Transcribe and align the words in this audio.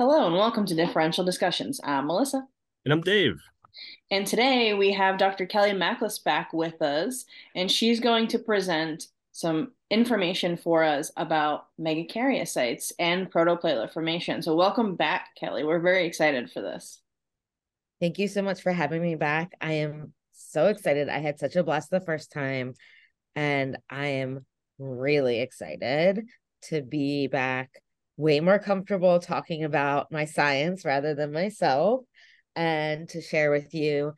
Hello 0.00 0.26
and 0.26 0.34
welcome 0.34 0.64
to 0.64 0.74
Differential 0.74 1.26
Discussions. 1.26 1.78
I'm 1.84 2.06
Melissa. 2.06 2.48
And 2.86 2.92
I'm 2.94 3.02
Dave. 3.02 3.38
And 4.10 4.26
today 4.26 4.72
we 4.72 4.94
have 4.94 5.18
Dr. 5.18 5.44
Kellie 5.44 5.72
Machlus 5.72 6.24
back 6.24 6.54
with 6.54 6.80
us, 6.80 7.26
and 7.54 7.70
she's 7.70 8.00
going 8.00 8.26
to 8.28 8.38
present 8.38 9.08
some 9.32 9.72
information 9.90 10.56
for 10.56 10.82
us 10.82 11.12
about 11.18 11.66
megakaryocytes 11.78 12.92
and 12.98 13.30
protoplatelet 13.30 13.92
formation. 13.92 14.40
So, 14.40 14.56
welcome 14.56 14.96
back, 14.96 15.34
Kellie. 15.38 15.64
We're 15.64 15.80
very 15.80 16.06
excited 16.06 16.50
for 16.50 16.62
this. 16.62 17.02
Thank 18.00 18.18
you 18.18 18.26
so 18.26 18.40
much 18.40 18.62
for 18.62 18.72
having 18.72 19.02
me 19.02 19.16
back. 19.16 19.52
I 19.60 19.72
am 19.72 20.14
so 20.32 20.68
excited. 20.68 21.10
I 21.10 21.18
had 21.18 21.38
such 21.38 21.56
a 21.56 21.62
blast 21.62 21.90
the 21.90 22.00
first 22.00 22.32
time, 22.32 22.72
and 23.36 23.76
I 23.90 24.06
am 24.06 24.46
really 24.78 25.40
excited 25.42 26.24
to 26.70 26.80
be 26.80 27.26
back 27.26 27.82
way 28.20 28.40
more 28.40 28.58
comfortable 28.58 29.18
talking 29.18 29.64
about 29.64 30.12
my 30.12 30.26
science 30.26 30.84
rather 30.84 31.14
than 31.14 31.32
myself 31.32 32.02
and 32.54 33.08
to 33.08 33.22
share 33.22 33.50
with 33.50 33.72
you 33.74 34.12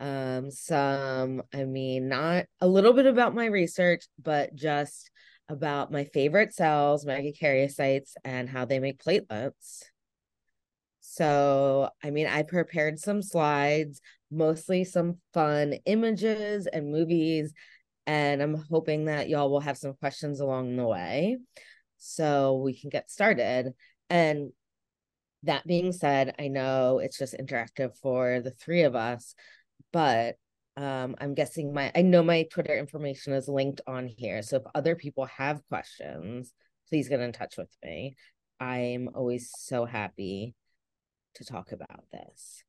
um 0.00 0.50
some 0.50 1.40
i 1.54 1.64
mean 1.64 2.08
not 2.08 2.46
a 2.60 2.66
little 2.66 2.92
bit 2.92 3.06
about 3.06 3.34
my 3.34 3.46
research 3.46 4.04
but 4.20 4.54
just 4.54 5.10
about 5.48 5.92
my 5.92 6.04
favorite 6.04 6.52
cells 6.52 7.04
megakaryocytes 7.04 8.14
and 8.24 8.48
how 8.48 8.64
they 8.64 8.78
make 8.78 9.02
platelets. 9.02 9.84
So 11.00 11.90
i 12.02 12.10
mean 12.10 12.26
i 12.26 12.42
prepared 12.42 12.98
some 12.98 13.22
slides 13.22 14.00
mostly 14.32 14.82
some 14.82 15.18
fun 15.32 15.74
images 15.86 16.66
and 16.66 16.90
movies 16.90 17.52
and 18.06 18.42
i'm 18.42 18.54
hoping 18.68 19.04
that 19.04 19.28
y'all 19.28 19.50
will 19.50 19.60
have 19.60 19.78
some 19.78 19.94
questions 19.94 20.40
along 20.40 20.74
the 20.76 20.86
way 20.86 21.36
so 22.04 22.56
we 22.56 22.78
can 22.78 22.90
get 22.90 23.10
started. 23.10 23.72
And 24.10 24.52
that 25.44 25.66
being 25.66 25.92
said, 25.92 26.34
I 26.38 26.48
know 26.48 26.98
it's 26.98 27.18
just 27.18 27.34
interactive 27.34 27.96
for 27.96 28.40
the 28.40 28.50
three 28.50 28.82
of 28.82 28.94
us, 28.94 29.34
but 29.92 30.36
um, 30.76 31.14
I'm 31.20 31.34
guessing 31.34 31.72
my 31.72 31.92
I 31.94 32.02
know 32.02 32.22
my 32.22 32.44
Twitter 32.50 32.76
information 32.76 33.32
is 33.32 33.48
linked 33.48 33.80
on 33.86 34.08
here. 34.08 34.42
So 34.42 34.56
if 34.56 34.62
other 34.74 34.96
people 34.96 35.26
have 35.26 35.66
questions, 35.68 36.52
please 36.88 37.08
get 37.08 37.20
in 37.20 37.32
touch 37.32 37.56
with 37.56 37.74
me. 37.82 38.16
I'm 38.58 39.10
always 39.14 39.50
so 39.56 39.84
happy 39.84 40.54
to 41.36 41.44
talk 41.44 41.72
about 41.72 42.04
this. 42.12 42.64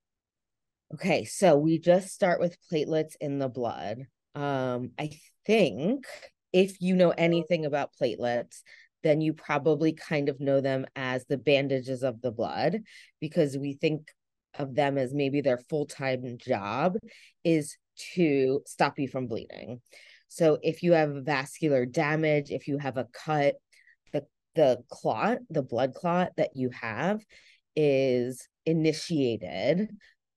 Okay, 0.93 1.25
so 1.25 1.57
we 1.57 1.79
just 1.79 2.09
start 2.09 2.39
with 2.39 2.57
platelets 2.71 3.15
in 3.19 3.39
the 3.39 3.49
blood. 3.49 4.05
Um, 4.35 4.91
I 4.99 5.11
think 5.45 6.05
if 6.53 6.79
you 6.79 6.95
know 6.95 7.09
anything 7.09 7.65
about 7.65 7.91
platelets, 7.99 8.61
then 9.05 9.21
you 9.21 9.33
probably 9.33 9.93
kind 9.93 10.29
of 10.29 10.39
know 10.39 10.59
them 10.61 10.87
as 10.95 11.25
the 11.25 11.37
bandages 11.37 12.01
of 12.01 12.21
the 12.21 12.31
blood 12.31 12.81
because 13.21 13.55
we 13.55 13.73
think 13.73 14.07
of 14.57 14.73
them 14.73 14.97
as 14.97 15.13
maybe 15.13 15.41
their 15.41 15.59
full-time 15.69 16.37
job 16.39 16.97
is 17.43 17.77
to 18.15 18.61
stop 18.65 18.97
you 18.97 19.07
from 19.07 19.27
bleeding. 19.27 19.79
So 20.27 20.57
if 20.63 20.81
you 20.81 20.93
have 20.93 21.23
vascular 21.23 21.85
damage, 21.85 22.49
if 22.49 22.67
you 22.67 22.79
have 22.79 22.97
a 22.97 23.07
cut, 23.13 23.55
the 24.11 24.25
the 24.55 24.83
clot, 24.89 25.37
the 25.51 25.61
blood 25.61 25.93
clot 25.93 26.31
that 26.37 26.55
you 26.55 26.71
have 26.71 27.21
is 27.75 28.47
initiated 28.65 29.89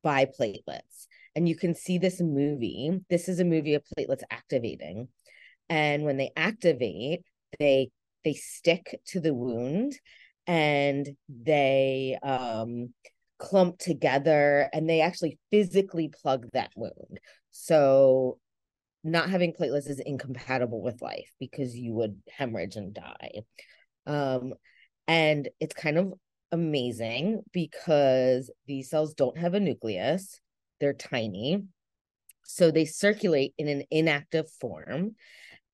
by 0.03 0.27
platelets. 0.27 1.07
And 1.35 1.49
you 1.49 1.57
can 1.57 1.75
see 1.75 1.97
this 1.97 2.21
movie. 2.21 3.01
This 3.09 3.31
is 3.31 3.41
a 3.41 3.45
movie 3.47 3.75
of 3.75 3.83
platelets 3.97 4.25
activating. 4.31 5.09
And 5.71 6.05
when 6.05 6.19
they 6.19 6.33
activate, 6.37 7.23
they 7.59 7.91
they 8.29 8.35
stick 8.35 9.01
to 9.07 9.21
the 9.21 9.33
wound 9.33 9.99
and 10.47 11.09
they 11.31 12.19
um, 12.23 12.93
clump 13.39 13.79
together 13.79 14.69
and 14.75 14.89
they 14.89 15.01
actually 15.01 15.39
physically 15.51 16.09
plug 16.09 16.47
that 16.53 16.71
wound. 16.77 17.21
So 17.53 18.39
not 19.03 19.31
having 19.31 19.55
platelets 19.55 19.89
is 19.89 19.99
incompatible 19.99 20.83
with 20.83 21.01
life 21.01 21.33
because 21.41 21.75
you 21.75 21.95
would 21.95 22.21
hemorrhage 22.29 22.77
and 22.77 22.93
die. 22.93 23.31
Um, 24.07 24.53
and 25.07 25.49
it's 25.59 25.75
kind 25.75 25.97
of 25.97 26.13
amazing 26.53 27.41
because 27.51 28.51
these 28.67 28.91
cells 28.91 29.15
don't 29.15 29.39
have 29.39 29.55
a 29.55 29.61
nucleus, 29.61 30.39
they're 30.81 30.93
tiny. 30.93 31.63
So 32.45 32.71
they 32.71 32.85
circulate 32.85 33.55
in 33.57 33.69
an 33.69 33.85
inactive 33.91 34.51
form. 34.61 35.15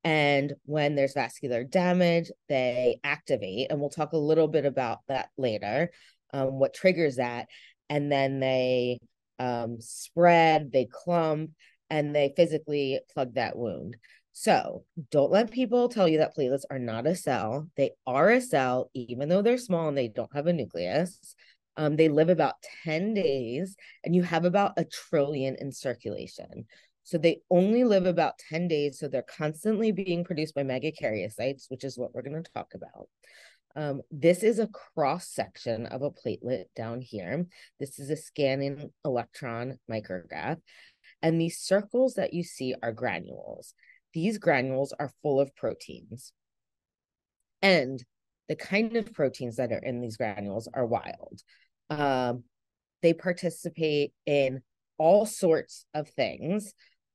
And 0.05 0.53
when 0.67 0.95
there's 0.95 1.15
vascular 1.15 1.65
damage, 1.65 2.31
they 2.49 3.01
activate. 3.03 3.69
And 3.71 3.81
we'll 3.81 3.89
talk 3.89 4.13
a 4.13 4.19
little 4.19 4.49
bit 4.49 4.67
about 4.67 4.99
that 5.09 5.31
later, 5.39 5.91
um, 6.33 6.59
what 6.59 6.75
triggers 6.75 7.17
that. 7.17 7.49
And 7.89 8.13
then 8.13 8.39
they 8.39 8.99
um, 9.39 9.81
spread, 9.81 10.73
they 10.73 10.85
clump, 10.85 11.53
and 11.91 12.15
they 12.15 12.35
physically 12.37 13.01
plug 13.13 13.35
that 13.35 13.57
wound. 13.57 13.97
So 14.33 14.85
don't 15.11 15.31
let 15.31 15.53
people 15.53 15.89
tell 15.89 16.09
you 16.09 16.19
that 16.19 16.37
platelets 16.37 16.65
are 16.69 16.79
not 16.79 17.07
a 17.07 17.15
cell. 17.15 17.69
They 17.77 17.93
are 18.07 18.31
a 18.31 18.41
cell, 18.41 18.91
even 18.93 19.29
though 19.29 19.43
they're 19.43 19.59
small 19.59 19.89
and 19.89 19.97
they 19.97 20.09
don't 20.09 20.35
have 20.35 20.49
a 20.49 20.53
nucleus. 20.53 21.37
Um, 21.77 21.97
they 21.97 22.09
live 22.09 22.29
about 22.29 22.55
10 22.85 23.15
days, 23.15 23.77
and 24.05 24.15
you 24.15 24.23
have 24.23 24.45
about 24.45 24.75
a 24.77 24.85
trillion 24.85 25.57
in 25.57 25.73
circulation. 25.73 26.67
So 27.05 27.19
they 27.19 27.43
only 27.51 27.85
live 27.85 28.07
about 28.07 28.39
10 28.39 28.67
days. 28.67 28.99
So 28.99 29.09
they're 29.09 29.23
constantly 29.23 29.93
being 29.93 30.25
produced 30.25 30.55
by 30.55 30.63
megakaryocytes, 30.63 31.67
which 31.69 31.85
is 31.85 31.99
what 31.99 32.15
we're 32.15 32.23
going 32.23 32.43
to 32.43 32.51
talk 32.53 32.73
about. 32.75 33.09
Um, 33.77 34.03
this 34.11 34.43
is 34.43 34.59
a 34.59 34.69
cross 34.69 35.29
section 35.29 35.87
of 35.87 36.03
a 36.03 36.11
platelet 36.11 36.67
down 36.75 37.01
here. 37.01 37.47
This 37.79 37.99
is 37.99 38.09
a 38.11 38.17
scanning 38.17 38.91
electron 39.05 39.79
micrograph. 39.91 40.59
And 41.23 41.41
these 41.41 41.59
circles 41.59 42.15
that 42.15 42.33
you 42.35 42.43
see 42.43 42.75
are 42.83 42.93
granules. 42.93 43.75
These 44.13 44.39
granules 44.39 44.95
are 44.99 45.13
full 45.23 45.41
of 45.41 45.55
proteins. 45.57 46.33
And 47.63 48.03
the 48.49 48.57
kind 48.57 48.97
of 48.97 49.13
proteins 49.13 49.57
that 49.57 49.73
are 49.73 49.79
in 49.79 50.01
these 50.01 50.17
granules 50.17 50.69
are 50.73 50.87
wild. 50.87 51.41
Um, 51.91 52.45
they 53.03 53.13
participate 53.13 54.13
in 54.25 54.63
all 54.99 55.27
sorts 55.27 55.85
of 55.95 56.09
things 56.11 56.73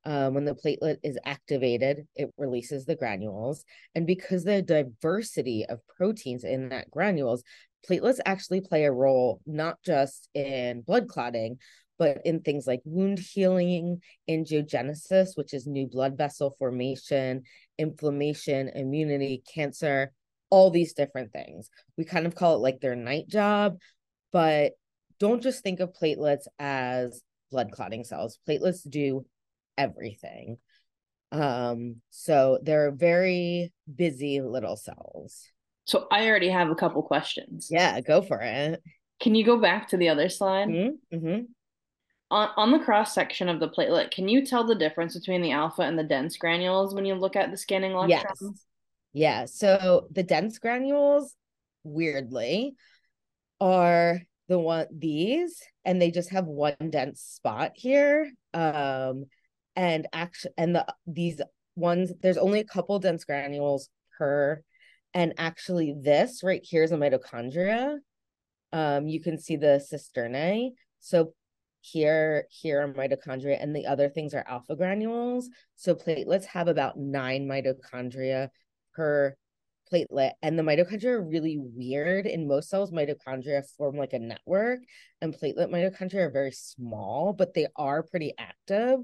um, 0.09 0.33
when 0.33 0.43
the 0.43 0.55
platelet 0.55 0.97
is 1.03 1.19
activated, 1.23 2.07
it 2.15 2.33
releases 2.35 2.83
the 2.83 2.95
granules. 2.95 3.63
And 3.93 4.07
because 4.07 4.43
the 4.43 4.63
diversity 4.63 5.67
of 5.69 5.85
proteins 5.95 6.43
in 6.43 6.69
that 6.69 6.89
granules, 6.89 7.43
platelets 7.87 8.17
actually 8.25 8.61
play 8.61 8.85
a 8.85 8.91
role 8.91 9.39
not 9.45 9.77
just 9.85 10.27
in 10.33 10.81
blood 10.81 11.07
clotting, 11.09 11.59
but 11.99 12.21
in 12.25 12.39
things 12.39 12.65
like 12.65 12.81
wound 12.85 13.19
healing, 13.19 14.01
angiogenesis, 14.27 15.33
which 15.35 15.53
is 15.53 15.67
new 15.67 15.85
blood 15.85 16.17
vessel 16.17 16.55
formation, 16.57 17.43
inflammation, 17.77 18.69
immunity, 18.69 19.43
cancer, 19.53 20.11
all 20.49 20.71
these 20.71 20.93
different 20.93 21.31
things. 21.31 21.69
We 21.99 22.03
kind 22.03 22.25
of 22.25 22.33
call 22.33 22.55
it 22.55 22.61
like 22.61 22.79
their 22.79 22.95
night 22.95 23.27
job, 23.27 23.77
but 24.33 24.71
don't 25.19 25.43
just 25.43 25.61
think 25.61 25.81
of 25.81 25.93
platelets 25.93 26.47
as 26.57 27.21
blood 27.51 27.71
clotting 27.71 28.03
cells. 28.03 28.39
Platelets 28.47 28.89
do 28.89 29.23
everything. 29.79 30.57
Um, 31.31 31.97
so 32.09 32.59
they're 32.61 32.91
very 32.91 33.71
busy 33.93 34.41
little 34.41 34.75
cells. 34.75 35.47
So 35.85 36.07
I 36.11 36.27
already 36.27 36.49
have 36.49 36.69
a 36.69 36.75
couple 36.75 37.01
questions. 37.03 37.69
Yeah, 37.71 37.99
go 38.01 38.21
for 38.21 38.41
it. 38.41 38.81
Can 39.19 39.35
you 39.35 39.43
go 39.43 39.59
back 39.59 39.89
to 39.89 39.97
the 39.97 40.09
other 40.09 40.29
slide? 40.29 40.67
Mm-hmm. 40.67 41.15
mm-hmm. 41.15 41.41
On, 42.31 42.49
on 42.57 42.71
the 42.71 42.77
cross 42.77 43.15
section 43.15 43.49
of 43.49 43.59
the 43.59 43.69
platelet, 43.69 44.11
can 44.11 44.29
you 44.29 44.45
tell 44.45 44.63
the 44.63 44.75
difference 44.75 45.17
between 45.17 45.41
the 45.41 45.51
alpha 45.51 45.81
and 45.81 45.97
the 45.97 46.03
dense 46.03 46.37
granules 46.37 46.93
when 46.93 47.03
you 47.03 47.15
look 47.15 47.35
at 47.35 47.49
the 47.49 47.57
scanning 47.57 47.93
electrons? 47.93 48.37
Yes. 48.41 48.65
Yeah. 49.13 49.45
So 49.45 50.07
the 50.11 50.21
dense 50.21 50.59
granules, 50.59 51.33
weirdly, 51.83 52.75
are 53.59 54.21
the 54.47 54.59
one 54.59 54.87
these, 54.91 55.59
and 55.83 55.99
they 55.99 56.11
just 56.11 56.29
have 56.29 56.45
one 56.45 56.75
dense 56.91 57.21
spot 57.21 57.71
here. 57.73 58.31
Um, 58.53 59.25
and 59.79 60.07
actually 60.11 60.51
and 60.57 60.75
the 60.75 60.85
these 61.07 61.39
ones 61.77 62.11
there's 62.21 62.37
only 62.37 62.59
a 62.59 62.65
couple 62.65 62.99
dense 62.99 63.23
granules 63.23 63.87
per 64.17 64.61
and 65.13 65.33
actually 65.37 65.95
this 65.99 66.43
right 66.43 66.61
here 66.63 66.83
is 66.83 66.91
a 66.91 66.97
mitochondria. 66.97 67.97
Um 68.73 69.07
you 69.07 69.21
can 69.21 69.39
see 69.39 69.55
the 69.55 69.81
cisternae 69.81 70.71
so 70.99 71.33
here 71.79 72.45
here 72.49 72.81
are 72.81 72.93
mitochondria 72.93 73.57
and 73.63 73.73
the 73.73 73.85
other 73.85 74.09
things 74.09 74.33
are 74.33 74.43
alpha 74.45 74.75
granules. 74.75 75.49
So 75.77 75.95
platelets 75.95 76.45
have 76.45 76.67
about 76.67 76.97
nine 76.97 77.47
mitochondria 77.47 78.49
per 78.93 79.37
platelet 79.89 80.33
and 80.41 80.59
the 80.59 80.63
mitochondria 80.63 81.11
are 81.11 81.23
really 81.25 81.57
weird. 81.57 82.25
In 82.25 82.49
most 82.49 82.69
cells 82.69 82.91
mitochondria 82.91 83.63
form 83.77 83.95
like 83.95 84.11
a 84.11 84.19
network 84.19 84.79
and 85.21 85.33
platelet 85.33 85.71
mitochondria 85.71 86.25
are 86.25 86.31
very 86.31 86.51
small 86.51 87.31
but 87.31 87.53
they 87.53 87.67
are 87.77 88.03
pretty 88.03 88.33
active 88.37 88.99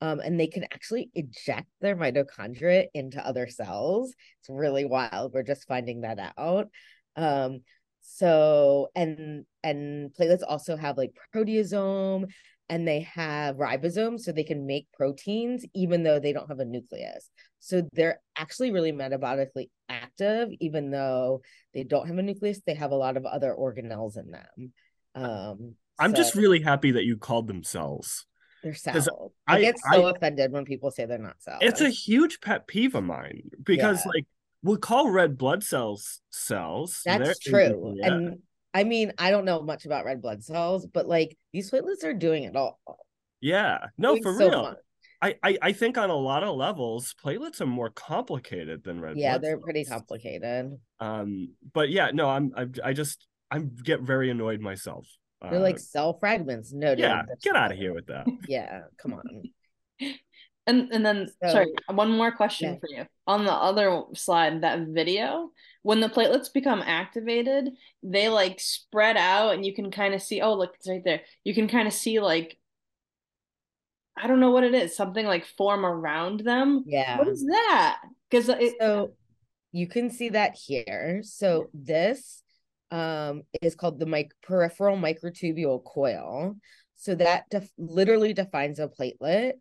um, 0.00 0.20
and 0.20 0.38
they 0.38 0.46
can 0.46 0.64
actually 0.64 1.10
eject 1.14 1.68
their 1.80 1.96
mitochondria 1.96 2.86
into 2.94 3.24
other 3.24 3.48
cells. 3.48 4.14
It's 4.40 4.48
really 4.48 4.84
wild. 4.84 5.32
We're 5.32 5.42
just 5.42 5.66
finding 5.66 6.02
that 6.02 6.18
out. 6.36 6.68
Um, 7.16 7.60
so 8.00 8.88
and 8.94 9.44
and 9.62 10.10
platelets 10.14 10.42
also 10.46 10.76
have 10.76 10.96
like 10.96 11.12
proteasome 11.34 12.30
and 12.70 12.86
they 12.86 13.00
have 13.00 13.56
ribosomes 13.56 14.20
so 14.20 14.32
they 14.32 14.44
can 14.44 14.66
make 14.66 14.86
proteins 14.92 15.64
even 15.74 16.02
though 16.02 16.18
they 16.18 16.32
don't 16.32 16.48
have 16.48 16.58
a 16.58 16.64
nucleus 16.64 17.30
so 17.60 17.82
they're 17.92 18.20
actually 18.36 18.70
really 18.70 18.92
metabolically 18.92 19.68
active 19.88 20.48
even 20.60 20.90
though 20.90 21.42
they 21.74 21.84
don't 21.84 22.06
have 22.06 22.18
a 22.18 22.22
nucleus 22.22 22.60
they 22.66 22.74
have 22.74 22.92
a 22.92 22.96
lot 22.96 23.16
of 23.16 23.26
other 23.26 23.54
organelles 23.58 24.16
in 24.16 24.30
them 24.30 24.72
um 25.14 25.74
i'm 25.98 26.10
so 26.10 26.16
just 26.16 26.34
really 26.34 26.60
happy 26.60 26.92
that 26.92 27.04
you 27.04 27.16
called 27.16 27.46
them 27.46 27.62
cells 27.62 28.26
they're 28.62 28.74
cells 28.74 29.08
i, 29.46 29.56
I- 29.56 29.60
get 29.60 29.76
so 29.92 30.06
I- 30.06 30.10
offended 30.10 30.52
when 30.52 30.64
people 30.64 30.90
say 30.90 31.04
they're 31.06 31.18
not 31.18 31.40
cells 31.40 31.58
it's 31.62 31.80
a 31.80 31.90
huge 31.90 32.40
pet 32.40 32.66
peeve 32.66 32.94
of 32.94 33.04
mine 33.04 33.42
because 33.62 33.98
Yeah. 34.04 34.10
like 34.14 34.26
we'll 34.62 34.76
call 34.78 35.10
red 35.10 35.38
blood 35.38 35.62
cells 35.62 36.20
cells 36.30 37.02
That's 37.04 37.38
true. 37.38 37.94
yeah. 37.96 38.06
And 38.06 38.38
I 38.74 38.84
mean, 38.84 39.12
I 39.18 39.30
don't 39.30 39.44
know 39.46 39.62
much 39.62 39.86
about 39.86 40.04
red 40.04 40.20
blood 40.20 40.44
cells, 40.44 40.86
but 40.86 41.08
like 41.08 41.36
these 41.52 41.70
platelets 41.70 42.04
are 42.04 42.12
doing 42.12 42.44
it 42.44 42.54
all. 42.54 42.78
yeah 43.40 43.78
no 43.96 44.16
for 44.22 44.32
so 44.34 44.38
real 44.50 44.62
much. 44.62 44.76
I, 45.22 45.34
I 45.42 45.58
i 45.62 45.72
think 45.72 45.96
on 45.98 46.10
a 46.10 46.14
lot 46.14 46.42
of 46.44 46.54
levels 46.56 47.14
platelets 47.24 47.60
are 47.60 47.66
more 47.66 47.90
complicated 47.90 48.84
than 48.84 49.00
red 49.00 49.14
blood. 49.14 49.22
Yeah, 49.22 49.38
they're 49.38 49.58
pretty 49.58 49.84
complicated. 49.84 50.76
um 51.00 51.48
but 51.72 51.88
yeah 51.90 52.10
no 52.12 52.28
i'm 52.28 52.52
i, 52.56 52.66
I 52.84 52.92
just 52.92 53.26
i 53.50 53.58
get 53.58 54.00
very 54.02 54.28
annoyed 54.30 54.60
myself 54.60 55.06
They're 55.42 55.54
Uh, 55.54 55.60
like 55.60 55.78
cell 55.78 56.18
fragments. 56.18 56.72
No, 56.72 56.94
yeah 56.96 57.22
get 57.42 57.54
out 57.56 57.70
of 57.72 57.78
here 57.78 57.94
with 57.94 58.06
that 58.06 58.26
Yeah, 58.48 58.82
come 58.96 59.14
on. 59.14 59.42
And 60.66 60.92
and 60.92 61.04
then 61.06 61.28
So- 61.42 61.48
sorry, 61.50 61.72
one 61.88 62.10
more 62.10 62.30
question 62.30 62.74
Yeah. 62.74 62.78
for 62.78 62.88
you. 62.90 63.06
On 63.26 63.46
the 63.46 63.52
other 63.54 64.02
slide, 64.14 64.60
that 64.62 64.80
video, 64.88 65.50
when 65.82 66.00
the 66.00 66.10
platelets 66.10 66.52
become 66.52 66.82
activated, 66.82 67.70
they 68.02 68.28
like 68.28 68.60
spread 68.60 69.16
out 69.16 69.54
and 69.54 69.64
you 69.64 69.74
can 69.74 69.90
kind 69.90 70.12
of 70.12 70.20
see, 70.20 70.42
oh, 70.42 70.52
look, 70.54 70.74
it's 70.74 70.86
right 70.88 71.02
there. 71.02 71.22
You 71.42 71.54
can 71.54 71.68
kind 71.68 71.88
of 71.88 71.94
see 71.94 72.20
like 72.20 72.58
I 74.14 74.26
don't 74.26 74.40
know 74.40 74.50
what 74.50 74.64
it 74.64 74.74
is, 74.74 74.94
something 74.96 75.24
like 75.24 75.46
form 75.46 75.86
around 75.86 76.40
them. 76.40 76.84
Yeah. 76.86 77.16
What 77.18 77.28
is 77.28 77.46
that? 77.46 78.00
Because 78.28 78.46
So 78.80 79.12
you 79.72 79.86
can 79.86 80.10
see 80.10 80.30
that 80.30 80.54
here. 80.56 81.20
So 81.22 81.70
this 81.72 82.42
um 82.90 83.42
is 83.60 83.74
called 83.74 83.98
the 83.98 84.06
mic- 84.06 84.32
peripheral 84.42 84.96
microtubule 84.96 85.84
coil. 85.84 86.56
So 86.96 87.14
that 87.14 87.44
def- 87.50 87.70
literally 87.78 88.32
defines 88.32 88.78
a 88.78 88.88
platelet. 88.88 89.52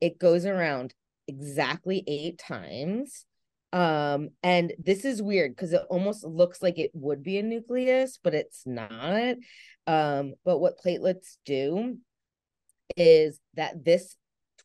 It 0.00 0.18
goes 0.18 0.46
around 0.46 0.94
exactly 1.26 2.04
eight 2.06 2.38
times. 2.38 3.24
Um, 3.72 4.28
and 4.44 4.72
this 4.78 5.04
is 5.04 5.20
weird 5.20 5.56
because 5.56 5.72
it 5.72 5.82
almost 5.90 6.22
looks 6.24 6.62
like 6.62 6.78
it 6.78 6.92
would 6.94 7.24
be 7.24 7.38
a 7.38 7.42
nucleus, 7.42 8.20
but 8.22 8.32
it's 8.34 8.62
not. 8.64 9.34
Um, 9.88 10.34
but 10.44 10.58
what 10.58 10.78
platelets 10.78 11.38
do 11.44 11.98
is 12.96 13.40
that 13.54 13.84
this 13.84 14.16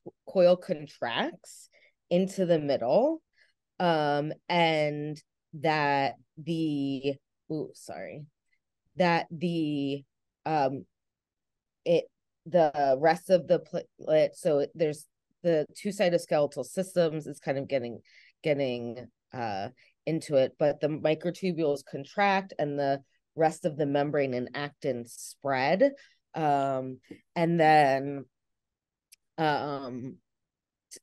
t- 0.06 0.12
coil 0.28 0.56
contracts 0.56 1.70
into 2.10 2.46
the 2.46 2.60
middle 2.60 3.22
um 3.80 4.34
and 4.50 5.22
that 5.54 6.16
the 6.38 7.16
ooh 7.52 7.72
sorry. 7.74 8.26
That 8.98 9.28
the 9.32 10.04
um 10.46 10.86
it 11.86 12.06
the 12.46 12.98
rest 13.00 13.30
of 13.30 13.48
the 13.48 13.60
platelet 13.60 14.36
so 14.36 14.66
there's 14.74 15.06
the 15.44 15.66
two 15.76 15.90
cytoskeletal 15.90 16.66
systems 16.66 17.28
is 17.28 17.40
kind 17.40 17.58
of 17.58 17.68
getting 17.68 18.00
getting 18.44 19.08
uh 19.34 19.70
into 20.06 20.36
it 20.36 20.54
but 20.58 20.80
the 20.80 20.88
microtubules 20.88 21.86
contract 21.86 22.54
and 22.58 22.80
the 22.80 23.02
rest 23.36 23.66
of 23.66 23.78
the 23.78 23.86
membrane 23.86 24.34
and 24.34 24.50
actin 24.56 25.06
spread 25.06 25.92
um 26.36 26.98
and 27.36 27.60
then 27.60 28.26
um 29.38 30.18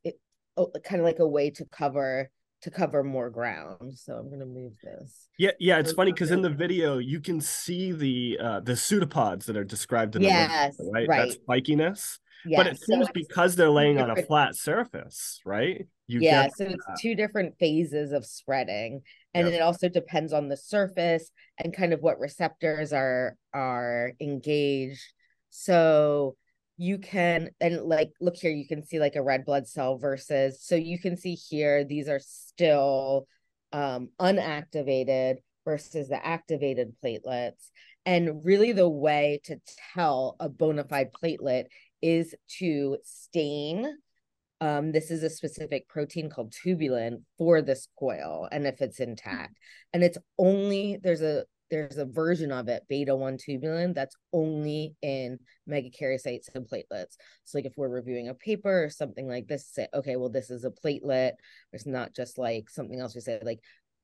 it, 0.02 0.18
oh, 0.56 0.70
kind 0.84 1.00
of 1.00 1.06
like 1.06 1.20
a 1.20 1.28
way 1.28 1.50
to 1.50 1.64
cover 1.66 2.30
to 2.66 2.70
cover 2.72 3.04
more 3.04 3.30
ground 3.30 3.96
so 3.96 4.14
i'm 4.14 4.26
going 4.26 4.40
to 4.40 4.44
move 4.44 4.72
this 4.82 5.28
Yeah, 5.38 5.52
yeah, 5.60 5.78
it's 5.78 5.92
funny 5.92 6.10
because 6.12 6.32
in 6.32 6.42
the 6.42 6.50
video 6.50 6.98
you 6.98 7.20
can 7.20 7.40
see 7.40 7.92
the 7.92 8.38
uh 8.42 8.60
the 8.60 8.74
pseudopods 8.74 9.46
that 9.46 9.56
are 9.56 9.62
described 9.62 10.16
in 10.16 10.22
Yes, 10.22 10.76
the 10.76 10.84
word, 10.84 10.92
right? 10.94 11.08
right. 11.08 11.28
That's 11.28 11.36
spikiness. 11.36 12.18
yeah 12.44 12.58
but 12.58 12.66
it 12.66 12.78
so 12.78 12.86
seems 12.86 13.08
because 13.14 13.54
they're 13.54 13.70
laying 13.70 13.98
on 14.00 14.10
a 14.10 14.16
flat 14.16 14.56
surface, 14.56 15.40
right? 15.44 15.86
You 16.08 16.20
yeah 16.22 16.48
so 16.48 16.64
it's 16.64 16.84
that. 16.86 16.98
two 17.00 17.14
different 17.14 17.56
phases 17.60 18.10
of 18.10 18.26
spreading 18.26 19.02
and 19.32 19.46
Yep. 19.46 19.54
it 19.54 19.62
also 19.62 19.88
depends 19.88 20.32
on 20.32 20.48
the 20.48 20.56
surface 20.56 21.30
and 21.58 21.72
kind 21.76 21.92
of 21.92 22.00
what 22.00 22.18
receptors 22.18 22.92
are 22.92 23.36
are 23.54 24.10
engaged 24.20 25.12
so 25.50 26.36
you 26.76 26.98
can 26.98 27.50
and 27.60 27.82
like 27.82 28.10
look 28.20 28.36
here 28.36 28.50
you 28.50 28.66
can 28.66 28.84
see 28.84 29.00
like 29.00 29.16
a 29.16 29.22
red 29.22 29.44
blood 29.44 29.66
cell 29.66 29.96
versus 29.96 30.60
so 30.62 30.74
you 30.74 30.98
can 30.98 31.16
see 31.16 31.34
here 31.34 31.84
these 31.84 32.08
are 32.08 32.20
still 32.20 33.26
um 33.72 34.10
unactivated 34.20 35.36
versus 35.66 36.08
the 36.08 36.24
activated 36.24 36.94
platelets. 37.04 37.70
And 38.06 38.42
really 38.44 38.72
the 38.72 38.88
way 38.88 39.40
to 39.44 39.60
tell 39.94 40.36
a 40.40 40.48
bona 40.48 40.84
fide 40.84 41.10
platelet 41.12 41.64
is 42.00 42.34
to 42.60 42.96
stain 43.04 43.98
um, 44.62 44.90
this 44.90 45.10
is 45.10 45.22
a 45.22 45.28
specific 45.28 45.86
protein 45.86 46.30
called 46.30 46.50
tubulin 46.50 47.24
for 47.36 47.60
this 47.60 47.88
coil 47.98 48.48
and 48.50 48.66
if 48.66 48.80
it's 48.80 49.00
intact. 49.00 49.58
And 49.92 50.02
it's 50.02 50.16
only 50.38 50.98
there's 51.02 51.20
a 51.20 51.44
there's 51.70 51.98
a 51.98 52.04
version 52.04 52.52
of 52.52 52.68
it 52.68 52.84
beta 52.88 53.14
1 53.14 53.38
tubulin 53.38 53.94
that's 53.94 54.16
only 54.32 54.94
in 55.02 55.38
megakaryocytes 55.68 56.48
and 56.54 56.66
platelets. 56.66 57.16
So 57.44 57.58
like 57.58 57.66
if 57.66 57.74
we're 57.76 57.88
reviewing 57.88 58.28
a 58.28 58.34
paper 58.34 58.84
or 58.84 58.90
something 58.90 59.28
like 59.28 59.48
this 59.48 59.68
say 59.68 59.88
okay 59.94 60.16
well 60.16 60.28
this 60.28 60.50
is 60.50 60.64
a 60.64 60.70
platelet 60.70 61.32
it's 61.72 61.86
not 61.86 62.14
just 62.14 62.38
like 62.38 62.70
something 62.70 63.00
else 63.00 63.14
we 63.14 63.20
say 63.20 63.40
like 63.42 63.60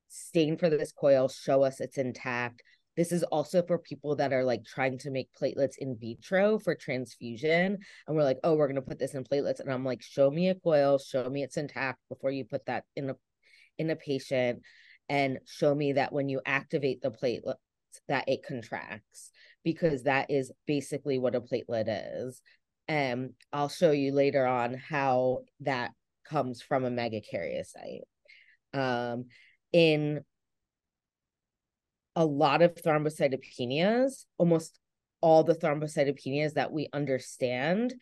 stain 0.09 0.57
for 0.57 0.69
this 0.69 0.93
coil 0.93 1.29
show 1.29 1.63
us 1.63 1.81
it's 1.81 1.99
intact. 1.99 2.63
This 2.95 3.11
is 3.11 3.23
also 3.23 3.63
for 3.63 3.79
people 3.79 4.17
that 4.17 4.35
are 4.35 4.45
like 4.45 4.65
trying 4.65 4.99
to 4.99 5.11
make 5.11 5.31
platelets 5.41 5.79
in 5.79 5.97
vitro 5.99 6.59
for 6.59 6.75
transfusion 6.75 7.79
and 8.07 8.17
we're 8.17 8.23
like, 8.23 8.39
oh, 8.45 8.55
we're 8.55 8.69
gonna 8.69 8.83
put 8.83 8.99
this 8.99 9.15
in 9.15 9.25
platelets, 9.25 9.61
and 9.61 9.73
I'm 9.73 9.85
like, 9.85 10.03
show 10.03 10.31
me 10.31 10.51
a 10.51 10.55
coil, 10.55 10.99
show 10.99 11.29
me 11.31 11.43
it's 11.43 11.57
intact 11.57 12.01
before 12.11 12.31
you 12.31 12.45
put 12.45 12.67
that 12.67 12.85
in 12.95 13.09
a 13.11 13.17
in 13.79 13.89
a 13.89 13.97
patient, 13.97 14.61
and 15.09 15.39
show 15.47 15.75
me 15.75 15.95
that 15.95 16.13
when 16.13 16.29
you 16.29 16.41
activate 16.45 17.03
the 17.03 17.11
platelet 17.11 17.57
that 18.09 18.29
it 18.29 18.43
contracts 18.47 19.31
because 19.65 20.05
that 20.05 20.31
is 20.31 20.51
basically 20.67 21.19
what 21.19 21.35
a 21.35 21.41
platelet 21.41 21.85
is. 22.17 22.41
And 22.89 23.35
I'll 23.53 23.69
show 23.69 23.91
you 23.91 24.13
later 24.13 24.47
on 24.47 24.75
how 24.75 25.41
that 25.61 25.93
comes 26.25 26.63
from 26.63 26.85
a 26.85 26.91
megakaryocyte. 26.91 28.03
Um, 28.75 29.27
in 29.73 30.23
a 32.17 32.25
lot 32.25 32.63
of 32.63 32.75
thrombocytopenias, 32.75 34.25
almost 34.39 34.79
all 35.21 35.45
the 35.45 35.55
thrombocytopenias 35.55 36.55
that 36.55 36.73
we 36.73 36.89
understand, 36.93 37.95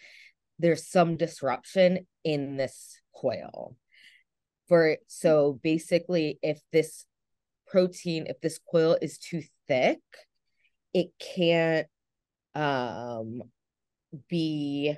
there's 0.59 0.87
some 0.87 1.17
disruption 1.17 2.07
in 2.25 2.57
this 2.57 3.01
coil. 3.15 3.77
For 4.71 4.99
so 5.09 5.59
basically, 5.65 6.39
if 6.43 6.61
this 6.71 7.05
protein, 7.67 8.27
if 8.29 8.41
this 8.41 8.61
coil 8.71 8.97
is 9.03 9.19
too 9.19 9.43
thick, 9.67 9.99
it 10.95 11.09
can't 11.19 11.89
um 12.55 13.43
be 14.29 14.97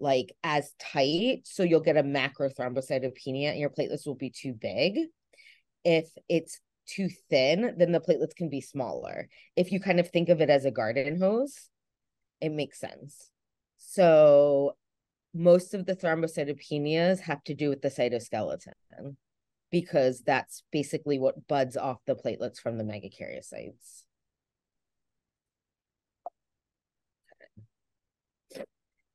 like 0.00 0.32
as 0.42 0.72
tight. 0.80 1.42
So 1.44 1.62
you'll 1.62 1.78
get 1.78 1.96
a 1.96 2.02
macrothrombocytopenia 2.02 3.50
and 3.50 3.60
your 3.60 3.70
platelets 3.70 4.04
will 4.04 4.16
be 4.16 4.30
too 4.30 4.52
big. 4.52 4.98
If 5.84 6.10
it's 6.28 6.58
too 6.88 7.08
thin, 7.30 7.76
then 7.78 7.92
the 7.92 8.00
platelets 8.00 8.34
can 8.34 8.48
be 8.48 8.60
smaller. 8.60 9.28
If 9.54 9.70
you 9.70 9.78
kind 9.78 10.00
of 10.00 10.10
think 10.10 10.28
of 10.28 10.40
it 10.40 10.50
as 10.50 10.64
a 10.64 10.72
garden 10.72 11.20
hose, 11.20 11.70
it 12.40 12.50
makes 12.50 12.80
sense. 12.80 13.30
So 13.78 14.74
most 15.34 15.74
of 15.74 15.84
the 15.84 15.96
thrombocytopenias 15.96 17.18
have 17.20 17.42
to 17.44 17.54
do 17.54 17.68
with 17.68 17.82
the 17.82 17.88
cytoskeleton 17.88 19.16
because 19.70 20.22
that's 20.22 20.62
basically 20.70 21.18
what 21.18 21.48
buds 21.48 21.76
off 21.76 21.98
the 22.06 22.14
platelets 22.14 22.58
from 22.58 22.78
the 22.78 22.84
megakaryocytes. 22.84 24.04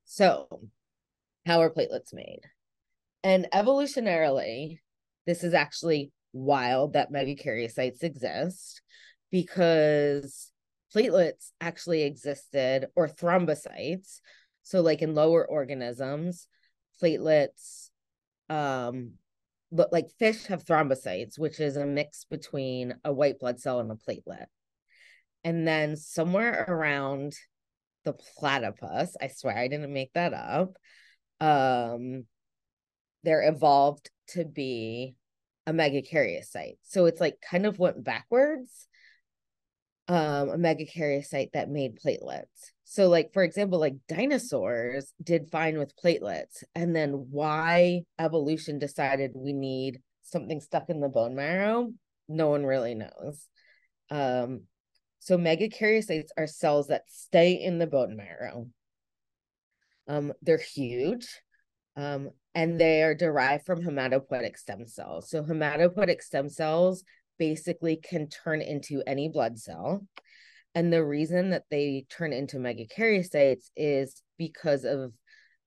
So, 0.04 0.70
how 1.46 1.62
are 1.62 1.70
platelets 1.70 2.14
made? 2.14 2.42
And 3.24 3.48
evolutionarily, 3.54 4.80
this 5.26 5.46
is 5.46 5.54
actually 5.54 6.12
wild 6.34 6.94
that 6.94 7.12
megakaryocytes 7.14 8.04
exist 8.04 8.82
because 9.32 10.52
platelets 10.94 11.52
actually 11.62 12.04
existed 12.04 12.88
or 12.96 13.08
thrombocytes 13.08 14.20
so 14.64 14.82
like 14.82 15.02
in 15.02 15.16
lower 15.16 15.46
organisms 15.46 16.48
platelets 17.02 17.90
um 18.50 19.12
look 19.72 19.90
like 19.92 20.10
fish 20.18 20.46
have 20.46 20.66
thrombocytes 20.66 21.38
which 21.38 21.60
is 21.60 21.78
a 21.78 21.86
mix 21.86 22.26
between 22.26 22.96
a 23.04 23.14
white 23.14 23.40
blood 23.40 23.60
cell 23.60 23.80
and 23.80 23.92
a 23.92 23.96
platelet 23.96 24.48
And 25.44 25.68
then 25.68 25.96
somewhere 25.96 26.66
around 26.68 27.34
the 28.06 28.14
platypus, 28.14 29.16
I 29.22 29.28
swear 29.28 29.58
I 29.58 29.68
didn't 29.68 29.94
make 29.94 30.14
that 30.14 30.34
up, 30.34 30.76
um, 31.40 32.26
they're 33.24 33.48
evolved 33.48 34.10
to 34.30 34.46
be 34.46 35.16
a 35.68 35.72
megakaryocyte. 35.74 36.78
So 36.84 37.06
it's 37.06 37.22
like 37.22 37.36
kind 37.42 37.66
of 37.66 37.80
went 37.80 38.04
backwards. 38.04 38.88
Um, 40.08 40.50
a 40.50 40.58
megakaryocyte 40.58 41.52
that 41.54 41.70
made 41.70 42.00
platelets. 42.00 42.72
So, 42.92 43.08
like 43.08 43.34
for 43.34 43.44
example, 43.44 43.80
like 43.80 43.98
dinosaurs 44.08 45.14
did 45.22 45.52
fine 45.52 45.78
with 45.78 45.96
platelets, 45.96 46.64
and 46.74 46.96
then 46.96 47.28
why 47.30 48.02
evolution 48.18 48.80
decided 48.80 49.34
we 49.36 49.54
need 49.54 50.02
something 50.24 50.60
stuck 50.60 50.90
in 50.90 51.00
the 51.00 51.08
bone 51.08 51.36
marrow, 51.36 51.94
no 52.28 52.50
one 52.50 52.66
really 52.66 52.96
knows. 52.96 53.48
Um, 54.10 54.62
so 55.20 55.38
megakaryocytes 55.38 56.30
are 56.36 56.48
cells 56.48 56.88
that 56.88 57.04
stay 57.10 57.62
in 57.62 57.78
the 57.78 57.86
bone 57.86 58.16
marrow. 58.16 58.68
Um, 60.08 60.34
they're 60.42 60.58
huge. 60.58 61.28
Um, 61.96 62.32
and 62.56 62.82
they 62.82 63.04
are 63.04 63.14
derived 63.14 63.68
from 63.68 63.84
hematopoietic 63.84 64.58
stem 64.58 64.88
cells. 64.88 65.30
So 65.30 65.44
hematopoietic 65.44 66.24
stem 66.24 66.50
cells 66.50 67.04
basically 67.38 67.98
can 67.98 68.30
turn 68.30 68.64
into 68.64 69.04
any 69.06 69.30
blood 69.30 69.60
cell. 69.60 70.08
And 70.76 70.94
the 70.94 71.04
reason 71.04 71.50
that 71.50 71.64
they 71.70 72.06
turn 72.10 72.32
into 72.32 72.58
megakaryocytes 72.58 73.70
is 73.76 74.22
because 74.38 74.86
of 74.86 75.14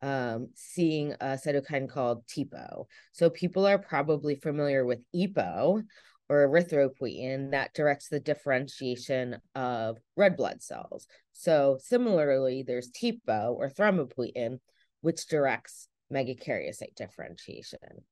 um, 0.01 0.49
seeing 0.55 1.13
a 1.15 1.39
cytokine 1.39 1.89
called 1.89 2.27
TPO. 2.27 2.85
So 3.13 3.31
people 3.31 3.67
are 3.67 3.79
probably 3.79 4.35
familiar 4.35 4.85
with 4.85 5.01
EPO 5.15 5.83
or 6.29 6.49
erythropoietin 6.49 7.51
that 7.53 7.75
directs 7.75 8.09
the 8.09 8.21
differentiation 8.21 9.39
of 9.55 9.99
red 10.17 10.37
blood 10.37 10.63
cells. 10.63 11.07
So 11.33 11.79
similarly, 11.81 12.65
there's 12.67 12.91
TPO 12.91 13.53
or 13.55 13.69
thrombopoietin, 13.69 14.59
which 15.03 15.27
directs 15.27 15.89
megakaryocyte 16.13 16.95
differentiation. 16.97 18.05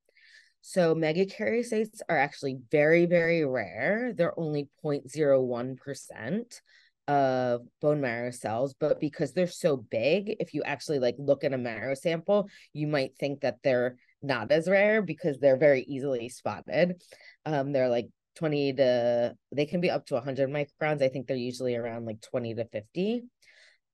So 0.61 0.95
megakaryocytes 0.95 2.01
are 2.07 2.17
actually 2.17 2.57
very, 2.71 3.05
very 3.05 3.45
rare. 3.45 4.13
They're 4.15 4.39
only 4.39 4.69
0.01% 4.83 6.61
of 7.07 7.61
bone 7.81 7.99
marrow 7.99 8.31
cells, 8.31 8.75
but 8.79 8.99
because 8.99 9.33
they're 9.33 9.47
so 9.47 9.75
big, 9.75 10.35
if 10.39 10.53
you 10.53 10.61
actually 10.63 10.99
like 10.99 11.15
look 11.17 11.43
at 11.43 11.53
a 11.53 11.57
marrow 11.57 11.95
sample, 11.95 12.47
you 12.73 12.87
might 12.87 13.17
think 13.17 13.41
that 13.41 13.57
they're 13.63 13.97
not 14.21 14.51
as 14.51 14.69
rare 14.69 15.01
because 15.01 15.39
they're 15.39 15.57
very 15.57 15.81
easily 15.83 16.29
spotted. 16.29 17.01
Um, 17.45 17.71
they're 17.71 17.89
like 17.89 18.07
20 18.35 18.73
to 18.73 19.35
they 19.53 19.65
can 19.65 19.81
be 19.81 19.89
up 19.89 20.05
to 20.05 20.13
100 20.13 20.49
microns. 20.49 21.01
I 21.01 21.09
think 21.09 21.27
they're 21.27 21.35
usually 21.35 21.75
around 21.75 22.05
like 22.05 22.21
20 22.21 22.55
to 22.55 22.65
50 22.65 23.23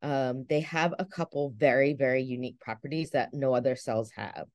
um, 0.01 0.45
they 0.47 0.61
have 0.61 0.93
a 0.99 1.05
couple 1.05 1.53
very, 1.57 1.93
very 1.93 2.21
unique 2.21 2.59
properties 2.59 3.11
that 3.11 3.33
no 3.33 3.53
other 3.55 3.75
cells 3.75 4.11
have. 4.15 4.45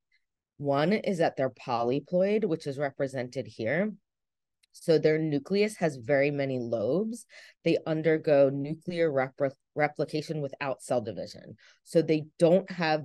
One 0.59 0.93
is 0.93 1.19
that 1.19 1.37
they're 1.37 1.51
polyploid, 1.51 2.45
which 2.45 2.67
is 2.67 2.79
represented 2.79 3.47
here. 3.47 3.93
So 4.73 4.99
their 4.99 5.19
nucleus 5.19 5.77
has 5.77 5.97
very 5.97 6.31
many 6.31 6.59
lobes. 6.59 7.27
They 7.65 7.79
undergo 7.87 8.49
nuclear 8.49 9.11
repl- 9.11 9.53
replication 9.75 10.41
without 10.41 10.83
cell 10.83 11.01
division. 11.01 11.57
So 11.85 12.03
they 12.03 12.25
don't 12.39 12.71
have 12.71 13.05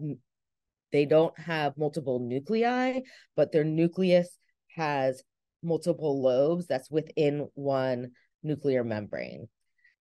they 0.93 1.05
don't 1.05 1.37
have 1.37 1.77
multiple 1.77 2.19
nuclei, 2.19 3.01
but 3.35 3.51
their 3.51 3.65
nucleus 3.65 4.37
has 4.75 5.21
multiple 5.61 6.21
lobes 6.21 6.67
that's 6.67 6.89
within 6.89 7.49
one 7.55 8.11
nuclear 8.43 8.83
membrane. 8.83 9.49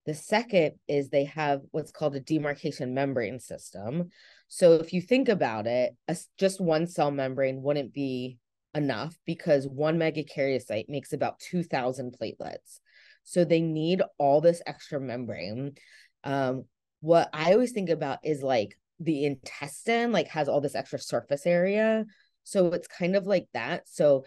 The 0.05 0.15
second 0.15 0.77
is 0.87 1.09
they 1.09 1.25
have 1.25 1.63
what's 1.73 1.91
called 1.91 2.15
a 2.15 2.21
demarcation 2.21 2.95
membrane 2.95 3.41
system. 3.41 4.11
So 4.49 4.75
if 4.75 4.93
you 4.93 5.01
think 5.01 5.29
about 5.29 5.67
it, 5.67 5.97
a, 6.09 6.17
just 6.39 6.61
one 6.61 6.87
cell 6.87 7.11
membrane 7.11 7.63
wouldn't 7.63 7.93
be 7.93 8.39
enough 8.75 9.19
because 9.27 9.67
one 9.67 9.99
megakaryocyte 9.99 10.89
makes 10.89 11.13
about 11.13 11.41
2,000 11.41 12.17
platelets. 12.21 12.81
So 13.25 13.45
they 13.45 13.61
need 13.61 14.03
all 14.19 14.41
this 14.41 14.63
extra 14.67 15.01
membrane. 15.01 15.75
Um, 16.23 16.65
what 17.01 17.29
I 17.33 17.53
always 17.53 17.73
think 17.73 17.91
about 17.91 18.19
is 18.23 18.43
like 18.43 18.79
the 19.01 19.25
intestine, 19.25 20.13
like 20.13 20.29
has 20.29 20.49
all 20.49 20.61
this 20.61 20.75
extra 20.75 20.99
surface 20.99 21.47
area. 21.47 22.05
So 22.45 22.69
it's 22.69 22.87
kind 22.87 23.17
of 23.17 23.27
like 23.27 23.49
that. 23.53 23.89
So 23.89 24.25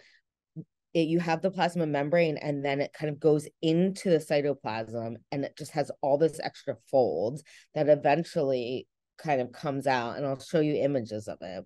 it, 0.92 1.08
you 1.08 1.20
have 1.20 1.40
the 1.40 1.50
plasma 1.50 1.86
membrane 1.86 2.36
and 2.36 2.64
then 2.64 2.80
it 2.80 2.92
kind 2.92 3.10
of 3.10 3.20
goes 3.20 3.48
into 3.62 4.10
the 4.10 4.18
cytoplasm 4.18 5.16
and 5.30 5.44
it 5.44 5.56
just 5.56 5.70
has 5.72 5.90
all 6.02 6.18
this 6.18 6.40
extra 6.42 6.76
folds 6.90 7.42
that 7.74 7.88
eventually 7.88 8.86
kind 9.22 9.40
of 9.40 9.52
comes 9.52 9.86
out 9.86 10.16
and 10.16 10.26
I'll 10.26 10.40
show 10.40 10.60
you 10.60 10.74
images 10.74 11.28
of 11.28 11.38
it. 11.40 11.64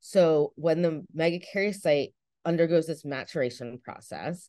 So 0.00 0.52
when 0.56 0.82
the 0.82 1.04
megakaryocyte 1.16 2.12
undergoes 2.44 2.86
this 2.86 3.04
maturation 3.04 3.80
process 3.82 4.48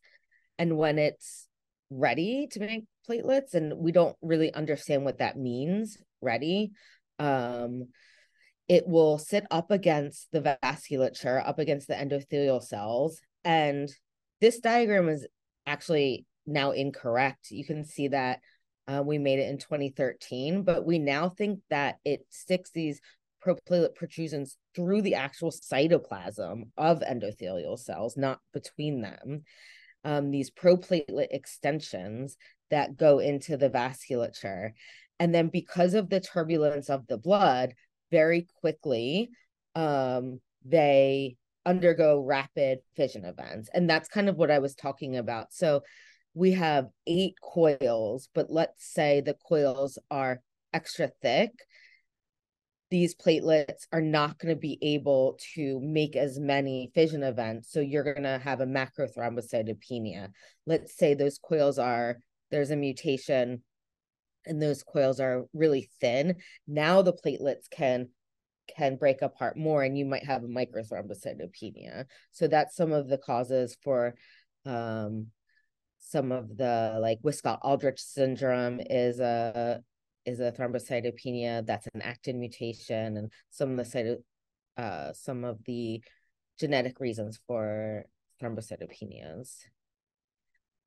and 0.57 0.77
when 0.77 0.99
it's 0.99 1.47
ready 1.89 2.47
to 2.51 2.59
make 2.59 2.85
platelets 3.09 3.55
and 3.55 3.73
we 3.77 3.91
don't 3.91 4.15
really 4.21 4.53
understand 4.53 5.03
what 5.03 5.17
that 5.17 5.35
means 5.35 5.97
ready 6.21 6.71
um 7.17 7.87
it 8.67 8.87
will 8.87 9.17
sit 9.17 9.43
up 9.49 9.71
against 9.71 10.27
the 10.31 10.57
vasculature 10.63 11.45
up 11.45 11.57
against 11.57 11.87
the 11.87 11.95
endothelial 11.95 12.61
cells 12.61 13.19
and 13.43 13.89
this 14.39 14.59
diagram 14.59 15.09
is 15.09 15.27
actually 15.65 16.25
now 16.45 16.71
incorrect. 16.71 17.51
You 17.51 17.65
can 17.65 17.85
see 17.85 18.09
that 18.09 18.39
uh, 18.89 19.03
we 19.03 19.19
made 19.19 19.39
it 19.39 19.49
in 19.49 19.57
2013, 19.57 20.63
but 20.63 20.85
we 20.85 20.97
now 20.97 21.29
think 21.29 21.59
that 21.69 21.97
it 22.03 22.25
sticks 22.29 22.71
these 22.71 22.99
proplatelet 23.45 23.93
protrusions 23.93 24.57
through 24.75 25.01
the 25.01 25.15
actual 25.15 25.51
cytoplasm 25.51 26.63
of 26.75 27.01
endothelial 27.01 27.77
cells, 27.77 28.17
not 28.17 28.39
between 28.51 29.01
them. 29.01 29.43
Um, 30.03 30.31
these 30.31 30.49
proplatelet 30.49 31.27
extensions 31.29 32.35
that 32.71 32.97
go 32.97 33.19
into 33.19 33.57
the 33.57 33.69
vasculature. 33.69 34.71
And 35.19 35.35
then 35.35 35.49
because 35.49 35.93
of 35.93 36.09
the 36.09 36.19
turbulence 36.19 36.89
of 36.89 37.05
the 37.07 37.17
blood, 37.17 37.75
very 38.09 38.47
quickly, 38.59 39.29
um, 39.75 40.39
they 40.65 41.35
undergo 41.65 42.21
rapid 42.21 42.79
fission 42.95 43.25
events. 43.25 43.69
And 43.71 43.87
that's 43.87 44.09
kind 44.09 44.29
of 44.29 44.37
what 44.37 44.49
I 44.49 44.59
was 44.59 44.73
talking 44.73 45.17
about. 45.17 45.53
So 45.53 45.83
we 46.33 46.51
have 46.51 46.89
eight 47.07 47.35
coils, 47.41 48.29
but 48.33 48.49
let's 48.49 48.85
say 48.85 49.21
the 49.21 49.35
coils 49.47 49.97
are 50.09 50.41
extra 50.73 51.09
thick. 51.21 51.51
These 52.91 53.15
platelets 53.15 53.85
are 53.91 54.01
not 54.01 54.39
going 54.39 54.53
to 54.53 54.59
be 54.59 54.79
able 54.81 55.37
to 55.55 55.79
make 55.81 56.15
as 56.15 56.39
many 56.39 56.91
fission 56.95 57.23
events. 57.23 57.71
So 57.71 57.81
you're 57.81 58.03
going 58.03 58.23
to 58.23 58.39
have 58.43 58.61
a 58.61 58.65
macrothrombocytopenia. 58.65 60.29
Let's 60.65 60.97
say 60.97 61.13
those 61.13 61.37
coils 61.37 61.77
are, 61.77 62.17
there's 62.49 62.71
a 62.71 62.75
mutation 62.75 63.61
and 64.45 64.61
those 64.61 64.83
coils 64.83 65.19
are 65.19 65.45
really 65.53 65.89
thin. 66.01 66.35
Now 66.67 67.01
the 67.01 67.13
platelets 67.13 67.69
can 67.69 68.09
can 68.75 68.97
break 68.97 69.23
apart 69.23 69.57
more 69.57 69.81
and 69.81 69.97
you 69.97 70.05
might 70.05 70.23
have 70.25 70.43
a 70.43 70.47
microthrombocytopenia. 70.47 72.05
So 72.31 72.47
that's 72.47 72.75
some 72.75 72.91
of 72.91 73.07
the 73.07 73.17
causes 73.17 73.75
for 73.83 74.13
um, 74.65 75.27
some 75.99 76.31
of 76.31 76.57
the 76.57 76.97
like 77.01 77.21
Wiskott-Aldrich 77.21 77.99
syndrome 77.99 78.79
is 78.79 79.19
a 79.19 79.81
is 80.25 80.39
a 80.39 80.51
thrombocytopenia 80.51 81.65
that's 81.65 81.87
an 81.93 82.01
actin 82.01 82.39
mutation 82.39 83.17
and 83.17 83.31
some 83.49 83.71
of 83.71 83.77
the 83.77 83.97
cyto, 83.97 84.17
uh, 84.77 85.13
some 85.13 85.43
of 85.43 85.63
the 85.65 86.01
genetic 86.59 86.99
reasons 86.99 87.39
for 87.47 88.05
thrombocytopenias. 88.41 89.55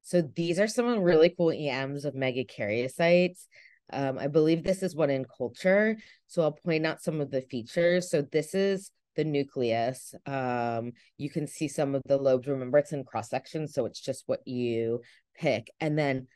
So 0.03 0.21
these 0.21 0.59
are 0.59 0.67
some 0.67 1.01
really 1.01 1.35
cool 1.37 1.51
EMs 1.51 2.05
of 2.05 2.15
megakaryocytes. 2.15 3.47
Um, 3.93 4.19
I 4.19 4.27
believe 4.27 4.65
this 4.65 4.83
is 4.83 4.95
one 4.95 5.11
in 5.11 5.25
culture. 5.25 5.97
So 6.27 6.43
I'll 6.43 6.53
point 6.53 6.87
out 6.87 7.03
some 7.03 7.21
of 7.21 7.31
the 7.31 7.43
features. 7.43 8.11
So 8.11 8.23
this 8.23 8.55
is 8.55 8.91
the 9.17 9.25
nucleus. 9.25 10.15
Um, 10.27 10.93
you 11.19 11.31
can 11.31 11.47
see 11.47 11.69
some 11.69 11.95
of 11.95 12.03
the 12.07 12.17
lobes. 12.17 12.49
Remember, 12.49 12.79
it's 12.79 12.93
in 12.93 13.05
cross 13.05 13.31
section, 13.31 13.69
so 13.69 13.87
it's 13.87 14.01
just 14.01 14.25
what 14.27 14.47
you 14.47 15.01
pick. 15.35 15.71
And 15.81 15.99
then 15.99 16.29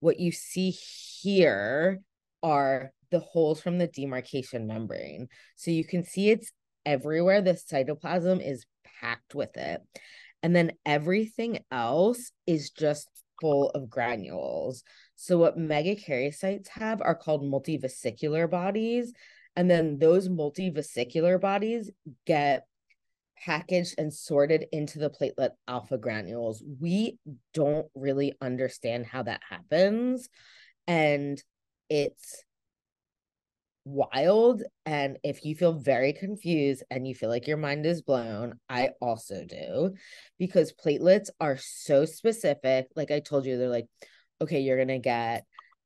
what 0.00 0.20
you 0.20 0.32
see 0.32 0.70
here 0.70 2.00
are 2.42 2.92
the 3.10 3.20
holes 3.20 3.60
from 3.60 3.78
the 3.78 3.86
demarcation 3.86 4.66
membrane. 4.66 5.28
So 5.56 5.70
you 5.70 5.84
can 5.84 6.04
see 6.04 6.30
it's 6.30 6.52
everywhere. 6.84 7.40
The 7.40 7.52
cytoplasm 7.52 8.46
is 8.46 8.66
packed 9.00 9.34
with 9.34 9.56
it. 9.56 9.80
And 10.42 10.54
then 10.54 10.72
everything 10.84 11.60
else 11.70 12.32
is 12.46 12.70
just 12.70 13.08
full 13.40 13.70
of 13.70 13.88
granules. 13.88 14.82
So 15.16 15.38
what 15.38 15.58
megakaryocytes 15.58 16.68
have 16.68 17.00
are 17.00 17.14
called 17.14 17.42
multivesicular 17.42 18.50
bodies. 18.50 19.12
And 19.56 19.70
then 19.70 19.98
those 19.98 20.28
multivesicular 20.28 21.40
bodies 21.40 21.90
get 22.26 22.66
packaged 23.36 23.94
and 23.98 24.12
sorted 24.12 24.66
into 24.72 24.98
the 24.98 25.10
platelet 25.10 25.50
alpha 25.68 25.98
granules. 25.98 26.62
We 26.80 27.18
don't 27.52 27.86
really 27.94 28.34
understand 28.40 29.06
how 29.06 29.24
that 29.24 29.42
happens. 29.48 30.28
And 30.86 31.42
it's 31.88 32.44
wild. 33.84 34.62
And 34.86 35.18
if 35.22 35.44
you 35.44 35.54
feel 35.54 35.74
very 35.74 36.12
confused 36.12 36.82
and 36.90 37.06
you 37.06 37.14
feel 37.14 37.28
like 37.28 37.46
your 37.46 37.56
mind 37.56 37.86
is 37.86 38.02
blown, 38.02 38.58
I 38.68 38.90
also 39.00 39.44
do 39.44 39.94
because 40.38 40.72
platelets 40.72 41.28
are 41.40 41.58
so 41.58 42.04
specific. 42.04 42.86
Like 42.96 43.10
I 43.10 43.20
told 43.20 43.46
you, 43.46 43.58
they're 43.58 43.68
like, 43.68 43.88
okay, 44.40 44.60
you're 44.60 44.76
going 44.76 44.88
to 44.88 44.98
get 44.98 45.44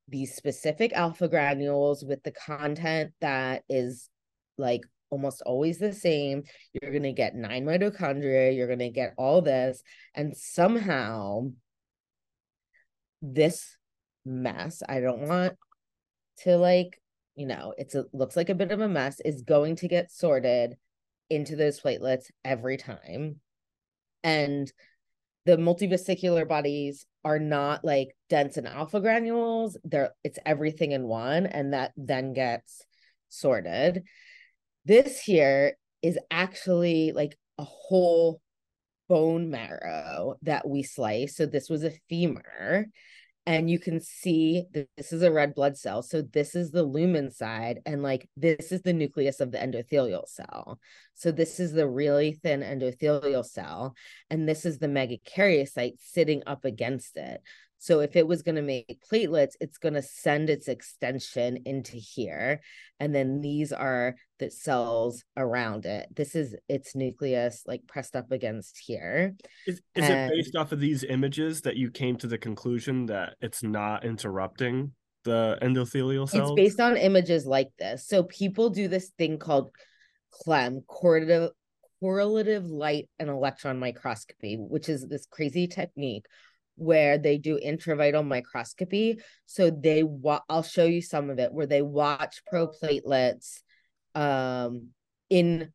these 0.09 0.35
specific 0.35 0.93
alpha 0.93 1.27
granules 1.27 2.03
with 2.03 2.23
the 2.23 2.31
content 2.31 3.11
that 3.21 3.63
is 3.69 4.09
like 4.57 4.81
almost 5.09 5.41
always 5.45 5.77
the 5.77 5.93
same. 5.93 6.43
You're 6.73 6.91
going 6.91 7.03
to 7.03 7.11
get 7.11 7.35
nine 7.35 7.65
mitochondria, 7.65 8.55
you're 8.55 8.67
going 8.67 8.79
to 8.79 8.89
get 8.89 9.13
all 9.17 9.41
this. 9.41 9.81
And 10.15 10.35
somehow, 10.35 11.51
this 13.21 13.77
mess, 14.25 14.81
I 14.87 14.99
don't 14.99 15.27
want 15.27 15.55
to 16.39 16.57
like 16.57 16.99
you 17.39 17.45
know, 17.45 17.73
it's 17.77 17.95
a 17.95 18.03
looks 18.11 18.35
like 18.35 18.49
a 18.49 18.53
bit 18.53 18.73
of 18.73 18.81
a 18.81 18.89
mess, 18.89 19.21
is 19.23 19.43
going 19.43 19.77
to 19.77 19.87
get 19.87 20.11
sorted 20.11 20.75
into 21.29 21.55
those 21.55 21.79
platelets 21.79 22.25
every 22.43 22.75
time. 22.75 23.37
And 24.25 24.69
the 25.45 25.57
multivesicular 25.57 26.47
bodies 26.47 27.05
are 27.23 27.39
not 27.39 27.83
like 27.83 28.15
dense 28.29 28.57
and 28.57 28.67
alpha 28.67 28.99
granules. 28.99 29.77
They're 29.83 30.11
it's 30.23 30.39
everything 30.45 30.91
in 30.91 31.03
one, 31.07 31.45
and 31.45 31.73
that 31.73 31.91
then 31.97 32.33
gets 32.33 32.83
sorted. 33.29 34.03
This 34.85 35.19
here 35.19 35.77
is 36.01 36.17
actually 36.31 37.11
like 37.11 37.37
a 37.57 37.63
whole 37.63 38.41
bone 39.07 39.49
marrow 39.49 40.35
that 40.43 40.67
we 40.67 40.83
slice. 40.83 41.35
So 41.35 41.45
this 41.45 41.69
was 41.69 41.83
a 41.83 41.93
femur 42.09 42.85
and 43.49 43.67
you 43.67 43.79
can 43.79 43.99
see 43.99 44.65
this 44.95 45.11
is 45.11 45.23
a 45.23 45.31
red 45.31 45.55
blood 45.55 45.75
cell. 45.75 46.03
So 46.03 46.21
this 46.21 46.53
is 46.53 46.69
the 46.69 46.83
lumen 46.83 47.31
side, 47.31 47.79
and 47.83 48.03
like 48.03 48.29
this 48.37 48.71
is 48.71 48.83
the 48.83 48.93
nucleus 48.93 49.39
of 49.39 49.51
the 49.51 49.57
endothelial 49.57 50.27
cell. 50.27 50.79
So 51.15 51.31
this 51.31 51.59
is 51.59 51.71
the 51.71 51.87
really 51.87 52.33
thin 52.33 52.61
endothelial 52.61 53.43
cell, 53.43 53.95
and 54.29 54.47
this 54.47 54.67
is 54.67 54.77
the 54.77 54.85
megakaryocyte 54.85 55.95
sitting 55.99 56.43
up 56.45 56.63
against 56.63 57.17
it. 57.17 57.41
So 57.79 58.01
if 58.01 58.17
it 58.17 58.27
was 58.27 58.43
going 58.43 58.55
to 58.55 58.61
make 58.61 59.01
platelets, 59.11 59.53
it's 59.61 59.77
going 59.77 59.93
to 59.93 60.01
send 60.01 60.49
its 60.49 60.67
extension 60.67 61.59
into 61.65 61.95
here. 61.95 62.59
And 62.99 63.15
then 63.15 63.39
these 63.39 63.71
are 63.71 64.15
the 64.37 64.51
cells 64.51 65.23
around 65.37 65.85
it. 65.85 66.13
This 66.13 66.35
is 66.35 66.55
its 66.67 66.93
nucleus, 66.93 67.63
like 67.65 67.87
pressed 67.87 68.17
up 68.17 68.31
against 68.31 68.77
here. 68.85 69.35
Is, 69.65 69.81
is 69.95 70.09
and... 70.09 70.31
it 70.31 70.35
based 70.35 70.57
off 70.57 70.73
of 70.73 70.81
these 70.81 71.05
images 71.05 71.61
that 71.61 71.77
you 71.77 71.89
came 71.89 72.17
to 72.17 72.27
the 72.27 72.37
conclusion 72.37 73.05
that 73.05 73.35
it's 73.39 73.63
not 73.63 74.03
interrupting 74.03 74.91
the 75.23 75.57
endothelial 75.61 76.29
cells? 76.29 76.51
It's 76.51 76.55
based 76.55 76.81
on 76.81 76.97
images 76.97 77.45
like 77.45 77.69
this. 77.79 78.05
So 78.05 78.23
people 78.23 78.69
do 78.69 78.89
this 78.89 79.11
thing 79.17 79.39
called 79.39 79.71
CLEM, 80.31 80.81
correlative, 80.85 81.51
correlative 82.01 82.65
light 82.65 83.09
and 83.19 83.29
electron 83.29 83.79
microscopy, 83.79 84.55
which 84.55 84.89
is 84.89 85.07
this 85.07 85.25
crazy 85.25 85.67
technique 85.67 86.25
where 86.79 87.17
they 87.17 87.37
do 87.37 87.59
intravital 87.63 88.25
microscopy. 88.25 89.19
So 89.45 89.69
they 89.69 90.03
wa- 90.03 90.41
I'll 90.49 90.63
show 90.63 90.85
you 90.85 91.01
some 91.01 91.29
of 91.29 91.39
it 91.39 91.53
where 91.53 91.67
they 91.67 91.81
watch 91.81 92.41
proplatelets 92.51 93.61
um, 94.15 94.87
in 95.29 95.71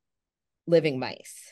living 0.66 0.98
mice. 0.98 1.50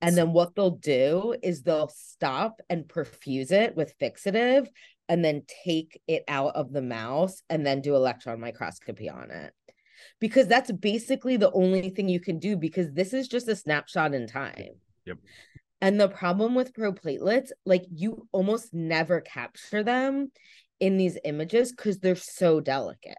And 0.00 0.16
then 0.16 0.32
what 0.32 0.54
they'll 0.54 0.70
do 0.70 1.36
is 1.42 1.62
they'll 1.62 1.92
stop 1.94 2.60
and 2.68 2.88
perfuse 2.88 3.52
it 3.52 3.76
with 3.76 3.96
fixative 4.00 4.66
and 5.08 5.24
then 5.24 5.42
take 5.64 6.00
it 6.08 6.24
out 6.26 6.56
of 6.56 6.72
the 6.72 6.82
mouse 6.82 7.42
and 7.48 7.64
then 7.64 7.80
do 7.80 7.94
electron 7.94 8.40
microscopy 8.40 9.08
on 9.08 9.30
it. 9.30 9.52
Because 10.20 10.48
that's 10.48 10.72
basically 10.72 11.36
the 11.36 11.52
only 11.52 11.90
thing 11.90 12.08
you 12.08 12.18
can 12.18 12.40
do 12.40 12.56
because 12.56 12.92
this 12.92 13.12
is 13.12 13.28
just 13.28 13.46
a 13.46 13.54
snapshot 13.54 14.14
in 14.14 14.26
time. 14.26 14.74
Yep. 15.06 15.18
And 15.82 16.00
the 16.00 16.08
problem 16.08 16.54
with 16.54 16.72
proplatelets, 16.72 17.50
like 17.66 17.84
you 17.92 18.28
almost 18.30 18.72
never 18.72 19.20
capture 19.20 19.82
them 19.82 20.30
in 20.78 20.96
these 20.96 21.18
images 21.24 21.72
because 21.72 21.98
they're 21.98 22.14
so 22.14 22.60
delicate. 22.60 23.16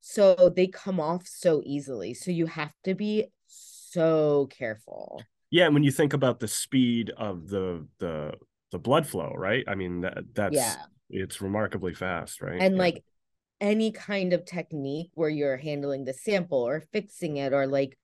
So 0.00 0.52
they 0.54 0.66
come 0.66 0.98
off 0.98 1.28
so 1.28 1.62
easily. 1.64 2.12
So 2.14 2.32
you 2.32 2.46
have 2.46 2.72
to 2.84 2.94
be 2.96 3.26
so 3.46 4.48
careful. 4.50 5.22
Yeah, 5.50 5.66
and 5.66 5.74
when 5.74 5.84
you 5.84 5.92
think 5.92 6.12
about 6.12 6.40
the 6.40 6.48
speed 6.48 7.12
of 7.16 7.48
the 7.48 7.86
the 8.00 8.32
the 8.72 8.78
blood 8.78 9.06
flow, 9.06 9.32
right? 9.36 9.64
I 9.68 9.76
mean 9.76 10.00
that 10.00 10.24
that's 10.34 10.56
yeah. 10.56 10.74
it's 11.08 11.40
remarkably 11.40 11.94
fast, 11.94 12.42
right? 12.42 12.60
And 12.60 12.74
yeah. 12.74 12.82
like 12.82 13.04
any 13.60 13.92
kind 13.92 14.32
of 14.32 14.44
technique 14.44 15.10
where 15.14 15.30
you're 15.30 15.56
handling 15.56 16.04
the 16.04 16.14
sample 16.14 16.66
or 16.66 16.82
fixing 16.92 17.36
it 17.36 17.52
or 17.52 17.66
like 17.66 17.96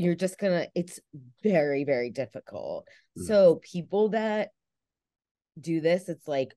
you're 0.00 0.14
just 0.14 0.38
gonna 0.38 0.66
it's 0.74 1.00
very 1.42 1.84
very 1.84 2.10
difficult. 2.10 2.86
Mm. 3.18 3.26
so 3.26 3.60
people 3.62 4.10
that 4.10 4.48
do 5.60 5.80
this 5.80 6.08
it's 6.08 6.26
like 6.26 6.54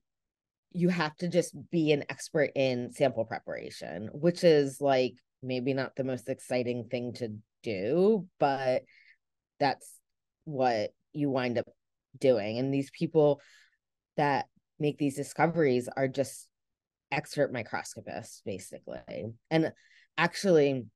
you 0.72 0.88
have 0.88 1.14
to 1.16 1.28
just 1.28 1.54
be 1.70 1.92
an 1.92 2.04
expert 2.08 2.50
in 2.54 2.92
sample 2.92 3.24
preparation 3.24 4.08
which 4.12 4.44
is 4.44 4.80
like 4.80 5.14
maybe 5.42 5.74
not 5.74 5.94
the 5.94 6.04
most 6.04 6.28
exciting 6.28 6.84
thing 6.90 7.12
to 7.12 7.36
do 7.62 8.26
but 8.38 8.82
that's 9.60 9.94
what 10.44 10.90
you 11.12 11.30
wind 11.30 11.58
up 11.58 11.66
doing. 12.18 12.58
And 12.58 12.72
these 12.72 12.90
people 12.90 13.40
that 14.16 14.46
make 14.78 14.98
these 14.98 15.16
discoveries 15.16 15.88
are 15.96 16.08
just 16.08 16.48
expert 17.10 17.52
microscopists 17.52 18.42
basically. 18.44 19.32
And 19.50 19.72
actually 20.18 20.86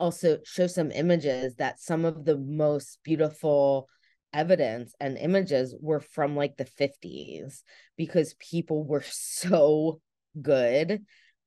also 0.00 0.38
show 0.44 0.66
some 0.66 0.90
images 0.90 1.54
that 1.56 1.78
some 1.78 2.04
of 2.04 2.24
the 2.24 2.38
most 2.38 2.98
beautiful 3.04 3.88
evidence 4.32 4.94
and 4.98 5.18
images 5.18 5.74
were 5.80 6.00
from 6.00 6.34
like 6.34 6.56
the 6.56 6.64
50s 6.64 7.62
because 7.96 8.34
people 8.34 8.84
were 8.84 9.04
so 9.06 10.00
good 10.40 11.04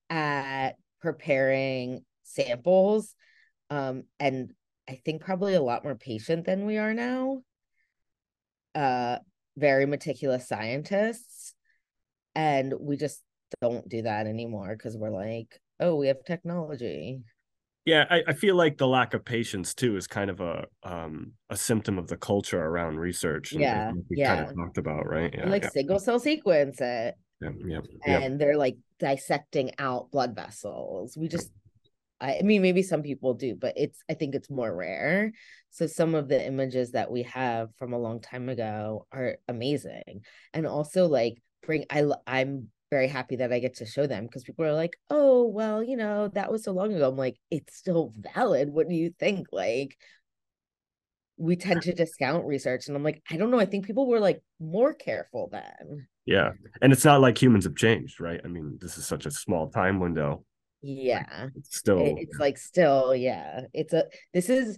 at 0.09 0.71
preparing 1.01 2.05
samples 2.23 3.15
um 3.69 4.03
and 4.19 4.51
i 4.89 4.99
think 5.05 5.21
probably 5.21 5.55
a 5.55 5.61
lot 5.61 5.83
more 5.83 5.95
patient 5.95 6.45
than 6.45 6.65
we 6.65 6.77
are 6.77 6.93
now 6.93 7.41
uh 8.75 9.17
very 9.57 9.85
meticulous 9.85 10.47
scientists 10.47 11.53
and 12.35 12.73
we 12.79 12.97
just 12.97 13.21
don't 13.61 13.87
do 13.87 14.01
that 14.01 14.27
anymore 14.27 14.75
because 14.75 14.97
we're 14.97 15.09
like 15.09 15.59
oh 15.79 15.95
we 15.95 16.07
have 16.07 16.23
technology 16.25 17.21
yeah, 17.85 18.05
I, 18.09 18.23
I 18.27 18.33
feel 18.33 18.55
like 18.55 18.77
the 18.77 18.87
lack 18.87 19.13
of 19.13 19.25
patience 19.25 19.73
too 19.73 19.97
is 19.97 20.07
kind 20.07 20.29
of 20.29 20.39
a 20.39 20.65
um 20.83 21.33
a 21.49 21.57
symptom 21.57 21.97
of 21.97 22.07
the 22.07 22.17
culture 22.17 22.61
around 22.61 22.97
research. 22.97 23.51
And, 23.51 23.61
yeah, 23.61 23.89
and 23.89 24.05
we 24.09 24.17
yeah. 24.17 24.35
kind 24.35 24.49
of 24.49 24.55
talked 24.55 24.77
about 24.77 25.07
right. 25.07 25.33
Yeah, 25.37 25.49
like 25.49 25.63
yeah. 25.63 25.69
single 25.69 25.99
cell 25.99 26.19
sequence 26.19 26.79
it. 26.79 27.15
Yeah, 27.41 27.79
yeah, 28.05 28.19
and 28.19 28.39
they're 28.39 28.57
like 28.57 28.77
dissecting 28.99 29.71
out 29.77 30.11
blood 30.11 30.33
vessels. 30.33 31.17
We 31.17 31.27
just, 31.27 31.51
I, 32.21 32.37
I 32.37 32.41
mean, 32.41 32.61
maybe 32.61 32.83
some 32.83 33.03
people 33.03 33.33
do, 33.33 33.55
but 33.55 33.73
it's 33.75 34.01
I 34.09 34.13
think 34.13 34.33
it's 34.33 34.49
more 34.49 34.73
rare. 34.73 35.33
So 35.71 35.87
some 35.87 36.15
of 36.15 36.29
the 36.29 36.45
images 36.45 36.91
that 36.91 37.11
we 37.11 37.23
have 37.23 37.69
from 37.75 37.91
a 37.91 37.99
long 37.99 38.21
time 38.21 38.47
ago 38.47 39.07
are 39.11 39.37
amazing, 39.49 40.21
and 40.53 40.65
also 40.65 41.07
like 41.07 41.41
bring 41.65 41.85
I 41.89 42.05
I'm 42.25 42.69
very 42.93 43.07
happy 43.07 43.37
that 43.37 43.51
I 43.51 43.57
get 43.57 43.77
to 43.77 43.87
show 43.87 44.05
them 44.05 44.25
because 44.25 44.43
people 44.43 44.65
are 44.65 44.73
like, 44.73 44.95
oh, 45.09 45.47
well, 45.47 45.83
you 45.83 45.97
know, 45.97 46.27
that 46.35 46.51
was 46.51 46.63
so 46.63 46.71
long 46.71 46.93
ago. 46.93 47.09
I'm 47.09 47.17
like, 47.17 47.37
it's 47.49 47.75
still 47.75 48.13
valid. 48.35 48.69
What 48.69 48.87
do 48.87 48.93
you 48.93 49.11
think? 49.17 49.47
Like, 49.51 49.97
we 51.37 51.55
tend 51.55 51.81
to 51.81 51.93
discount 51.93 52.45
research. 52.45 52.87
And 52.87 52.95
I'm 52.95 53.03
like, 53.03 53.23
I 53.31 53.37
don't 53.37 53.49
know. 53.49 53.59
I 53.59 53.65
think 53.65 53.87
people 53.87 54.07
were 54.07 54.19
like 54.19 54.43
more 54.59 54.93
careful 54.93 55.49
then. 55.51 56.07
Yeah. 56.25 56.51
And 56.83 56.93
it's 56.93 57.03
not 57.03 57.19
like 57.19 57.41
humans 57.41 57.63
have 57.63 57.75
changed, 57.75 58.21
right? 58.21 58.39
I 58.45 58.47
mean, 58.47 58.77
this 58.79 58.99
is 58.99 59.07
such 59.07 59.25
a 59.25 59.31
small 59.31 59.71
time 59.71 59.99
window. 59.99 60.45
Yeah. 60.83 61.47
It's 61.55 61.75
still, 61.75 62.15
it's 62.19 62.37
like, 62.37 62.59
still, 62.59 63.15
yeah. 63.15 63.61
It's 63.73 63.93
a, 63.93 64.05
this 64.35 64.49
is, 64.49 64.77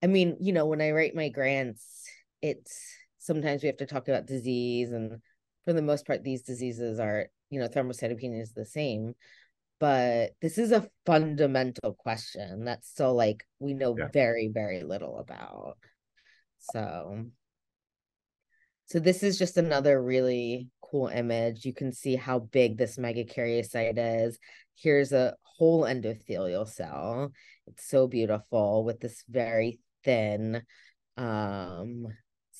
I 0.00 0.06
mean, 0.06 0.36
you 0.38 0.52
know, 0.52 0.66
when 0.66 0.80
I 0.80 0.92
write 0.92 1.16
my 1.16 1.28
grants, 1.28 2.04
it's 2.40 2.78
sometimes 3.18 3.62
we 3.62 3.66
have 3.66 3.78
to 3.78 3.86
talk 3.86 4.06
about 4.06 4.26
disease 4.26 4.92
and 4.92 5.20
for 5.66 5.72
the 5.72 5.82
most 5.82 6.06
part, 6.06 6.22
these 6.22 6.42
diseases 6.42 6.98
are, 7.00 7.26
you 7.50 7.60
know, 7.60 7.68
thrombocytopenia 7.68 8.40
is 8.40 8.52
the 8.52 8.64
same. 8.64 9.14
But 9.78 10.30
this 10.40 10.56
is 10.56 10.72
a 10.72 10.88
fundamental 11.04 11.92
question 11.92 12.64
that's 12.64 12.88
still 12.88 13.14
like 13.14 13.44
we 13.58 13.74
know 13.74 13.94
yeah. 13.98 14.08
very, 14.12 14.48
very 14.48 14.84
little 14.84 15.18
about. 15.18 15.76
So, 16.58 17.26
so 18.86 19.00
this 19.00 19.22
is 19.22 19.38
just 19.38 19.58
another 19.58 20.00
really 20.00 20.68
cool 20.80 21.08
image. 21.08 21.66
You 21.66 21.74
can 21.74 21.92
see 21.92 22.14
how 22.14 22.38
big 22.38 22.78
this 22.78 22.96
megakaryocyte 22.96 24.24
is. 24.26 24.38
Here's 24.76 25.12
a 25.12 25.34
whole 25.42 25.82
endothelial 25.82 26.68
cell. 26.68 27.32
It's 27.66 27.88
so 27.88 28.06
beautiful 28.06 28.84
with 28.84 29.00
this 29.00 29.24
very 29.28 29.80
thin 30.04 30.62
um 31.16 32.06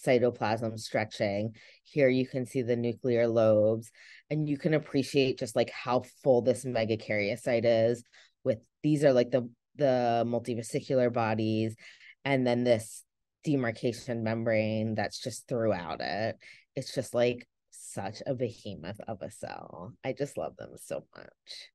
cytoplasm 0.05 0.79
stretching. 0.79 1.55
Here 1.85 2.09
you 2.09 2.27
can 2.27 2.47
see 2.47 2.63
the 2.63 2.77
nuclear 2.77 3.27
lobes, 3.27 3.91
and 4.31 4.49
you 4.49 4.59
can 4.59 4.75
appreciate 4.75 5.39
just 5.39 5.57
like 5.57 5.71
how 5.71 6.05
full 6.23 6.43
this 6.43 6.65
megakaryocyte 6.65 7.91
is. 7.91 8.03
With 8.45 8.59
these 8.83 9.05
are 9.05 9.13
like 9.13 9.31
the 9.31 9.49
the 9.77 10.25
multivesicular 10.27 11.13
bodies, 11.13 11.77
and 12.25 12.47
then 12.47 12.65
this 12.65 13.05
demarcation 13.45 14.25
membrane 14.25 14.95
that's 14.95 15.21
just 15.21 15.47
throughout 15.47 16.01
it. 16.01 16.37
It's 16.75 16.95
just 16.95 17.15
like 17.15 17.47
such 17.71 18.23
a 18.27 18.35
behemoth 18.35 19.01
of 19.07 19.23
a 19.23 19.31
cell. 19.31 19.93
I 20.05 20.13
just 20.13 20.37
love 20.37 20.57
them 20.57 20.71
so 20.77 21.05
much. 21.17 21.71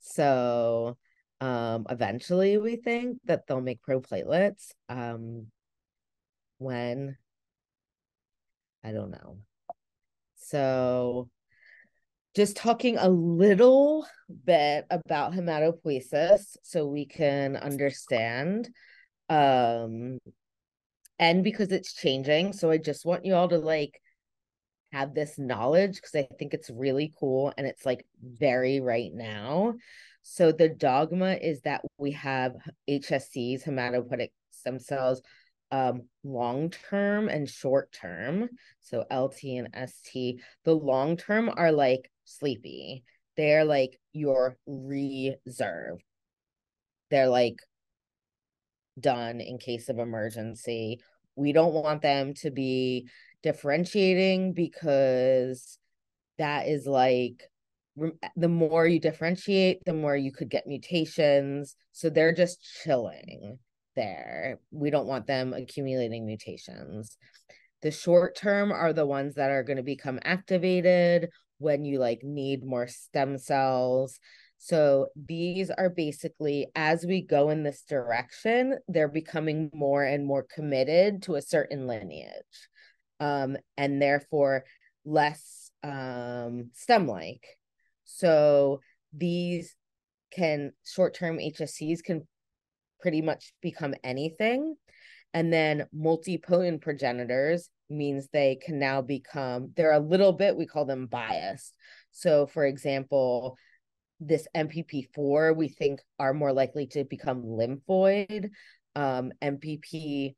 So 0.00 0.96
um 1.40 1.86
eventually 1.88 2.58
we 2.58 2.76
think 2.76 3.18
that 3.24 3.46
they'll 3.46 3.62
make 3.62 3.80
proplatelets 3.82 4.72
um 4.90 5.46
when 6.58 7.16
I 8.84 8.92
don't 8.92 9.10
know. 9.10 9.38
So, 10.36 11.28
just 12.34 12.56
talking 12.56 12.96
a 12.96 13.08
little 13.08 14.06
bit 14.44 14.86
about 14.90 15.32
hematopoiesis 15.32 16.56
so 16.62 16.86
we 16.86 17.06
can 17.06 17.56
understand. 17.56 18.70
Um, 19.28 20.18
and 21.18 21.44
because 21.44 21.72
it's 21.72 21.92
changing, 21.92 22.52
so 22.52 22.70
I 22.70 22.78
just 22.78 23.04
want 23.04 23.24
you 23.24 23.34
all 23.34 23.48
to 23.48 23.58
like 23.58 24.00
have 24.92 25.14
this 25.14 25.38
knowledge 25.38 25.96
because 25.96 26.14
I 26.14 26.28
think 26.38 26.54
it's 26.54 26.70
really 26.70 27.12
cool 27.18 27.52
and 27.56 27.66
it's 27.66 27.84
like 27.84 28.04
very 28.22 28.80
right 28.80 29.10
now. 29.12 29.74
So 30.22 30.52
the 30.52 30.68
dogma 30.68 31.34
is 31.34 31.60
that 31.62 31.82
we 31.98 32.12
have 32.12 32.54
HSCs, 32.88 33.64
hematopoietic 33.64 34.30
stem 34.50 34.78
cells, 34.78 35.22
um, 35.70 36.02
long 36.24 36.70
term 36.70 37.28
and 37.28 37.48
short 37.48 37.92
term. 37.92 38.48
So 38.80 39.04
LT 39.10 39.44
and 39.44 39.68
ST. 39.88 40.40
The 40.64 40.74
long 40.74 41.16
term 41.16 41.50
are 41.54 41.72
like 41.72 42.10
sleepy. 42.24 43.04
They're 43.36 43.64
like 43.64 43.98
your 44.12 44.56
reserve. 44.66 46.00
They're 47.10 47.28
like 47.28 47.56
done 48.98 49.40
in 49.40 49.58
case 49.58 49.88
of 49.88 49.98
emergency. 49.98 51.00
We 51.36 51.52
don't 51.52 51.72
want 51.72 52.02
them 52.02 52.34
to 52.34 52.50
be 52.50 53.08
differentiating 53.42 54.52
because 54.52 55.78
that 56.38 56.66
is 56.66 56.86
like 56.86 57.48
the 58.36 58.48
more 58.48 58.86
you 58.86 58.98
differentiate, 58.98 59.84
the 59.84 59.92
more 59.92 60.16
you 60.16 60.32
could 60.32 60.48
get 60.48 60.66
mutations. 60.66 61.76
So 61.92 62.08
they're 62.10 62.34
just 62.34 62.62
chilling 62.82 63.58
there. 63.96 64.58
We 64.70 64.90
don't 64.90 65.06
want 65.06 65.26
them 65.26 65.52
accumulating 65.52 66.26
mutations. 66.26 67.16
The 67.82 67.90
short 67.90 68.36
term 68.36 68.72
are 68.72 68.92
the 68.92 69.06
ones 69.06 69.34
that 69.34 69.50
are 69.50 69.62
going 69.62 69.78
to 69.78 69.82
become 69.82 70.18
activated 70.22 71.30
when 71.58 71.84
you 71.84 71.98
like 71.98 72.22
need 72.22 72.64
more 72.64 72.88
stem 72.88 73.38
cells. 73.38 74.18
So 74.58 75.08
these 75.16 75.70
are 75.70 75.88
basically 75.88 76.66
as 76.74 77.06
we 77.06 77.22
go 77.22 77.48
in 77.48 77.62
this 77.62 77.82
direction, 77.82 78.78
they're 78.88 79.08
becoming 79.08 79.70
more 79.72 80.04
and 80.04 80.26
more 80.26 80.46
committed 80.54 81.22
to 81.22 81.36
a 81.36 81.42
certain 81.42 81.86
lineage. 81.86 82.68
Um, 83.20 83.56
and 83.76 84.00
therefore 84.00 84.64
less 85.04 85.70
um, 85.82 86.70
stem 86.74 87.06
like. 87.06 87.44
So 88.04 88.80
these 89.12 89.74
can 90.30 90.72
short 90.84 91.14
term 91.14 91.38
HSCs 91.38 92.02
can 92.02 92.26
pretty 93.00 93.22
much 93.22 93.52
become 93.60 93.94
anything. 94.04 94.76
And 95.32 95.52
then 95.52 95.86
multipotent 95.94 96.80
progenitors 96.80 97.70
means 97.88 98.28
they 98.28 98.56
can 98.56 98.78
now 98.78 99.00
become, 99.02 99.72
they're 99.76 99.92
a 99.92 100.00
little 100.00 100.32
bit, 100.32 100.56
we 100.56 100.66
call 100.66 100.84
them 100.84 101.06
biased. 101.06 101.74
So, 102.10 102.46
for 102.46 102.64
example, 102.64 103.56
this 104.18 104.46
MPP4 104.54 105.56
we 105.56 105.68
think 105.68 106.00
are 106.18 106.34
more 106.34 106.52
likely 106.52 106.86
to 106.88 107.04
become 107.04 107.42
lymphoid. 107.42 108.50
Um, 108.94 109.32
MPP2 109.40 110.34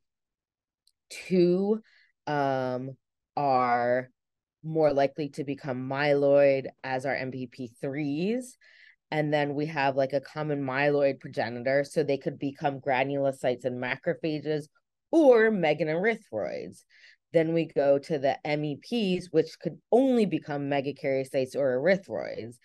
um, 2.27 2.91
are 3.35 4.09
more 4.63 4.93
likely 4.93 5.29
to 5.29 5.43
become 5.43 5.89
myeloid, 5.89 6.67
as 6.83 7.05
are 7.05 7.15
MPP3s 7.15 8.53
and 9.13 9.31
then 9.31 9.53
we 9.53 9.67
have 9.67 9.95
like 9.95 10.11
a 10.13 10.19
common 10.19 10.63
myeloid 10.63 11.19
progenitor 11.19 11.83
so 11.83 12.01
they 12.01 12.17
could 12.17 12.39
become 12.39 12.79
granulocytes 12.79 13.63
and 13.63 13.79
macrophages 13.79 14.63
or 15.11 15.51
meganerythroids. 15.51 16.79
Then 17.31 17.53
we 17.53 17.65
go 17.75 17.99
to 17.99 18.17
the 18.17 18.37
meps 18.43 19.25
which 19.29 19.59
could 19.59 19.77
only 19.91 20.25
become 20.25 20.63
megakaryocytes 20.63 21.55
or 21.55 21.79
erythroids. 21.79 22.55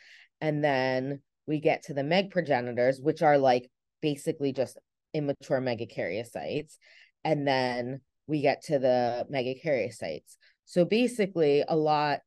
And 0.40 0.64
then 0.64 1.20
we 1.46 1.60
get 1.60 1.82
to 1.84 1.94
the 1.94 2.02
meg 2.02 2.30
progenitors 2.30 2.98
which 2.98 3.20
are 3.20 3.36
like 3.36 3.70
basically 4.00 4.54
just 4.54 4.78
immature 5.12 5.60
megakaryocytes. 5.60 6.78
And 7.24 7.46
then 7.46 8.00
we 8.26 8.40
get 8.40 8.62
to 8.64 8.78
the 8.78 9.26
megakaryocytes. 9.30 10.38
So 10.64 10.86
basically 10.86 11.62
a 11.68 11.76
lot 11.76 12.20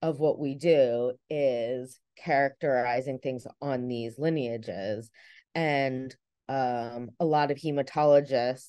of 0.00 0.20
what 0.20 0.38
we 0.38 0.54
do 0.54 1.14
is 1.28 1.98
characterizing 2.16 3.18
things 3.18 3.46
on 3.60 3.88
these 3.88 4.18
lineages. 4.18 5.10
And 5.54 6.14
um, 6.48 7.10
a 7.20 7.24
lot 7.24 7.50
of 7.50 7.58
hematologists 7.58 8.68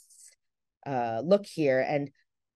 uh, 0.85 1.21
look 1.23 1.45
here 1.45 1.79
and 1.87 2.09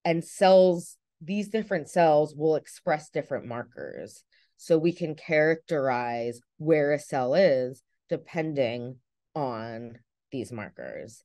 and 0.06 0.24
cells 0.24 0.98
these 1.22 1.50
different 1.50 1.90
cells 1.90 2.34
will 2.36 2.56
express 2.56 3.10
different 3.10 3.46
markers. 3.46 4.24
So 4.58 4.78
we 4.78 4.94
can 4.94 5.16
characterize 5.16 6.40
where 6.58 6.94
a 6.94 7.00
cell 7.00 7.34
is 7.34 7.82
depending 8.10 8.98
on 9.36 9.98
these 10.32 10.52
markers. 10.52 11.24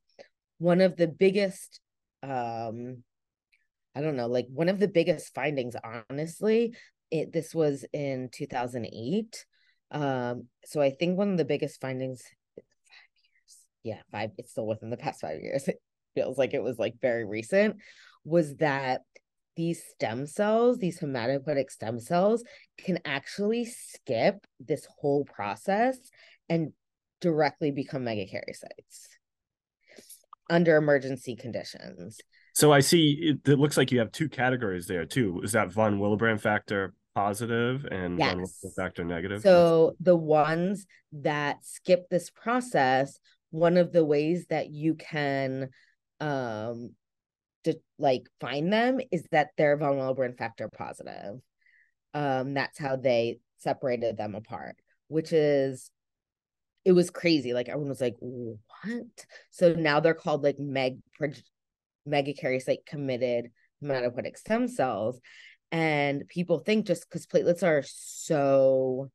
One 0.59 0.81
of 0.81 0.97
the 0.97 1.09
biggest 1.09 1.81
um 2.25 3.03
i 3.95 4.01
don't 4.01 4.17
know 4.17 4.27
like 4.27 4.47
one 4.51 4.69
of 4.69 4.81
the 4.81 4.89
biggest 4.89 5.35
findings 5.35 5.77
honestly 6.09 6.75
it 7.11 7.33
this 7.33 7.55
was 7.55 7.85
in 7.93 8.29
2008 8.33 9.47
um, 9.95 10.49
so 10.65 10.83
I 10.83 10.91
think 10.91 11.17
one 11.17 11.31
of 11.31 11.39
the 11.39 11.45
biggest 11.45 11.81
findings, 11.81 12.23
five 12.57 12.65
years, 13.23 13.57
yeah, 13.85 14.03
five, 14.11 14.31
it's 14.37 14.51
still 14.51 14.67
within 14.67 14.91
the 14.91 14.97
past 14.97 15.21
five 15.21 15.41
years. 15.41 15.69
It 16.17 16.21
feels 16.21 16.39
like 16.39 16.55
it 16.55 16.63
was 16.63 16.79
like 16.79 16.95
very 17.03 17.25
recent, 17.25 17.79
was 18.25 18.55
that 18.59 19.01
these 19.57 19.83
stem 19.83 20.29
cells, 20.29 20.79
these 20.79 21.01
hematopoietic 21.01 21.71
stem 21.71 21.99
cells, 21.99 22.45
can 22.79 23.01
actually 23.05 23.65
skip 23.65 24.47
this 24.61 24.87
whole 25.01 25.25
process 25.25 25.99
and 26.49 26.73
directly 27.21 27.73
become 27.73 28.05
megakaryocytes 28.05 29.09
under 30.49 30.77
emergency 30.77 31.35
conditions. 31.35 32.21
So 32.53 32.73
I 32.73 32.79
see 32.79 33.19
it, 33.21 33.51
it, 33.51 33.59
looks 33.59 33.77
like 33.77 33.91
you 33.91 33.99
have 33.99 34.13
two 34.13 34.29
categories 34.29 34.87
there 34.87 35.05
too. 35.05 35.41
Is 35.43 35.51
that 35.53 35.73
von 35.73 35.99
Willebrand 35.99 36.41
factor 36.41 36.95
positive 37.15 37.85
and 37.91 38.19
yes. 38.19 38.35
one 38.35 38.73
factor 38.77 39.05
negative. 39.05 39.43
So 39.43 39.97
the 40.01 40.17
ones 40.17 40.87
that 41.13 41.65
skip 41.65 42.09
this 42.11 42.31
process, 42.31 43.19
one 43.51 43.77
of 43.77 43.93
the 43.93 44.05
ways 44.05 44.47
that 44.51 44.71
you 44.71 44.95
can 44.95 45.71
um 46.21 46.91
to 47.65 47.79
like 47.99 48.29
find 48.41 48.73
them 48.73 49.01
is 49.11 49.27
that 49.33 49.49
they're 49.57 49.77
von 49.77 49.97
Willebrand 49.97 50.39
factor 50.39 50.69
positive. 50.69 51.41
Um, 52.13 52.55
that's 52.55 52.79
how 52.79 52.97
they 52.97 53.39
separated 53.59 54.17
them 54.17 54.35
apart, 54.35 54.77
which 55.09 55.33
is 55.33 55.91
it 56.85 56.93
was 56.93 57.11
crazy. 57.11 57.53
Like 57.53 57.69
everyone 57.69 57.89
was 57.89 58.01
like, 58.01 58.17
what? 58.21 59.27
So 59.51 59.73
now 59.73 60.01
they're 60.01 60.15
called 60.15 60.45
like 60.45 60.59
meg 60.59 60.99
megakaryocyte 62.07 62.87
committed 62.87 63.51
hematopoietic 63.83 64.37
stem 64.37 64.69
cells. 64.69 65.19
And 65.75 66.29
people 66.29 66.61
think 66.61 66.87
just 66.87 67.05
because 67.11 67.27
platelets 67.27 67.65
are 67.65 67.83
so 67.85 69.11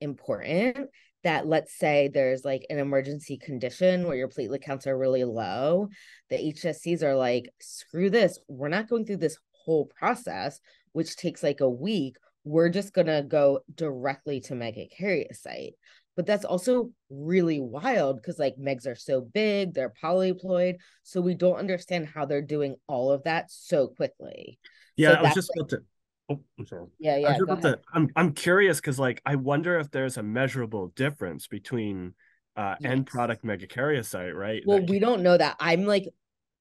important 0.00 0.88
that 1.22 1.46
let's 1.46 1.76
say 1.76 2.08
there's 2.08 2.46
like 2.46 2.64
an 2.70 2.78
emergency 2.78 3.36
condition 3.36 4.06
where 4.06 4.16
your 4.16 4.30
platelet 4.30 4.62
counts 4.62 4.86
are 4.86 4.96
really 4.96 5.24
low, 5.24 5.88
the 6.30 6.36
HSCs 6.36 7.02
are 7.02 7.14
like, 7.14 7.52
screw 7.60 8.08
this. 8.08 8.38
We're 8.48 8.70
not 8.70 8.88
going 8.88 9.04
through 9.04 9.18
this 9.18 9.36
whole 9.50 9.84
process, 9.98 10.60
which 10.92 11.14
takes 11.14 11.42
like 11.42 11.60
a 11.60 11.68
week. 11.68 12.16
We're 12.44 12.70
just 12.70 12.94
to 12.94 13.26
go 13.28 13.60
directly 13.74 14.40
to 14.40 14.54
megakaryocyte. 14.54 15.72
But 16.16 16.24
that's 16.24 16.46
also 16.46 16.90
really 17.10 17.60
wild 17.60 18.16
because 18.16 18.38
like 18.38 18.56
megs 18.56 18.86
are 18.86 18.94
so 18.94 19.20
big, 19.20 19.74
they're 19.74 19.92
polyploid. 20.02 20.76
So 21.02 21.20
we 21.20 21.34
don't 21.34 21.58
understand 21.58 22.06
how 22.06 22.24
they're 22.24 22.40
doing 22.40 22.76
all 22.86 23.12
of 23.12 23.24
that 23.24 23.50
so 23.50 23.88
quickly. 23.88 24.58
Yeah, 24.96 25.12
so 25.12 25.14
I 25.14 25.22
was 25.22 25.34
just 25.34 25.50
like, 25.56 25.60
about 25.60 25.68
to. 25.70 25.82
Oh, 26.28 26.40
I'm 26.58 26.66
sorry. 26.66 26.86
Yeah, 26.98 27.16
yeah. 27.18 27.36
I 27.40 27.60
to, 27.60 27.80
I'm 27.92 28.10
I'm 28.16 28.32
curious 28.32 28.80
because 28.80 28.98
like 28.98 29.22
I 29.24 29.36
wonder 29.36 29.78
if 29.78 29.90
there's 29.90 30.16
a 30.16 30.22
measurable 30.22 30.88
difference 30.88 31.46
between 31.46 32.14
uh 32.56 32.74
yes. 32.80 32.90
end 32.92 33.06
product 33.06 33.44
megakaryocyte, 33.44 34.34
right? 34.34 34.62
Well, 34.66 34.80
that 34.80 34.90
we 34.90 34.98
don't 34.98 35.22
know 35.22 35.36
that. 35.36 35.56
I'm 35.60 35.84
like, 35.84 36.08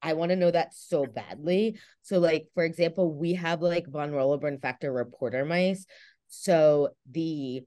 I 0.02 0.14
want 0.14 0.30
to 0.30 0.36
know 0.36 0.52
that 0.52 0.74
so 0.76 1.06
badly. 1.06 1.80
So, 2.04 2.20
like, 2.20 2.48
for 2.54 2.64
example, 2.64 3.12
we 3.12 3.34
have 3.34 3.62
like 3.62 3.88
von 3.88 4.12
Willebrand 4.12 4.62
factor 4.62 4.94
reporter 4.94 5.46
mice. 5.46 5.86
So 6.28 6.90
the 7.10 7.64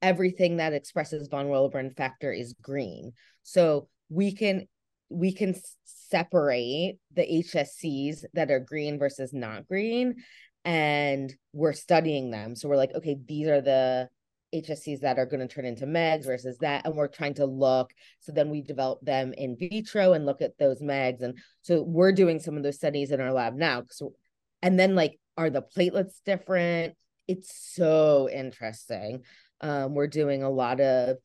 everything 0.00 0.58
that 0.58 0.72
expresses 0.72 1.28
von 1.28 1.46
Willebrand 1.46 1.96
factor 1.96 2.32
is 2.32 2.54
green. 2.62 3.12
So 3.42 3.88
we 4.08 4.32
can 4.32 4.68
we 5.10 5.32
can 5.32 5.54
separate 5.84 6.98
the 7.14 7.22
HSCs 7.22 8.24
that 8.34 8.50
are 8.50 8.60
green 8.60 8.98
versus 8.98 9.32
not 9.32 9.66
green 9.66 10.16
and 10.64 11.34
we're 11.52 11.72
studying 11.72 12.30
them. 12.30 12.54
So 12.54 12.68
we're 12.68 12.76
like, 12.76 12.94
okay, 12.94 13.16
these 13.26 13.48
are 13.48 13.60
the 13.60 14.08
HSCs 14.54 15.00
that 15.00 15.18
are 15.18 15.26
going 15.26 15.46
to 15.46 15.52
turn 15.52 15.64
into 15.64 15.86
MEGs 15.86 16.26
versus 16.26 16.58
that. 16.58 16.84
And 16.84 16.94
we're 16.94 17.08
trying 17.08 17.34
to 17.34 17.46
look. 17.46 17.92
So 18.20 18.32
then 18.32 18.50
we 18.50 18.62
develop 18.62 19.00
them 19.02 19.32
in 19.32 19.56
vitro 19.56 20.12
and 20.12 20.26
look 20.26 20.42
at 20.42 20.58
those 20.58 20.80
MEGs. 20.80 21.22
And 21.22 21.38
so 21.62 21.82
we're 21.82 22.12
doing 22.12 22.40
some 22.40 22.56
of 22.56 22.62
those 22.62 22.76
studies 22.76 23.10
in 23.10 23.20
our 23.20 23.32
lab 23.32 23.54
now. 23.54 23.84
So, 23.90 24.14
and 24.62 24.78
then 24.78 24.94
like, 24.94 25.18
are 25.36 25.50
the 25.50 25.62
platelets 25.62 26.20
different? 26.26 26.94
It's 27.28 27.74
so 27.74 28.28
interesting. 28.30 29.22
Um, 29.60 29.94
we're 29.94 30.08
doing 30.08 30.42
a 30.42 30.50
lot 30.50 30.80
of 30.80 31.16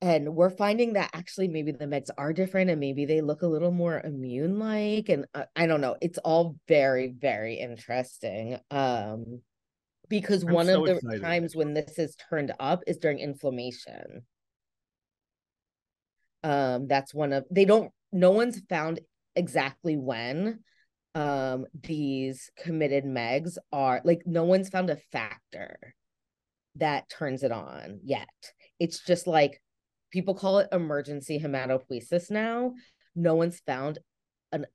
and 0.00 0.34
we're 0.34 0.50
finding 0.50 0.92
that 0.92 1.10
actually 1.12 1.48
maybe 1.48 1.72
the 1.72 1.86
megs 1.86 2.10
are 2.16 2.32
different 2.32 2.70
and 2.70 2.78
maybe 2.78 3.04
they 3.04 3.20
look 3.20 3.42
a 3.42 3.46
little 3.46 3.72
more 3.72 4.00
immune 4.04 4.58
like 4.58 5.08
and 5.08 5.26
uh, 5.34 5.44
i 5.56 5.66
don't 5.66 5.80
know 5.80 5.96
it's 6.00 6.18
all 6.18 6.56
very 6.68 7.08
very 7.08 7.54
interesting 7.54 8.58
um 8.70 9.40
because 10.08 10.42
I'm 10.44 10.54
one 10.54 10.66
so 10.66 10.80
of 10.80 10.86
the 10.86 10.96
excited. 10.96 11.22
times 11.22 11.56
when 11.56 11.74
this 11.74 11.98
is 11.98 12.16
turned 12.30 12.52
up 12.60 12.82
is 12.86 12.98
during 12.98 13.18
inflammation 13.18 14.22
um 16.44 16.86
that's 16.86 17.12
one 17.12 17.32
of 17.32 17.44
they 17.50 17.64
don't 17.64 17.90
no 18.12 18.30
one's 18.30 18.60
found 18.68 19.00
exactly 19.34 19.96
when 19.96 20.60
um 21.14 21.66
these 21.82 22.50
committed 22.56 23.04
megs 23.04 23.58
are 23.72 24.00
like 24.04 24.22
no 24.24 24.44
one's 24.44 24.68
found 24.68 24.90
a 24.90 24.96
factor 25.10 25.94
that 26.76 27.08
turns 27.08 27.42
it 27.42 27.50
on 27.50 27.98
yet 28.04 28.28
it's 28.78 29.00
just 29.00 29.26
like 29.26 29.60
people 30.10 30.34
call 30.34 30.58
it 30.58 30.68
emergency 30.72 31.38
hematopoiesis 31.38 32.30
now. 32.30 32.72
No 33.14 33.34
one's 33.34 33.60
found 33.60 33.98
an 34.52 34.66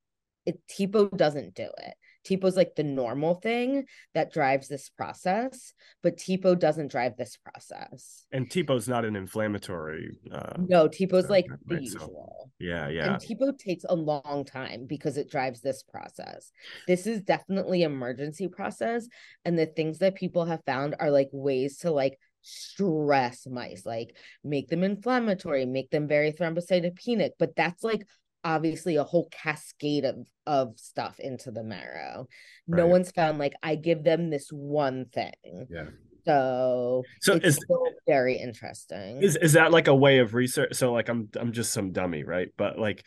it 0.46 0.60
TPO 0.68 1.16
doesn't 1.16 1.56
do 1.56 1.70
it. 1.78 1.94
TPO's 2.26 2.56
like 2.56 2.76
the 2.76 2.84
normal 2.84 3.36
thing 3.36 3.86
that 4.14 4.32
drives 4.32 4.68
this 4.68 4.90
process, 4.90 5.74
but 6.02 6.18
TPO 6.18 6.58
doesn't 6.58 6.90
drive 6.92 7.18
this 7.18 7.38
process. 7.38 8.26
And 8.32 8.50
TPO's 8.50 8.88
not 8.88 9.04
an 9.06 9.16
inflammatory. 9.16 10.18
Uh, 10.32 10.54
no, 10.58 10.88
TPO's 10.88 11.30
like 11.30 11.48
the 11.66 11.82
usual. 11.82 12.36
So, 12.44 12.52
yeah, 12.60 12.88
yeah. 12.88 13.14
And 13.14 13.22
TPO 13.22 13.58
takes 13.58 13.84
a 13.88 13.96
long 13.96 14.46
time 14.46 14.86
because 14.88 15.18
it 15.18 15.30
drives 15.30 15.62
this 15.62 15.84
process. 15.84 16.52
This 16.88 17.08
is 17.08 17.22
definitely 17.22 17.84
emergency 17.84 18.48
process, 18.48 19.08
and 19.44 19.60
the 19.60 19.66
things 19.66 20.00
that 20.00 20.16
people 20.16 20.46
have 20.46 20.64
found 20.66 20.96
are 21.00 21.12
like 21.12 21.30
ways 21.34 21.80
to 21.80 21.92
like 21.92 22.18
stress 22.44 23.48
mice, 23.48 23.86
like 23.86 24.16
make 24.44 24.68
them 24.70 24.84
inflammatory, 24.84 25.66
make 25.66 25.90
them 25.90 26.08
very 26.08 26.32
thrombocytopenic. 26.32 27.32
But 27.40 27.56
that's 27.56 27.84
like 27.84 28.06
obviously 28.44 28.98
a 28.98 29.04
whole 29.04 29.30
cascade 29.32 30.06
of 30.06 30.28
of 30.46 30.78
stuff 30.78 31.20
into 31.20 31.52
the 31.52 31.64
marrow. 31.64 32.28
Right. 32.68 32.78
No 32.78 32.88
one's 32.88 33.12
found 33.12 33.40
like 33.40 33.54
I 33.64 33.76
give 33.76 34.04
them 34.04 34.30
this 34.30 34.50
one 34.52 35.06
thing. 35.14 35.68
Yeah. 35.70 35.86
So, 36.26 37.04
so 37.20 37.34
it's 37.34 37.60
very 38.08 38.38
interesting. 38.38 39.22
Is 39.22 39.36
is 39.36 39.54
that 39.54 39.72
like 39.72 39.88
a 39.88 39.96
way 39.96 40.20
of 40.20 40.34
research? 40.34 40.74
So 40.76 40.94
like 40.94 41.10
I'm 41.10 41.30
I'm 41.36 41.52
just 41.52 41.74
some 41.74 41.92
dummy, 41.92 42.24
right? 42.24 42.48
But 42.58 42.80
like 42.80 43.04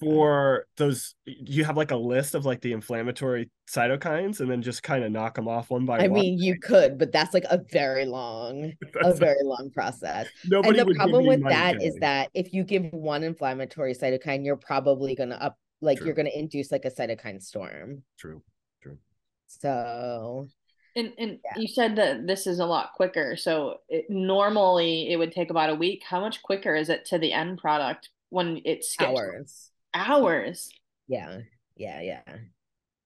for 0.00 0.66
those 0.76 1.14
you 1.24 1.64
have 1.64 1.76
like 1.76 1.90
a 1.90 1.96
list 1.96 2.34
of 2.34 2.44
like 2.44 2.60
the 2.60 2.72
inflammatory 2.72 3.50
cytokines 3.68 4.40
and 4.40 4.50
then 4.50 4.62
just 4.62 4.82
kind 4.82 5.04
of 5.04 5.10
knock 5.10 5.34
them 5.34 5.48
off 5.48 5.70
one 5.70 5.84
by 5.84 5.98
I 5.98 6.06
one. 6.08 6.20
I 6.20 6.22
mean, 6.22 6.38
you 6.38 6.58
could, 6.58 6.98
but 6.98 7.12
that's 7.12 7.34
like 7.34 7.44
a 7.50 7.60
very 7.72 8.06
long, 8.06 8.72
a 9.02 9.14
very 9.14 9.42
long 9.42 9.70
process. 9.74 10.28
Nobody 10.44 10.78
and 10.78 10.90
the 10.90 10.94
problem 10.94 11.26
with 11.26 11.42
that 11.44 11.82
is 11.82 11.96
that 11.96 12.30
if 12.34 12.52
you 12.52 12.62
give 12.64 12.84
one 12.92 13.24
inflammatory 13.24 13.94
cytokine, 13.94 14.44
you're 14.44 14.56
probably 14.56 15.14
going 15.14 15.30
to 15.30 15.42
up, 15.42 15.58
like, 15.80 15.98
True. 15.98 16.06
you're 16.06 16.14
going 16.14 16.26
to 16.26 16.38
induce 16.38 16.70
like 16.70 16.84
a 16.84 16.90
cytokine 16.90 17.42
storm. 17.42 18.02
True. 18.18 18.42
True. 18.82 18.98
So. 19.46 20.46
And, 20.94 21.12
and 21.18 21.38
yeah. 21.44 21.60
you 21.60 21.68
said 21.68 21.96
that 21.96 22.26
this 22.26 22.46
is 22.46 22.58
a 22.58 22.64
lot 22.64 22.92
quicker. 22.94 23.36
So 23.36 23.78
it, 23.88 24.06
normally 24.08 25.10
it 25.12 25.16
would 25.16 25.32
take 25.32 25.50
about 25.50 25.68
a 25.68 25.74
week. 25.74 26.02
How 26.08 26.20
much 26.20 26.42
quicker 26.42 26.74
is 26.74 26.88
it 26.88 27.04
to 27.06 27.18
the 27.18 27.32
end 27.32 27.58
product 27.58 28.08
when 28.30 28.60
it's 28.64 28.90
scheduled. 28.92 29.18
hours. 29.18 29.70
Hours. 29.94 30.70
Yeah. 31.08 31.38
Yeah. 31.76 32.00
Yeah. 32.00 32.22
Oh 32.26 32.34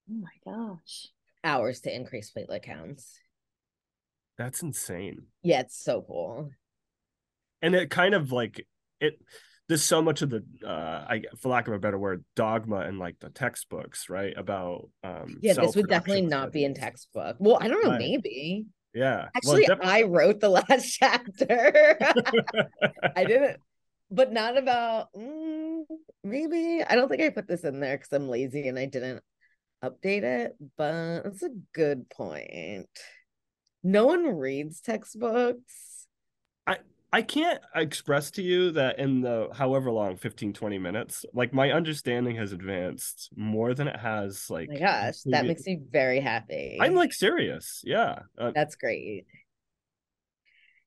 my 0.09 0.31
gosh. 0.45 1.09
Hours 1.45 1.81
to 1.81 1.95
increase 1.95 2.33
platelet 2.37 2.63
counts. 2.63 3.19
That's 4.39 4.63
insane. 4.63 5.27
Yeah, 5.43 5.61
it's 5.61 5.83
so 5.83 6.03
cool. 6.03 6.51
And 7.63 7.75
it 7.75 7.91
kind 7.91 8.15
of 8.15 8.33
like 8.33 8.67
it 9.01 9.21
there's 9.69 9.85
so 9.85 10.03
much 10.03 10.23
of 10.23 10.31
the 10.31 10.43
uh 10.67 11.05
I 11.09 11.23
for 11.39 11.51
lack 11.51 11.69
of 11.69 11.75
a 11.75 11.79
better 11.79 11.99
word, 11.99 12.25
dogma 12.35 12.81
and 12.81 12.99
like 12.99 13.17
the 13.21 13.31
textbooks, 13.31 14.09
right? 14.09 14.33
About 14.37 14.89
um 15.05 15.39
Yeah, 15.43 15.55
this 15.55 15.77
would 15.77 15.89
definitely 15.89 16.23
not 16.27 16.53
be 16.53 16.65
in 16.65 16.75
textbook. 16.75 17.37
Well, 17.39 17.59
I 17.61 17.69
don't 17.69 17.85
know, 17.85 17.91
right. 17.91 17.99
maybe. 17.99 18.67
Yeah. 18.95 19.29
Actually, 19.37 19.67
well, 19.69 19.79
I 19.83 20.03
wrote 20.03 20.41
the 20.41 20.49
last 20.49 20.91
chapter. 20.99 21.99
I 23.17 23.25
didn't 23.25 23.61
but 24.11 24.33
not 24.33 24.57
about 24.57 25.13
mm, 25.15 25.83
maybe 26.25 26.83
I 26.87 26.95
don't 26.97 27.09
think 27.09 27.23
I 27.23 27.31
put 27.31 27.49
this 27.49 27.65
in 27.65 27.81
there 27.81 27.97
because 27.97 28.13
I'm 28.13 28.29
lazy 28.29 28.69
and 28.69 28.79
I 28.79 28.87
didn't 28.87 29.23
update 29.83 30.23
it, 30.23 30.57
but 30.77 31.27
it's 31.27 31.43
a 31.43 31.51
good 31.73 32.11
point. 32.11 32.89
No 33.83 34.07
one 34.07 34.27
reads 34.27 34.81
textbooks. 34.81 36.07
I 36.67 36.79
I 37.13 37.23
can't 37.23 37.61
express 37.75 38.31
to 38.33 38.43
you 38.43 38.73
that 38.73 38.99
in 38.99 39.21
the 39.21 39.49
however 39.53 39.91
long 39.91 40.17
15 40.17 40.53
20 40.53 40.79
minutes 40.79 41.25
like 41.33 41.53
my 41.53 41.73
understanding 41.73 42.37
has 42.37 42.53
advanced 42.53 43.31
more 43.37 43.75
than 43.75 43.89
it 43.89 43.99
has 43.99 44.49
like 44.51 44.69
oh 44.71 44.75
my 44.75 44.81
gosh 44.81 45.23
that 45.27 45.47
makes 45.47 45.67
me 45.67 45.81
very 45.91 46.21
happy 46.21 46.79
i'm 46.81 46.95
like 46.95 47.13
serious 47.13 47.83
yeah 47.85 48.21
uh, 48.39 48.53
that's 48.55 48.77
great 48.77 49.27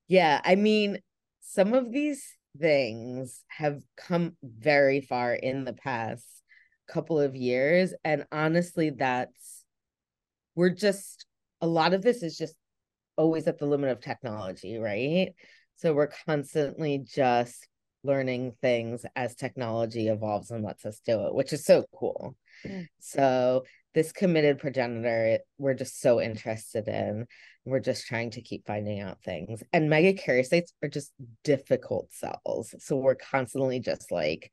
yeah 0.07 0.39
i 0.45 0.55
mean 0.55 0.99
some 1.41 1.73
of 1.73 1.91
these 1.91 2.37
things 2.59 3.43
have 3.47 3.81
come 3.97 4.35
very 4.43 5.01
far 5.01 5.33
in 5.33 5.65
the 5.65 5.73
past 5.73 6.25
couple 6.87 7.19
of 7.19 7.35
years. 7.35 7.93
And 8.03 8.25
honestly 8.31 8.89
that's 8.91 9.63
we're 10.55 10.69
just 10.69 11.25
a 11.61 11.67
lot 11.67 11.93
of 11.93 12.01
this 12.01 12.21
is 12.21 12.37
just 12.37 12.55
always 13.17 13.47
at 13.47 13.57
the 13.57 13.65
limit 13.65 13.89
of 13.89 14.01
technology 14.01 14.77
right? 14.77 15.33
So 15.75 15.93
we're 15.93 16.11
constantly 16.25 16.99
just 16.99 17.67
learning 18.03 18.53
things 18.61 19.05
as 19.15 19.35
technology 19.35 20.07
evolves 20.07 20.51
and 20.51 20.63
lets 20.63 20.85
us 20.85 20.99
do 21.05 21.25
it 21.25 21.33
which 21.33 21.53
is 21.53 21.65
so 21.65 21.85
cool. 21.95 22.35
Mm. 22.65 22.87
so 22.99 23.63
this 23.93 24.11
committed 24.11 24.59
progenitor 24.59 25.39
we're 25.57 25.73
just 25.73 25.99
so 26.01 26.21
interested 26.21 26.87
in 26.87 27.25
we're 27.65 27.79
just 27.79 28.07
trying 28.07 28.31
to 28.31 28.41
keep 28.41 28.65
finding 28.65 28.99
out 28.99 29.23
things. 29.23 29.63
And 29.71 29.89
megakaryocytes 29.89 30.73
are 30.83 30.89
just 30.89 31.11
difficult 31.43 32.11
cells. 32.11 32.75
So 32.79 32.97
we're 32.97 33.15
constantly 33.15 33.79
just 33.79 34.11
like 34.11 34.51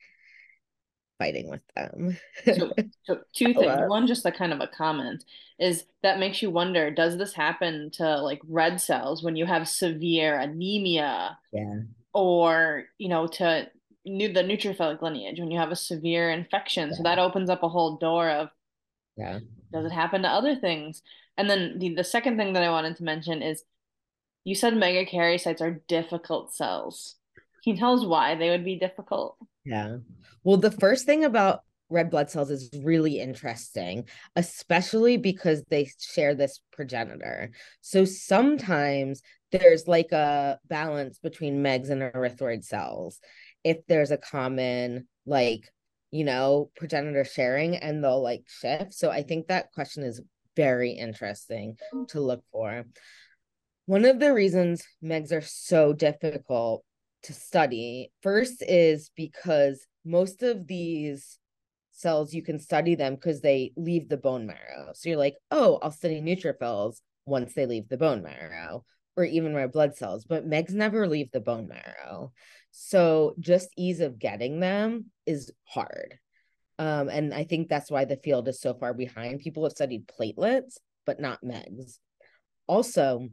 fighting 1.18 1.50
with 1.50 1.60
them. 1.76 2.16
So, 2.44 2.72
so 3.04 3.20
two 3.34 3.52
things. 3.54 3.88
one 3.88 4.06
just 4.06 4.26
a 4.26 4.32
kind 4.32 4.52
of 4.52 4.60
a 4.60 4.66
comment 4.66 5.24
is 5.58 5.84
that 6.02 6.18
makes 6.18 6.40
you 6.40 6.50
wonder 6.50 6.90
does 6.90 7.18
this 7.18 7.34
happen 7.34 7.90
to 7.94 8.20
like 8.22 8.40
red 8.48 8.80
cells 8.80 9.22
when 9.22 9.36
you 9.36 9.44
have 9.44 9.68
severe 9.68 10.38
anemia? 10.38 11.38
Yeah. 11.52 11.80
Or 12.14 12.84
you 12.98 13.08
know 13.08 13.26
to 13.26 13.68
new 14.06 14.32
the 14.32 14.42
neutrophilic 14.42 15.02
lineage 15.02 15.38
when 15.38 15.50
you 15.50 15.58
have 15.58 15.70
a 15.70 15.76
severe 15.76 16.30
infection. 16.30 16.88
Yeah. 16.88 16.94
so 16.94 17.02
that 17.02 17.18
opens 17.18 17.50
up 17.50 17.62
a 17.62 17.68
whole 17.68 17.98
door 17.98 18.30
of 18.30 18.48
yeah. 19.20 19.38
Does 19.72 19.84
it 19.84 19.92
happen 19.92 20.22
to 20.22 20.28
other 20.28 20.56
things? 20.56 21.02
And 21.36 21.48
then 21.48 21.78
the, 21.78 21.94
the 21.94 22.04
second 22.04 22.36
thing 22.36 22.54
that 22.54 22.62
I 22.62 22.70
wanted 22.70 22.96
to 22.96 23.04
mention 23.04 23.42
is 23.42 23.62
you 24.44 24.54
said 24.54 24.74
megakaryocytes 24.74 25.60
are 25.60 25.82
difficult 25.86 26.54
cells. 26.54 27.16
Can 27.62 27.74
you 27.74 27.78
tell 27.78 27.94
us 27.98 28.04
why 28.04 28.34
they 28.34 28.50
would 28.50 28.64
be 28.64 28.78
difficult? 28.78 29.36
Yeah. 29.64 29.98
Well, 30.42 30.56
the 30.56 30.70
first 30.70 31.04
thing 31.04 31.24
about 31.24 31.60
red 31.90 32.10
blood 32.10 32.30
cells 32.30 32.50
is 32.50 32.70
really 32.82 33.20
interesting, 33.20 34.08
especially 34.36 35.18
because 35.18 35.62
they 35.68 35.90
share 35.98 36.34
this 36.34 36.60
progenitor. 36.72 37.50
So 37.82 38.04
sometimes 38.04 39.22
there's 39.52 39.86
like 39.86 40.12
a 40.12 40.58
balance 40.66 41.18
between 41.18 41.62
MEGs 41.62 41.90
and 41.90 42.00
erythroid 42.00 42.64
cells. 42.64 43.20
If 43.64 43.78
there's 43.88 44.10
a 44.10 44.16
common 44.16 45.08
like 45.26 45.68
you 46.10 46.24
know, 46.24 46.70
progenitor 46.76 47.24
sharing 47.24 47.76
and 47.76 48.02
they'll 48.02 48.22
like 48.22 48.44
shift. 48.48 48.94
So 48.94 49.10
I 49.10 49.22
think 49.22 49.46
that 49.46 49.72
question 49.72 50.02
is 50.02 50.20
very 50.56 50.90
interesting 50.92 51.76
mm. 51.94 52.08
to 52.08 52.20
look 52.20 52.42
for. 52.52 52.84
One 53.86 54.04
of 54.04 54.20
the 54.20 54.32
reasons 54.32 54.84
MEGs 55.02 55.32
are 55.32 55.40
so 55.40 55.92
difficult 55.92 56.84
to 57.24 57.32
study 57.32 58.12
first 58.22 58.62
is 58.62 59.10
because 59.14 59.86
most 60.04 60.42
of 60.42 60.66
these 60.66 61.38
cells 61.92 62.32
you 62.32 62.42
can 62.42 62.58
study 62.58 62.94
them 62.94 63.14
because 63.14 63.40
they 63.40 63.72
leave 63.76 64.08
the 64.08 64.16
bone 64.16 64.46
marrow. 64.46 64.92
So 64.94 65.08
you're 65.08 65.18
like, 65.18 65.36
oh, 65.50 65.78
I'll 65.82 65.90
study 65.90 66.20
neutrophils 66.20 66.96
once 67.26 67.54
they 67.54 67.66
leave 67.66 67.88
the 67.88 67.98
bone 67.98 68.22
marrow, 68.22 68.84
or 69.16 69.24
even 69.24 69.54
red 69.54 69.72
blood 69.72 69.96
cells. 69.96 70.24
But 70.24 70.48
megs 70.48 70.72
never 70.72 71.06
leave 71.06 71.30
the 71.30 71.40
bone 71.40 71.68
marrow. 71.68 72.32
So 72.70 73.34
just 73.40 73.68
ease 73.76 74.00
of 74.00 74.18
getting 74.18 74.60
them 74.60 75.06
is 75.26 75.52
hard. 75.64 76.18
Um, 76.78 77.08
and 77.08 77.34
I 77.34 77.44
think 77.44 77.68
that's 77.68 77.90
why 77.90 78.04
the 78.06 78.16
field 78.16 78.48
is 78.48 78.60
so 78.60 78.74
far 78.74 78.94
behind. 78.94 79.40
People 79.40 79.64
have 79.64 79.72
studied 79.72 80.08
platelets, 80.08 80.78
but 81.04 81.20
not 81.20 81.44
megs. 81.44 81.98
Also, 82.66 83.28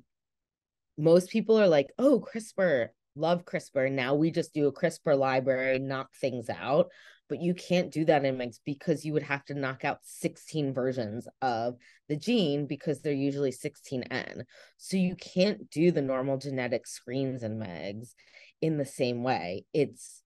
most 0.98 1.30
people 1.30 1.60
are 1.60 1.68
like, 1.68 1.88
oh, 1.98 2.20
CRISPR, 2.20 2.90
love 3.16 3.46
CRISPR. 3.46 3.92
Now 3.92 4.16
we 4.16 4.32
just 4.32 4.54
do 4.54 4.68
a 4.68 4.74
CRISPR 4.74 5.18
library, 5.18 5.80
knock 5.80 6.10
things 6.20 6.50
out. 6.50 6.88
But 7.30 7.42
you 7.42 7.54
can't 7.54 7.92
do 7.92 8.06
that 8.06 8.24
in 8.24 8.38
megs 8.38 8.60
because 8.66 9.04
you 9.04 9.14
would 9.14 9.24
have 9.24 9.44
to 9.46 9.54
knock 9.54 9.84
out 9.84 10.00
16 10.04 10.74
versions 10.74 11.28
of 11.42 11.76
the 12.08 12.16
gene 12.16 12.68
because 12.68 13.02
they're 13.02 13.14
usually 13.14 13.52
16N. 13.52 14.44
So 14.78 14.98
you 14.98 15.16
can't 15.16 15.70
do 15.70 15.92
the 15.92 16.02
normal 16.02 16.38
genetic 16.38 16.88
screens 16.88 17.44
in 17.44 17.60
megs 17.60 18.14
in 18.62 18.78
the 18.78 18.86
same 18.86 19.24
way. 19.24 19.66
It's 19.74 20.22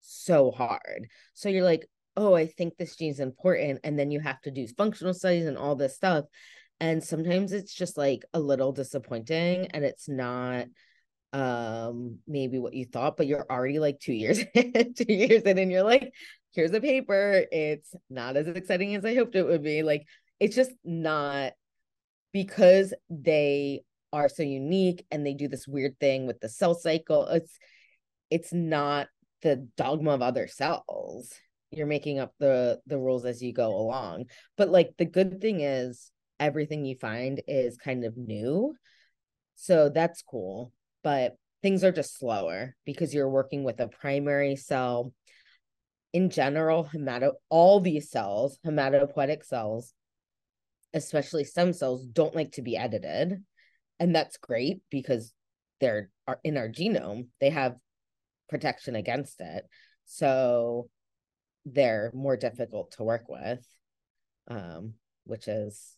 so 0.00 0.50
hard. 0.50 1.08
So 1.34 1.48
you're 1.48 1.64
like, 1.64 1.88
oh, 2.16 2.34
I 2.34 2.46
think 2.46 2.76
this 2.76 2.96
gene 2.96 3.10
is 3.10 3.20
important. 3.20 3.80
And 3.84 3.98
then 3.98 4.10
you 4.10 4.20
have 4.20 4.40
to 4.42 4.50
do 4.50 4.66
functional 4.68 5.14
studies 5.14 5.46
and 5.46 5.58
all 5.58 5.76
this 5.76 5.94
stuff. 5.94 6.24
And 6.80 7.02
sometimes 7.02 7.52
it's 7.52 7.74
just 7.74 7.96
like 7.96 8.24
a 8.34 8.40
little 8.40 8.72
disappointing 8.72 9.68
and 9.72 9.84
it's 9.84 10.08
not 10.08 10.66
um 11.32 12.18
maybe 12.26 12.58
what 12.58 12.72
you 12.72 12.84
thought 12.84 13.16
but 13.16 13.26
you're 13.26 13.44
already 13.50 13.78
like 13.78 13.98
two 13.98 14.12
years 14.12 14.38
two 14.96 15.12
years 15.12 15.42
in 15.42 15.58
and 15.58 15.72
you're 15.72 15.82
like 15.82 16.12
here's 16.56 16.72
a 16.72 16.80
paper. 16.80 17.44
It's 17.52 17.94
not 18.10 18.36
as 18.36 18.48
exciting 18.48 18.96
as 18.96 19.04
i 19.04 19.14
hoped 19.14 19.36
it 19.36 19.46
would 19.46 19.62
be. 19.62 19.82
Like 19.82 20.06
it's 20.40 20.56
just 20.56 20.72
not 20.82 21.52
because 22.32 22.92
they 23.10 23.82
are 24.12 24.28
so 24.28 24.42
unique 24.42 25.04
and 25.10 25.24
they 25.24 25.34
do 25.34 25.46
this 25.46 25.68
weird 25.68 26.00
thing 26.00 26.26
with 26.26 26.40
the 26.40 26.48
cell 26.48 26.74
cycle 26.74 27.26
it's 27.26 27.58
it's 28.30 28.52
not 28.52 29.08
the 29.42 29.68
dogma 29.76 30.12
of 30.12 30.22
other 30.22 30.48
cells. 30.48 31.32
You're 31.70 31.86
making 31.86 32.18
up 32.18 32.32
the 32.40 32.80
the 32.86 32.98
rules 32.98 33.24
as 33.24 33.42
you 33.42 33.52
go 33.52 33.68
along. 33.76 34.24
But 34.56 34.70
like 34.70 34.94
the 34.96 35.04
good 35.04 35.40
thing 35.40 35.60
is 35.60 36.10
everything 36.40 36.84
you 36.84 36.96
find 36.96 37.42
is 37.46 37.76
kind 37.76 38.04
of 38.04 38.16
new. 38.16 38.74
So 39.54 39.88
that's 39.90 40.22
cool 40.22 40.72
but 41.06 41.36
things 41.62 41.84
are 41.84 41.92
just 41.92 42.18
slower 42.18 42.74
because 42.84 43.14
you're 43.14 43.30
working 43.30 43.62
with 43.62 43.78
a 43.78 43.86
primary 43.86 44.56
cell. 44.56 45.12
In 46.12 46.30
general 46.30 46.90
hemato 46.92 47.34
all 47.48 47.78
these 47.78 48.10
cells 48.10 48.58
hematopoietic 48.66 49.44
cells 49.44 49.92
especially 50.92 51.44
stem 51.44 51.72
cells 51.72 52.04
don't 52.06 52.34
like 52.34 52.50
to 52.52 52.62
be 52.62 52.76
edited. 52.76 53.40
And 54.00 54.16
that's 54.16 54.36
great 54.36 54.80
because 54.90 55.32
they're 55.80 56.10
in 56.42 56.56
our 56.56 56.68
genome 56.68 57.28
they 57.40 57.50
have 57.50 57.76
protection 58.48 58.96
against 58.96 59.40
it. 59.40 59.64
So 60.06 60.88
they're 61.64 62.10
more 62.14 62.36
difficult 62.36 62.90
to 62.96 63.04
work 63.04 63.28
with 63.28 63.64
um, 64.48 64.94
which 65.22 65.46
is 65.46 65.94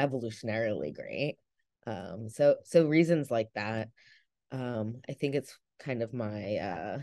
evolutionarily 0.00 0.92
great 0.92 1.36
um, 1.88 2.28
so 2.28 2.56
so 2.64 2.86
reasons 2.86 3.30
like 3.30 3.48
that 3.54 3.88
um, 4.52 5.00
i 5.08 5.12
think 5.12 5.34
it's 5.34 5.56
kind 5.80 6.02
of 6.02 6.12
my 6.12 6.56
uh, 6.56 6.98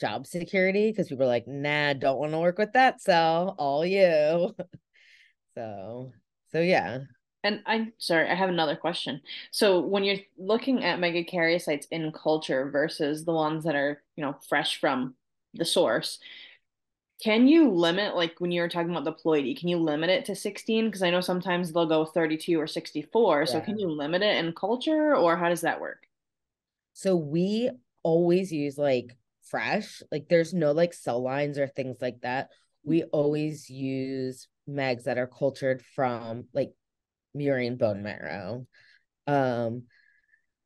job 0.00 0.26
security 0.26 0.90
because 0.90 1.08
people 1.08 1.24
are 1.24 1.28
like 1.28 1.48
nah 1.48 1.92
don't 1.92 2.18
want 2.18 2.32
to 2.32 2.38
work 2.38 2.58
with 2.58 2.72
that 2.72 3.00
cell 3.00 3.54
all 3.58 3.84
you 3.84 4.54
so 5.54 6.12
so 6.52 6.60
yeah 6.60 6.98
and 7.44 7.62
I'm 7.66 7.92
sorry, 7.98 8.28
I 8.28 8.34
have 8.34 8.48
another 8.48 8.74
question. 8.74 9.20
So 9.52 9.80
when 9.80 10.02
you're 10.02 10.18
looking 10.36 10.82
at 10.82 10.98
megakaryocytes 10.98 11.86
in 11.90 12.10
culture 12.10 12.68
versus 12.68 13.24
the 13.24 13.32
ones 13.32 13.62
that 13.64 13.76
are, 13.76 14.02
you 14.16 14.24
know, 14.24 14.36
fresh 14.48 14.80
from 14.80 15.14
the 15.54 15.64
source, 15.64 16.18
can 17.22 17.48
you 17.48 17.70
limit 17.70 18.14
like 18.14 18.36
when 18.38 18.52
you 18.52 18.60
were 18.60 18.68
talking 18.68 18.90
about 18.90 19.04
the 19.04 19.12
ploidy, 19.12 19.58
can 19.58 19.68
you 19.68 19.78
limit 19.78 20.08
it 20.08 20.24
to 20.26 20.36
16? 20.36 20.86
Because 20.86 21.02
I 21.02 21.10
know 21.10 21.20
sometimes 21.20 21.72
they'll 21.72 21.86
go 21.86 22.04
32 22.04 22.60
or 22.60 22.66
64. 22.66 23.46
So 23.46 23.60
can 23.60 23.78
you 23.78 23.90
limit 23.90 24.22
it 24.22 24.36
in 24.36 24.52
culture 24.52 25.16
or 25.16 25.36
how 25.36 25.48
does 25.48 25.62
that 25.62 25.80
work? 25.80 26.04
So 26.92 27.16
we 27.16 27.70
always 28.04 28.52
use 28.52 28.78
like 28.78 29.16
fresh, 29.42 30.02
like 30.12 30.28
there's 30.28 30.54
no 30.54 30.72
like 30.72 30.94
cell 30.94 31.22
lines 31.22 31.58
or 31.58 31.66
things 31.66 31.96
like 32.00 32.20
that. 32.20 32.50
We 32.84 33.02
always 33.04 33.68
use 33.68 34.46
megs 34.68 35.04
that 35.04 35.18
are 35.18 35.26
cultured 35.26 35.82
from 35.82 36.44
like 36.52 36.70
murine 37.36 37.78
bone 37.78 38.02
marrow. 38.02 38.66
Um, 39.26 39.84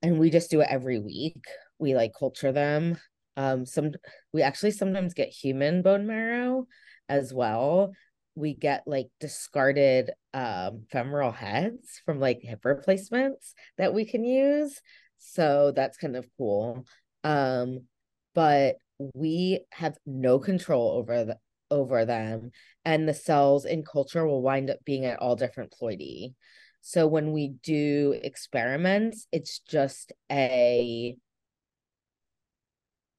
and 0.02 0.18
we 0.18 0.30
just 0.30 0.50
do 0.50 0.60
it 0.60 0.68
every 0.70 0.98
week. 0.98 1.44
We 1.78 1.94
like 1.94 2.12
culture 2.18 2.52
them. 2.52 2.98
Um, 3.36 3.66
some 3.66 3.92
we 4.32 4.42
actually 4.42 4.72
sometimes 4.72 5.14
get 5.14 5.28
human 5.28 5.82
bone 5.82 6.06
marrow 6.06 6.66
as 7.08 7.32
well. 7.32 7.92
We 8.34 8.54
get 8.54 8.84
like 8.86 9.08
discarded 9.20 10.10
um 10.34 10.84
femoral 10.90 11.32
heads 11.32 12.00
from 12.04 12.20
like 12.20 12.40
hip 12.42 12.64
replacements 12.64 13.54
that 13.78 13.94
we 13.94 14.04
can 14.04 14.24
use. 14.24 14.80
So 15.18 15.72
that's 15.74 15.96
kind 15.96 16.16
of 16.16 16.26
cool. 16.36 16.84
Um, 17.24 17.86
but 18.34 18.76
we 19.14 19.64
have 19.72 19.96
no 20.06 20.38
control 20.38 20.92
over 20.92 21.24
the 21.24 21.38
over 21.70 22.04
them 22.04 22.50
and 22.84 23.08
the 23.08 23.14
cells 23.14 23.64
in 23.64 23.82
culture 23.82 24.26
will 24.26 24.42
wind 24.42 24.68
up 24.68 24.78
being 24.84 25.06
at 25.06 25.18
all 25.18 25.36
different 25.36 25.72
ploidy 25.72 26.34
so 26.82 27.06
when 27.06 27.30
we 27.30 27.54
do 27.62 28.18
experiments, 28.22 29.28
it's 29.30 29.60
just 29.60 30.12
a 30.30 31.16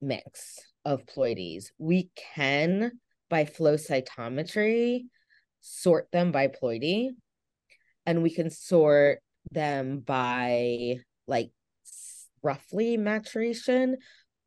mix 0.06 0.60
of 0.84 1.06
ploidies. 1.06 1.66
We 1.78 2.10
can, 2.34 2.92
by 3.30 3.44
flow 3.44 3.76
cytometry, 3.76 5.04
sort 5.60 6.08
them 6.12 6.30
by 6.30 6.48
ploidy, 6.48 7.10
and 8.06 8.22
we 8.22 8.30
can 8.30 8.50
sort 8.50 9.20
them 9.50 10.00
by 10.00 10.96
like 11.26 11.50
roughly 12.42 12.96
maturation. 12.96 13.96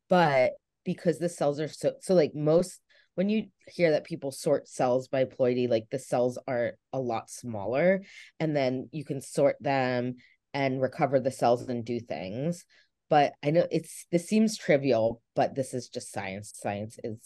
But 0.10 0.54
because 0.86 1.20
the 1.20 1.30
cells 1.30 1.60
are 1.60 1.68
so 1.68 1.94
so 2.02 2.14
like 2.14 2.34
most 2.34 2.80
when 3.16 3.30
you 3.30 3.48
hear 3.68 3.92
that 3.92 4.04
people 4.04 4.32
sort 4.32 4.68
cells 4.68 5.08
by 5.08 5.26
ploidy, 5.26 5.68
like 5.68 5.88
the 5.90 5.98
cells 5.98 6.38
are 6.48 6.74
a 6.94 7.00
lot 7.00 7.32
smaller, 7.32 8.04
and 8.40 8.56
then 8.56 8.90
you 8.92 9.04
can 9.04 9.22
sort 9.22 9.56
them 9.60 10.18
and 10.54 10.80
recover 10.80 11.20
the 11.20 11.32
cells 11.32 11.68
and 11.68 11.84
do 11.84 12.00
things. 12.00 12.64
But 13.10 13.34
I 13.44 13.52
know 13.52 13.66
it's 13.72 14.06
this 14.12 14.28
seems 14.28 14.58
trivial, 14.58 15.22
but 15.36 15.56
this 15.56 15.74
is 15.74 15.90
just 15.90 16.12
science. 16.12 16.54
Science 16.56 16.98
is 17.04 17.18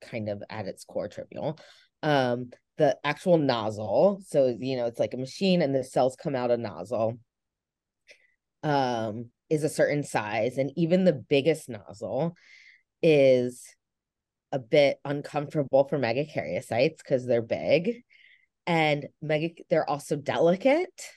kind 0.00 0.28
of 0.28 0.42
at 0.48 0.66
its 0.66 0.84
core 0.84 1.08
trivial. 1.08 1.58
Um, 2.02 2.50
the 2.76 2.96
actual 3.04 3.38
nozzle, 3.38 4.22
so 4.26 4.56
you 4.58 4.76
know, 4.76 4.86
it's 4.86 5.00
like 5.00 5.14
a 5.14 5.18
machine, 5.18 5.62
and 5.62 5.74
the 5.74 5.84
cells 5.84 6.16
come 6.16 6.34
out 6.34 6.50
a 6.50 6.56
nozzle. 6.56 7.18
Um, 8.62 9.26
is 9.50 9.62
a 9.62 9.68
certain 9.68 10.02
size, 10.02 10.58
and 10.58 10.72
even 10.76 11.04
the 11.04 11.12
biggest 11.12 11.68
nozzle 11.68 12.34
is 13.02 13.62
a 14.52 14.58
bit 14.58 14.98
uncomfortable 15.04 15.84
for 15.84 15.98
megakaryocytes 15.98 16.98
because 16.98 17.26
they're 17.26 17.42
big 17.42 18.02
and 18.66 19.08
mega 19.20 19.50
they're 19.68 19.88
also 19.88 20.16
delicate 20.16 21.10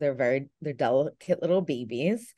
they're 0.00 0.14
very 0.14 0.48
they're 0.60 0.72
delicate 0.72 1.40
little 1.40 1.62
babies 1.62 2.34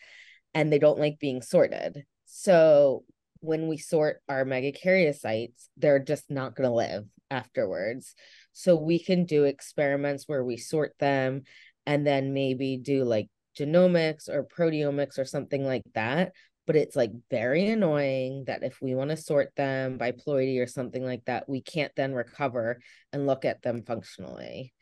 and 0.54 0.72
they 0.72 0.78
don't 0.78 0.98
like 0.98 1.18
being 1.18 1.42
sorted. 1.42 2.04
So 2.26 3.04
when 3.40 3.68
we 3.68 3.76
sort 3.76 4.22
our 4.28 4.44
megakaryocytes 4.44 5.68
they're 5.76 5.98
just 5.98 6.30
not 6.30 6.54
going 6.54 6.68
to 6.68 6.74
live 6.74 7.04
afterwards. 7.30 8.14
So 8.52 8.76
we 8.76 8.98
can 8.98 9.24
do 9.24 9.44
experiments 9.44 10.28
where 10.28 10.44
we 10.44 10.56
sort 10.56 10.94
them 10.98 11.42
and 11.86 12.06
then 12.06 12.34
maybe 12.34 12.76
do 12.76 13.04
like 13.04 13.28
genomics 13.58 14.28
or 14.28 14.46
proteomics 14.46 15.18
or 15.18 15.24
something 15.24 15.64
like 15.64 15.82
that. 15.94 16.32
But 16.66 16.76
it's 16.76 16.94
like 16.94 17.10
very 17.28 17.68
annoying 17.68 18.44
that 18.46 18.62
if 18.62 18.80
we 18.80 18.94
want 18.94 19.10
to 19.10 19.16
sort 19.16 19.52
them 19.56 19.98
by 19.98 20.12
ploidy 20.12 20.62
or 20.62 20.68
something 20.68 21.04
like 21.04 21.24
that, 21.24 21.48
we 21.48 21.60
can't 21.60 21.92
then 21.96 22.14
recover 22.14 22.80
and 23.12 23.26
look 23.26 23.44
at 23.44 23.62
them 23.62 23.82
functionally. 23.82 24.72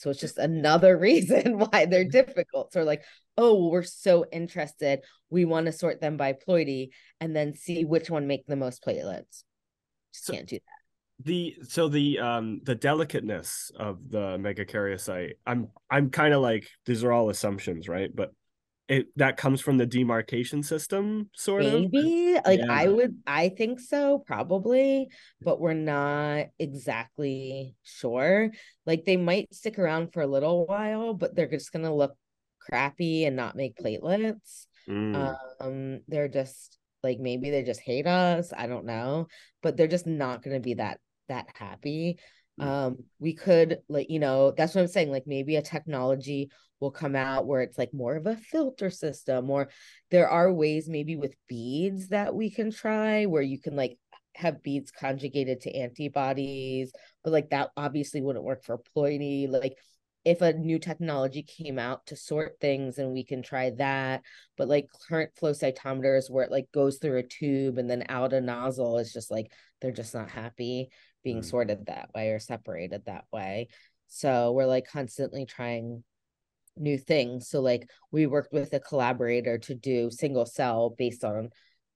So 0.00 0.10
it's 0.10 0.20
just 0.20 0.38
another 0.38 0.96
reason 0.98 1.58
why 1.58 1.86
they're 1.86 2.04
mm-hmm. 2.04 2.10
difficult. 2.10 2.72
So 2.72 2.82
like, 2.82 3.04
oh, 3.36 3.68
we're 3.68 3.82
so 3.82 4.24
interested. 4.32 5.00
We 5.28 5.44
want 5.44 5.66
to 5.66 5.72
sort 5.72 6.00
them 6.00 6.16
by 6.16 6.32
ploidy 6.32 6.90
and 7.20 7.36
then 7.36 7.54
see 7.54 7.84
which 7.84 8.10
one 8.10 8.26
make 8.26 8.46
the 8.46 8.56
most 8.56 8.84
platelets. 8.84 9.44
Just 10.12 10.26
so, 10.26 10.32
can't 10.32 10.48
do 10.48 10.56
that. 10.56 11.24
The 11.24 11.56
so 11.68 11.88
the 11.88 12.18
um 12.18 12.60
the 12.64 12.74
delicateness 12.74 13.70
of 13.76 14.08
the 14.08 14.38
megakaryocyte, 14.38 15.34
I'm 15.46 15.68
I'm 15.90 16.10
kind 16.10 16.32
of 16.32 16.40
like 16.40 16.66
these 16.86 17.04
are 17.04 17.12
all 17.12 17.28
assumptions, 17.28 17.88
right? 17.88 18.10
But 18.14 18.32
it 18.90 19.06
that 19.16 19.36
comes 19.36 19.60
from 19.60 19.78
the 19.78 19.86
demarcation 19.86 20.62
system 20.62 21.30
sort 21.34 21.62
of 21.62 21.72
maybe 21.72 22.36
like 22.44 22.58
Yeah. 22.58 22.66
i 22.68 22.88
would 22.88 23.16
i 23.26 23.48
think 23.48 23.78
so 23.78 24.18
probably 24.26 25.08
but 25.40 25.60
we're 25.60 25.74
not 25.74 26.46
exactly 26.58 27.76
sure 27.84 28.50
like 28.86 29.04
they 29.04 29.16
might 29.16 29.54
stick 29.54 29.78
around 29.78 30.12
for 30.12 30.22
a 30.22 30.26
little 30.26 30.66
while 30.66 31.14
but 31.14 31.36
they're 31.36 31.46
just 31.48 31.72
going 31.72 31.84
to 31.84 31.94
look 31.94 32.14
crappy 32.60 33.24
and 33.24 33.36
not 33.36 33.56
make 33.56 33.76
platelets 33.78 34.66
Mm. 34.88 35.36
um 35.60 36.00
they're 36.08 36.26
just 36.26 36.78
like 37.02 37.18
maybe 37.20 37.50
they 37.50 37.62
just 37.62 37.80
hate 37.80 38.06
us 38.06 38.50
i 38.56 38.66
don't 38.66 38.86
know 38.86 39.28
but 39.62 39.76
they're 39.76 39.86
just 39.86 40.06
not 40.06 40.42
going 40.42 40.56
to 40.56 40.60
be 40.60 40.74
that 40.74 40.98
that 41.28 41.46
happy. 41.54 42.18
Um 42.60 42.96
we 43.18 43.34
could 43.34 43.78
like 43.88 44.10
you 44.10 44.18
know 44.18 44.52
that's 44.56 44.74
what 44.74 44.82
i'm 44.82 44.88
saying 44.88 45.10
like 45.10 45.24
maybe 45.26 45.56
a 45.56 45.62
technology 45.62 46.50
will 46.80 46.90
come 46.90 47.14
out 47.14 47.46
where 47.46 47.60
it's 47.60 47.78
like 47.78 47.92
more 47.92 48.16
of 48.16 48.26
a 48.26 48.36
filter 48.36 48.90
system 48.90 49.50
or 49.50 49.68
there 50.10 50.28
are 50.28 50.52
ways 50.52 50.88
maybe 50.88 51.16
with 51.16 51.34
beads 51.48 52.08
that 52.08 52.34
we 52.34 52.50
can 52.50 52.70
try 52.70 53.26
where 53.26 53.42
you 53.42 53.58
can 53.58 53.76
like 53.76 53.98
have 54.34 54.62
beads 54.62 54.90
conjugated 54.90 55.60
to 55.60 55.74
antibodies 55.74 56.92
but 57.22 57.32
like 57.32 57.50
that 57.50 57.70
obviously 57.76 58.20
wouldn't 58.20 58.44
work 58.44 58.64
for 58.64 58.80
ploidy. 58.96 59.50
Like 59.50 59.76
if 60.24 60.42
a 60.42 60.52
new 60.52 60.78
technology 60.78 61.42
came 61.42 61.78
out 61.78 62.06
to 62.06 62.16
sort 62.16 62.56
things 62.60 62.98
and 62.98 63.12
we 63.12 63.24
can 63.24 63.42
try 63.42 63.70
that 63.70 64.22
but 64.56 64.68
like 64.68 64.86
current 65.08 65.30
flow 65.36 65.52
cytometers 65.52 66.30
where 66.30 66.44
it 66.44 66.50
like 66.50 66.70
goes 66.72 66.98
through 66.98 67.18
a 67.18 67.22
tube 67.22 67.78
and 67.78 67.88
then 67.88 68.04
out 68.08 68.32
a 68.32 68.40
nozzle 68.40 68.98
is 68.98 69.12
just 69.12 69.30
like 69.30 69.50
they're 69.80 69.90
just 69.92 70.14
not 70.14 70.30
happy 70.30 70.90
being 71.22 71.40
Mm. 71.40 71.44
sorted 71.44 71.86
that 71.86 72.10
way 72.14 72.30
or 72.30 72.38
separated 72.38 73.04
that 73.06 73.24
way. 73.32 73.68
So 74.08 74.52
we're 74.52 74.66
like 74.66 74.86
constantly 74.88 75.46
trying 75.46 76.02
new 76.76 76.98
things. 76.98 77.48
So 77.48 77.60
like 77.60 77.88
we 78.10 78.26
worked 78.26 78.52
with 78.52 78.72
a 78.72 78.80
collaborator 78.80 79.58
to 79.58 79.74
do 79.74 80.10
single 80.10 80.46
cell 80.46 80.90
based 80.90 81.24
on 81.24 81.50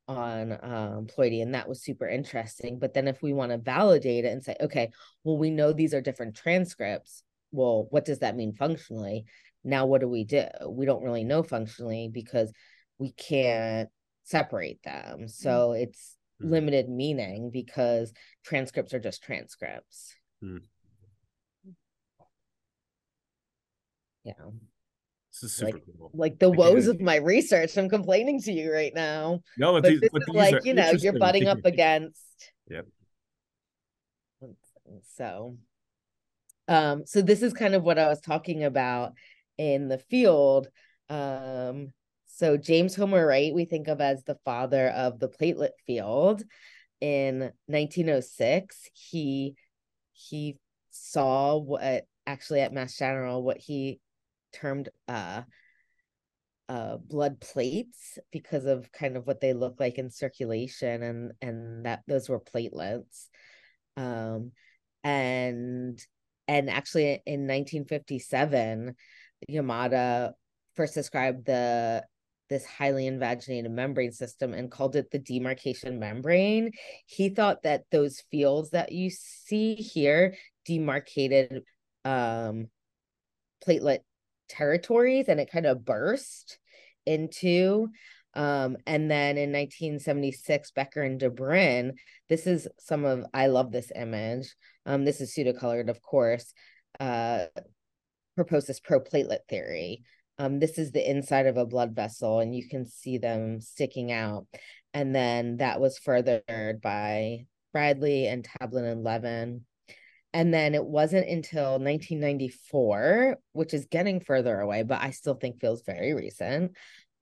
on 0.06 0.52
um 0.52 1.06
ploidy 1.06 1.40
and 1.40 1.54
that 1.54 1.68
was 1.68 1.82
super 1.82 2.06
interesting. 2.06 2.78
But 2.78 2.92
then 2.92 3.08
if 3.08 3.22
we 3.22 3.32
want 3.32 3.52
to 3.52 3.58
validate 3.58 4.26
it 4.26 4.32
and 4.32 4.44
say 4.44 4.54
okay 4.60 4.90
well 5.22 5.38
we 5.38 5.50
know 5.50 5.72
these 5.72 5.94
are 5.94 6.02
different 6.02 6.34
transcripts. 6.36 7.22
Well 7.52 7.86
what 7.90 8.04
does 8.04 8.18
that 8.18 8.36
mean 8.36 8.52
functionally? 8.52 9.24
Now 9.64 9.86
what 9.86 10.02
do 10.02 10.08
we 10.08 10.24
do? 10.24 10.46
We 10.68 10.84
don't 10.84 11.02
really 11.02 11.24
know 11.24 11.42
functionally 11.42 12.10
because 12.12 12.52
we 12.98 13.12
can't 13.12 13.88
separate 14.24 14.82
them. 14.82 15.28
So 15.28 15.72
it's 15.72 16.16
Mhm. 16.42 16.50
limited 16.50 16.88
meaning 16.88 17.50
because 17.50 18.12
transcripts 18.44 18.92
are 18.94 19.00
just 19.00 19.22
transcripts. 19.22 20.14
Hmm. 20.40 20.58
yeah. 24.24 24.32
This 25.32 25.42
is 25.42 25.56
super 25.56 25.72
like- 25.72 25.82
cool. 25.98 26.10
like 26.14 26.38
the 26.38 26.50
I 26.50 26.56
woes 26.56 26.86
of 26.86 27.00
my 27.00 27.16
research 27.16 27.76
i'm 27.76 27.88
complaining 27.88 28.40
to 28.42 28.52
you 28.52 28.72
right 28.72 28.94
now. 28.94 29.40
No 29.58 29.72
but, 29.72 29.82
but 29.82 29.88
these, 29.90 30.00
this 30.00 30.10
but 30.12 30.22
is 30.22 30.28
like 30.28 30.64
you 30.64 30.74
know 30.74 30.90
you're 30.92 31.18
butting 31.18 31.46
up 31.48 31.64
against 31.64 32.52
Yep. 32.70 32.86
so 35.16 35.56
um 36.68 37.04
so 37.06 37.20
this 37.20 37.42
is 37.42 37.52
kind 37.52 37.74
of 37.74 37.82
what 37.82 37.98
i 37.98 38.08
was 38.08 38.20
talking 38.20 38.64
about 38.64 39.12
in 39.58 39.88
the 39.88 39.98
field 39.98 40.68
um 41.10 41.92
so 42.36 42.56
james 42.56 42.96
homer 42.96 43.24
wright 43.24 43.54
we 43.54 43.64
think 43.64 43.86
of 43.86 44.00
as 44.00 44.24
the 44.24 44.36
father 44.44 44.88
of 44.88 45.20
the 45.20 45.28
platelet 45.28 45.70
field. 45.86 46.42
In 47.00 47.52
1906 47.66 48.88
he 48.92 49.54
he 50.12 50.56
saw 50.90 51.56
what 51.56 52.06
actually 52.26 52.60
at 52.60 52.72
mass 52.72 52.96
general 52.96 53.42
what 53.42 53.58
he 53.58 54.00
termed 54.52 54.88
uh 55.06 55.42
uh 56.68 56.96
blood 56.96 57.40
plates 57.40 58.18
because 58.32 58.64
of 58.64 58.90
kind 58.90 59.16
of 59.16 59.26
what 59.26 59.40
they 59.40 59.52
look 59.52 59.78
like 59.78 59.98
in 59.98 60.10
circulation 60.10 61.02
and 61.02 61.32
and 61.40 61.86
that 61.86 62.02
those 62.08 62.28
were 62.28 62.40
platelets. 62.40 63.28
Um 63.96 64.50
and 65.04 66.00
and 66.48 66.68
actually 66.68 67.22
in 67.26 67.46
1957 67.46 68.96
yamada 69.48 70.32
first 70.74 70.94
described 70.94 71.46
the 71.46 72.02
this 72.54 72.64
highly 72.64 73.08
invaginated 73.08 73.68
membrane 73.68 74.12
system 74.12 74.54
and 74.54 74.70
called 74.70 74.94
it 74.94 75.10
the 75.10 75.18
demarcation 75.18 75.98
membrane 75.98 76.70
he 77.04 77.28
thought 77.28 77.64
that 77.64 77.82
those 77.90 78.22
fields 78.30 78.70
that 78.70 78.92
you 78.92 79.10
see 79.10 79.74
here 79.74 80.36
demarcated 80.64 81.62
um 82.04 82.68
platelet 83.66 83.98
territories 84.48 85.26
and 85.26 85.40
it 85.40 85.50
kind 85.50 85.66
of 85.66 85.84
burst 85.84 86.60
into 87.06 87.88
um 88.34 88.76
and 88.86 89.10
then 89.10 89.36
in 89.36 89.50
1976 89.50 90.70
becker 90.70 91.02
and 91.02 91.18
De 91.18 91.28
Bruyn 91.28 91.90
this 92.28 92.46
is 92.46 92.68
some 92.78 93.04
of 93.04 93.24
i 93.34 93.48
love 93.48 93.72
this 93.72 93.90
image 93.96 94.54
um 94.86 95.04
this 95.04 95.20
is 95.20 95.34
pseudocolored 95.34 95.90
of 95.90 96.00
course 96.00 96.54
uh 97.00 97.46
proposed 98.36 98.68
this 98.68 98.80
proplatelet 98.80 99.40
theory 99.48 100.04
um 100.38 100.58
this 100.58 100.78
is 100.78 100.92
the 100.92 101.08
inside 101.08 101.46
of 101.46 101.56
a 101.56 101.66
blood 101.66 101.94
vessel 101.94 102.40
and 102.40 102.54
you 102.54 102.68
can 102.68 102.84
see 102.86 103.18
them 103.18 103.60
sticking 103.60 104.12
out 104.12 104.46
and 104.92 105.14
then 105.14 105.58
that 105.58 105.80
was 105.80 105.98
furthered 105.98 106.80
by 106.80 107.44
bradley 107.72 108.26
and 108.26 108.44
tablin 108.44 108.84
and 108.84 109.04
levin 109.04 109.64
and 110.34 110.52
then 110.52 110.74
it 110.74 110.84
wasn't 110.84 111.28
until 111.28 111.78
1994, 111.78 113.38
which 113.52 113.72
is 113.72 113.86
getting 113.86 114.18
further 114.18 114.58
away, 114.58 114.82
but 114.82 115.00
I 115.00 115.12
still 115.12 115.36
think 115.36 115.60
feels 115.60 115.84
very 115.84 116.12
recent, 116.12 116.72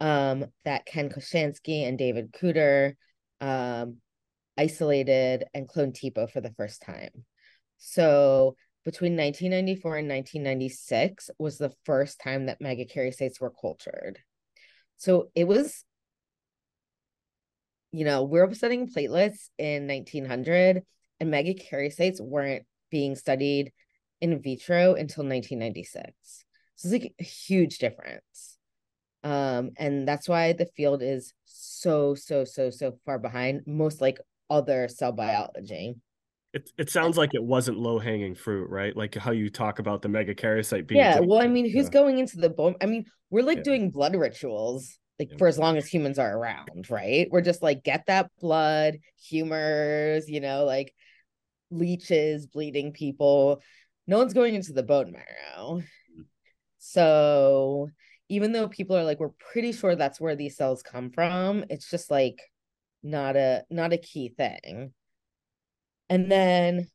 um, 0.01 0.47
that 0.65 0.87
Ken 0.87 1.11
Kaushansky 1.11 1.87
and 1.87 1.99
David 1.99 2.33
Kuter 2.33 2.95
um, 3.43 3.99
isolated 4.57 5.45
and 5.53 5.69
cloned 5.69 5.95
TPO 5.95 6.31
for 6.31 6.41
the 6.41 6.55
first 6.57 6.81
time. 6.81 7.27
So 7.77 8.57
between 8.85 9.17
1994 9.17 9.97
and 9.99 10.09
1996 10.09 11.31
was 11.39 11.59
the 11.59 11.73
first 11.85 12.21
time 12.21 12.47
that 12.47 12.61
megakaryocytes 12.61 13.41
were 13.41 13.53
cultured. 13.61 14.19
So 14.97 15.31
it 15.35 15.45
was, 15.45 15.85
you 17.93 18.05
know, 18.05 18.25
we're 18.25 18.53
studying 18.55 18.89
platelets 18.89 19.51
in 19.59 19.87
1900 19.87 20.83
and 21.21 21.33
megakaryocytes 21.33 22.21
weren't 22.21 22.65
being 22.91 23.15
studied 23.15 23.73
in 24.21 24.41
vitro 24.41 24.95
until 24.95 25.25
1996. 25.25 26.13
So 26.77 26.89
it's 26.89 26.93
like 26.93 27.15
a 27.21 27.25
huge 27.25 27.79
difference. 27.79 28.59
Um, 29.25 29.71
and 29.77 30.07
that's 30.07 30.29
why 30.29 30.53
the 30.53 30.67
field 30.77 31.03
is 31.03 31.33
so, 31.45 32.15
so, 32.15 32.45
so, 32.45 32.71
so 32.71 32.99
far 33.05 33.19
behind 33.19 33.63
most 33.67 34.01
like 34.01 34.19
other 34.51 34.89
cell 34.89 35.13
biology. 35.13 35.95
It, 36.53 36.71
it 36.77 36.91
sounds 36.91 37.17
like 37.17 37.35
it 37.35 37.43
wasn't 37.43 37.79
low 37.79 37.99
hanging 37.99 38.35
fruit, 38.35 38.69
right? 38.69 38.95
Like 38.95 39.15
how 39.15 39.31
you 39.31 39.49
talk 39.49 39.79
about 39.79 40.03
the 40.03 40.09
megakaryocyte 40.09 40.87
being. 40.87 41.01
Yeah, 41.01 41.21
well, 41.21 41.41
I 41.41 41.47
mean, 41.47 41.65
who's 41.65 41.87
Yeah. 41.87 41.91
going 41.91 42.19
into 42.19 42.37
the 42.37 42.51
bone? 42.51 42.75
I 42.81 42.87
mean, 42.87 43.07
we're 43.31 43.43
like 43.43 43.59
Yeah. 43.59 43.63
doing 43.65 43.91
blood 43.91 44.15
rituals 44.15 44.99
like 45.19 45.31
Yeah. 45.31 45.37
for 45.39 45.47
as 45.47 45.59
long 45.59 45.77
as 45.79 45.87
humans 45.87 46.19
are 46.19 46.37
around, 46.37 46.91
right? 46.91 47.27
We're 47.31 47.41
just 47.41 47.63
like 47.63 47.83
get 47.85 48.05
that 48.07 48.31
blood, 48.41 48.99
humors, 49.19 50.29
you 50.29 50.41
know, 50.41 50.65
like 50.65 50.95
leeches, 51.71 52.47
bleeding 52.47 52.93
people. 52.93 53.63
No 54.07 54.19
one's 54.19 54.35
going 54.35 54.55
into 54.55 54.73
the 54.75 54.83
bone 54.83 55.13
marrow. 55.13 55.81
Mm. 55.81 56.25
So 56.79 57.89
even 58.29 58.53
though 58.53 58.69
people 58.69 58.97
are 58.97 59.05
like, 59.05 59.21
we're 59.21 59.31
pretty 59.53 59.73
sure 59.73 59.95
that's 59.97 60.21
where 60.21 60.37
these 60.37 60.57
cells 60.57 60.83
come 60.83 61.11
from, 61.11 61.65
it's 61.71 61.89
just 61.89 62.11
like 62.11 62.41
not 63.03 63.37
a 63.37 63.65
not 63.71 63.93
a 63.93 63.99
key 63.99 64.35
thing. 64.37 64.93
And 66.13 66.31
then 66.31 66.89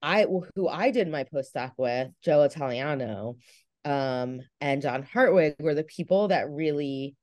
I 0.00 0.26
who 0.54 0.68
I 0.68 0.92
did 0.92 1.08
my 1.08 1.24
postdoc 1.24 1.72
with, 1.76 2.10
Joe 2.22 2.42
Italiano, 2.42 3.36
um, 3.84 4.42
and 4.60 4.80
John 4.80 5.02
Hartwig 5.02 5.56
were 5.58 5.74
the 5.74 5.82
people 5.82 6.28
that 6.28 6.48
really 6.48 7.16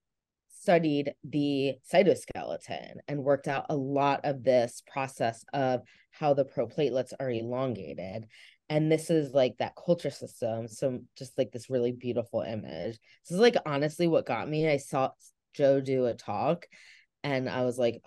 studied 0.50 1.14
the 1.24 1.76
cytoskeleton 1.90 2.96
and 3.08 3.24
worked 3.24 3.48
out 3.48 3.68
a 3.70 3.78
lot 3.78 4.26
of 4.26 4.44
this 4.44 4.84
process 4.92 5.46
of 5.54 5.84
how 6.12 6.34
the 6.34 6.44
proplatelets 6.44 7.14
are 7.18 7.32
elongated. 7.32 8.26
And 8.68 8.92
this 8.92 9.10
is 9.10 9.34
like 9.34 9.56
that 9.60 9.78
culture 9.78 10.12
system. 10.12 10.68
So 10.68 11.00
just 11.18 11.38
like 11.38 11.54
this 11.54 11.70
really 11.70 11.94
beautiful 11.94 12.42
image. 12.42 13.00
This 13.24 13.36
is 13.36 13.40
like 13.40 13.56
honestly 13.66 14.10
what 14.10 14.26
got 14.26 14.50
me. 14.50 14.70
I 14.70 14.76
saw 14.76 15.12
Joe 15.54 15.80
do 15.80 16.08
a 16.08 16.14
talk 16.14 16.66
and 17.24 17.50
I 17.50 17.64
was 17.64 17.78
like, 17.78 18.02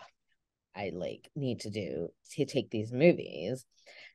I 0.75 0.91
like 0.95 1.29
need 1.35 1.61
to 1.61 1.71
do 1.71 2.09
to 2.33 2.45
take 2.45 2.71
these 2.71 2.93
movies. 2.93 3.65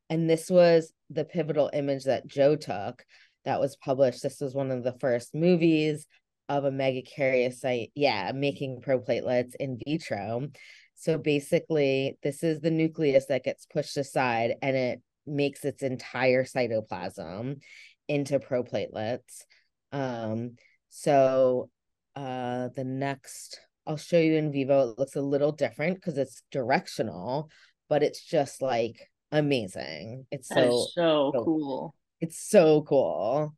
And 0.09 0.29
this 0.29 0.49
was 0.49 0.93
the 1.09 1.25
pivotal 1.25 1.69
image 1.73 2.05
that 2.05 2.27
Joe 2.27 2.55
took 2.55 3.03
that 3.43 3.59
was 3.59 3.75
published. 3.75 4.23
This 4.23 4.39
was 4.39 4.53
one 4.53 4.71
of 4.71 4.83
the 4.83 4.95
first 4.99 5.33
movies 5.33 6.07
of 6.47 6.63
a 6.63 6.71
megakaryocyte, 6.71 7.91
yeah, 7.95 8.31
making 8.33 8.81
proplatelets 8.81 9.55
in 9.59 9.79
vitro. 9.85 10.47
So 10.95 11.17
basically, 11.17 12.17
this 12.23 12.43
is 12.43 12.61
the 12.61 12.71
nucleus 12.71 13.25
that 13.27 13.43
gets 13.43 13.65
pushed 13.65 13.97
aside 13.97 14.55
and 14.61 14.75
it 14.75 15.01
makes 15.25 15.65
its 15.65 15.83
entire 15.83 16.43
cytoplasm 16.43 17.61
into 18.07 18.39
proplatelets. 18.39 19.43
Um, 19.91 20.55
so 20.89 21.69
uh 22.15 22.69
the 22.75 22.85
next 22.85 23.59
I'll 23.87 23.97
show 23.97 24.19
you 24.19 24.35
in 24.35 24.51
vivo. 24.51 24.89
It 24.89 24.99
looks 24.99 25.15
a 25.15 25.21
little 25.21 25.51
different 25.51 25.95
because 25.95 26.17
it's 26.17 26.41
directional, 26.51 27.49
but 27.89 28.03
it's 28.03 28.23
just 28.23 28.61
like 28.61 29.09
amazing. 29.31 30.25
It's 30.31 30.47
so 30.47 30.87
so, 30.93 31.31
so 31.33 31.43
cool. 31.43 31.95
It's 32.21 32.39
so 32.39 32.81
cool. 32.81 33.55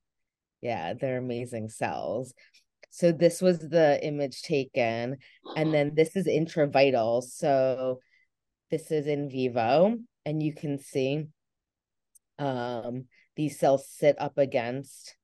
Yeah, 0.61 0.93
they're 0.93 1.17
amazing 1.17 1.69
cells. 1.69 2.33
So 2.89 3.11
this 3.11 3.41
was 3.41 3.59
the 3.59 4.03
image 4.03 4.41
taken, 4.41 5.17
and 5.55 5.73
then 5.73 5.93
this 5.95 6.15
is 6.15 6.25
intravital. 6.25 7.23
So 7.23 7.99
this 8.71 8.91
is 8.91 9.07
in 9.07 9.29
vivo, 9.29 9.97
and 10.25 10.41
you 10.41 10.53
can 10.53 10.79
see 10.79 11.27
um, 12.39 13.05
these 13.35 13.59
cells 13.59 13.87
sit 13.87 14.19
up 14.19 14.37
against 14.37 15.15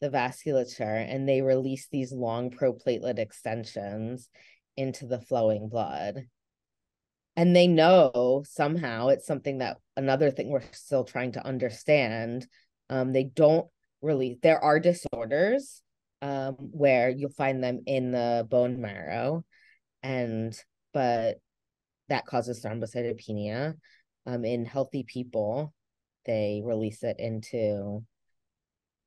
the 0.00 0.10
vasculature 0.10 1.06
and 1.08 1.28
they 1.28 1.42
release 1.42 1.88
these 1.90 2.12
long 2.12 2.50
proplatelet 2.50 3.18
extensions 3.18 4.28
into 4.76 5.06
the 5.06 5.20
flowing 5.20 5.68
blood. 5.68 6.26
And 7.36 7.54
they 7.54 7.66
know 7.66 8.42
somehow 8.46 9.08
it's 9.08 9.26
something 9.26 9.58
that 9.58 9.78
another 9.96 10.30
thing 10.30 10.50
we're 10.50 10.62
still 10.72 11.04
trying 11.04 11.32
to 11.32 11.46
understand. 11.46 12.46
Um, 12.88 13.12
they 13.12 13.24
don't 13.24 13.68
really, 14.02 14.38
there 14.42 14.62
are 14.62 14.80
disorders 14.80 15.82
um, 16.22 16.54
where 16.58 17.08
you'll 17.08 17.30
find 17.30 17.62
them 17.62 17.80
in 17.86 18.10
the 18.10 18.46
bone 18.48 18.80
marrow, 18.80 19.44
and 20.02 20.56
but 20.92 21.38
that 22.08 22.26
causes 22.26 22.62
thrombocytopenia. 22.62 23.74
Um, 24.26 24.44
in 24.44 24.66
healthy 24.66 25.04
people, 25.04 25.72
they 26.26 26.60
release 26.64 27.02
it 27.02 27.16
into 27.18 28.04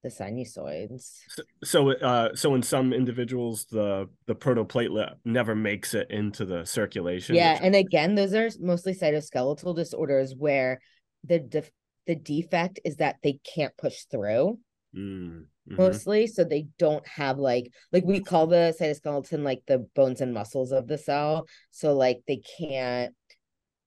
the 0.04 0.10
sinusoids. 0.10 1.20
So, 1.30 1.44
so, 1.64 1.92
uh, 1.92 2.36
so 2.36 2.54
in 2.56 2.62
some 2.62 2.94
individuals, 2.94 3.66
the 3.72 4.10
the 4.28 4.36
protoplatelet 4.36 5.16
never 5.26 5.56
makes 5.56 5.94
it 5.94 6.12
into 6.12 6.46
the 6.46 6.66
circulation. 6.66 7.36
Yeah, 7.36 7.58
and 7.62 7.76
again, 7.76 8.16
those 8.16 8.34
are 8.34 8.50
mostly 8.60 8.94
cytoskeletal 8.94 9.76
disorders 9.76 10.36
where 10.38 10.80
the 11.24 11.40
def- 11.40 11.72
the 12.06 12.16
defect 12.16 12.80
is 12.84 12.98
that 12.98 13.18
they 13.24 13.40
can't 13.56 13.76
push 13.78 14.04
through. 14.12 14.60
Mm, 14.96 15.46
mm-hmm. 15.70 15.76
Mostly, 15.76 16.28
so 16.28 16.44
they 16.44 16.68
don't 16.78 17.08
have 17.08 17.40
like 17.40 17.72
like 17.92 18.04
we 18.04 18.20
call 18.20 18.46
the 18.46 18.76
cytoskeleton 18.80 19.44
like 19.44 19.64
the 19.66 19.80
bones 19.96 20.22
and 20.22 20.34
muscles 20.34 20.72
of 20.72 20.88
the 20.88 20.98
cell. 20.98 21.48
So 21.72 21.94
like 21.96 22.22
they 22.28 22.42
can't 22.60 23.16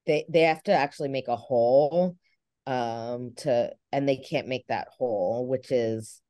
they 0.06 0.24
they 0.28 0.42
have 0.42 0.62
to 0.64 0.72
actually 0.72 1.10
make 1.10 1.28
a 1.28 1.36
hole 1.36 2.16
um 2.66 3.32
to 3.36 3.70
and 3.92 4.08
they 4.08 4.16
can't 4.16 4.48
make 4.48 4.66
that 4.68 4.88
hole 4.98 5.46
which 5.46 5.70
is 5.70 6.20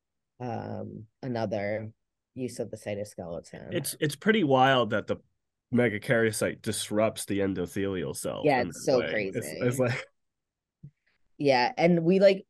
um 0.41 1.05
another 1.23 1.91
use 2.35 2.59
of 2.59 2.71
the 2.71 2.77
cytoskeleton 2.77 3.73
it's 3.73 3.97
it's 4.01 4.17
pretty 4.17 4.45
wild 4.45 4.91
that 4.91 5.07
the 5.07 5.17
megakaryocyte 5.75 6.61
disrupts 6.63 7.25
the 7.25 7.41
endothelial 7.41 8.15
cell 8.15 8.43
yeah 8.45 8.63
it's 8.63 8.85
so 8.85 9.01
way. 9.01 9.11
crazy 9.11 9.39
it's, 9.39 9.49
it's 9.49 9.79
like 9.79 10.07
yeah 11.39 11.73
and 11.77 12.05
we 12.05 12.21
like 12.21 12.45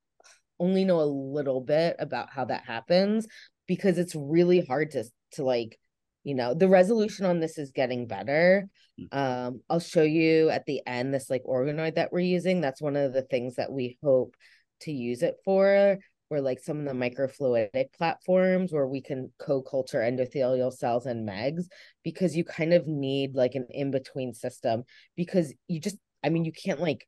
only 0.59 0.84
know 0.84 1.01
a 1.01 1.05
little 1.05 1.61
bit 1.61 1.97
about 1.99 2.30
how 2.30 2.45
that 2.45 2.64
happens 2.64 3.26
because 3.66 3.99
it's 3.99 4.14
really 4.14 4.61
hard 4.61 4.91
to 4.91 5.05
to 5.32 5.45
like 5.45 5.78
you 6.27 6.35
know 6.35 6.55
the 6.55 6.68
resolution 6.68 7.24
on 7.24 7.39
this 7.39 7.57
is 7.57 7.70
getting 7.70 8.09
better 8.09 8.68
mm. 9.01 9.16
um 9.16 9.61
i'll 9.70 9.79
show 9.79 10.03
you 10.03 10.51
at 10.51 10.66
the 10.66 10.81
end 10.85 11.14
this 11.14 11.31
like 11.31 11.45
organoid 11.45 11.95
that 11.95 12.12
we're 12.12 12.18
using 12.18 12.61
that's 12.61 12.83
one 12.83 12.97
of 12.97 13.12
the 13.12 13.22
things 13.22 13.55
that 13.55 13.70
we 13.70 13.97
hope 14.03 14.35
to 14.81 14.91
use 14.91 15.22
it 15.22 15.37
for 15.45 15.97
or 16.29 16.41
like 16.41 16.59
some 16.59 16.81
of 16.81 16.85
the 16.85 16.93
microfluidic 16.93 17.93
platforms 17.97 18.72
where 18.72 18.89
we 18.89 19.01
can 19.01 19.31
co-culture 19.39 20.01
endothelial 20.01 20.72
cells 20.72 21.07
and 21.07 21.27
megs 21.27 21.66
because 22.03 22.37
you 22.37 22.45
kind 22.45 22.72
of 22.72 22.89
need 22.89 23.37
like 23.37 23.55
an 23.55 23.68
in-between 23.70 24.35
system 24.35 24.83
because 25.16 25.55
you 25.68 25.81
just 25.81 25.97
i 26.24 26.29
mean 26.29 26.45
you 26.45 26.53
can't 26.53 26.81
like 26.81 27.07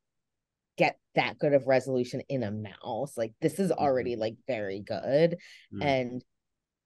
get 0.76 0.96
that 1.16 1.36
good 1.40 1.54
of 1.54 1.66
resolution 1.66 2.22
in 2.28 2.44
a 2.44 2.52
mouse 2.52 3.16
like 3.16 3.32
this 3.40 3.58
is 3.58 3.72
mm-hmm. 3.72 3.82
already 3.82 4.14
like 4.14 4.36
very 4.46 4.78
good 4.78 5.36
mm. 5.74 5.82
and 5.82 6.22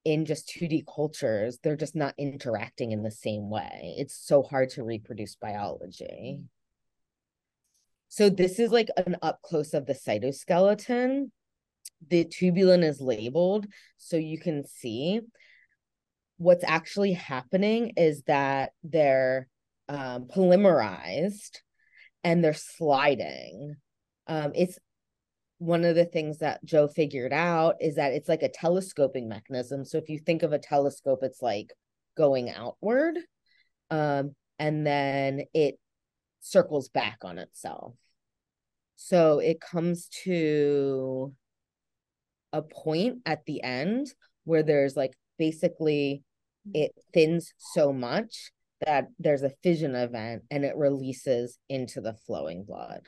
in 0.04 0.24
just 0.24 0.48
2D 0.48 0.84
cultures, 0.92 1.58
they're 1.62 1.76
just 1.76 1.94
not 1.94 2.14
interacting 2.18 2.92
in 2.92 3.02
the 3.02 3.10
same 3.10 3.50
way. 3.50 3.94
It's 3.98 4.14
so 4.14 4.42
hard 4.42 4.70
to 4.70 4.82
reproduce 4.82 5.36
biology. 5.36 6.40
So 8.08 8.28
this 8.28 8.58
is 8.58 8.70
like 8.70 8.88
an 8.96 9.16
up 9.22 9.40
close 9.42 9.74
of 9.74 9.86
the 9.86 9.94
cytoskeleton. 9.94 11.30
The 12.08 12.24
tubulin 12.24 12.82
is 12.82 13.00
labeled 13.00 13.66
so 13.96 14.16
you 14.16 14.38
can 14.38 14.66
see 14.66 15.20
what's 16.36 16.64
actually 16.64 17.12
happening 17.12 17.92
is 17.96 18.22
that 18.24 18.72
they're 18.82 19.46
um, 19.88 20.26
polymerized 20.26 21.58
and 22.24 22.42
they're 22.42 22.54
sliding. 22.54 23.76
Um, 24.26 24.52
it's 24.54 24.78
one 25.62 25.84
of 25.84 25.94
the 25.94 26.04
things 26.04 26.38
that 26.38 26.64
Joe 26.64 26.88
figured 26.88 27.32
out 27.32 27.76
is 27.80 27.94
that 27.94 28.12
it's 28.12 28.28
like 28.28 28.42
a 28.42 28.48
telescoping 28.48 29.28
mechanism. 29.28 29.84
So 29.84 29.96
if 29.96 30.08
you 30.08 30.18
think 30.18 30.42
of 30.42 30.52
a 30.52 30.58
telescope, 30.58 31.20
it's 31.22 31.40
like 31.40 31.72
going 32.16 32.50
outward, 32.50 33.16
um, 33.88 34.34
and 34.58 34.84
then 34.84 35.42
it 35.54 35.78
circles 36.40 36.88
back 36.88 37.18
on 37.22 37.38
itself. 37.38 37.94
So 38.96 39.38
it 39.38 39.60
comes 39.60 40.08
to 40.24 41.32
a 42.52 42.62
point 42.62 43.18
at 43.24 43.44
the 43.46 43.62
end 43.62 44.08
where 44.42 44.64
there's 44.64 44.96
like 44.96 45.12
basically 45.38 46.24
it 46.74 46.90
thins 47.14 47.54
so 47.72 47.92
much 47.92 48.50
that 48.84 49.06
there's 49.20 49.44
a 49.44 49.52
fission 49.62 49.94
event 49.94 50.42
and 50.50 50.64
it 50.64 50.74
releases 50.76 51.56
into 51.68 52.00
the 52.00 52.14
flowing 52.26 52.64
blood. 52.64 53.06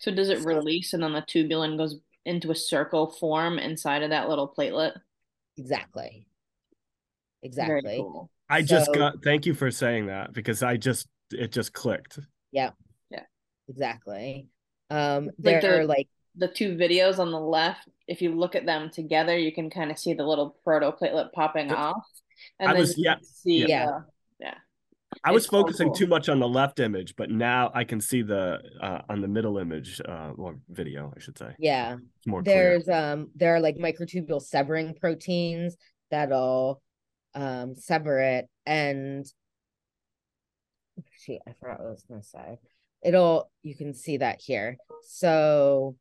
So 0.00 0.10
does 0.10 0.30
it 0.30 0.44
release 0.44 0.94
and 0.94 1.02
then 1.02 1.12
the 1.12 1.20
tubulin 1.22 1.76
goes 1.76 1.96
into 2.24 2.50
a 2.50 2.54
circle 2.54 3.06
form 3.06 3.58
inside 3.58 4.02
of 4.02 4.10
that 4.10 4.28
little 4.28 4.52
platelet? 4.56 4.94
Exactly. 5.56 6.26
Exactly. 7.42 7.98
Cool. 7.98 8.30
I 8.48 8.62
so, 8.62 8.66
just 8.66 8.94
got 8.94 9.22
thank 9.22 9.46
you 9.46 9.54
for 9.54 9.70
saying 9.70 10.06
that 10.06 10.32
because 10.32 10.62
I 10.62 10.76
just 10.76 11.06
it 11.30 11.52
just 11.52 11.72
clicked. 11.72 12.18
Yeah. 12.50 12.70
Yeah. 13.10 13.24
Exactly. 13.68 14.48
Um 14.90 15.30
there 15.38 15.54
like 15.54 15.62
the, 15.62 15.68
are 15.68 15.84
like 15.84 16.08
the 16.36 16.48
two 16.48 16.76
videos 16.76 17.18
on 17.18 17.30
the 17.30 17.40
left, 17.40 17.88
if 18.08 18.22
you 18.22 18.34
look 18.34 18.54
at 18.54 18.64
them 18.66 18.90
together, 18.90 19.36
you 19.36 19.52
can 19.52 19.68
kind 19.68 19.90
of 19.90 19.98
see 19.98 20.14
the 20.14 20.24
little 20.24 20.56
protoplatelet 20.66 21.32
popping 21.32 21.72
off. 21.72 22.04
And 22.58 22.70
I 22.70 22.72
then 22.72 22.80
was, 22.80 22.96
yeah, 22.96 23.16
see 23.22 23.58
yeah. 23.58 23.64
The, 23.66 23.68
yeah. 23.68 23.98
I 25.24 25.32
was 25.32 25.46
focusing 25.46 25.88
cool. 25.88 25.96
too 25.96 26.06
much 26.06 26.28
on 26.28 26.38
the 26.38 26.48
left 26.48 26.78
image, 26.80 27.14
but 27.16 27.30
now 27.30 27.70
I 27.74 27.84
can 27.84 28.00
see 28.00 28.22
the 28.22 28.60
uh, 28.80 29.02
on 29.08 29.20
the 29.20 29.28
middle 29.28 29.58
image 29.58 30.00
uh, 30.08 30.32
or 30.36 30.56
video, 30.68 31.12
I 31.16 31.20
should 31.20 31.36
say. 31.36 31.54
Yeah, 31.58 31.96
it's 32.16 32.26
more. 32.26 32.42
There's 32.42 32.84
clear. 32.84 33.12
um 33.12 33.30
there 33.34 33.54
are 33.54 33.60
like 33.60 33.76
microtubule 33.76 34.40
severing 34.40 34.94
proteins 34.94 35.76
that'll 36.10 36.80
um 37.34 37.74
sever 37.74 38.20
it, 38.20 38.48
and 38.66 39.26
shoot, 41.12 41.38
I 41.46 41.52
forgot 41.58 41.80
what 41.80 41.88
I 41.88 41.90
was 41.90 42.04
gonna 42.08 42.22
say. 42.22 42.58
It'll 43.02 43.50
you 43.62 43.74
can 43.74 43.94
see 43.94 44.18
that 44.18 44.40
here. 44.40 44.76
So, 45.02 45.96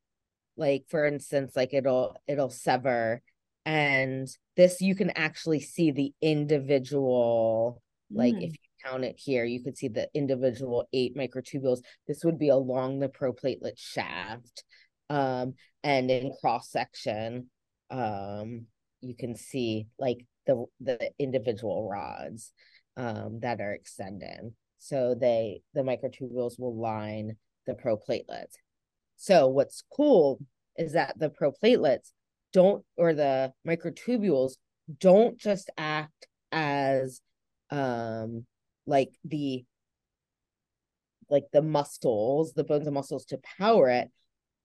like 0.55 0.85
for 0.87 1.05
instance, 1.05 1.55
like 1.55 1.73
it'll 1.73 2.15
it'll 2.27 2.51
sever, 2.51 3.21
and 3.65 4.27
this 4.55 4.81
you 4.81 4.95
can 4.95 5.09
actually 5.11 5.61
see 5.61 5.91
the 5.91 6.13
individual 6.21 7.81
like 8.11 8.35
mm. 8.35 8.43
if 8.43 8.51
you 8.51 8.68
count 8.83 9.03
it 9.03 9.15
here, 9.17 9.45
you 9.45 9.63
could 9.63 9.77
see 9.77 9.87
the 9.87 10.09
individual 10.13 10.87
eight 10.93 11.15
microtubules. 11.15 11.79
This 12.07 12.23
would 12.23 12.39
be 12.39 12.49
along 12.49 12.99
the 12.99 13.09
proplatelet 13.09 13.77
shaft. 13.77 14.63
Um, 15.09 15.55
and 15.83 16.11
in 16.11 16.33
cross 16.39 16.69
section, 16.71 17.49
um, 17.89 18.65
you 19.01 19.15
can 19.15 19.35
see 19.35 19.87
like 19.97 20.25
the 20.45 20.65
the 20.79 21.11
individual 21.19 21.89
rods 21.89 22.51
um, 22.97 23.39
that 23.41 23.61
are 23.61 23.73
extended. 23.73 24.53
So 24.77 25.15
they 25.19 25.61
the 25.73 25.81
microtubules 25.81 26.59
will 26.59 26.75
line 26.75 27.37
the 27.65 27.73
proplatelets. 27.73 28.55
So 29.15 29.47
what's 29.47 29.83
cool 29.95 30.39
is 30.77 30.93
that 30.93 31.17
the 31.17 31.29
proplatelets 31.29 32.11
don't 32.53 32.83
or 32.97 33.13
the 33.13 33.53
microtubules 33.67 34.53
don't 34.99 35.37
just 35.37 35.69
act 35.77 36.27
as 36.51 37.21
um 37.69 38.45
like 38.89 39.11
the 39.23 39.63
like 41.29 41.45
the 41.53 41.61
muscles, 41.61 42.53
the 42.53 42.63
bones 42.63 42.87
and 42.87 42.93
muscles 42.93 43.25
to 43.25 43.39
power 43.59 43.89
it, 43.89 44.09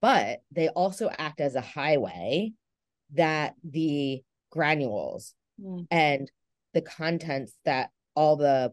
but 0.01 0.39
they 0.51 0.67
also 0.69 1.09
act 1.15 1.39
as 1.39 1.55
a 1.55 1.61
highway 1.61 2.51
that 3.13 3.53
the 3.63 4.23
granules 4.49 5.35
mm. 5.61 5.85
and 5.91 6.31
the 6.73 6.81
contents 6.81 7.53
that 7.65 7.91
all 8.15 8.35
the 8.35 8.71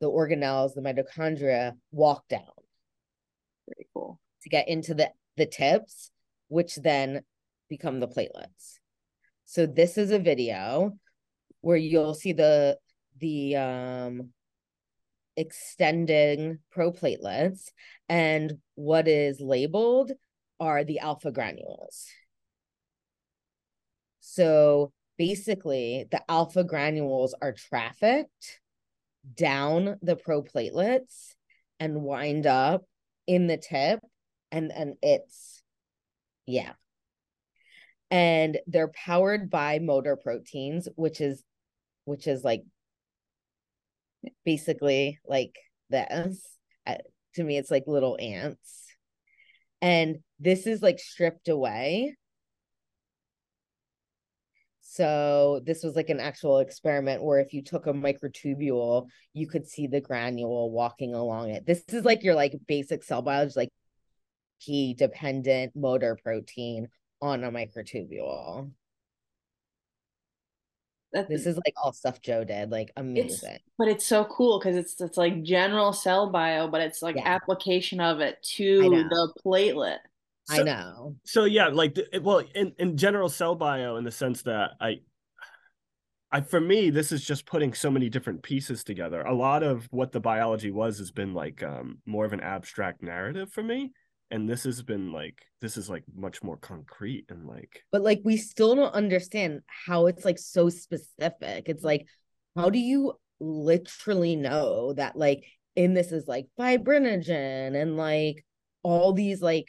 the 0.00 0.10
organelles, 0.10 0.74
the 0.74 0.82
mitochondria 0.82 1.72
walk 1.90 2.26
down. 2.28 2.42
Very 3.68 3.88
cool. 3.94 4.20
To 4.42 4.48
get 4.48 4.68
into 4.68 4.94
the 4.94 5.10
the 5.36 5.46
tips, 5.46 6.10
which 6.48 6.76
then 6.76 7.22
become 7.68 8.00
the 8.00 8.08
platelets. 8.08 8.78
So 9.44 9.66
this 9.66 9.96
is 9.96 10.10
a 10.10 10.18
video 10.18 10.98
where 11.60 11.76
you'll 11.76 12.14
see 12.14 12.32
the 12.32 12.78
the 13.18 13.56
um 13.56 14.30
extending 15.36 16.58
proplatelets 16.74 17.70
and 18.08 18.58
what 18.74 19.06
is 19.06 19.40
labeled 19.40 20.12
are 20.58 20.84
the 20.84 20.98
alpha 21.00 21.30
granules. 21.30 22.06
So 24.20 24.92
basically, 25.18 26.06
the 26.10 26.22
alpha 26.28 26.64
granules 26.64 27.34
are 27.40 27.52
trafficked 27.52 28.60
down 29.34 29.98
the 30.02 30.16
proplatelets 30.16 31.34
and 31.80 32.02
wind 32.02 32.46
up 32.46 32.84
in 33.26 33.46
the 33.46 33.56
tip 33.56 34.00
and 34.52 34.70
and 34.72 34.94
it's 35.02 35.62
yeah 36.46 36.72
and 38.10 38.58
they're 38.68 38.92
powered 38.94 39.50
by 39.50 39.80
motor 39.80 40.16
proteins 40.16 40.88
which 40.94 41.20
is 41.20 41.42
which 42.04 42.28
is 42.28 42.44
like 42.44 42.62
basically 44.44 45.18
like 45.26 45.54
this 45.90 46.58
uh, 46.86 46.94
to 47.34 47.44
me 47.44 47.56
it's 47.56 47.70
like 47.70 47.84
little 47.86 48.16
ants 48.20 48.86
and 49.80 50.16
this 50.40 50.66
is 50.66 50.82
like 50.82 50.98
stripped 50.98 51.48
away 51.48 52.16
so 54.96 55.60
this 55.66 55.82
was 55.82 55.94
like 55.94 56.08
an 56.08 56.20
actual 56.20 56.60
experiment 56.60 57.22
where 57.22 57.38
if 57.38 57.52
you 57.52 57.62
took 57.62 57.86
a 57.86 57.92
microtubule, 57.92 59.08
you 59.34 59.46
could 59.46 59.66
see 59.66 59.86
the 59.86 60.00
granule 60.00 60.70
walking 60.70 61.14
along 61.14 61.50
it. 61.50 61.66
This 61.66 61.84
is 61.88 62.06
like 62.06 62.24
your 62.24 62.34
like 62.34 62.54
basic 62.66 63.04
cell 63.04 63.20
biology, 63.20 63.52
like 63.56 63.68
key 64.58 64.94
dependent 64.94 65.76
motor 65.76 66.16
protein 66.22 66.88
on 67.20 67.44
a 67.44 67.52
microtubule. 67.52 68.70
That, 71.16 71.30
this 71.30 71.46
is 71.46 71.56
like 71.56 71.72
all 71.82 71.94
stuff 71.94 72.20
Joe 72.20 72.44
did, 72.44 72.70
like 72.70 72.92
amazing. 72.98 73.52
It's, 73.52 73.64
but 73.78 73.88
it's 73.88 74.04
so 74.04 74.26
cool 74.26 74.58
because 74.58 74.76
it's 74.76 75.00
it's 75.00 75.16
like 75.16 75.42
general 75.42 75.94
cell 75.94 76.28
bio, 76.28 76.68
but 76.68 76.82
it's 76.82 77.00
like 77.00 77.16
yeah. 77.16 77.22
application 77.24 78.00
of 78.00 78.20
it 78.20 78.36
to 78.56 78.82
the 79.08 79.32
platelet. 79.42 79.98
So, 80.44 80.60
I 80.60 80.62
know. 80.62 81.16
So 81.24 81.44
yeah, 81.44 81.68
like 81.68 81.98
well, 82.20 82.42
in 82.54 82.74
in 82.78 82.98
general 82.98 83.30
cell 83.30 83.54
bio, 83.54 83.96
in 83.96 84.04
the 84.04 84.10
sense 84.10 84.42
that 84.42 84.72
I, 84.78 85.00
I 86.30 86.42
for 86.42 86.60
me, 86.60 86.90
this 86.90 87.12
is 87.12 87.24
just 87.24 87.46
putting 87.46 87.72
so 87.72 87.90
many 87.90 88.10
different 88.10 88.42
pieces 88.42 88.84
together. 88.84 89.22
A 89.22 89.32
lot 89.34 89.62
of 89.62 89.88
what 89.90 90.12
the 90.12 90.20
biology 90.20 90.70
was 90.70 90.98
has 90.98 91.10
been 91.10 91.32
like 91.32 91.62
um 91.62 91.98
more 92.04 92.26
of 92.26 92.34
an 92.34 92.40
abstract 92.40 93.02
narrative 93.02 93.50
for 93.50 93.62
me, 93.62 93.92
and 94.30 94.48
this 94.48 94.64
has 94.64 94.82
been 94.82 95.12
like 95.12 95.38
this 95.60 95.76
is 95.76 95.88
like 95.88 96.04
much 96.14 96.42
more 96.42 96.56
concrete 96.56 97.26
and 97.28 97.46
like. 97.46 97.82
But 97.92 98.02
like 98.02 98.20
we 98.24 98.36
still 98.36 98.74
don't 98.74 98.94
understand 98.94 99.60
how 99.66 100.06
it's 100.06 100.24
like 100.24 100.38
so 100.38 100.68
specific. 100.68 101.68
It's 101.68 101.84
like, 101.84 102.06
how 102.56 102.70
do 102.70 102.78
you 102.78 103.14
literally 103.40 104.36
know 104.36 104.92
that 104.94 105.16
like 105.16 105.44
in 105.74 105.94
this 105.94 106.10
is 106.10 106.26
like 106.26 106.46
fibrinogen 106.58 107.80
and 107.80 107.96
like 107.96 108.44
all 108.82 109.12
these 109.12 109.42
like 109.42 109.68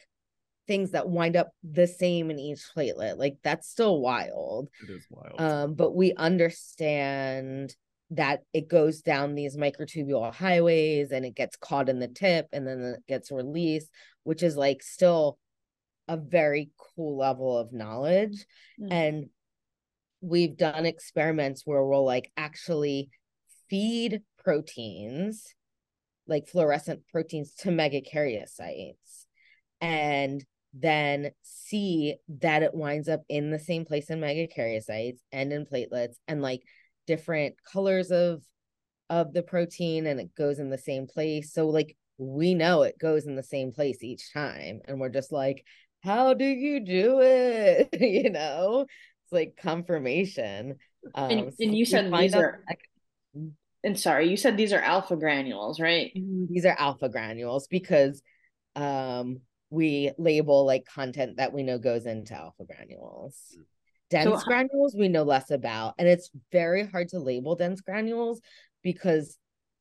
things 0.67 0.91
that 0.91 1.09
wind 1.09 1.35
up 1.35 1.49
the 1.63 1.87
same 1.87 2.29
in 2.29 2.39
each 2.39 2.63
platelet. 2.75 3.17
Like 3.17 3.37
that's 3.43 3.69
still 3.69 3.99
wild. 3.99 4.69
It 4.83 4.89
is 4.89 5.05
wild. 5.09 5.39
Um, 5.39 5.73
but 5.73 5.95
we 5.95 6.13
understand 6.13 7.75
that 8.11 8.43
it 8.53 8.69
goes 8.69 9.01
down 9.01 9.35
these 9.35 9.57
microtubule 9.57 10.33
highways 10.33 11.11
and 11.11 11.25
it 11.25 11.35
gets 11.35 11.57
caught 11.57 11.89
in 11.89 11.99
the 11.99 12.07
tip 12.07 12.47
and 12.53 12.65
then 12.65 12.95
it 12.97 13.07
gets 13.07 13.31
released, 13.31 13.89
which 14.23 14.43
is 14.43 14.55
like 14.55 14.81
still 14.81 15.37
a 16.07 16.15
very 16.15 16.69
cool 16.77 17.17
level 17.17 17.57
of 17.57 17.73
knowledge. 17.73 18.45
Mm. 18.79 18.91
And 18.91 19.25
we've 20.21 20.55
done 20.55 20.85
experiments 20.85 21.63
where 21.65 21.83
we'll 21.83 22.05
like 22.05 22.31
actually 22.37 23.09
feed 23.69 24.21
proteins, 24.43 25.53
like 26.27 26.47
fluorescent 26.47 27.01
proteins 27.11 27.53
to 27.55 27.69
megakaryocytes. 27.69 29.25
And 29.81 30.45
then 30.73 31.31
see 31.41 32.15
that 32.27 32.63
it 32.63 32.73
winds 32.73 33.09
up 33.09 33.23
in 33.29 33.51
the 33.51 33.59
same 33.59 33.85
place 33.85 34.09
in 34.09 34.19
megakaryocytes 34.19 35.19
and 35.31 35.51
in 35.51 35.65
platelets 35.65 36.15
and 36.27 36.41
like 36.41 36.61
different 37.07 37.55
colors 37.63 38.11
of 38.11 38.43
of 39.09 39.33
the 39.33 39.41
protein 39.41 40.05
and 40.05 40.19
it 40.19 40.35
goes 40.35 40.59
in 40.59 40.69
the 40.69 40.77
same 40.77 41.07
place. 41.07 41.53
So 41.53 41.69
like 41.69 41.95
we 42.17 42.53
know 42.53 42.83
it 42.83 42.99
goes 42.99 43.25
in 43.25 43.35
the 43.35 43.43
same 43.43 43.71
place 43.71 44.03
each 44.03 44.33
time 44.33 44.81
and 44.85 44.99
we're 44.99 45.09
just 45.09 45.31
like 45.31 45.63
how 46.03 46.33
do 46.33 46.45
you 46.45 46.85
do 46.85 47.21
it? 47.21 47.89
You 47.99 48.29
know? 48.29 48.85
It's 49.23 49.33
like 49.33 49.57
confirmation. 49.57 50.75
Um, 51.15 51.31
and, 51.31 51.53
and 51.59 51.77
you 51.77 51.85
said 51.85 52.13
these 52.13 52.33
are 52.33 52.59
and 53.83 53.99
sorry 53.99 54.29
you 54.29 54.37
said 54.37 54.57
these 54.57 54.73
are 54.73 54.79
alpha 54.79 55.15
granules 55.15 55.79
right? 55.79 56.11
Mm-hmm, 56.17 56.53
these 56.53 56.65
are 56.65 56.75
alpha 56.77 57.09
granules 57.09 57.67
because 57.67 58.21
um 58.75 59.41
we 59.69 60.11
label 60.17 60.65
like 60.65 60.85
content 60.85 61.37
that 61.37 61.53
we 61.53 61.63
know 61.63 61.77
goes 61.77 62.05
into 62.05 62.33
alpha 62.33 62.63
granules. 62.65 63.57
Dense 64.09 64.41
so, 64.41 64.45
granules 64.45 64.95
we 64.97 65.09
know 65.09 65.23
less 65.23 65.51
about, 65.51 65.95
and 65.97 66.07
it's 66.07 66.29
very 66.51 66.85
hard 66.85 67.09
to 67.09 67.19
label 67.19 67.55
dense 67.55 67.81
granules 67.81 68.41
because 68.83 69.37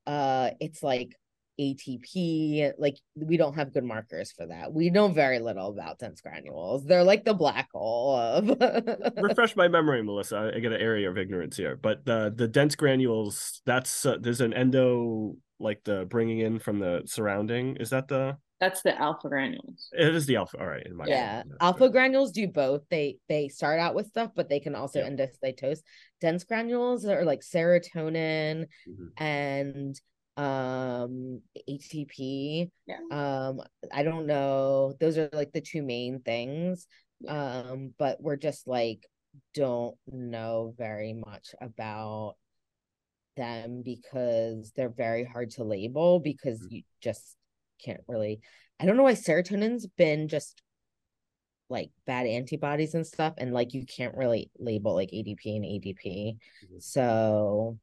uh 0.07 0.51
it's 0.61 0.83
like 0.83 1.17
ATP, 1.59 2.73
like 2.79 2.97
we 3.15 3.37
don't 3.37 3.55
have 3.55 3.73
good 3.73 3.85
markers 3.85 4.33
for 4.33 4.47
that. 4.47 4.73
We 4.73 4.91
know 4.91 5.09
very 5.09 5.39
little 5.39 5.71
about 5.71 5.99
dense 5.99 6.21
granules. 6.21 6.85
They're 6.85 7.05
like 7.05 7.25
the 7.25 7.35
black 7.35 7.69
hole 7.73 8.17
of 8.17 8.49
refresh 9.17 9.57
my 9.57 9.69
memory, 9.69 10.03
Melissa. 10.03 10.53
I 10.55 10.61
get 10.61 10.73
an 10.73 10.81
area 10.81 11.09
of 11.09 11.17
ignorance 11.17 11.57
here, 11.57 11.77
but 11.77 12.05
the 12.05 12.33
the 12.35 12.49
dense 12.49 12.75
granules, 12.75 13.63
that's 13.65 14.05
uh, 14.05 14.17
there's 14.21 14.41
an 14.41 14.53
endo 14.53 15.37
like 15.59 15.83
the 15.85 16.05
bringing 16.05 16.41
in 16.41 16.59
from 16.59 16.79
the 16.79 17.03
surrounding. 17.07 17.77
Is 17.77 17.91
that 17.91 18.09
the 18.09 18.37
that's 18.61 18.83
the 18.83 18.99
alpha 19.01 19.29
granules. 19.29 19.89
It 19.93 20.15
is 20.15 20.27
the 20.27 20.37
alpha. 20.37 20.59
All 20.59 20.67
right. 20.67 20.85
In 20.85 20.97
my 20.97 21.07
yeah. 21.07 21.43
Alpha 21.61 21.91
granules 21.91 22.33
do 22.33 22.49
both. 22.49 22.83
They 22.91 23.19
they 23.29 23.49
start 23.49 23.79
out 23.79 23.95
with 23.95 24.09
stuff, 24.09 24.31
but 24.35 24.49
they 24.49 24.61
can 24.61 24.75
also 24.75 25.01
yeah. 25.01 25.11
endocytose. 25.11 25.81
Dense 26.21 26.45
granules 26.45 27.05
are 27.05 27.25
like 27.25 27.41
serotonin 27.41 28.67
mm-hmm. 28.89 29.23
and 29.23 30.01
um 30.39 31.43
ATP. 31.69 32.71
Yeah. 32.87 32.99
Um, 33.11 33.61
I 33.93 34.03
don't 34.03 34.27
know. 34.27 34.95
Those 35.01 35.19
are 35.19 35.29
like 35.33 35.53
the 35.53 35.61
two 35.61 35.83
main 35.83 36.21
things. 36.21 36.87
Yeah. 37.21 37.63
Um, 37.63 37.95
but 37.99 38.23
we're 38.23 38.37
just 38.37 38.67
like 38.67 39.07
don't 39.55 39.97
know 40.07 40.75
very 40.79 41.13
much 41.13 41.55
about 41.61 42.37
them 43.37 43.83
because 43.85 44.73
they're 44.75 44.89
very 44.89 45.25
hard 45.25 45.51
to 45.51 45.65
label 45.65 46.21
because 46.21 46.59
mm-hmm. 46.61 46.77
you 46.77 46.83
just 47.03 47.37
can't 47.85 48.03
really 48.09 48.41
I 48.79 48.87
don't 48.87 48.97
know 48.97 49.05
why 49.05 49.15
serotonin's 49.15 49.87
been 49.87 50.29
just 50.29 50.63
like 51.69 51.91
bad 52.07 52.27
antibodies 52.27 52.95
and 52.95 53.07
stuff 53.07 53.35
and 53.39 53.53
like 53.53 53.75
you 53.75 53.85
can't 53.85 54.17
really 54.17 54.51
label 54.59 54.95
like 54.95 55.11
ADP 55.11 55.57
and 55.57 55.65
ADP. 55.65 55.97
Mm-hmm. 56.05 56.79
So 56.79 57.79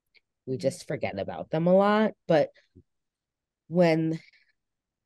we 0.46 0.58
just 0.58 0.88
forget 0.88 1.20
about 1.20 1.50
them 1.50 1.68
a 1.68 1.74
lot, 1.74 2.12
but 2.28 2.50
when 3.68 4.20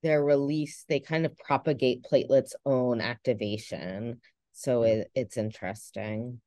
they're 0.03 0.23
released, 0.23 0.87
they 0.87 0.99
kind 0.99 1.25
of 1.25 1.37
propagate 1.37 2.03
platelets' 2.03 2.53
own 2.65 3.01
activation. 3.01 4.21
So 4.53 4.81
mm-hmm. 4.81 5.01
it, 5.01 5.11
it's 5.15 5.37
interesting. 5.37 6.41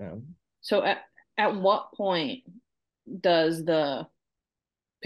Um, 0.00 0.34
so 0.60 0.82
at, 0.82 0.98
at 1.36 1.56
what 1.56 1.92
point 1.94 2.44
does 3.20 3.64
the 3.64 4.06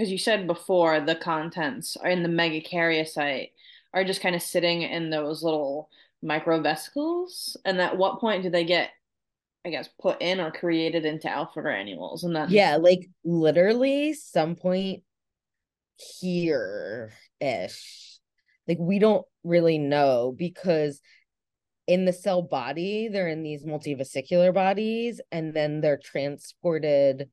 because 0.00 0.10
you 0.10 0.16
said 0.16 0.46
before 0.46 0.98
the 0.98 1.14
contents 1.14 1.94
are 1.94 2.08
in 2.08 2.22
the 2.22 2.28
megakaryocyte 2.28 3.50
are 3.92 4.02
just 4.02 4.22
kind 4.22 4.34
of 4.34 4.40
sitting 4.40 4.80
in 4.80 5.10
those 5.10 5.42
little 5.42 5.90
microvesicles 6.24 7.54
and 7.66 7.78
at 7.82 7.98
what 7.98 8.18
point 8.18 8.42
do 8.42 8.48
they 8.48 8.64
get 8.64 8.92
i 9.66 9.68
guess 9.68 9.90
put 10.00 10.22
in 10.22 10.40
or 10.40 10.50
created 10.50 11.04
into 11.04 11.30
alpha 11.30 11.60
granules 11.60 12.24
and 12.24 12.34
then 12.34 12.46
yeah 12.48 12.76
like 12.76 13.10
literally 13.24 14.14
some 14.14 14.56
point 14.56 15.02
here 16.20 17.12
ish 17.38 18.18
like 18.66 18.78
we 18.80 18.98
don't 18.98 19.26
really 19.44 19.76
know 19.76 20.34
because 20.34 21.02
in 21.86 22.06
the 22.06 22.12
cell 22.14 22.40
body 22.40 23.08
they're 23.08 23.28
in 23.28 23.42
these 23.42 23.66
multivesicular 23.66 24.54
bodies 24.54 25.20
and 25.30 25.52
then 25.52 25.82
they're 25.82 26.00
transported 26.02 27.28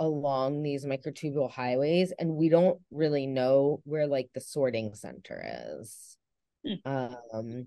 along 0.00 0.62
these 0.62 0.84
microtubule 0.84 1.50
highways 1.50 2.12
and 2.18 2.34
we 2.34 2.48
don't 2.48 2.80
really 2.90 3.26
know 3.26 3.80
where 3.84 4.08
like 4.08 4.28
the 4.34 4.40
sorting 4.40 4.94
center 4.94 5.70
is. 5.78 6.16
Hmm. 6.66 7.14
um 7.32 7.66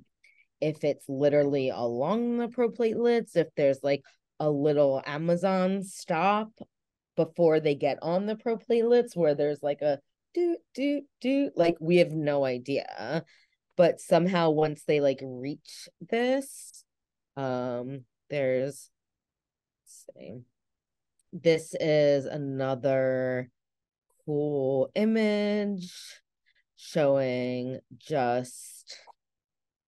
if 0.62 0.84
it's 0.84 1.06
literally 1.10 1.70
along 1.70 2.38
the 2.38 2.48
proplatelets 2.48 3.36
if 3.36 3.48
there's 3.56 3.80
like 3.82 4.04
a 4.40 4.50
little 4.50 5.02
amazon 5.06 5.82
stop 5.82 6.50
before 7.16 7.60
they 7.60 7.76
get 7.76 7.98
on 8.02 8.26
the 8.26 8.36
proplatelets 8.36 9.16
where 9.16 9.36
there's 9.36 9.64
like 9.64 9.82
a 9.82 10.00
do 10.34 10.58
do 10.74 11.02
do 11.22 11.52
like 11.56 11.76
we 11.80 11.98
have 11.98 12.12
no 12.12 12.46
idea. 12.46 13.24
But 13.76 14.00
somehow 14.00 14.52
once 14.52 14.84
they 14.84 15.00
like 15.00 15.20
reach 15.22 15.88
this 16.02 16.84
um 17.36 18.02
there's 18.30 18.90
see 19.86 20.42
this 21.34 21.76
is 21.80 22.26
another 22.26 23.50
cool 24.26 24.92
image 24.94 25.92
showing 26.76 27.80
just 27.98 28.98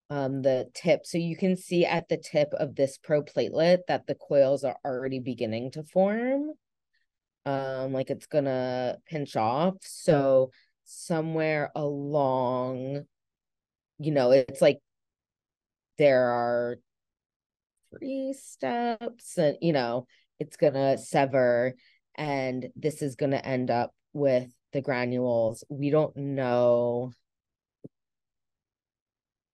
um 0.09 0.41
the 0.41 0.69
tip. 0.73 1.05
So 1.05 1.17
you 1.17 1.37
can 1.37 1.55
see 1.55 1.85
at 1.85 2.09
the 2.09 2.17
tip 2.17 2.49
of 2.53 2.75
this 2.75 2.97
proplatelet 2.97 3.79
that 3.87 4.07
the 4.07 4.15
coils 4.15 4.63
are 4.63 4.77
already 4.83 5.19
beginning 5.19 5.71
to 5.71 5.83
form. 5.83 6.51
Um 7.45 7.93
like 7.93 8.09
it's 8.09 8.27
gonna 8.27 8.97
pinch 9.05 9.35
off. 9.35 9.75
So 9.81 10.51
somewhere 10.83 11.71
along 11.75 13.05
you 13.97 14.11
know 14.11 14.31
it's 14.31 14.61
like 14.61 14.79
there 15.97 16.27
are 16.27 16.77
three 17.91 18.33
steps 18.33 19.37
and 19.37 19.57
you 19.61 19.73
know 19.73 20.05
it's 20.39 20.57
gonna 20.57 20.97
sever 20.97 21.73
and 22.15 22.67
this 22.75 23.01
is 23.01 23.15
gonna 23.15 23.37
end 23.37 23.69
up 23.69 23.93
with 24.13 24.47
the 24.73 24.81
granules 24.81 25.63
we 25.69 25.89
don't 25.89 26.15
know 26.15 27.11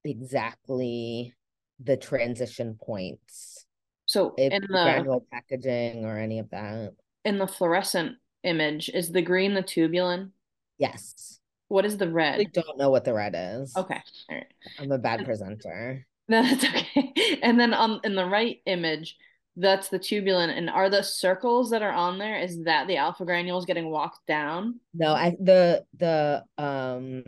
exactly 0.04 1.34
the 1.82 1.96
transition 1.96 2.76
points 2.80 3.66
So 4.06 4.34
if 4.36 4.52
in 4.52 4.62
the 4.62 4.82
granule 4.82 5.26
packaging 5.32 6.04
or 6.04 6.18
any 6.18 6.38
of 6.38 6.50
that 6.50 6.92
in 7.24 7.38
the 7.38 7.46
fluorescent 7.46 8.16
image, 8.42 8.88
is 8.88 9.12
the 9.12 9.22
green 9.22 9.54
the 9.54 9.62
tubulin? 9.62 10.30
yes 10.78 11.38
What 11.68 11.84
is 11.84 11.96
the 11.98 12.06
i 12.06 12.10
red? 12.10 12.52
don't 12.52 12.78
know 12.78 12.90
what 12.90 13.04
the 13.04 13.14
red 13.14 13.34
is 13.36 13.76
Okay, 13.76 14.00
all 14.28 14.36
right. 14.36 14.46
i'm 14.80 14.90
a 14.92 14.98
bad 14.98 15.24
presenter 15.24 16.04
No, 16.28 16.42
that's 16.42 16.64
okay. 16.64 17.38
And 17.42 17.58
then 17.60 17.74
on 17.74 18.00
in 18.04 18.14
the 18.14 18.24
right 18.26 18.58
image, 18.66 19.16
that's 19.56 19.88
the 19.88 19.98
tubulin. 19.98 20.50
And 20.56 20.70
are 20.70 20.88
the 20.88 21.02
circles 21.02 21.70
that 21.70 21.82
are 21.82 21.92
on 21.92 22.18
there, 22.18 22.38
is 22.38 22.64
that 22.64 22.86
the 22.86 22.96
alpha 22.96 23.24
granules 23.24 23.66
getting 23.66 23.90
walked 23.90 24.26
down? 24.26 24.80
no 24.94 25.12
i 25.12 25.34
the 25.40 25.84
the 25.98 26.42
um 26.58 27.22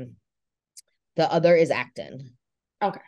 the 1.17 1.31
other 1.33 1.55
is 1.55 1.71
actin 1.71 2.35
Okay. 2.83 3.01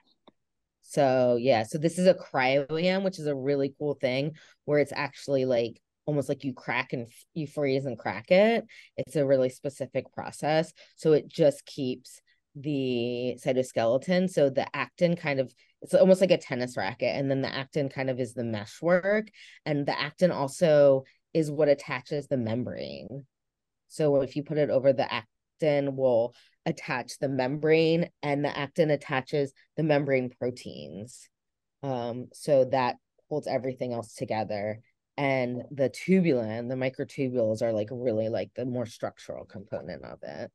So 0.82 1.36
yeah, 1.38 1.64
so 1.64 1.76
this 1.78 1.98
is 1.98 2.06
a 2.06 2.14
cryo-EM, 2.14 3.02
which 3.02 3.18
is 3.18 3.26
a 3.26 3.34
really 3.34 3.74
cool 3.78 3.94
thing 3.94 4.32
where 4.64 4.78
it's 4.78 4.92
actually 4.94 5.44
like 5.44 5.80
almost 6.06 6.28
like 6.28 6.44
you 6.44 6.54
crack 6.54 6.92
and 6.92 7.08
you 7.34 7.46
freeze 7.46 7.84
and 7.84 7.98
crack 7.98 8.30
it. 8.30 8.64
It's 8.96 9.16
a 9.16 9.26
really 9.26 9.50
specific 9.50 10.10
process. 10.12 10.72
So 10.94 11.12
it 11.12 11.28
just 11.28 11.66
keeps 11.66 12.22
the 12.56 13.38
cytoskeleton. 13.44 14.30
So 14.30 14.50
the 14.50 14.66
actin 14.74 15.14
kind 15.14 15.40
of 15.40 15.54
it's 15.82 15.94
almost 15.94 16.22
like 16.22 16.30
a 16.30 16.38
tennis 16.38 16.76
racket, 16.76 17.14
and 17.14 17.30
then 17.30 17.42
the 17.42 17.54
actin 17.54 17.88
kind 17.88 18.10
of 18.10 18.18
is 18.18 18.32
the 18.32 18.44
meshwork, 18.44 19.28
and 19.66 19.86
the 19.86 19.98
actin 19.98 20.30
also 20.30 21.04
is 21.34 21.50
what 21.50 21.68
attaches 21.68 22.26
the 22.28 22.38
membrane. 22.38 23.26
So 23.88 24.22
if 24.22 24.36
you 24.36 24.42
put 24.42 24.58
it 24.58 24.70
over 24.70 24.92
the 24.92 25.12
actin, 25.12 25.94
will 25.96 26.34
attach 26.64 27.18
the 27.18 27.28
membrane, 27.28 28.08
and 28.22 28.44
the 28.44 28.56
actin 28.56 28.90
attaches 28.90 29.52
the 29.76 29.82
membrane 29.82 30.30
proteins. 30.30 31.28
Um, 31.82 32.28
so 32.32 32.64
that 32.72 32.96
holds 33.28 33.46
everything 33.46 33.92
else 33.92 34.14
together. 34.14 34.80
And 35.18 35.62
the 35.70 35.88
tubulin, 35.88 36.68
the 36.68 36.74
microtubules 36.74 37.62
are 37.62 37.72
like 37.72 37.88
really 37.90 38.28
like 38.28 38.50
the 38.54 38.64
more 38.64 38.86
structural 38.86 39.44
component 39.44 40.04
of 40.04 40.18
it. 40.22 40.50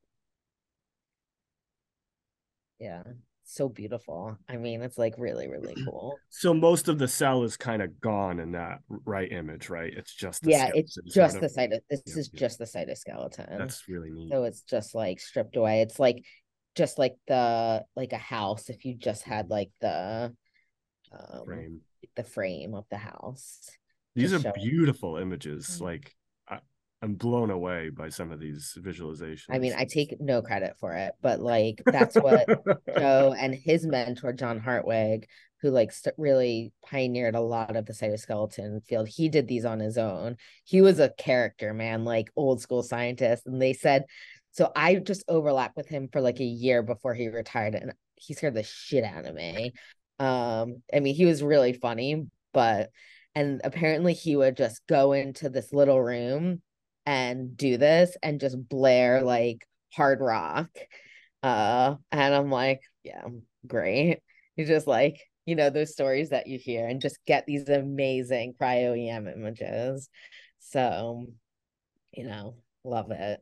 Yeah, 2.82 3.04
so 3.44 3.70
beautiful. 3.70 4.38
I 4.50 4.58
mean, 4.58 4.82
it's 4.82 4.98
like 4.98 5.14
really, 5.18 5.48
really 5.48 5.76
cool. 5.86 6.20
So 6.30 6.54
most 6.54 6.88
of 6.88 6.98
the 6.98 7.08
cell 7.08 7.44
is 7.44 7.56
kind 7.58 7.82
of 7.82 8.02
gone 8.02 8.40
in 8.40 8.52
that 8.54 8.80
right 9.06 9.32
image, 9.32 9.70
right? 9.70 9.94
It's 9.96 10.14
just 10.14 10.44
the 10.44 10.50
Yeah, 10.52 10.72
it's 10.74 10.96
just 10.96 11.14
sort 11.14 11.42
the 11.42 11.48
of. 11.76 11.82
This 11.90 12.02
Yeah, 12.06 12.14
is 12.16 12.30
yeah. 12.34 12.40
just 12.40 12.58
the 12.58 12.66
cytoskeleton. 12.66 13.58
That's 13.58 13.88
really 13.88 14.10
neat. 14.10 14.32
so 14.32 14.44
it's 14.44 14.62
just 14.62 14.96
like 14.96 15.20
stripped 15.20 15.56
away 15.56 15.82
it's 15.82 16.00
like 16.00 16.24
just 16.76 16.98
like 16.98 17.16
the 17.28 17.84
like 17.96 18.14
a 18.14 18.18
house 18.18 18.70
if 18.70 18.86
you 18.86 18.96
just 18.96 19.24
had 19.24 19.50
like 19.50 19.72
the 19.82 20.34
um 21.12 21.46
frame. 21.46 21.82
the 22.16 22.24
frame 22.24 22.74
of 22.74 22.86
the 22.90 22.98
house 22.98 23.60
These 24.16 24.34
are 24.34 24.40
showing. 24.40 24.54
beautiful 24.56 25.18
images. 25.18 25.68
Mhm. 25.68 25.82
Like 25.82 26.16
I'm 27.02 27.16
blown 27.16 27.50
away 27.50 27.90
by 27.90 28.10
some 28.10 28.32
of 28.32 28.40
these 28.40 28.78
visualizations. 28.80 29.46
i 29.50 29.58
mean 29.58 29.74
i 29.76 29.86
take 29.86 30.16
no 30.20 30.42
credit 30.42 30.76
for 30.80 30.94
it 30.94 31.14
but 31.22 31.40
like 31.40 31.82
that's 31.86 32.16
what 32.16 32.48
joe 32.98 33.36
and 33.38 33.56
his 33.56 33.86
mentor 33.86 34.34
john 34.34 34.60
hartwig 34.60 35.28
who 35.62 35.70
like 35.70 35.92
st- 35.92 36.16
really 36.18 36.74
pioneered 36.86 37.36
a 37.36 37.40
lot 37.40 37.76
of 37.76 37.86
the 37.86 37.94
cytoskeleton 37.94 38.84
field 38.86 39.08
he 39.08 39.30
did 39.30 39.48
these 39.48 39.66
on 39.66 39.80
his 39.80 39.98
own 39.98 40.36
he 40.64 40.82
was 40.82 41.00
a 41.00 41.10
character 41.18 41.74
man 41.74 42.06
like 42.06 42.30
old 42.36 42.62
school 42.62 42.84
scientist 42.84 43.48
and 43.48 43.62
they 43.62 43.74
said 43.74 44.06
so 44.52 44.72
i 44.76 44.96
just 44.96 45.24
overlapped 45.28 45.78
with 45.78 45.88
him 45.88 46.08
for 46.12 46.22
like 46.22 46.40
a 46.40 46.44
year 46.44 46.84
before 46.84 47.14
he 47.16 47.30
retired 47.30 47.74
and 47.76 47.94
he 48.16 48.34
scared 48.34 48.54
the 48.54 48.64
shit 48.64 49.04
out 49.04 49.26
of 49.26 49.34
me 49.34 49.72
um 50.20 50.82
i 50.94 51.00
mean 51.00 51.16
he 51.16 51.26
was 51.26 51.42
really 51.42 51.74
funny 51.74 52.28
but 52.54 52.90
and 53.34 53.62
apparently 53.64 54.14
he 54.14 54.36
would 54.36 54.58
just 54.58 54.86
go 54.88 55.14
into 55.14 55.50
this 55.50 55.72
little 55.74 56.02
room 56.02 56.62
and 57.06 57.58
do 57.58 57.78
this 57.78 58.16
and 58.22 58.40
just 58.40 58.58
blare 58.70 59.22
like 59.22 59.66
hard 59.94 60.22
rock 60.22 60.70
uh 61.44 61.96
and 62.12 62.36
i'm 62.36 62.52
like 62.52 62.82
yeah 63.04 63.24
great. 63.66 64.20
You 64.56 64.66
just 64.66 64.88
like 64.88 65.20
you 65.46 65.56
know 65.56 65.70
those 65.70 65.92
stories 65.92 66.30
that 66.30 66.48
you 66.48 66.60
hear 66.60 66.88
and 66.88 67.02
just 67.02 67.18
get 67.26 67.46
these 67.46 67.68
amazing 67.68 68.54
cryo 68.60 69.10
em 69.10 69.28
images. 69.28 70.10
So 70.60 71.26
you 72.12 72.26
know 72.26 72.56
love 72.84 73.12
it. 73.12 73.40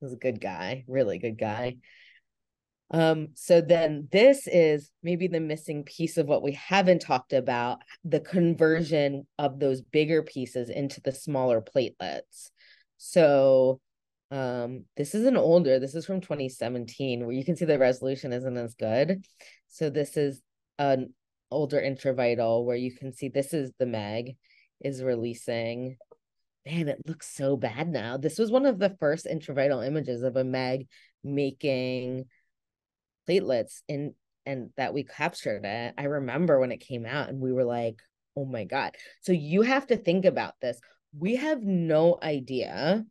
He's 0.00 0.12
a 0.12 0.16
good 0.16 0.40
guy 0.40 0.84
really 0.88 1.18
good 1.18 1.38
guy. 1.38 1.76
Um 2.90 3.28
so 3.34 3.60
then 3.60 4.08
this 4.10 4.46
is 4.46 4.90
maybe 5.02 5.28
the 5.28 5.40
missing 5.40 5.84
piece 5.84 6.16
of 6.16 6.26
what 6.26 6.42
we 6.42 6.52
haven't 6.52 7.00
talked 7.00 7.32
about 7.32 7.78
the 8.04 8.20
conversion 8.20 9.26
of 9.38 9.60
those 9.60 9.82
bigger 9.82 10.22
pieces 10.22 10.70
into 10.70 11.00
the 11.00 11.12
smaller 11.12 11.60
platelets 11.60 12.50
so 12.98 13.80
um 14.30 14.84
this 14.96 15.14
is 15.14 15.24
an 15.24 15.38
older 15.38 15.78
this 15.78 15.94
is 15.94 16.04
from 16.04 16.20
2017 16.20 17.24
where 17.24 17.34
you 17.34 17.44
can 17.44 17.56
see 17.56 17.64
the 17.64 17.78
resolution 17.78 18.32
isn't 18.32 18.58
as 18.58 18.74
good. 18.74 19.24
So 19.68 19.88
this 19.88 20.16
is 20.16 20.42
an 20.78 21.14
older 21.50 21.80
intravital 21.80 22.64
where 22.64 22.76
you 22.76 22.92
can 22.92 23.12
see 23.12 23.28
this 23.28 23.54
is 23.54 23.72
the 23.78 23.86
meg 23.86 24.36
is 24.80 25.02
releasing. 25.02 25.96
Man 26.66 26.88
it 26.88 26.98
looks 27.06 27.34
so 27.34 27.56
bad 27.56 27.88
now. 27.88 28.18
This 28.18 28.38
was 28.38 28.50
one 28.50 28.66
of 28.66 28.78
the 28.78 28.94
first 29.00 29.26
intravital 29.26 29.86
images 29.86 30.22
of 30.22 30.36
a 30.36 30.44
meg 30.44 30.88
making 31.24 32.26
platelets 33.26 33.80
in 33.88 34.14
and 34.44 34.70
that 34.76 34.92
we 34.92 35.04
captured 35.04 35.64
it. 35.64 35.94
I 35.96 36.04
remember 36.04 36.58
when 36.60 36.72
it 36.72 36.78
came 36.78 37.06
out 37.06 37.28
and 37.28 37.40
we 37.40 37.52
were 37.52 37.64
like 37.64 38.00
oh 38.36 38.44
my 38.44 38.64
god. 38.64 38.94
So 39.22 39.32
you 39.32 39.62
have 39.62 39.86
to 39.88 39.96
think 39.96 40.24
about 40.24 40.54
this 40.60 40.80
we 41.16 41.36
have 41.36 41.62
no 41.62 42.18
idea 42.22 43.04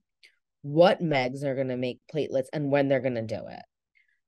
what 0.62 1.02
megs 1.02 1.44
are 1.44 1.56
going 1.56 1.70
to 1.70 1.78
make 1.78 2.00
platelets 2.14 2.48
and 2.54 2.72
when 2.72 2.88
they're 2.88 3.00
going 3.00 3.16
to 3.16 3.22
do 3.22 3.42
it. 3.50 3.64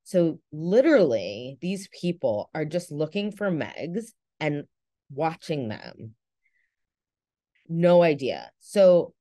So 0.04 0.40
literally 0.52 1.58
these 1.62 1.88
people 1.90 2.50
are 2.56 2.66
just 2.66 2.92
looking 2.92 3.32
for 3.32 3.52
megs 3.52 4.06
and 4.40 4.64
watching 5.12 5.70
them. 5.70 6.16
No 7.68 8.02
idea. 8.02 8.50
So 8.60 9.14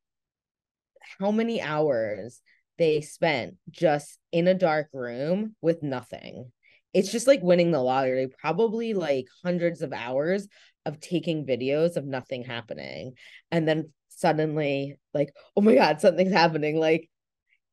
how 1.19 1.31
many 1.31 1.61
hours 1.61 2.41
they 2.79 3.01
spent 3.01 3.57
just 3.71 4.19
in 4.33 4.49
a 4.49 4.55
dark 4.55 4.89
room 4.93 5.57
with 5.61 5.83
nothing? 5.83 6.53
It's 6.95 7.13
just 7.13 7.27
like 7.27 7.43
winning 7.43 7.71
the 7.71 7.83
lottery 7.83 8.29
probably 8.41 8.95
like 8.95 9.27
hundreds 9.45 9.83
of 9.83 9.93
hours 9.93 10.49
of 10.87 11.01
taking 11.01 11.45
videos 11.45 11.97
of 11.97 12.07
nothing 12.07 12.45
happening 12.45 13.13
and 13.51 13.69
then 13.69 13.93
suddenly 14.19 14.97
like 15.15 15.33
oh 15.57 15.61
my 15.61 15.75
god 15.75 16.01
something's 16.01 16.33
happening. 16.33 16.79
Like 16.79 17.09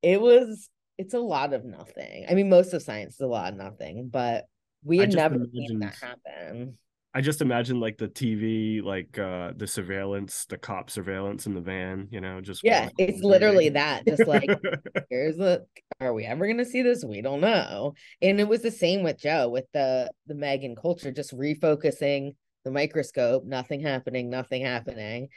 it 0.01 0.21
was 0.21 0.69
it's 0.97 1.13
a 1.13 1.19
lot 1.19 1.53
of 1.53 1.65
nothing. 1.65 2.25
I 2.29 2.35
mean 2.35 2.49
most 2.49 2.73
of 2.73 2.81
science 2.81 3.15
is 3.15 3.21
a 3.21 3.27
lot 3.27 3.51
of 3.51 3.57
nothing 3.57 4.09
but 4.09 4.45
we 4.83 4.99
had 4.99 5.13
never 5.13 5.43
seen 5.51 5.79
that 5.79 5.95
happen. 5.95 6.77
I 7.13 7.21
just 7.21 7.41
imagine 7.41 7.79
like 7.79 7.97
the 7.97 8.09
TV, 8.09 8.83
like 8.83 9.17
uh 9.17 9.53
the 9.55 9.67
surveillance, 9.67 10.45
the 10.45 10.57
cop 10.57 10.89
surveillance 10.89 11.47
in 11.47 11.55
the 11.55 11.61
van, 11.61 12.07
you 12.11 12.21
know, 12.21 12.41
just 12.41 12.63
yeah 12.63 12.89
it's 12.97 13.23
literally 13.23 13.69
that 13.69 14.05
just 14.05 14.27
like 14.27 14.49
here's 15.09 15.39
a 15.39 15.61
are 15.99 16.13
we 16.13 16.25
ever 16.25 16.45
going 16.45 16.57
to 16.57 16.65
see 16.65 16.81
this? 16.81 17.05
We 17.05 17.21
don't 17.21 17.39
know. 17.39 17.93
And 18.21 18.39
it 18.39 18.47
was 18.47 18.61
the 18.61 18.71
same 18.71 19.01
with 19.01 19.17
joe 19.17 19.49
with 19.49 19.65
the 19.73 20.11
the 20.27 20.35
megan 20.35 20.75
culture 20.75 21.11
just 21.11 21.35
refocusing 21.35 22.35
the 22.65 22.71
microscope 22.71 23.45
nothing 23.45 23.79
happening 23.79 24.29
nothing 24.29 24.63
happening 24.63 25.29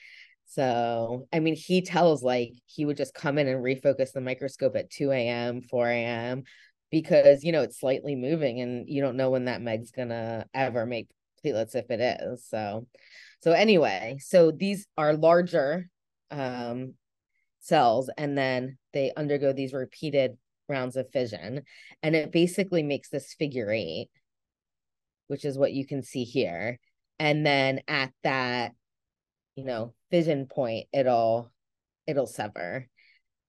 so 0.48 1.28
i 1.32 1.38
mean 1.40 1.54
he 1.54 1.82
tells 1.82 2.22
like 2.22 2.52
he 2.66 2.84
would 2.84 2.96
just 2.96 3.14
come 3.14 3.38
in 3.38 3.46
and 3.46 3.62
refocus 3.62 4.12
the 4.12 4.20
microscope 4.20 4.74
at 4.76 4.90
2 4.90 5.10
a.m 5.12 5.62
4 5.62 5.88
a.m 5.88 6.42
because 6.90 7.44
you 7.44 7.52
know 7.52 7.62
it's 7.62 7.78
slightly 7.78 8.16
moving 8.16 8.60
and 8.60 8.88
you 8.88 9.02
don't 9.02 9.16
know 9.16 9.30
when 9.30 9.44
that 9.44 9.60
meg's 9.60 9.90
gonna 9.90 10.46
ever 10.54 10.86
make 10.86 11.08
platelets 11.44 11.74
if 11.74 11.90
it 11.90 12.00
is 12.00 12.44
so. 12.48 12.86
So 13.42 13.52
anyway 13.52 14.18
so 14.20 14.50
these 14.50 14.86
are 14.96 15.12
larger 15.12 15.88
um, 16.30 16.94
cells 17.60 18.10
and 18.16 18.36
then 18.36 18.78
they 18.92 19.12
undergo 19.16 19.52
these 19.52 19.72
repeated 19.72 20.36
rounds 20.68 20.96
of 20.96 21.10
fission 21.12 21.62
and 22.02 22.16
it 22.16 22.32
basically 22.32 22.82
makes 22.82 23.10
this 23.10 23.34
figure 23.34 23.70
eight 23.70 24.08
which 25.28 25.44
is 25.44 25.58
what 25.58 25.72
you 25.72 25.86
can 25.86 26.02
see 26.02 26.24
here. 26.24 26.78
And 27.18 27.44
then 27.46 27.80
at 27.86 28.12
that 28.24 28.72
you 29.58 29.64
know 29.64 29.92
fission 30.08 30.46
point 30.46 30.86
it'll 30.92 31.50
it'll 32.06 32.28
sever. 32.28 32.86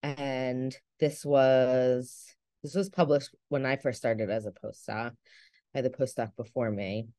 And 0.02 0.76
this 1.00 1.24
was 1.24 2.26
this 2.64 2.74
was 2.74 2.90
published 2.90 3.30
when 3.50 3.66
i 3.66 3.76
first 3.76 4.00
started 4.00 4.30
as 4.32 4.48
a 4.48 4.52
postdoc 4.52 5.12
by 5.72 5.82
the 5.82 5.92
postdoc 5.92 6.32
before 6.36 6.72
me. 6.72 7.10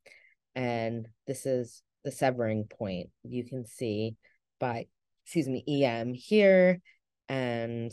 And 0.57 1.07
this 1.29 1.47
is 1.47 1.83
the 2.03 2.11
severing 2.11 2.65
point. 2.65 3.11
You 3.23 3.45
can 3.45 3.65
see 3.65 4.17
by 4.59 4.87
excuse 5.25 5.47
me 5.47 5.63
em 5.85 6.13
here. 6.13 6.81
And 7.29 7.93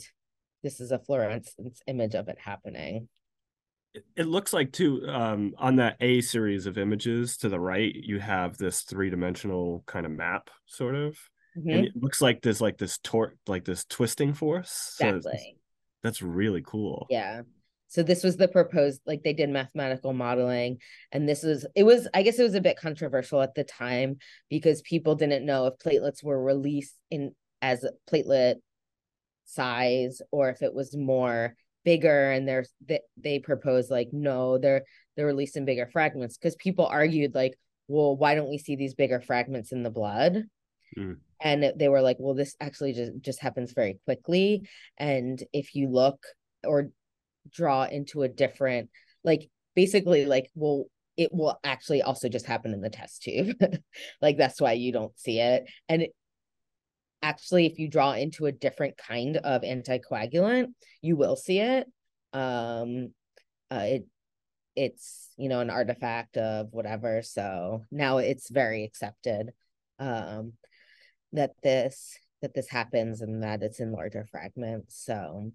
this 0.64 0.80
is 0.80 0.90
a 0.90 0.98
fluorescence 0.98 1.80
image 1.86 2.16
of 2.16 2.26
it 2.26 2.38
happening 2.40 3.08
it 4.16 4.26
looks 4.26 4.52
like 4.52 4.72
too 4.72 5.02
um, 5.08 5.54
on 5.58 5.76
that 5.76 5.96
a 6.00 6.20
series 6.20 6.66
of 6.66 6.78
images 6.78 7.36
to 7.38 7.48
the 7.48 7.60
right 7.60 7.94
you 7.94 8.18
have 8.18 8.58
this 8.58 8.82
three-dimensional 8.82 9.82
kind 9.86 10.06
of 10.06 10.12
map 10.12 10.50
sort 10.66 10.94
of. 10.94 11.18
Mm-hmm. 11.56 11.70
and 11.70 11.86
it 11.86 11.92
looks 11.96 12.20
like 12.20 12.42
there's 12.42 12.60
like 12.60 12.78
this 12.78 12.98
torque 12.98 13.36
like 13.46 13.64
this 13.64 13.84
twisting 13.84 14.34
force. 14.34 14.96
Exactly. 15.00 15.32
so 15.32 15.58
that's 16.02 16.22
really 16.22 16.62
cool. 16.64 17.06
Yeah. 17.10 17.42
So 17.88 18.02
this 18.02 18.22
was 18.22 18.36
the 18.36 18.48
proposed 18.48 19.00
like 19.06 19.22
they 19.22 19.32
did 19.32 19.48
mathematical 19.48 20.12
modeling 20.12 20.78
and 21.10 21.26
this 21.26 21.42
was 21.42 21.66
it 21.74 21.84
was 21.84 22.06
i 22.12 22.22
guess 22.22 22.38
it 22.38 22.42
was 22.42 22.54
a 22.54 22.60
bit 22.60 22.78
controversial 22.78 23.40
at 23.40 23.54
the 23.54 23.64
time 23.64 24.18
because 24.50 24.82
people 24.82 25.14
didn't 25.14 25.46
know 25.46 25.66
if 25.66 25.78
platelets 25.78 26.22
were 26.22 26.40
released 26.40 26.94
in 27.10 27.34
as 27.62 27.84
platelet 28.10 28.56
size 29.46 30.20
or 30.30 30.50
if 30.50 30.60
it 30.60 30.74
was 30.74 30.94
more 30.94 31.54
bigger 31.88 32.30
and 32.32 32.46
they're 32.46 32.66
they, 32.86 33.00
they 33.16 33.38
propose 33.38 33.88
like 33.88 34.10
no 34.12 34.58
they're 34.58 34.82
they're 35.16 35.24
releasing 35.24 35.64
bigger 35.64 35.88
fragments. 35.90 36.36
Because 36.36 36.54
people 36.56 36.84
argued 36.84 37.34
like 37.34 37.58
well 37.86 38.14
why 38.14 38.34
don't 38.34 38.50
we 38.50 38.58
see 38.58 38.76
these 38.76 38.94
bigger 38.94 39.20
fragments 39.20 39.72
in 39.72 39.82
the 39.82 39.90
blood? 39.90 40.44
Mm. 40.98 41.18
and 41.38 41.72
they 41.76 41.88
were 41.88 42.00
like 42.00 42.16
well 42.18 42.34
this 42.34 42.56
actually 42.60 42.94
just 42.94 43.12
just 43.22 43.40
happens 43.40 43.72
very 43.72 43.98
quickly. 44.04 44.68
And 44.98 45.42
if 45.54 45.74
you 45.74 45.88
look 45.88 46.18
or 46.62 46.90
draw 47.50 47.84
into 47.84 48.22
a 48.22 48.28
different 48.28 48.90
like 49.24 49.48
basically 49.74 50.26
like 50.26 50.50
well 50.54 50.84
it 51.16 51.30
will 51.32 51.58
actually 51.64 52.02
also 52.02 52.28
just 52.28 52.46
happen 52.46 52.74
in 52.74 52.82
the 52.82 52.90
test 52.90 53.22
tube. 53.22 53.56
Like 54.20 54.36
that's 54.36 54.60
why 54.60 54.72
you 54.72 54.92
don't 54.92 55.18
see 55.18 55.40
it. 55.40 55.64
And 55.88 56.02
it, 56.02 56.10
actually 57.22 57.66
if 57.66 57.78
you 57.78 57.88
draw 57.88 58.12
into 58.12 58.46
a 58.46 58.52
different 58.52 58.96
kind 58.96 59.36
of 59.38 59.62
anticoagulant 59.62 60.72
you 61.02 61.16
will 61.16 61.36
see 61.36 61.58
it. 61.60 61.86
Um 62.32 63.12
uh, 63.70 63.84
it 63.84 64.06
it's 64.76 65.28
you 65.36 65.48
know 65.48 65.60
an 65.60 65.70
artifact 65.70 66.36
of 66.36 66.68
whatever 66.72 67.20
so 67.22 67.84
now 67.90 68.18
it's 68.18 68.48
very 68.50 68.84
accepted 68.84 69.50
um 69.98 70.52
that 71.32 71.50
this 71.62 72.16
that 72.40 72.54
this 72.54 72.68
happens 72.68 73.20
and 73.20 73.42
that 73.42 73.62
it's 73.62 73.80
in 73.80 73.92
larger 73.92 74.24
fragments 74.30 75.02
so. 75.04 75.52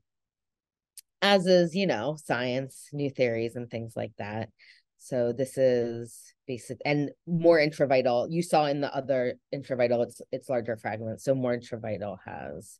As 1.21 1.45
is 1.45 1.73
you 1.73 1.87
know 1.87 2.17
science 2.21 2.89
new 2.91 3.09
theories 3.09 3.55
and 3.55 3.69
things 3.69 3.93
like 3.95 4.11
that. 4.17 4.49
So 4.97 5.31
this 5.31 5.57
is 5.57 6.32
basic 6.47 6.77
and 6.85 7.11
more 7.27 7.57
intravital. 7.57 8.27
You 8.29 8.41
saw 8.41 8.65
in 8.65 8.81
the 8.81 8.93
other 8.93 9.35
intravital, 9.53 10.03
it's 10.03 10.21
it's 10.31 10.49
larger 10.49 10.77
fragments, 10.77 11.23
so 11.23 11.35
more 11.35 11.57
intravital 11.57 12.17
has. 12.25 12.79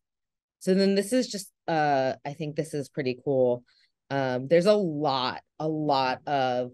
So 0.60 0.74
then 0.74 0.96
this 0.96 1.14
is 1.14 1.28
just 1.28 1.52
uh 1.68 2.14
I 2.26 2.34
think 2.34 2.56
this 2.56 2.74
is 2.74 2.90
pretty 2.90 3.20
cool. 3.24 3.64
Um 4.10 4.48
there's 4.48 4.66
a 4.66 4.74
lot, 4.74 5.42
a 5.60 5.68
lot 5.68 6.28
of 6.28 6.72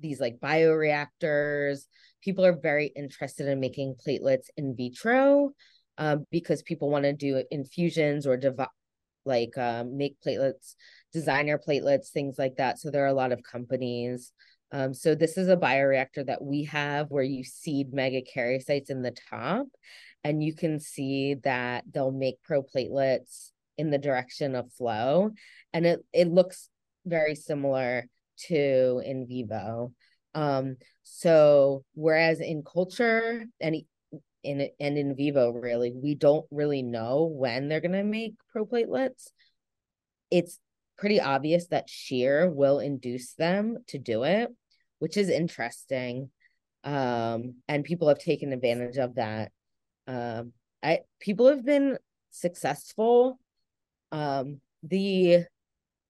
these 0.00 0.20
like 0.20 0.38
bioreactors. 0.40 1.80
People 2.22 2.44
are 2.44 2.58
very 2.58 2.92
interested 2.96 3.48
in 3.48 3.60
making 3.60 3.96
platelets 4.06 4.46
in 4.56 4.74
vitro 4.76 5.52
um, 5.98 6.26
because 6.30 6.62
people 6.62 6.90
want 6.90 7.04
to 7.04 7.12
do 7.12 7.42
infusions 7.50 8.26
or 8.26 8.36
dev- 8.36 8.60
like 9.24 9.56
um, 9.58 9.96
make 9.96 10.16
platelets, 10.24 10.74
designer 11.12 11.58
platelets, 11.58 12.08
things 12.08 12.36
like 12.38 12.56
that. 12.56 12.78
So 12.78 12.90
there 12.90 13.04
are 13.04 13.08
a 13.08 13.14
lot 13.14 13.32
of 13.32 13.42
companies 13.42 14.32
um, 14.70 14.92
so 14.94 15.14
this 15.14 15.36
is 15.38 15.48
a 15.48 15.56
bioreactor 15.56 16.26
that 16.26 16.42
we 16.42 16.64
have 16.64 17.10
where 17.10 17.24
you 17.24 17.44
seed 17.44 17.92
megakaryocytes 17.92 18.90
in 18.90 19.02
the 19.02 19.14
top, 19.30 19.66
and 20.24 20.42
you 20.42 20.54
can 20.54 20.78
see 20.80 21.34
that 21.44 21.84
they'll 21.92 22.10
make 22.10 22.36
proplatelets 22.48 23.50
in 23.78 23.90
the 23.90 23.98
direction 23.98 24.54
of 24.54 24.72
flow, 24.72 25.30
and 25.72 25.86
it 25.86 26.04
it 26.12 26.28
looks 26.28 26.68
very 27.06 27.34
similar 27.34 28.06
to 28.48 29.02
in 29.04 29.26
vivo. 29.26 29.92
Um, 30.34 30.76
so 31.02 31.84
whereas 31.94 32.40
in 32.40 32.62
culture 32.62 33.44
and 33.60 33.76
in 34.44 34.68
and 34.78 34.98
in 34.98 35.16
vivo, 35.16 35.50
really, 35.50 35.92
we 35.92 36.14
don't 36.14 36.46
really 36.50 36.82
know 36.82 37.24
when 37.24 37.68
they're 37.68 37.80
gonna 37.80 38.04
make 38.04 38.34
proplatelets. 38.54 39.28
It's 40.30 40.58
pretty 40.98 41.20
obvious 41.20 41.68
that 41.68 41.88
shear 41.88 42.50
will 42.50 42.80
induce 42.80 43.32
them 43.34 43.78
to 43.86 43.98
do 43.98 44.24
it, 44.24 44.50
which 44.98 45.16
is 45.16 45.28
interesting. 45.28 46.30
Um, 46.84 47.56
and 47.68 47.84
people 47.84 48.08
have 48.08 48.18
taken 48.18 48.52
advantage 48.52 48.96
of 48.96 49.16
that. 49.16 49.52
Um, 50.06 50.52
I 50.82 51.00
people 51.20 51.48
have 51.48 51.64
been 51.64 51.98
successful. 52.30 53.38
Um, 54.12 54.60
the 54.82 55.44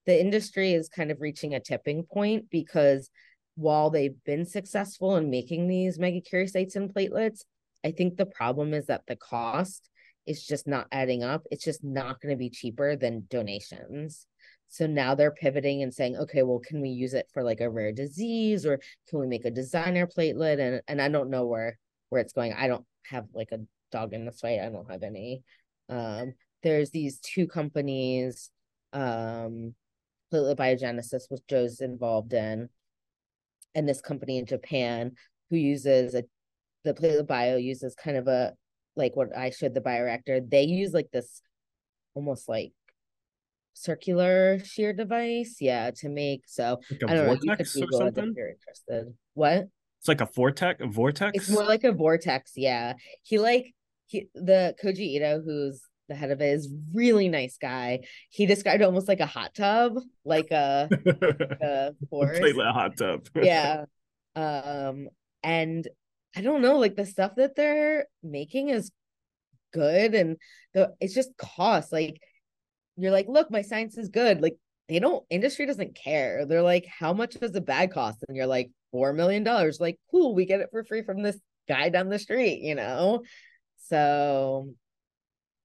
the 0.07 0.21
industry 0.21 0.73
is 0.73 0.89
kind 0.89 1.11
of 1.11 1.21
reaching 1.21 1.55
a 1.55 1.61
tipping 1.61 2.05
point 2.05 2.47
because 2.51 3.11
while 3.57 3.91
they've 3.91 4.23
been 4.25 4.47
successful 4.47 5.17
in 5.17 5.31
making 5.31 5.67
these 5.67 5.99
megakaryocytes 5.99 6.77
and 6.77 6.95
platelets, 6.95 7.45
I 7.85 7.91
think 7.91 8.17
the 8.17 8.27
problem 8.27 8.73
is 8.73 8.87
that 8.87 9.03
the 9.07 9.17
cost 9.17 9.91
is 10.27 10.45
just 10.45 10.67
not 10.67 10.87
adding 10.93 11.25
up. 11.25 11.43
It's 11.51 11.65
just 11.65 11.83
not 11.83 12.21
going 12.21 12.35
to 12.35 12.39
be 12.39 12.51
cheaper 12.51 12.97
than 12.97 13.27
donations. 13.29 14.27
So 14.69 14.87
now 14.87 15.15
they're 15.15 15.31
pivoting 15.31 15.83
and 15.83 15.93
saying, 15.93 16.17
okay, 16.17 16.43
well, 16.43 16.61
can 16.61 16.81
we 16.81 16.91
use 16.91 17.15
it 17.15 17.29
for 17.33 17.43
like 17.43 17.61
a 17.61 17.71
rare 17.71 17.93
disease 17.93 18.67
or 18.67 18.81
can 19.09 19.19
we 19.19 19.27
make 19.27 19.45
a 19.45 19.51
designer 19.51 20.07
platelet? 20.07 20.61
And 20.61 20.83
and 20.89 21.01
I 21.01 21.09
don't 21.09 21.31
know 21.31 21.47
where 21.47 21.79
where 22.11 22.21
it's 22.21 22.33
going. 22.33 22.53
I 22.53 22.69
don't 22.69 22.85
have 23.07 23.27
like 23.33 23.53
a 23.53 23.61
dog 23.91 24.13
in 24.13 24.27
this 24.27 24.41
fight. 24.41 24.61
I 24.61 24.69
don't 24.69 24.91
have 24.91 25.03
any. 25.03 25.43
Um, 25.89 26.35
there's 26.63 26.91
these 26.91 27.19
two 27.21 27.47
companies, 27.47 28.51
um, 28.93 29.75
Platelet 30.33 30.57
Biogenesis, 30.57 31.31
which 31.31 31.41
Joe's 31.49 31.81
involved 31.81 32.35
in, 32.35 32.69
and 33.75 33.89
this 33.89 34.01
company 34.01 34.39
in 34.39 34.47
Japan 34.47 35.13
who 35.51 35.57
uses 35.57 36.15
a 36.15 36.25
the 36.85 36.95
Platelet 36.95 37.27
Bio 37.27 37.57
uses 37.57 37.95
kind 37.95 38.17
of 38.17 38.29
a 38.29 38.55
like 38.97 39.17
what 39.17 39.37
I 39.37 39.51
showed 39.51 39.75
the 39.75 39.81
bioreactor. 39.81 40.49
They 40.49 40.65
use 40.65 40.93
like 40.93 41.11
this 41.11 41.41
almost 42.15 42.49
like 42.49 42.73
circular 43.75 44.59
shear 44.65 44.93
device. 44.93 45.57
Yeah, 45.61 45.91
to 45.97 46.09
make 46.09 46.43
so 46.47 46.81
like 46.91 47.11
I 47.11 47.15
don't 47.15 47.27
know. 47.27 47.39
You 47.41 47.57
could 47.57 47.69
Google 47.73 48.07
it 48.07 48.19
if 48.19 48.37
you're 48.37 48.51
interested. 48.51 49.15
What? 49.35 49.69
It's 50.01 50.09
like 50.09 50.21
a 50.21 50.27
vortex. 50.27 50.81
A 50.83 50.87
vortex. 50.87 51.37
It's 51.37 51.51
more 51.51 51.65
like 51.65 51.85
a 51.85 51.93
vortex. 51.93 52.53
Yeah, 52.57 52.95
he 53.23 53.39
like 53.39 53.75
he 54.07 54.29
the 54.35 54.75
Koji 54.83 55.21
Eto, 55.21 55.43
who's 55.45 55.83
the 56.09 56.15
head 56.15 56.31
of 56.31 56.41
it, 56.41 56.53
is 56.53 56.73
really 56.95 57.29
nice 57.29 57.59
guy. 57.61 58.01
He 58.31 58.47
described 58.47 58.83
almost 58.83 59.09
like 59.09 59.21
a 59.21 59.27
hot 59.27 59.55
tub, 59.55 59.99
like 60.25 60.51
a, 60.51 60.89
like 60.91 61.23
a 61.23 61.95
forest. 62.11 62.43
platelet 62.43 62.73
hot 62.73 62.97
tub. 62.97 63.27
yeah, 63.35 63.85
um, 64.37 65.09
and 65.43 65.87
I 66.37 66.41
don't 66.41 66.63
know, 66.63 66.79
like 66.79 66.97
the 66.97 67.07
stuff 67.07 67.33
that 67.37 67.57
they're 67.57 68.07
making 68.23 68.69
is 68.69 68.91
good, 69.73 70.15
and 70.15 70.37
the 70.75 70.95
it's 71.01 71.15
just 71.15 71.37
cost 71.37 71.93
like 71.93 72.21
you're 72.99 73.13
like, 73.13 73.29
look, 73.29 73.51
my 73.51 73.63
science 73.63 73.97
is 73.97 74.09
good. 74.09 74.41
Like 74.41 74.57
they 74.89 74.99
don't 74.99 75.25
industry 75.31 75.67
doesn't 75.67 75.95
care. 75.95 76.47
They're 76.47 76.63
like, 76.63 76.87
how 76.87 77.13
much 77.13 77.35
does 77.35 77.55
a 77.55 77.61
bag 77.61 77.93
cost? 77.93 78.25
And 78.27 78.37
you're 78.37 78.47
like, 78.47 78.71
four 78.91 79.13
million 79.13 79.45
dollars. 79.45 79.81
Like, 79.81 79.99
cool, 80.11 80.35
we 80.35 80.47
get 80.47 80.61
it 80.61 80.69
for 80.71 80.85
free 80.85 81.03
from 81.03 81.23
this 81.23 81.39
guy 81.69 81.89
down 81.91 82.09
the 82.09 82.19
street, 82.19 82.63
you 82.63 82.75
know? 82.75 83.23
So 83.87 84.75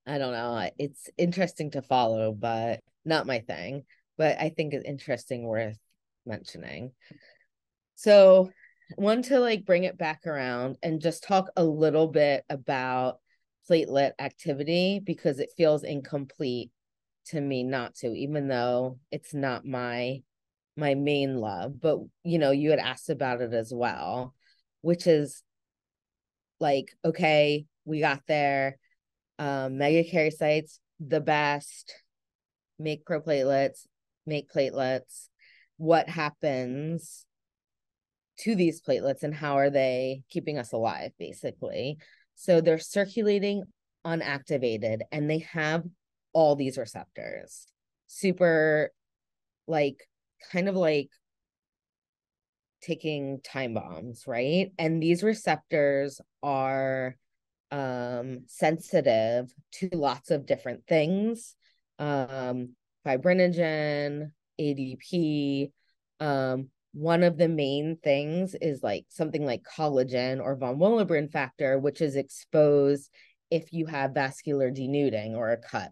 I 0.06 0.18
don't 0.18 0.34
know. 0.34 0.70
It's 0.78 1.10
interesting 1.18 1.72
to 1.72 1.82
follow, 1.82 2.34
but 2.34 2.82
not 3.06 3.28
my 3.28 3.40
thing. 3.40 3.84
But 4.18 4.40
I 4.40 4.50
think 4.50 4.74
it's 4.74 4.86
interesting, 4.86 5.44
worth 5.44 5.78
mentioning. 6.26 6.92
So 7.96 8.52
want 8.98 9.26
to 9.26 9.40
like 9.40 9.66
bring 9.66 9.86
it 9.86 9.98
back 9.98 10.28
around 10.28 10.78
and 10.84 11.02
just 11.02 11.24
talk 11.24 11.50
a 11.56 11.64
little 11.64 12.08
bit 12.08 12.44
about 12.50 13.20
platelet 13.70 14.12
activity 14.20 15.00
because 15.04 15.40
it 15.40 15.54
feels 15.56 15.84
incomplete 15.84 16.70
to 17.26 17.40
me 17.40 17.64
not 17.64 17.96
to 17.96 18.08
even 18.08 18.48
though 18.48 19.00
it's 19.12 19.34
not 19.34 19.66
my 19.66 20.22
my 20.76 20.96
main 20.96 21.38
love 21.38 21.80
but 21.80 22.00
you 22.24 22.40
know 22.40 22.52
you 22.52 22.72
had 22.72 22.80
asked 22.80 23.10
about 23.10 23.42
it 23.42 23.54
as 23.54 23.72
well 23.74 24.34
which 24.82 25.08
is 25.08 25.44
like 26.60 26.92
okay 27.06 27.66
we 27.86 28.00
got 28.00 28.22
there 28.28 28.78
um, 29.40 29.74
megakaryocytes, 29.74 30.80
the 31.00 31.22
best, 31.22 31.94
make 32.80 33.06
proplatelets, 33.06 33.86
make 34.26 34.52
platelets. 34.52 35.28
What 35.78 36.08
happens 36.08 37.26
to 38.40 38.56
these 38.56 38.82
platelets 38.82 39.24
and 39.24 39.34
how 39.34 39.58
are 39.58 39.70
they 39.70 40.24
keeping 40.30 40.58
us 40.58 40.72
alive, 40.72 41.12
basically? 41.18 41.98
So 42.36 42.62
they're 42.62 42.80
circulating 42.80 43.64
unactivated 44.06 45.00
and 45.12 45.30
they 45.30 45.40
have 45.40 45.84
all 46.34 46.56
these 46.56 46.78
receptors. 46.78 47.68
Super, 48.08 48.92
like, 49.68 50.08
kind 50.52 50.68
of 50.68 50.76
like 50.76 51.10
taking 52.82 53.40
time 53.42 53.74
bombs, 53.74 54.26
right? 54.28 54.72
And 54.78 55.02
these 55.02 55.24
receptors 55.24 56.20
are 56.42 57.16
um, 57.72 58.42
sensitive 58.48 59.52
to 59.74 59.90
lots 59.94 60.30
of 60.30 60.46
different 60.46 60.86
things 60.88 61.56
um, 62.00 62.76
fibrinogen, 63.06 64.32
ADP. 64.60 65.72
Um, 66.20 66.70
one 66.94 67.24
of 67.24 67.38
the 67.38 67.50
main 67.50 67.98
things 68.04 68.56
is 68.56 68.84
like 68.84 69.06
something 69.10 69.46
like 69.46 69.64
collagen 69.64 70.42
or 70.42 70.56
von 70.56 70.78
Willebrand 70.78 71.32
factor, 71.32 71.80
which 71.80 72.02
is 72.02 72.16
exposed 72.16 73.10
if 73.50 73.74
you 73.74 73.86
have 73.88 74.14
vascular 74.14 74.70
denuding 74.72 75.36
or 75.36 75.52
a 75.52 75.58
cut. 75.58 75.92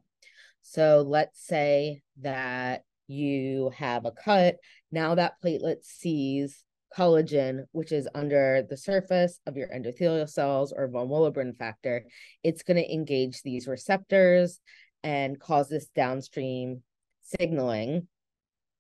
So 0.62 1.04
let's 1.08 1.46
say 1.46 2.02
that 2.22 2.84
you 3.08 3.72
have 3.76 4.06
a 4.06 4.12
cut. 4.12 4.58
Now 4.92 5.16
that 5.16 5.42
platelet 5.44 5.84
sees 5.84 6.64
collagen, 6.98 7.66
which 7.72 7.92
is 7.92 8.08
under 8.14 8.66
the 8.70 8.78
surface 8.78 9.40
of 9.46 9.58
your 9.58 9.68
endothelial 9.70 10.30
cells 10.30 10.74
or 10.76 10.88
von 10.88 11.08
Willebrand 11.08 11.58
factor, 11.58 12.06
it's 12.44 12.64
going 12.64 12.78
to 12.78 12.94
engage 12.94 13.42
these 13.42 13.68
receptors 13.68 14.60
and 15.04 15.40
cause 15.40 15.70
this 15.70 15.88
downstream 15.96 16.84
signaling. 17.22 18.08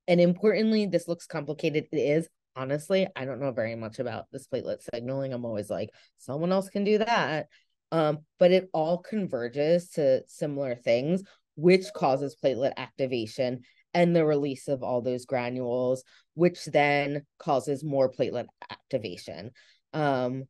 And 0.07 0.19
importantly, 0.19 0.85
this 0.85 1.07
looks 1.07 1.25
complicated. 1.25 1.87
It 1.91 1.97
is. 1.97 2.27
Honestly, 2.53 3.07
I 3.15 3.23
don't 3.23 3.39
know 3.39 3.51
very 3.51 3.75
much 3.75 3.99
about 3.99 4.25
this 4.31 4.47
platelet 4.47 4.83
signaling. 4.93 5.33
I'm 5.33 5.45
always 5.45 5.69
like, 5.69 5.89
someone 6.17 6.51
else 6.51 6.69
can 6.69 6.83
do 6.83 6.97
that. 6.97 7.47
Um, 7.93 8.19
but 8.39 8.51
it 8.51 8.69
all 8.73 8.97
converges 8.97 9.89
to 9.91 10.23
similar 10.27 10.75
things, 10.75 11.23
which 11.55 11.85
causes 11.95 12.35
platelet 12.43 12.73
activation 12.77 13.61
and 13.93 14.15
the 14.15 14.25
release 14.25 14.67
of 14.67 14.83
all 14.83 15.01
those 15.01 15.25
granules, 15.25 16.03
which 16.33 16.65
then 16.65 17.25
causes 17.39 17.83
more 17.83 18.11
platelet 18.11 18.45
activation. 18.69 19.51
Um, 19.93 20.45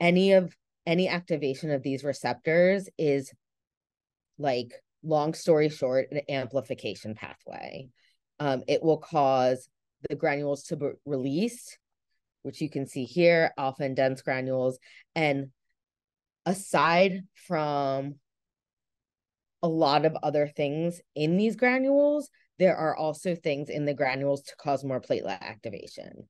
any 0.00 0.32
of 0.32 0.54
any 0.84 1.08
activation 1.08 1.70
of 1.70 1.82
these 1.82 2.02
receptors 2.02 2.88
is 2.98 3.32
like 4.38 4.72
long 5.04 5.34
story 5.34 5.68
short, 5.68 6.08
an 6.10 6.22
amplification 6.28 7.14
pathway. 7.14 7.88
Um, 8.40 8.62
it 8.66 8.82
will 8.82 8.98
cause 8.98 9.68
the 10.08 10.16
granules 10.16 10.64
to 10.64 10.76
be 10.76 10.88
released 11.06 11.78
which 12.42 12.60
you 12.60 12.68
can 12.68 12.86
see 12.86 13.04
here, 13.04 13.52
often 13.56 13.94
dense 13.94 14.22
granules. 14.22 14.78
And 15.14 15.50
aside 16.44 17.22
from 17.34 18.16
a 19.62 19.68
lot 19.68 20.04
of 20.04 20.16
other 20.22 20.46
things 20.46 21.00
in 21.14 21.36
these 21.36 21.56
granules, 21.56 22.28
there 22.58 22.76
are 22.76 22.96
also 22.96 23.34
things 23.34 23.68
in 23.68 23.84
the 23.84 23.94
granules 23.94 24.42
to 24.42 24.56
cause 24.56 24.84
more 24.84 25.00
platelet 25.00 25.40
activation. 25.40 26.28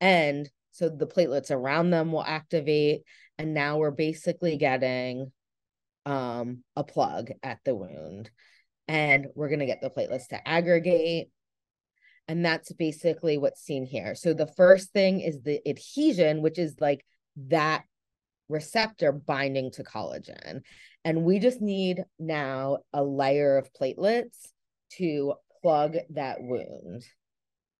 And 0.00 0.48
so 0.72 0.88
the 0.88 1.06
platelets 1.06 1.50
around 1.50 1.90
them 1.90 2.12
will 2.12 2.24
activate. 2.24 3.02
And 3.38 3.54
now 3.54 3.78
we're 3.78 3.90
basically 3.90 4.56
getting 4.56 5.32
um, 6.06 6.62
a 6.76 6.84
plug 6.84 7.30
at 7.42 7.58
the 7.64 7.74
wound. 7.74 8.30
And 8.86 9.28
we're 9.34 9.48
going 9.48 9.60
to 9.60 9.66
get 9.66 9.80
the 9.80 9.90
platelets 9.90 10.28
to 10.28 10.48
aggregate. 10.48 11.28
And 12.28 12.44
that's 12.44 12.72
basically 12.72 13.38
what's 13.38 13.62
seen 13.62 13.86
here. 13.86 14.14
So 14.14 14.34
the 14.34 14.46
first 14.46 14.92
thing 14.92 15.20
is 15.20 15.42
the 15.42 15.60
adhesion, 15.68 16.42
which 16.42 16.58
is 16.58 16.76
like 16.80 17.04
that 17.48 17.84
receptor 18.48 19.12
binding 19.12 19.70
to 19.72 19.84
collagen. 19.84 20.60
And 21.04 21.24
we 21.24 21.38
just 21.38 21.60
need 21.60 22.04
now 22.18 22.78
a 22.92 23.02
layer 23.04 23.58
of 23.58 23.72
platelets 23.72 24.48
to 24.96 25.34
plug 25.62 25.96
that 26.10 26.38
wound. 26.40 27.04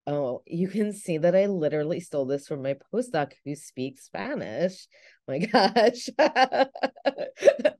Oh, 0.07 0.43
you 0.47 0.68
can 0.68 0.93
see 0.93 1.16
that 1.16 1.35
I 1.35 1.47
literally 1.47 2.01
stole 2.01 2.27
this 2.27 2.47
from 2.47 2.62
my 2.62 2.77
postdoc 2.93 3.33
who 3.45 3.55
speaks 3.55 4.05
Spanish. 4.05 4.87
My 5.27 5.39
gosh. 5.53 6.11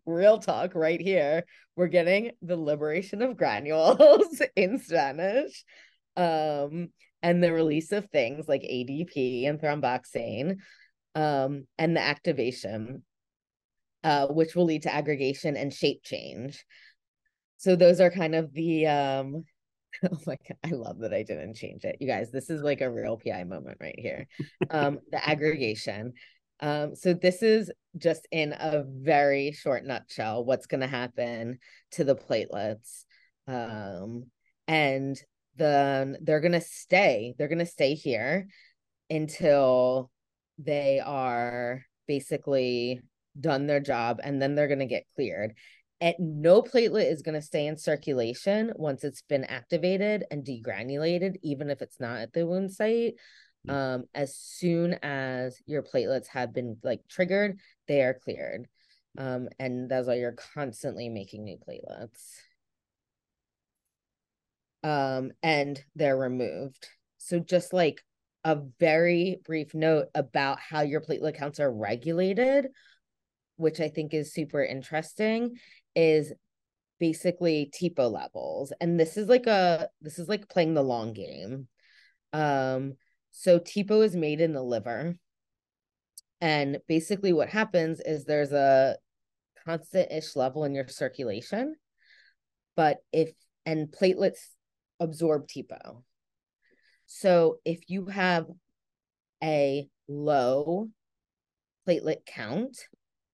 Real 0.07 0.39
talk 0.39 0.75
right 0.75 1.01
here. 1.01 1.45
We're 1.77 1.89
getting 1.89 2.31
the 2.41 2.57
liberation 2.57 3.21
of 3.21 3.37
granules 3.37 4.41
in 4.57 4.79
Spanish. 4.79 5.65
Um, 6.17 6.89
and 7.23 7.43
the 7.43 7.53
release 7.53 7.93
of 7.93 8.07
things 8.07 8.47
like 8.49 8.63
ADP 8.63 9.49
and 9.49 9.59
thromboxane, 9.59 10.59
um, 11.15 11.67
and 11.79 11.97
the 11.97 12.01
activation, 12.01 13.03
uh, 14.05 14.27
which 14.29 14.55
will 14.55 14.67
lead 14.67 14.83
to 14.83 14.95
aggregation 14.95 15.57
and 15.57 15.73
shape 15.73 16.05
change. 16.05 16.65
So 17.57 17.75
those 17.75 18.01
are 18.01 18.11
kind 18.11 18.35
of 18.35 18.53
the 18.53 18.87
um 18.87 19.45
oh 20.05 20.19
my 20.27 20.37
god 20.47 20.59
i 20.65 20.71
love 20.75 20.99
that 20.99 21.15
i 21.15 21.23
didn't 21.23 21.55
change 21.55 21.85
it. 21.85 21.97
You 22.01 22.07
guys 22.07 22.31
this 22.31 22.51
is 22.51 22.63
like 22.63 22.83
a 22.83 22.91
real 22.91 23.19
pi 23.19 23.43
moment 23.45 23.79
right 23.81 23.99
here. 23.99 24.29
Um 24.71 25.01
the 25.11 25.27
aggregation. 25.29 26.13
Um 26.61 26.95
so 26.95 27.15
this 27.15 27.43
is 27.43 27.73
just 27.97 28.29
in 28.31 28.53
a 28.53 28.85
very 28.87 29.53
short 29.53 29.85
nutshell 29.85 30.45
what's 30.45 30.67
going 30.67 30.81
to 30.83 30.87
happen 30.87 31.59
to 31.93 32.05
the 32.05 32.17
platelets. 32.17 33.05
Um 33.49 34.27
and 34.69 35.17
then 35.57 36.19
they're 36.21 36.41
going 36.41 36.53
to 36.53 36.61
stay 36.61 37.35
they're 37.39 37.49
going 37.49 37.59
to 37.59 37.67
stay 37.67 37.95
here 37.95 38.49
until 39.09 40.11
they 40.59 41.01
are 41.01 41.85
basically 42.07 43.01
done 43.39 43.66
their 43.66 43.80
job 43.80 44.20
and 44.22 44.41
then 44.41 44.55
they're 44.55 44.68
going 44.68 44.78
to 44.78 44.87
get 44.87 45.07
cleared 45.14 45.55
and 46.01 46.14
no 46.18 46.61
platelet 46.61 47.11
is 47.11 47.22
going 47.22 47.35
to 47.35 47.41
stay 47.41 47.66
in 47.66 47.76
circulation 47.76 48.72
once 48.76 49.05
it's 49.05 49.22
been 49.22 49.45
activated 49.45 50.24
and 50.30 50.45
degranulated, 50.45 51.37
even 51.43 51.70
if 51.70 51.80
it's 51.80 52.01
not 52.01 52.18
at 52.18 52.32
the 52.32 52.47
wound 52.47 52.72
site. 52.72 53.14
Hmm. 53.66 53.70
Um, 53.70 54.05
as 54.14 54.37
soon 54.37 54.99
as 55.03 55.57
your 55.66 55.82
platelets 55.82 56.26
have 56.28 56.53
been 56.53 56.76
like 56.82 57.01
triggered, 57.09 57.59
they 57.89 58.03
are 58.03 58.12
cleared. 58.12 58.68
Um, 59.16 59.49
and 59.59 59.89
that's 59.89 60.07
why 60.07 60.16
you're 60.16 60.37
constantly 60.55 61.09
making 61.09 61.45
new 61.45 61.57
platelets. 61.57 62.35
Um, 64.82 65.30
and 65.43 65.82
they're 65.95 66.18
removed. 66.18 66.87
So 67.16 67.39
just 67.39 67.72
like 67.72 68.05
a 68.43 68.59
very 68.78 69.41
brief 69.47 69.74
note 69.74 70.09
about 70.14 70.59
how 70.61 70.82
your 70.82 71.01
platelet 71.01 71.39
counts 71.39 71.61
are 71.61 71.72
regulated, 71.72 72.68
which 73.57 73.81
I 73.81 73.89
think 73.89 74.15
is 74.15 74.33
super 74.33 74.63
interesting, 74.63 75.57
is 75.95 76.33
basically 76.99 77.71
TPO 77.75 78.11
levels. 78.11 78.73
And 78.81 78.99
this 78.99 79.17
is 79.17 79.29
like 79.29 79.47
a 79.47 79.89
this 80.01 80.19
is 80.19 80.29
like 80.29 80.49
playing 80.49 80.75
the 80.75 80.83
long 80.83 81.13
game. 81.13 81.69
Um 82.33 82.95
so 83.31 83.59
TPO 83.59 84.05
is 84.05 84.17
made 84.17 84.41
in 84.41 84.53
the 84.53 84.63
liver. 84.63 85.17
And 86.41 86.79
basically 86.89 87.33
what 87.33 87.49
happens 87.49 88.01
is 88.01 88.25
there's 88.25 88.53
a 88.53 88.97
constant-ish 89.65 90.37
level 90.37 90.65
in 90.65 90.75
your 90.75 90.87
circulation. 90.89 91.75
But 92.77 92.99
if 93.13 93.31
and 93.67 93.89
platelets 93.89 94.51
absorb 95.01 95.49
TPO. 95.49 96.03
So 97.07 97.59
if 97.65 97.81
you 97.89 98.07
have 98.07 98.47
a 99.43 99.89
low 100.09 100.89
platelet 101.87 102.25
count, 102.27 102.79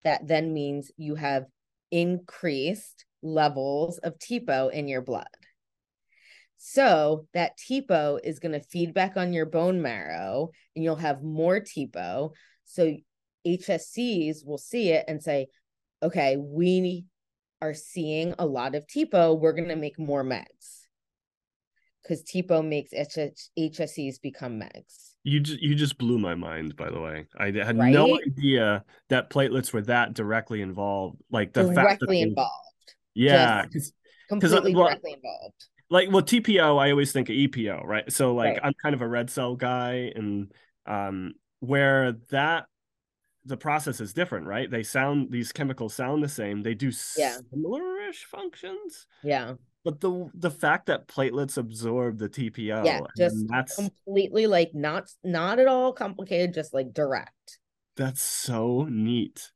that 0.05 0.27
then 0.27 0.53
means 0.53 0.91
you 0.97 1.15
have 1.15 1.47
increased 1.91 3.05
levels 3.23 3.99
of 3.99 4.19
TPO 4.19 4.73
in 4.73 4.89
your 4.89 5.03
blood. 5.03 5.27
So 6.57 7.27
that 7.33 7.59
TPO 7.59 8.21
is 8.23 8.39
going 8.39 8.53
to 8.53 8.61
feed 8.61 8.93
back 8.93 9.17
on 9.17 9.33
your 9.33 9.47
bone 9.47 9.81
marrow 9.81 10.51
and 10.75 10.85
you'll 10.85 10.97
have 10.97 11.23
more 11.23 11.61
TPO. 11.61 12.33
So 12.67 12.97
HSCs 13.47 14.45
will 14.45 14.59
see 14.59 14.91
it 14.91 15.05
and 15.09 15.23
say, 15.23 15.47
okay, 16.03 16.37
we 16.37 17.07
are 17.63 17.75
seeing 17.75 18.35
a 18.39 18.47
lot 18.47 18.75
of 18.75 18.87
TPO. 18.87 19.39
We're 19.39 19.53
going 19.53 19.69
to 19.69 19.77
make 19.77 19.99
more 19.99 20.25
megs 20.25 20.81
because 22.03 22.23
TPO 22.23 22.67
makes 22.67 22.93
HSCs 22.93 24.21
become 24.21 24.61
megs. 24.61 25.10
You 25.23 25.41
just 25.41 25.61
you 25.61 25.75
just 25.75 25.99
blew 25.99 26.19
my 26.19 26.35
mind. 26.35 26.77
By 26.77 26.91
the 26.91 27.01
way, 27.01 27.27
I 27.37 27.47
had 27.47 27.79
right? 27.79 27.93
no 27.93 28.19
idea 28.27 28.85
that 29.09 29.31
platelets 29.31 29.73
were 29.73 29.83
that 29.83 30.15
directly 30.15 30.63
involved. 30.63 31.21
Like 31.31 31.53
the 31.53 31.65
directly 31.65 32.19
they, 32.19 32.23
involved. 32.23 32.95
Yeah, 33.15 33.63
because 33.63 33.93
completely 34.29 34.75
well, 34.75 34.87
directly 34.87 35.13
involved. 35.13 35.67
Like 35.91 36.11
well, 36.11 36.23
TPO, 36.23 36.79
I 36.79 36.91
always 36.91 37.13
think 37.13 37.29
of 37.29 37.35
EPO, 37.35 37.85
right? 37.85 38.11
So 38.11 38.35
like 38.35 38.55
right. 38.55 38.61
I'm 38.65 38.75
kind 38.83 38.95
of 38.95 39.03
a 39.03 39.09
red 39.09 39.29
cell 39.29 39.57
guy, 39.57 40.13
and 40.15 40.53
um, 40.87 41.35
where 41.61 42.13
that 42.31 42.67
the 43.45 43.57
process 43.57 44.01
is 44.01 44.13
different, 44.13 44.47
right? 44.47 44.71
They 44.71 44.83
sound 44.83 45.31
these 45.31 45.53
chemicals 45.53 45.95
sound 45.95 46.23
the 46.23 46.29
same. 46.29 46.63
They 46.63 46.75
do 46.75 46.93
Yeah. 47.17 47.37
similar-ish 47.51 48.25
functions, 48.25 49.07
Yeah. 49.23 49.55
But 49.85 50.01
the 50.01 50.31
the 50.35 50.51
fact 50.51 50.87
that 50.87 51.09
platelets 51.09 51.57
absorb 51.57 52.19
the 52.19 52.29
TPO, 52.29 52.85
Yeah, 52.85 52.99
and 52.99 53.07
just 53.17 53.37
that's 53.49 53.77
Completely 53.77 54.47
like 54.47 54.75
not 54.75 55.11
not 55.25 55.59
at 55.59 55.69
all 55.69 55.93
complicated, 55.93 56.55
just 56.55 56.75
like 56.75 56.93
direct. 56.93 57.59
that's 57.97 58.23
so 58.23 58.87
neat. 58.91 59.51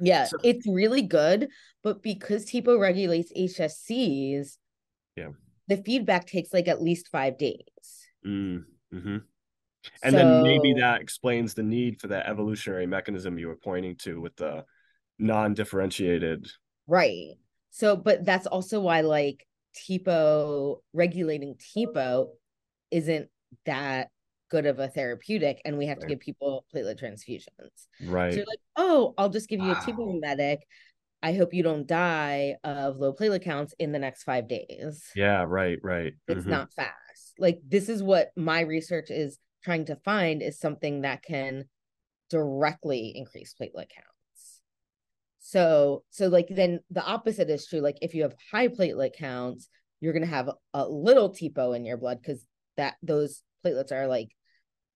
Yeah, 0.00 0.24
So- 0.24 0.38
it's 0.44 0.66
really 0.66 1.02
good, 1.02 1.48
but 1.82 2.02
because 2.02 2.44
TPO 2.46 2.78
regulates 2.80 3.32
HSCs, 3.36 4.58
Yeah. 5.16 5.30
the 5.66 5.76
feedback 5.78 6.26
takes 6.26 6.52
like 6.52 6.68
at 6.68 6.80
least 6.82 7.08
five 7.08 7.36
days. 7.38 8.06
Mm, 8.24 8.64
hmm 8.92 9.18
And 10.02 10.14
then 10.14 10.42
maybe 10.42 10.74
that 10.74 11.00
explains 11.00 11.54
the 11.54 11.62
need 11.62 12.00
for 12.00 12.08
that 12.08 12.26
evolutionary 12.26 12.86
mechanism 12.86 13.38
you 13.38 13.48
were 13.48 13.56
pointing 13.56 13.96
to 13.98 14.20
with 14.20 14.36
the 14.36 14.64
non-differentiated. 15.18 16.48
Right. 16.86 17.34
So, 17.70 17.96
but 17.96 18.24
that's 18.24 18.46
also 18.46 18.80
why 18.80 19.00
like 19.00 19.46
TPO 19.76 20.80
regulating 20.92 21.54
TPO 21.56 22.28
isn't 22.90 23.28
that 23.66 24.08
good 24.50 24.66
of 24.66 24.78
a 24.78 24.88
therapeutic, 24.88 25.60
and 25.64 25.76
we 25.76 25.86
have 25.86 25.98
to 25.98 26.06
give 26.06 26.20
people 26.20 26.64
platelet 26.74 26.98
transfusions. 27.00 27.86
Right. 28.02 28.32
So 28.32 28.38
you're 28.38 28.46
like, 28.46 28.60
oh, 28.76 29.14
I'll 29.18 29.28
just 29.28 29.48
give 29.48 29.60
you 29.60 29.70
a 29.70 29.74
Wow. 29.74 29.80
TPO 29.80 30.20
mimetic. 30.20 30.66
I 31.22 31.34
hope 31.34 31.52
you 31.52 31.62
don't 31.62 31.86
die 31.86 32.56
of 32.64 32.98
low 32.98 33.12
platelet 33.12 33.42
counts 33.42 33.74
in 33.78 33.92
the 33.92 33.98
next 33.98 34.22
five 34.22 34.48
days. 34.48 35.10
yeah. 35.14 35.44
Right. 35.46 35.78
Right. 35.82 36.14
It's 36.28 36.44
mhm. 36.44 36.50
not 36.50 36.72
fast. 36.72 37.34
Like 37.38 37.60
this 37.66 37.88
is 37.88 38.02
what 38.02 38.30
my 38.36 38.60
research 38.60 39.10
is 39.10 39.38
trying 39.64 39.86
to 39.86 39.96
find 39.96 40.42
is 40.42 40.58
something 40.58 41.02
that 41.02 41.22
can 41.22 41.64
directly 42.30 43.12
increase 43.16 43.54
platelet 43.60 43.88
counts. 43.90 44.17
So 45.48 46.04
so 46.10 46.28
like 46.28 46.48
then 46.50 46.80
the 46.90 47.02
opposite 47.02 47.48
is 47.48 47.66
true. 47.66 47.80
Like 47.80 47.96
if 48.02 48.12
you 48.12 48.20
have 48.24 48.34
high 48.52 48.68
platelet 48.68 49.14
counts, 49.14 49.70
you're 49.98 50.12
gonna 50.12 50.26
have 50.26 50.50
a 50.74 50.86
little 50.86 51.30
TPO 51.30 51.74
in 51.74 51.86
your 51.86 51.96
blood 51.96 52.18
because 52.20 52.44
that 52.76 52.96
those 53.02 53.42
platelets 53.64 53.90
are 53.90 54.06
like 54.06 54.28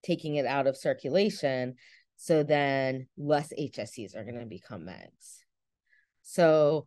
taking 0.03 0.35
it 0.35 0.45
out 0.45 0.67
of 0.67 0.77
circulation. 0.77 1.73
So 2.17 2.43
then 2.43 3.07
less 3.17 3.51
HSCs 3.51 4.15
are 4.15 4.23
gonna 4.23 4.45
become 4.45 4.83
megs. 4.83 5.39
So 6.21 6.85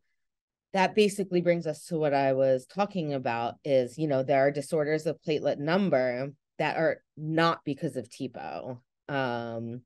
that 0.73 0.95
basically 0.95 1.41
brings 1.41 1.67
us 1.67 1.87
to 1.87 1.99
what 1.99 2.15
I 2.15 2.35
was 2.35 2.67
talking 2.67 3.15
about 3.15 3.55
is, 3.65 3.99
you 3.99 4.07
know, 4.07 4.23
there 4.23 4.47
are 4.47 4.53
disorders 4.53 5.07
of 5.07 5.19
platelet 5.27 5.59
number 5.59 6.29
that 6.59 6.77
are 6.77 7.03
not 7.17 7.65
because 7.65 7.97
of 7.97 8.09
TPO. 8.09 8.79
Um, 9.09 9.83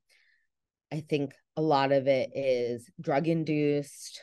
I 0.93 1.01
think 1.01 1.35
a 1.57 1.63
lot 1.63 1.93
of 1.93 2.07
it 2.09 2.31
is 2.35 2.89
drug 3.01 3.29
induced, 3.29 4.21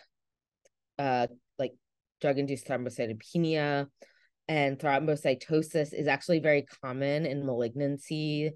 uh, 1.00 1.28
like 1.58 1.74
drug 2.22 2.40
induced 2.40 2.68
thrombocytopenia 2.68 3.88
and 4.48 4.80
thrombocytosis 4.80 5.94
is 5.94 6.08
actually 6.08 6.40
very 6.40 6.66
common 6.82 7.26
in 7.26 7.46
malignancy. 7.46 8.52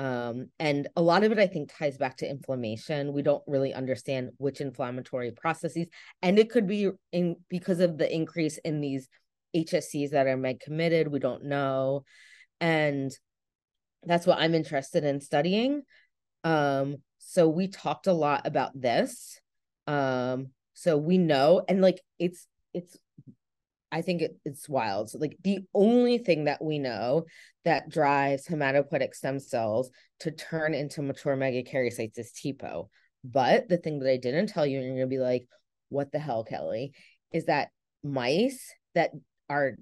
Um, 0.00 0.48
and 0.58 0.86
a 0.96 1.02
lot 1.02 1.24
of 1.24 1.32
it, 1.32 1.38
I 1.38 1.46
think, 1.46 1.72
ties 1.76 1.96
back 1.96 2.18
to 2.18 2.28
inflammation. 2.28 3.12
We 3.12 3.22
don't 3.22 3.42
really 3.46 3.74
understand 3.74 4.30
which 4.38 4.60
inflammatory 4.60 5.32
processes, 5.32 5.88
and 6.22 6.38
it 6.38 6.50
could 6.50 6.68
be 6.68 6.90
in 7.12 7.36
because 7.48 7.80
of 7.80 7.98
the 7.98 8.12
increase 8.12 8.58
in 8.58 8.80
these 8.80 9.08
HSCs 9.56 10.10
that 10.10 10.28
are 10.28 10.36
meg 10.36 10.60
committed. 10.60 11.08
We 11.08 11.18
don't 11.18 11.46
know, 11.46 12.04
and 12.60 13.10
that's 14.04 14.26
what 14.26 14.38
I'm 14.38 14.54
interested 14.54 15.02
in 15.02 15.20
studying. 15.20 15.82
Um, 16.44 16.96
so 17.18 17.48
we 17.48 17.68
talked 17.68 18.06
a 18.06 18.12
lot 18.12 18.46
about 18.46 18.78
this. 18.80 19.40
Um, 19.86 20.48
so 20.74 20.96
we 20.96 21.18
know, 21.18 21.62
and 21.68 21.80
like 21.80 22.00
it's 22.18 22.46
it's 22.72 22.96
I 23.90 24.02
think 24.02 24.22
it, 24.22 24.36
it's 24.44 24.68
wild. 24.68 25.10
So, 25.10 25.18
like 25.18 25.36
the 25.42 25.60
only 25.74 26.18
thing 26.18 26.44
that 26.44 26.62
we 26.62 26.78
know 26.78 27.24
that 27.64 27.88
drives 27.88 28.46
hematopoietic 28.46 29.14
stem 29.14 29.40
cells 29.40 29.90
to 30.20 30.30
turn 30.30 30.74
into 30.74 31.02
mature 31.02 31.36
megakaryocytes 31.36 32.18
is 32.18 32.32
TPO. 32.32 32.88
But 33.24 33.68
the 33.68 33.78
thing 33.78 33.98
that 34.00 34.10
I 34.10 34.16
didn't 34.16 34.48
tell 34.48 34.66
you, 34.66 34.78
and 34.78 34.86
you're 34.86 34.96
gonna 34.96 35.06
be 35.06 35.18
like, 35.18 35.48
"What 35.88 36.12
the 36.12 36.18
hell, 36.18 36.44
Kellie?" 36.44 36.92
Is 37.32 37.46
that 37.46 37.70
mice 38.02 38.72
that 38.94 39.10
are 39.48 39.76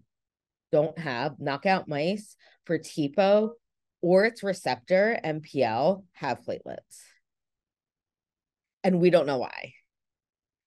don't 0.73 0.99
have 0.99 1.39
knockout 1.39 1.89
mice 1.89 2.37
for 2.65 2.79
TPO 2.79 3.53
or 4.07 4.25
its 4.25 4.45
receptor 4.45 5.19
MPL 5.25 6.05
have 6.13 6.39
platelets, 6.47 7.01
and 8.85 9.01
we 9.01 9.11
don't 9.11 9.27
know 9.27 9.39
why. 9.39 9.73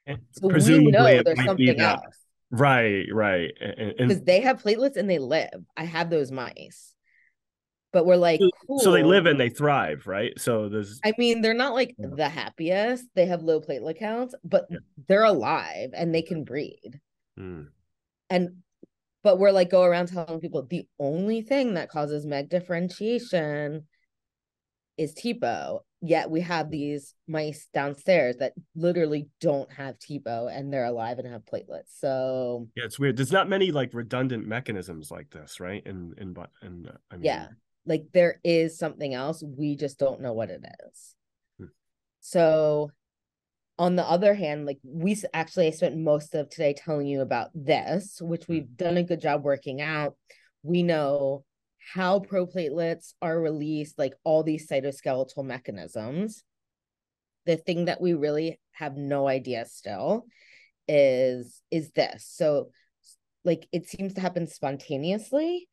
And 0.05 0.19
So 0.31 0.47
we 0.47 0.51
presumably 0.51 0.91
know 0.91 1.23
there's 1.23 1.45
something 1.45 1.79
else 1.79 2.03
Right. 2.51 3.05
Right. 3.09 3.51
Because 3.97 4.23
they 4.23 4.41
have 4.41 4.61
platelets 4.61 4.97
and 4.97 5.09
they 5.09 5.19
live. 5.19 5.63
I 5.77 5.85
have 5.85 6.09
those 6.09 6.33
mice, 6.33 6.93
but 7.93 8.05
we're 8.05 8.17
like, 8.17 8.41
cool. 8.67 8.79
so 8.79 8.91
they 8.91 9.03
live 9.03 9.25
and 9.25 9.39
they 9.39 9.49
thrive, 9.49 10.05
right? 10.05 10.33
So 10.37 10.67
there's 10.67 10.99
I 11.05 11.13
mean, 11.17 11.41
they're 11.41 11.53
not 11.53 11.73
like 11.73 11.95
Yeah. 11.97 12.07
the 12.11 12.27
happiest. 12.27 13.05
They 13.15 13.27
have 13.27 13.41
low 13.41 13.61
platelet 13.61 13.99
counts, 13.99 14.35
but 14.43 14.65
Yeah. 14.69 14.79
they're 15.07 15.23
alive 15.23 15.91
and 15.93 16.13
they 16.13 16.23
can 16.23 16.43
breed. 16.43 16.99
Hmm. 17.37 17.65
And 18.29 18.63
but 19.29 19.37
we're 19.37 19.51
like 19.51 19.69
go 19.69 19.83
around 19.83 20.07
telling 20.07 20.39
people 20.39 20.63
the 20.63 20.87
only 20.97 21.43
thing 21.43 21.75
that 21.75 21.87
causes 21.87 22.25
meg 22.25 22.49
differentiation 22.49 23.85
is 24.97 25.13
TPO. 25.13 25.81
Yet 26.01 26.31
we 26.31 26.41
have 26.41 26.71
these 26.71 27.13
mice 27.27 27.67
downstairs 27.71 28.37
that 28.37 28.53
literally 28.75 29.29
don't 29.39 29.71
have 29.71 29.99
TPO 29.99 30.51
and 30.51 30.73
they're 30.73 30.85
alive 30.85 31.19
and 31.19 31.27
have 31.27 31.45
platelets. 31.45 31.99
So 31.99 32.69
yeah, 32.75 32.85
it's 32.85 32.97
weird. 32.97 33.17
There's 33.17 33.31
not 33.31 33.47
many 33.47 33.71
like 33.71 33.91
redundant 33.93 34.47
mechanisms 34.47 35.11
like 35.11 35.29
this, 35.29 35.59
right? 35.59 35.85
And 35.85 36.17
and 36.17 36.33
but 36.33 36.49
and 36.63 36.87
uh, 36.87 36.93
I 37.11 37.17
mean, 37.17 37.25
yeah, 37.25 37.49
like 37.85 38.05
there 38.11 38.39
is 38.43 38.79
something 38.79 39.13
else. 39.13 39.43
We 39.43 39.75
just 39.75 39.99
don't 39.99 40.21
know 40.21 40.33
what 40.33 40.49
it 40.49 40.65
is. 40.87 41.15
Hmm. 41.59 41.65
So, 42.21 42.89
on 43.79 43.95
the 43.95 44.03
other 44.03 44.33
hand, 44.35 44.65
like 44.65 44.77
we 44.83 45.17
actually, 45.33 45.67
I 45.67 45.71
spent 45.71 45.97
most 45.97 46.35
of 46.35 46.49
today 46.49 46.73
telling 46.73 47.07
you 47.07 47.21
about 47.21 47.49
this, 47.55 48.21
which 48.21 48.43
Hmm. 48.45 48.53
we've 48.53 48.77
done 48.77 48.97
a 48.97 49.03
good 49.03 49.21
job 49.21 49.43
working 49.43 49.81
out. 49.81 50.15
We 50.61 50.83
know 50.83 51.45
how 51.93 52.19
proplatelets 52.19 53.13
are 53.21 53.39
released, 53.39 53.97
like 53.97 54.13
all 54.23 54.43
these 54.43 54.67
cytoskeletal 54.67 55.43
mechanisms. 55.43 56.43
The 57.45 57.57
thing 57.57 57.85
that 57.85 58.01
we 58.01 58.13
really 58.13 58.59
have 58.73 58.97
no 58.97 59.27
idea 59.27 59.65
still 59.65 60.27
is 60.87 61.61
is 61.71 61.91
this. 61.91 62.27
So, 62.27 62.71
like 63.43 63.67
it 63.71 63.87
seems 63.87 64.13
to 64.15 64.21
happen 64.21 64.45
spontaneously 64.45 65.67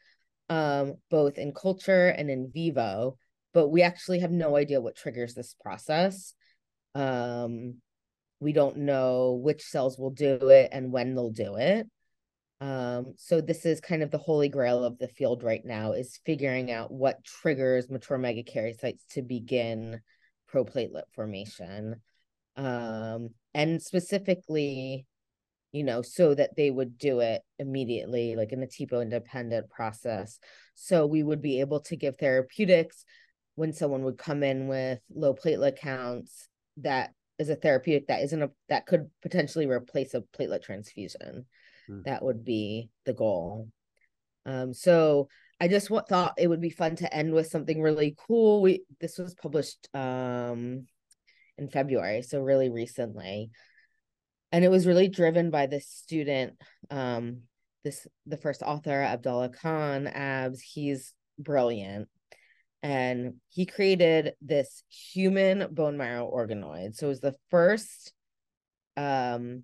um, 0.49 0.95
both 1.11 1.39
in 1.39 1.53
culture 1.53 2.07
and 2.07 2.31
in 2.31 2.51
vivo, 2.53 3.19
but 3.53 3.69
we 3.69 3.83
actually 3.83 4.21
have 4.21 4.31
no 4.31 4.57
idea 4.57 4.81
what 4.81 4.97
triggers 4.97 5.35
this 5.35 5.55
process. 5.61 6.35
Um, 6.95 7.81
we 8.41 8.53
don't 8.53 8.77
know 8.79 9.41
which 9.43 9.63
cells 9.63 9.99
will 9.99 10.11
do 10.11 10.49
it 10.49 10.69
and 10.73 10.93
when 10.93 11.15
they'll 11.15 11.31
do 11.31 11.57
it. 11.57 11.87
Um, 12.61 13.15
so 13.17 13.41
this 13.41 13.67
is 13.67 13.81
kind 13.81 14.03
of 14.03 14.11
the 14.11 14.19
holy 14.19 14.49
grail 14.49 14.83
of 14.83 14.99
the 14.99 15.09
field 15.09 15.43
right 15.43 15.65
now 15.65 15.93
is 15.93 16.21
figuring 16.25 16.71
out 16.71 16.91
what 16.91 17.25
triggers 17.25 17.91
mature 17.91 18.19
megakaryocytes 18.19 19.07
to 19.11 19.23
begin 19.23 20.01
proplatelet 20.53 21.03
formation. 21.15 21.97
Um, 22.57 23.31
and 23.53 23.83
specifically, 23.83 25.07
you 25.73 25.85
know, 25.85 26.01
so 26.01 26.35
that 26.35 26.57
they 26.57 26.71
would 26.71 26.97
do 26.97 27.21
it 27.21 27.43
immediately, 27.59 28.37
like 28.37 28.53
in 28.53 28.63
a 28.63 28.67
TPO 28.67 29.03
independent 29.03 29.69
process. 29.69 30.39
So 30.75 31.05
we 31.05 31.23
would 31.23 31.43
be 31.43 31.61
able 31.61 31.81
to 31.81 31.97
give 31.97 32.17
therapeutics 32.17 33.05
when 33.57 33.75
someone 33.75 34.03
would 34.05 34.17
come 34.17 34.43
in 34.43 34.69
with 34.69 35.01
low 35.15 35.35
platelet 35.35 35.77
counts 35.77 36.49
that 36.79 37.13
is 37.39 37.49
a 37.49 37.57
therapeutic 37.57 38.09
that 38.09 38.23
isn't 38.23 38.43
a 38.43 38.51
that 38.69 38.87
could 38.87 39.11
potentially 39.23 39.67
replace 39.67 40.15
a 40.15 40.21
platelet 40.21 40.63
transfusion. 40.63 41.47
Hmm. 41.87 42.03
That 42.05 42.23
would 42.23 42.45
be 42.45 42.91
the 43.05 43.15
goal. 43.15 43.69
Um, 44.45 44.73
so 44.73 45.29
I 45.61 45.69
just 45.69 45.91
wa- 45.91 46.03
thought 46.03 46.35
it 46.39 46.49
would 46.49 46.61
be 46.61 46.71
fun 46.71 46.97
to 46.97 47.15
end 47.15 47.33
with 47.33 47.49
something 47.49 47.81
really 47.81 48.17
cool. 48.27 48.63
We 48.63 48.85
this 49.01 49.19
was 49.19 49.35
published 49.35 49.89
um 49.95 50.87
in 51.59 51.69
February, 51.69 52.23
so 52.23 52.41
really 52.41 52.71
recently 52.71 53.51
and 54.53 54.65
it 54.65 54.71
was 54.71 54.87
really 54.87 55.09
driven 55.09 55.51
by 55.51 55.67
this 55.67 55.87
student 55.87 56.55
um 56.91 57.43
this 57.85 58.07
the 58.27 58.37
first 58.37 58.63
author 58.63 59.03
abdullah 59.03 59.51
khan 59.51 60.07
abs 60.07 60.61
he's 60.61 61.13
brilliant 61.39 62.09
and 62.87 63.35
he 63.49 63.67
created 63.67 64.35
this 64.41 64.83
human 64.89 65.75
bone 65.75 65.97
marrow 65.97 66.31
organoid 66.33 66.95
so 66.95 67.07
it 67.07 67.09
was 67.09 67.21
the 67.21 67.35
first 67.51 68.13
um 68.97 69.63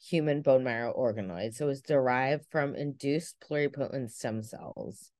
human 0.00 0.42
bone 0.42 0.62
marrow 0.62 0.94
organoid 0.96 1.54
so 1.54 1.64
it 1.64 1.68
was 1.68 1.82
derived 1.82 2.46
from 2.50 2.74
induced 2.76 3.36
pluripotent 3.40 4.10
stem 4.10 4.42
cells 4.42 5.10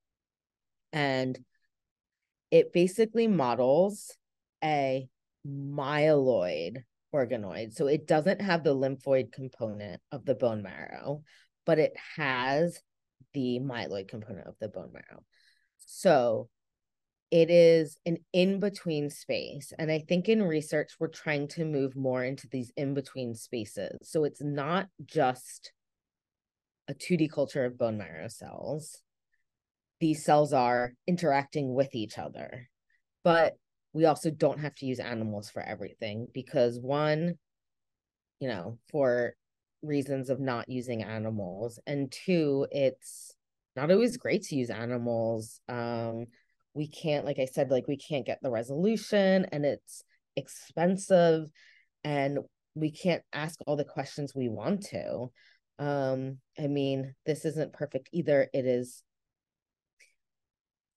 and 0.93 1.39
it 2.51 2.73
basically 2.73 3.27
models 3.27 4.17
a 4.63 5.09
myeloid 5.47 6.85
organoid. 7.15 7.73
So 7.75 7.87
it 7.87 8.07
doesn't 8.07 8.41
have 8.41 8.63
the 8.63 8.75
lymphoid 8.75 9.33
component 9.33 10.01
of 10.13 10.25
the 10.25 10.35
bone 10.35 10.63
marrow, 10.63 11.23
but 11.65 11.79
it 11.79 11.95
has 12.17 12.81
the 13.33 13.61
myeloid 13.61 14.09
component 14.09 14.47
of 14.47 14.55
the 14.61 14.69
bone 14.69 14.93
marrow. 14.93 15.23
So 15.79 16.49
it 17.31 17.51
is 17.51 17.99
an 18.07 18.19
in 18.33 18.61
between 18.61 19.11
space. 19.11 19.73
And 19.79 19.91
I 19.91 19.99
think 19.99 20.29
in 20.29 20.43
research, 20.43 20.93
we're 20.99 21.09
trying 21.09 21.49
to 21.49 21.65
move 21.65 21.97
more 21.97 22.25
into 22.25 22.47
these 22.49 22.73
in 22.77 22.95
between 22.95 23.35
spaces. 23.35 23.99
So 24.03 24.25
it's 24.25 24.43
not 24.43 24.87
just 25.05 25.73
a 26.89 26.95
2D 26.95 27.31
culture 27.33 27.65
of 27.65 27.79
bone 27.79 27.99
marrow 27.99 28.29
cells. 28.29 29.03
These 30.01 30.25
cells 30.25 30.53
are 30.53 30.93
interacting 31.07 31.75
with 31.75 31.95
each 31.95 32.19
other. 32.19 32.69
But 33.25 33.55
we 33.93 34.05
also 34.05 34.31
don't 34.31 34.61
have 34.61 34.75
to 34.77 34.87
use 34.87 35.01
animals 35.01 35.51
for 35.51 35.63
everything 35.63 36.29
because, 36.33 36.79
one, 36.79 37.39
you 38.39 38.47
know, 38.47 38.79
for 38.91 39.35
reasons 39.83 40.31
of 40.31 40.39
not 40.39 40.69
using 40.69 41.03
animals, 41.03 41.81
and 41.87 42.13
two, 42.13 42.67
it's 42.71 43.35
not 43.75 43.91
always 43.91 44.17
great 44.17 44.43
to 44.45 44.57
use 44.57 44.71
animals. 44.71 45.61
Um, 45.69 46.27
we 46.77 46.89
can't, 46.89 47.25
like 47.25 47.39
I 47.39 47.47
said, 47.47 47.71
like 47.71 47.89
we 47.89 47.97
can't 47.97 48.27
get 48.27 48.39
the 48.43 48.51
resolution 48.51 49.47
and 49.51 49.65
it's 49.65 50.05
expensive 50.37 51.49
and 52.05 52.41
we 52.75 52.91
can't 52.91 53.23
ask 53.33 53.59
all 53.67 53.77
the 53.77 53.85
questions 53.85 54.35
we 54.35 54.51
want 54.51 54.83
to. 54.89 55.31
Um, 55.79 56.39
I 56.59 56.67
mean, 56.67 57.15
this 57.25 57.47
isn't 57.47 57.73
perfect 57.73 58.11
either. 58.13 58.49
It 58.53 58.67
is 58.67 59.03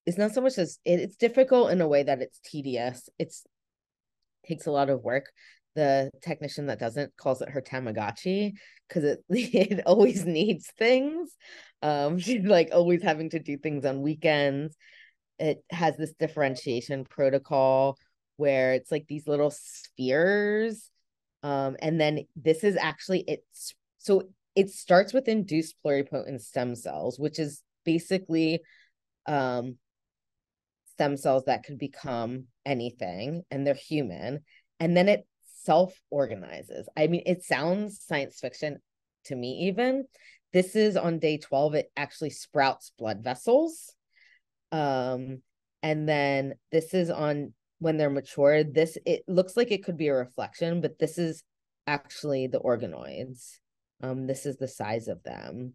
it's 0.05 0.17
not 0.17 0.33
so 0.33 0.41
much 0.41 0.57
as 0.57 0.79
it, 0.85 0.99
it's 0.99 1.15
difficult 1.15 1.71
in 1.71 1.81
a 1.81 1.87
way 1.87 2.03
that 2.03 2.21
it's 2.21 2.39
tedious. 2.43 3.09
It's 3.17 3.45
takes 4.45 4.65
a 4.65 4.71
lot 4.71 4.89
of 4.89 5.03
work. 5.03 5.31
The 5.75 6.09
technician 6.21 6.67
that 6.67 6.79
doesn't 6.79 7.15
calls 7.15 7.41
it 7.41 7.49
her 7.49 7.61
Tamagotchi 7.61 8.53
because 8.87 9.03
it 9.03 9.19
it 9.29 9.81
always 9.85 10.25
needs 10.25 10.71
things. 10.77 11.31
Um, 11.81 12.19
she's 12.19 12.43
like 12.43 12.69
always 12.73 13.01
having 13.01 13.29
to 13.29 13.39
do 13.39 13.57
things 13.57 13.85
on 13.85 14.01
weekends 14.01 14.75
it 15.39 15.63
has 15.69 15.97
this 15.97 16.13
differentiation 16.13 17.05
protocol 17.05 17.97
where 18.37 18.73
it's 18.73 18.91
like 18.91 19.05
these 19.07 19.27
little 19.27 19.51
spheres 19.51 20.89
um 21.43 21.75
and 21.81 21.99
then 21.99 22.25
this 22.35 22.63
is 22.63 22.75
actually 22.77 23.23
it's 23.27 23.73
so 23.97 24.23
it 24.55 24.69
starts 24.69 25.13
with 25.13 25.27
induced 25.27 25.75
pluripotent 25.85 26.41
stem 26.41 26.75
cells 26.75 27.19
which 27.19 27.39
is 27.39 27.61
basically 27.85 28.59
um 29.27 29.77
stem 30.93 31.15
cells 31.15 31.45
that 31.45 31.63
could 31.63 31.77
become 31.77 32.45
anything 32.65 33.43
and 33.51 33.65
they're 33.65 33.73
human 33.73 34.39
and 34.79 34.95
then 34.95 35.07
it 35.07 35.25
self 35.61 35.93
organizes 36.09 36.87
i 36.97 37.07
mean 37.07 37.23
it 37.25 37.43
sounds 37.43 38.03
science 38.05 38.39
fiction 38.39 38.79
to 39.25 39.35
me 39.35 39.67
even. 39.67 40.05
This 40.51 40.75
is 40.75 40.97
on 40.97 41.19
day 41.19 41.37
12 41.37 41.75
it 41.75 41.91
actually 41.95 42.31
sprouts 42.31 42.91
blood 42.97 43.23
vessels 43.23 43.93
um 44.71 45.41
and 45.81 46.07
then 46.07 46.55
this 46.71 46.93
is 46.93 47.09
on 47.09 47.53
when 47.79 47.97
they're 47.97 48.09
mature 48.09 48.63
this 48.63 48.97
it 49.05 49.23
looks 49.27 49.55
like 49.55 49.71
it 49.71 49.83
could 49.83 49.97
be 49.97 50.07
a 50.07 50.13
reflection 50.13 50.81
but 50.81 50.99
this 50.99 51.17
is 51.17 51.43
actually 51.87 52.47
the 52.47 52.59
organoids. 52.59 53.57
Um 54.01 54.27
this 54.27 54.45
is 54.45 54.57
the 54.57 54.67
size 54.67 55.07
of 55.07 55.23
them. 55.23 55.73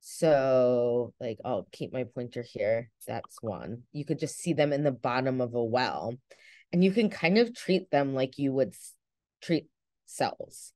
So 0.00 1.14
like 1.20 1.38
i'll 1.44 1.68
keep 1.72 1.92
my 1.92 2.04
pointer 2.04 2.42
here. 2.42 2.90
That's 3.06 3.40
one. 3.40 3.82
You 3.92 4.04
could 4.04 4.18
just 4.18 4.38
see 4.38 4.52
them 4.52 4.72
in 4.72 4.82
the 4.82 4.92
bottom 4.92 5.40
of 5.40 5.54
a 5.54 5.62
well 5.64 6.14
and 6.72 6.82
you 6.82 6.90
can 6.90 7.10
kind 7.10 7.38
of 7.38 7.54
treat 7.54 7.90
them 7.90 8.14
like 8.14 8.38
you 8.38 8.52
would 8.52 8.74
treat 9.42 9.66
cells 10.06 10.72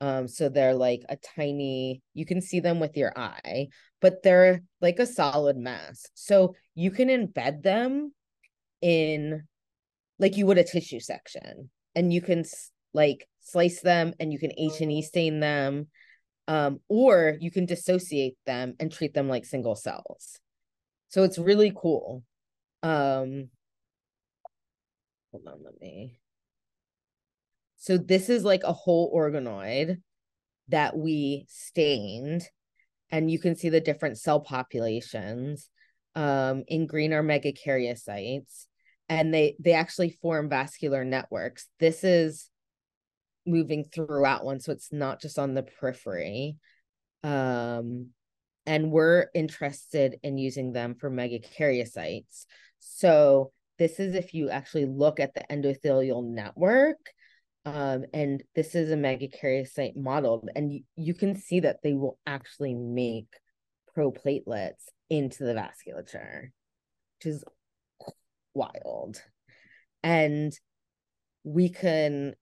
um, 0.00 0.28
so 0.28 0.48
they're 0.48 0.74
like 0.74 1.02
a 1.08 1.16
tiny, 1.16 2.02
you 2.14 2.24
can 2.24 2.40
see 2.40 2.60
them 2.60 2.78
with 2.78 2.96
your 2.96 3.12
eye, 3.18 3.68
but 4.00 4.22
they're 4.22 4.62
like 4.80 4.98
a 4.98 5.06
solid 5.06 5.56
mass. 5.56 6.06
So 6.14 6.54
you 6.74 6.90
can 6.90 7.08
embed 7.08 7.62
them 7.62 8.12
in 8.80 9.44
like 10.18 10.36
you 10.36 10.46
would 10.46 10.58
a 10.58 10.64
tissue 10.64 11.00
section 11.00 11.70
and 11.94 12.12
you 12.12 12.20
can 12.20 12.44
like 12.94 13.28
slice 13.40 13.80
them 13.80 14.14
and 14.20 14.32
you 14.32 14.38
can 14.38 14.52
H&E 14.56 15.02
stain 15.02 15.40
them 15.40 15.88
um, 16.46 16.80
or 16.88 17.36
you 17.40 17.50
can 17.50 17.66
dissociate 17.66 18.36
them 18.46 18.74
and 18.78 18.92
treat 18.92 19.14
them 19.14 19.28
like 19.28 19.44
single 19.44 19.74
cells. 19.74 20.38
So 21.08 21.24
it's 21.24 21.38
really 21.38 21.72
cool. 21.74 22.22
Um, 22.82 23.48
hold 25.32 25.46
on, 25.46 25.62
let 25.64 25.80
me 25.80 26.18
so 27.88 27.96
this 27.96 28.28
is 28.28 28.44
like 28.44 28.64
a 28.64 28.72
whole 28.74 29.10
organoid 29.16 29.96
that 30.68 30.94
we 30.94 31.46
stained 31.48 32.46
and 33.10 33.30
you 33.30 33.38
can 33.38 33.56
see 33.56 33.70
the 33.70 33.80
different 33.80 34.18
cell 34.18 34.40
populations. 34.40 35.70
Um, 36.14 36.64
in 36.68 36.86
green 36.86 37.14
are 37.14 37.22
megakaryocytes 37.22 38.66
and 39.08 39.32
they 39.32 39.56
they 39.58 39.72
actually 39.72 40.10
form 40.10 40.50
vascular 40.50 41.02
networks. 41.02 41.66
This 41.80 42.04
is 42.04 42.50
moving 43.46 43.84
throughout 43.84 44.44
one 44.44 44.60
so 44.60 44.70
it's 44.72 44.92
not 44.92 45.22
just 45.22 45.38
on 45.38 45.54
the 45.54 45.62
periphery. 45.62 46.56
Um, 47.24 48.08
and 48.66 48.92
we're 48.92 49.28
interested 49.34 50.18
in 50.22 50.36
using 50.36 50.72
them 50.72 50.94
for 50.94 51.10
megakaryocytes. 51.10 52.44
So 52.80 53.52
this 53.78 53.98
is 53.98 54.14
if 54.14 54.34
you 54.34 54.50
actually 54.50 54.84
look 54.84 55.20
at 55.20 55.32
the 55.32 55.44
endothelial 55.50 56.22
network 56.22 56.98
um, 57.64 58.04
and 58.12 58.42
this 58.54 58.74
is 58.74 58.90
a 58.90 58.96
megakaryocyte 58.96 59.96
modeled, 59.96 60.48
and 60.54 60.72
you, 60.72 60.80
you 60.96 61.14
can 61.14 61.36
see 61.36 61.60
that 61.60 61.82
they 61.82 61.94
will 61.94 62.18
actually 62.26 62.74
make 62.74 63.28
proplatelets 63.96 64.84
into 65.10 65.44
the 65.44 65.54
vasculature, 65.54 66.48
which 67.18 67.26
is 67.26 67.44
wild. 68.54 69.22
And 70.02 70.52
we 71.44 71.68
can 71.68 72.34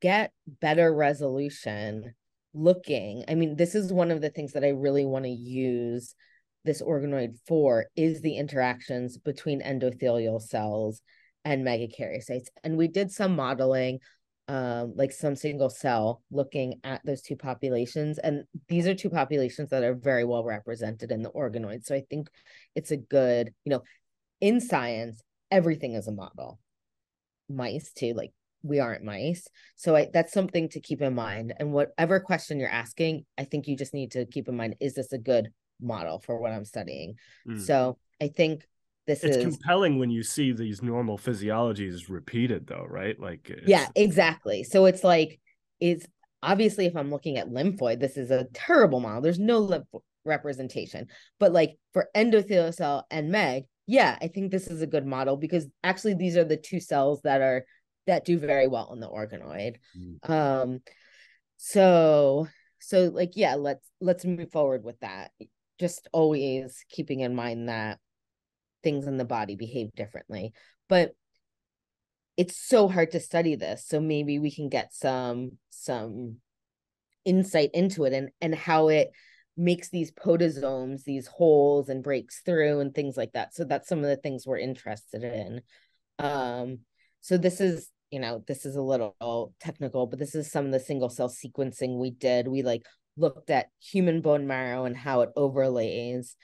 get 0.00 0.32
better 0.46 0.92
resolution 0.94 2.14
looking. 2.54 3.24
I 3.28 3.34
mean, 3.34 3.56
this 3.56 3.74
is 3.74 3.92
one 3.92 4.10
of 4.10 4.20
the 4.20 4.30
things 4.30 4.52
that 4.52 4.64
I 4.64 4.70
really 4.70 5.04
want 5.04 5.24
to 5.24 5.30
use 5.30 6.14
this 6.64 6.82
organoid 6.82 7.38
for 7.46 7.86
is 7.96 8.20
the 8.20 8.36
interactions 8.36 9.16
between 9.16 9.62
endothelial 9.62 10.42
cells 10.42 11.00
and 11.44 11.64
megakaryocytes. 11.64 12.48
And 12.62 12.76
we 12.76 12.88
did 12.88 13.10
some 13.10 13.36
modeling 13.36 14.00
um, 14.48 14.94
like 14.96 15.12
some 15.12 15.36
single 15.36 15.68
cell 15.68 16.22
looking 16.30 16.80
at 16.82 17.04
those 17.04 17.20
two 17.20 17.36
populations. 17.36 18.18
And 18.18 18.44
these 18.68 18.86
are 18.86 18.94
two 18.94 19.10
populations 19.10 19.70
that 19.70 19.84
are 19.84 19.94
very 19.94 20.24
well 20.24 20.42
represented 20.42 21.12
in 21.12 21.22
the 21.22 21.30
organoid. 21.30 21.84
So 21.84 21.94
I 21.94 22.02
think 22.08 22.30
it's 22.74 22.90
a 22.90 22.96
good, 22.96 23.52
you 23.64 23.70
know, 23.70 23.82
in 24.40 24.60
science, 24.60 25.20
everything 25.50 25.94
is 25.94 26.08
a 26.08 26.12
model. 26.12 26.58
Mice 27.50 27.92
too, 27.92 28.14
like 28.14 28.32
we 28.62 28.80
aren't 28.80 29.04
mice. 29.04 29.46
So 29.76 29.94
I, 29.94 30.08
that's 30.12 30.32
something 30.32 30.68
to 30.70 30.80
keep 30.80 31.02
in 31.02 31.14
mind. 31.14 31.54
And 31.58 31.72
whatever 31.72 32.18
question 32.18 32.58
you're 32.58 32.68
asking, 32.68 33.26
I 33.36 33.44
think 33.44 33.66
you 33.66 33.76
just 33.76 33.94
need 33.94 34.12
to 34.12 34.24
keep 34.26 34.48
in 34.48 34.56
mind, 34.56 34.76
is 34.80 34.94
this 34.94 35.12
a 35.12 35.18
good 35.18 35.50
model 35.80 36.20
for 36.20 36.40
what 36.40 36.52
I'm 36.52 36.64
studying? 36.64 37.16
Mm. 37.46 37.60
So 37.60 37.98
I 38.20 38.28
think 38.28 38.66
this 39.08 39.24
it's 39.24 39.38
is 39.38 39.42
compelling 39.42 39.98
when 39.98 40.10
you 40.10 40.22
see 40.22 40.52
these 40.52 40.82
normal 40.82 41.16
physiologies 41.16 42.10
repeated 42.10 42.66
though 42.66 42.86
right? 42.88 43.18
Like 43.18 43.50
yeah 43.66 43.88
exactly. 43.96 44.62
So 44.62 44.84
it's 44.84 45.02
like 45.02 45.40
it's 45.80 46.06
obviously 46.40 46.86
if 46.86 46.96
i'm 46.96 47.10
looking 47.10 47.36
at 47.36 47.48
lymphoid 47.48 47.98
this 47.98 48.16
is 48.16 48.30
a 48.30 48.46
terrible 48.52 49.00
model. 49.00 49.22
There's 49.22 49.38
no 49.38 49.58
lymph 49.58 49.86
representation. 50.24 51.06
But 51.40 51.52
like 51.52 51.78
for 51.92 52.08
endothelial 52.14 52.72
cell 52.74 53.06
and 53.10 53.30
meg 53.30 53.64
yeah 53.86 54.18
i 54.20 54.28
think 54.28 54.50
this 54.50 54.66
is 54.66 54.82
a 54.82 54.86
good 54.86 55.06
model 55.06 55.38
because 55.38 55.66
actually 55.82 56.12
these 56.12 56.36
are 56.36 56.44
the 56.44 56.58
two 56.58 56.78
cells 56.78 57.22
that 57.22 57.40
are 57.40 57.64
that 58.06 58.26
do 58.26 58.38
very 58.38 58.68
well 58.68 58.92
in 58.92 59.00
the 59.00 59.08
organoid. 59.08 59.76
Mm. 59.98 60.30
um 60.30 60.80
so 61.56 62.46
so 62.78 63.06
like 63.06 63.32
yeah 63.34 63.54
let's 63.54 63.88
let's 64.02 64.26
move 64.26 64.52
forward 64.52 64.84
with 64.84 65.00
that. 65.00 65.30
Just 65.80 66.08
always 66.12 66.84
keeping 66.90 67.20
in 67.20 67.34
mind 67.34 67.70
that 67.70 67.98
things 68.82 69.06
in 69.06 69.16
the 69.16 69.24
body 69.24 69.56
behave 69.56 69.92
differently. 69.94 70.52
But 70.88 71.12
it's 72.36 72.56
so 72.56 72.88
hard 72.88 73.10
to 73.12 73.20
study 73.20 73.56
this. 73.56 73.86
So 73.86 74.00
maybe 74.00 74.38
we 74.38 74.54
can 74.54 74.68
get 74.68 74.94
some 74.94 75.52
some 75.70 76.36
insight 77.24 77.70
into 77.74 78.04
it 78.04 78.12
and 78.12 78.30
and 78.40 78.54
how 78.54 78.88
it 78.88 79.10
makes 79.56 79.88
these 79.90 80.12
podosomes, 80.12 81.02
these 81.02 81.26
holes 81.26 81.88
and 81.88 82.02
breaks 82.02 82.40
through 82.42 82.78
and 82.78 82.94
things 82.94 83.16
like 83.16 83.32
that. 83.32 83.54
So 83.54 83.64
that's 83.64 83.88
some 83.88 83.98
of 83.98 84.04
the 84.04 84.16
things 84.16 84.46
we're 84.46 84.58
interested 84.58 85.24
in. 85.24 85.62
Um, 86.20 86.78
so 87.20 87.36
this 87.36 87.60
is, 87.60 87.90
you 88.12 88.20
know, 88.20 88.44
this 88.46 88.64
is 88.64 88.76
a 88.76 88.82
little 88.82 89.52
technical, 89.58 90.06
but 90.06 90.20
this 90.20 90.36
is 90.36 90.50
some 90.50 90.66
of 90.66 90.72
the 90.72 90.78
single 90.78 91.08
cell 91.08 91.28
sequencing 91.28 91.98
we 91.98 92.12
did. 92.12 92.46
We 92.46 92.62
like 92.62 92.86
looked 93.16 93.50
at 93.50 93.66
human 93.82 94.20
bone 94.20 94.46
marrow 94.46 94.84
and 94.84 94.96
how 94.96 95.22
it 95.22 95.30
overlays. 95.34 96.36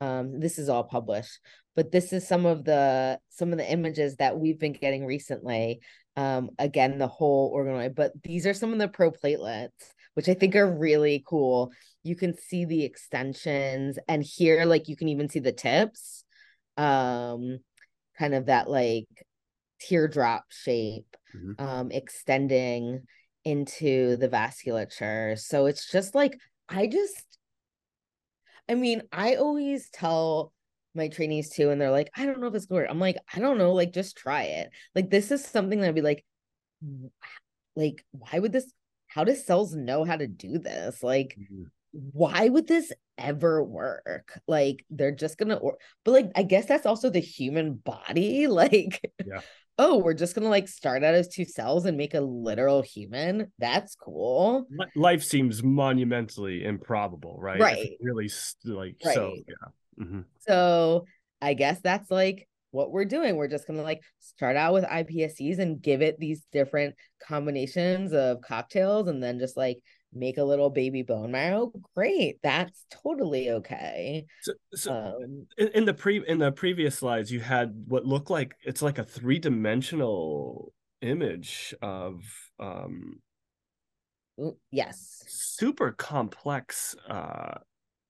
Um, 0.00 0.40
this 0.40 0.58
is 0.58 0.70
all 0.70 0.84
published, 0.84 1.38
but 1.74 1.90
this 1.90 2.12
is 2.12 2.26
some 2.26 2.46
of 2.46 2.64
the 2.64 3.18
some 3.28 3.52
of 3.52 3.58
the 3.58 3.70
images 3.70 4.16
that 4.16 4.38
we've 4.38 4.58
been 4.58 4.72
getting 4.72 5.04
recently 5.04 5.80
um 6.16 6.50
again 6.58 6.98
the 6.98 7.08
whole 7.08 7.54
organoid 7.54 7.94
but 7.94 8.12
these 8.22 8.46
are 8.46 8.54
some 8.54 8.72
of 8.72 8.78
the 8.78 8.88
proplatelets 8.88 9.70
which 10.14 10.28
i 10.28 10.34
think 10.34 10.54
are 10.54 10.70
really 10.70 11.22
cool 11.26 11.72
you 12.02 12.16
can 12.16 12.36
see 12.36 12.64
the 12.64 12.84
extensions 12.84 13.98
and 14.08 14.22
here 14.22 14.64
like 14.64 14.88
you 14.88 14.96
can 14.96 15.08
even 15.08 15.28
see 15.28 15.38
the 15.38 15.52
tips 15.52 16.24
um 16.76 17.58
kind 18.18 18.34
of 18.34 18.46
that 18.46 18.68
like 18.68 19.06
teardrop 19.80 20.44
shape 20.50 21.16
mm-hmm. 21.34 21.64
um 21.64 21.90
extending 21.90 23.02
into 23.44 24.16
the 24.16 24.28
vasculature 24.28 25.38
so 25.38 25.66
it's 25.66 25.90
just 25.90 26.14
like 26.14 26.38
i 26.68 26.86
just 26.86 27.38
i 28.68 28.74
mean 28.74 29.02
i 29.10 29.34
always 29.34 29.90
tell 29.90 30.52
my 30.94 31.08
trainees 31.08 31.50
too 31.50 31.70
and 31.70 31.80
they're 31.80 31.90
like 31.90 32.10
i 32.16 32.26
don't 32.26 32.40
know 32.40 32.48
if 32.48 32.54
it's 32.54 32.66
good. 32.66 32.86
I'm 32.88 33.00
like 33.00 33.16
i 33.34 33.38
don't 33.38 33.58
know 33.58 33.72
like 33.72 33.92
just 33.92 34.16
try 34.16 34.44
it. 34.44 34.70
Like 34.94 35.10
this 35.10 35.30
is 35.30 35.44
something 35.44 35.80
that 35.80 35.88
i'd 35.88 35.94
be 35.94 36.02
like 36.02 36.24
like 37.76 38.04
why 38.10 38.38
would 38.38 38.52
this 38.52 38.72
how 39.06 39.24
does 39.24 39.44
cells 39.44 39.74
know 39.74 40.04
how 40.04 40.16
to 40.16 40.26
do 40.26 40.58
this? 40.58 41.02
Like 41.02 41.36
mm-hmm. 41.38 41.64
why 41.92 42.48
would 42.48 42.66
this 42.66 42.92
ever 43.18 43.62
work? 43.62 44.38
Like 44.46 44.84
they're 44.90 45.14
just 45.14 45.38
gonna 45.38 45.56
or 45.56 45.76
but 46.04 46.12
like 46.12 46.30
i 46.34 46.42
guess 46.42 46.66
that's 46.66 46.86
also 46.86 47.10
the 47.10 47.20
human 47.20 47.74
body 47.74 48.46
like 48.48 49.00
yeah. 49.24 49.40
oh 49.78 49.98
we're 49.98 50.14
just 50.14 50.34
gonna 50.34 50.48
like 50.48 50.68
start 50.68 51.04
out 51.04 51.14
as 51.14 51.28
two 51.28 51.44
cells 51.44 51.84
and 51.84 51.96
make 51.96 52.14
a 52.14 52.20
literal 52.20 52.82
human? 52.82 53.52
That's 53.58 53.94
cool. 53.94 54.66
Life 54.96 55.22
seems 55.24 55.62
monumentally 55.62 56.64
improbable 56.64 57.36
right? 57.38 57.60
Right. 57.60 57.92
really 58.00 58.30
like 58.64 58.96
right. 59.04 59.14
so 59.14 59.34
yeah 59.36 59.68
Mm-hmm. 60.00 60.20
So 60.40 61.06
I 61.40 61.54
guess 61.54 61.80
that's 61.80 62.10
like 62.10 62.48
what 62.70 62.90
we're 62.90 63.04
doing. 63.04 63.36
We're 63.36 63.48
just 63.48 63.66
gonna 63.66 63.82
like 63.82 64.02
start 64.20 64.56
out 64.56 64.72
with 64.72 64.84
iPSCs 64.84 65.58
and 65.58 65.80
give 65.80 66.02
it 66.02 66.18
these 66.18 66.46
different 66.52 66.94
combinations 67.26 68.12
of 68.12 68.40
cocktails 68.40 69.08
and 69.08 69.22
then 69.22 69.38
just 69.38 69.56
like 69.56 69.78
make 70.12 70.38
a 70.38 70.44
little 70.44 70.70
baby 70.70 71.02
bone 71.02 71.30
marrow. 71.30 71.72
Great. 71.94 72.38
That's 72.42 72.84
totally 72.90 73.50
okay. 73.50 74.26
So, 74.42 74.52
so 74.74 74.92
um, 74.92 75.46
in, 75.56 75.68
in 75.68 75.84
the 75.84 75.94
pre 75.94 76.26
in 76.26 76.38
the 76.38 76.52
previous 76.52 76.98
slides, 76.98 77.30
you 77.30 77.40
had 77.40 77.84
what 77.86 78.04
looked 78.04 78.30
like 78.30 78.54
it's 78.64 78.82
like 78.82 78.98
a 78.98 79.04
three-dimensional 79.04 80.72
image 81.02 81.74
of 81.82 82.22
um 82.60 83.20
yes 84.70 85.24
super 85.26 85.90
complex 85.90 86.94
uh 87.08 87.54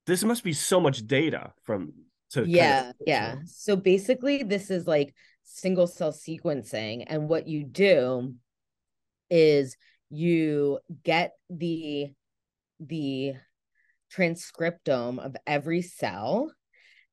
this 0.07 0.25
must 0.25 0.45
be 0.45 0.53
so 0.53 0.81
much 0.81 1.07
data 1.07 1.53
from 1.65 1.93
to 2.31 2.47
yeah 2.47 2.81
kind 2.81 2.89
of, 2.91 2.97
yeah. 3.07 3.35
So 3.47 3.77
basically 3.77 4.43
this 4.43 4.71
is 4.71 4.87
like 4.87 5.15
single 5.45 5.87
cell 5.87 6.13
sequencing 6.13 7.05
and 7.07 7.29
what 7.29 7.47
you 7.47 7.65
do 7.65 8.35
is 9.31 9.77
you 10.11 10.79
get 11.05 11.33
the 11.51 12.13
the 12.81 13.35
transcriptome 14.15 15.19
of 15.25 15.37
every 15.47 15.83
cell 15.83 16.53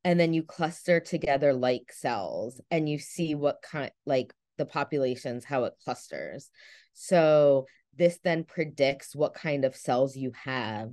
and 0.04 0.20
then 0.20 0.34
you 0.34 0.44
cluster 0.44 1.00
together 1.00 1.54
like 1.54 1.92
cells 1.92 2.60
and 2.72 2.90
you 2.90 3.00
see 3.00 3.36
what 3.36 3.62
kind 3.62 3.92
like 4.06 4.34
the 4.58 4.66
populations 4.66 5.46
how 5.46 5.64
it 5.64 5.74
clusters. 5.84 6.50
So 6.94 7.66
this 7.96 8.20
then 8.24 8.44
predicts 8.44 9.16
what 9.16 9.34
kind 9.34 9.66
of 9.66 9.76
cells 9.76 10.16
you 10.16 10.32
have 10.44 10.92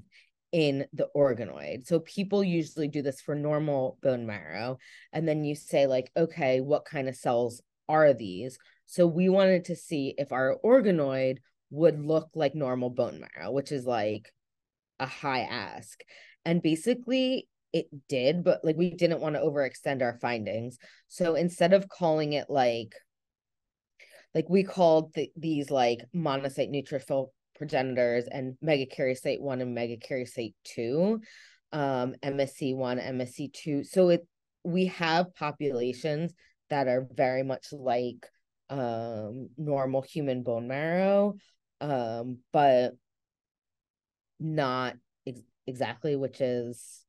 in 0.52 0.86
the 0.92 1.08
organoid. 1.14 1.86
So 1.86 2.00
people 2.00 2.42
usually 2.42 2.88
do 2.88 3.02
this 3.02 3.20
for 3.20 3.34
normal 3.34 3.98
bone 4.02 4.26
marrow. 4.26 4.78
And 5.12 5.26
then 5.26 5.44
you 5.44 5.54
say, 5.54 5.86
like, 5.86 6.10
okay, 6.16 6.60
what 6.60 6.84
kind 6.84 7.08
of 7.08 7.16
cells 7.16 7.60
are 7.88 8.14
these? 8.14 8.58
So 8.86 9.06
we 9.06 9.28
wanted 9.28 9.64
to 9.66 9.76
see 9.76 10.14
if 10.16 10.32
our 10.32 10.56
organoid 10.64 11.38
would 11.70 12.00
look 12.00 12.30
like 12.34 12.54
normal 12.54 12.90
bone 12.90 13.20
marrow, 13.20 13.50
which 13.50 13.72
is 13.72 13.84
like 13.84 14.32
a 15.00 15.06
high 15.06 15.42
ask. 15.42 16.00
And 16.44 16.62
basically, 16.62 17.48
it 17.72 17.88
did, 18.08 18.44
but 18.44 18.64
like 18.64 18.76
we 18.76 18.90
didn't 18.90 19.20
want 19.20 19.34
to 19.34 19.42
overextend 19.42 20.00
our 20.00 20.18
findings. 20.20 20.78
So 21.08 21.34
instead 21.34 21.72
of 21.72 21.88
calling 21.88 22.32
it 22.32 22.48
like, 22.48 22.94
like 24.34 24.48
we 24.48 24.62
called 24.62 25.12
the, 25.14 25.30
these 25.36 25.70
like 25.70 26.00
monocyte 26.14 26.70
neutrophil 26.70 27.28
progenitors 27.56 28.24
and 28.30 28.56
megakaryocyte 28.64 29.40
1 29.40 29.60
and 29.60 29.76
megakaryocyte 29.76 30.54
2 30.64 31.20
um 31.72 32.14
msc1 32.22 33.00
msc2 33.00 33.84
so 33.84 34.08
it 34.10 34.26
we 34.64 34.86
have 34.86 35.34
populations 35.34 36.32
that 36.70 36.88
are 36.88 37.06
very 37.14 37.42
much 37.42 37.72
like 37.72 38.26
um 38.70 39.48
normal 39.56 40.02
human 40.02 40.42
bone 40.42 40.68
marrow 40.68 41.34
um 41.80 42.38
but 42.52 42.92
not 44.40 44.94
ex- 45.26 45.40
exactly 45.66 46.16
which 46.16 46.40
is 46.40 47.04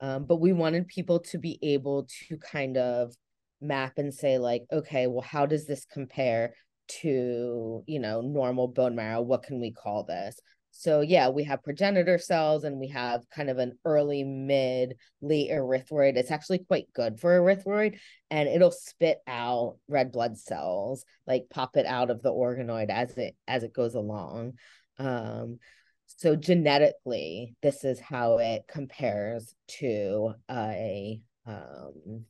um 0.00 0.24
but 0.24 0.36
we 0.36 0.52
wanted 0.52 0.86
people 0.86 1.20
to 1.20 1.38
be 1.38 1.58
able 1.62 2.06
to 2.28 2.36
kind 2.38 2.76
of 2.76 3.14
map 3.60 3.98
and 3.98 4.14
say 4.14 4.38
like 4.38 4.62
okay 4.72 5.06
well 5.06 5.22
how 5.22 5.46
does 5.46 5.66
this 5.66 5.84
compare 5.84 6.54
to 6.88 7.82
you 7.86 7.98
know 8.00 8.20
normal 8.20 8.68
bone 8.68 8.94
marrow 8.94 9.22
what 9.22 9.42
can 9.42 9.60
we 9.60 9.72
call 9.72 10.04
this? 10.04 10.38
So 10.70 11.00
yeah 11.00 11.28
we 11.28 11.44
have 11.44 11.62
progenitor 11.62 12.18
cells 12.18 12.64
and 12.64 12.78
we 12.78 12.88
have 12.88 13.28
kind 13.30 13.50
of 13.50 13.58
an 13.58 13.78
early 13.84 14.24
mid 14.24 14.96
late 15.20 15.50
erythroid. 15.50 16.16
It's 16.16 16.30
actually 16.30 16.60
quite 16.60 16.92
good 16.94 17.18
for 17.20 17.38
erythroid 17.38 17.98
and 18.30 18.48
it'll 18.48 18.70
spit 18.70 19.18
out 19.26 19.76
red 19.88 20.12
blood 20.12 20.38
cells 20.38 21.04
like 21.26 21.46
pop 21.50 21.76
it 21.76 21.86
out 21.86 22.10
of 22.10 22.22
the 22.22 22.32
organoid 22.32 22.90
as 22.90 23.16
it 23.18 23.36
as 23.46 23.62
it 23.62 23.72
goes 23.72 23.94
along. 23.94 24.54
Um 24.98 25.58
so 26.06 26.36
genetically 26.36 27.54
this 27.62 27.84
is 27.84 28.00
how 28.00 28.38
it 28.38 28.62
compares 28.68 29.54
to 29.68 30.34
a 30.50 31.20
um 31.46 32.24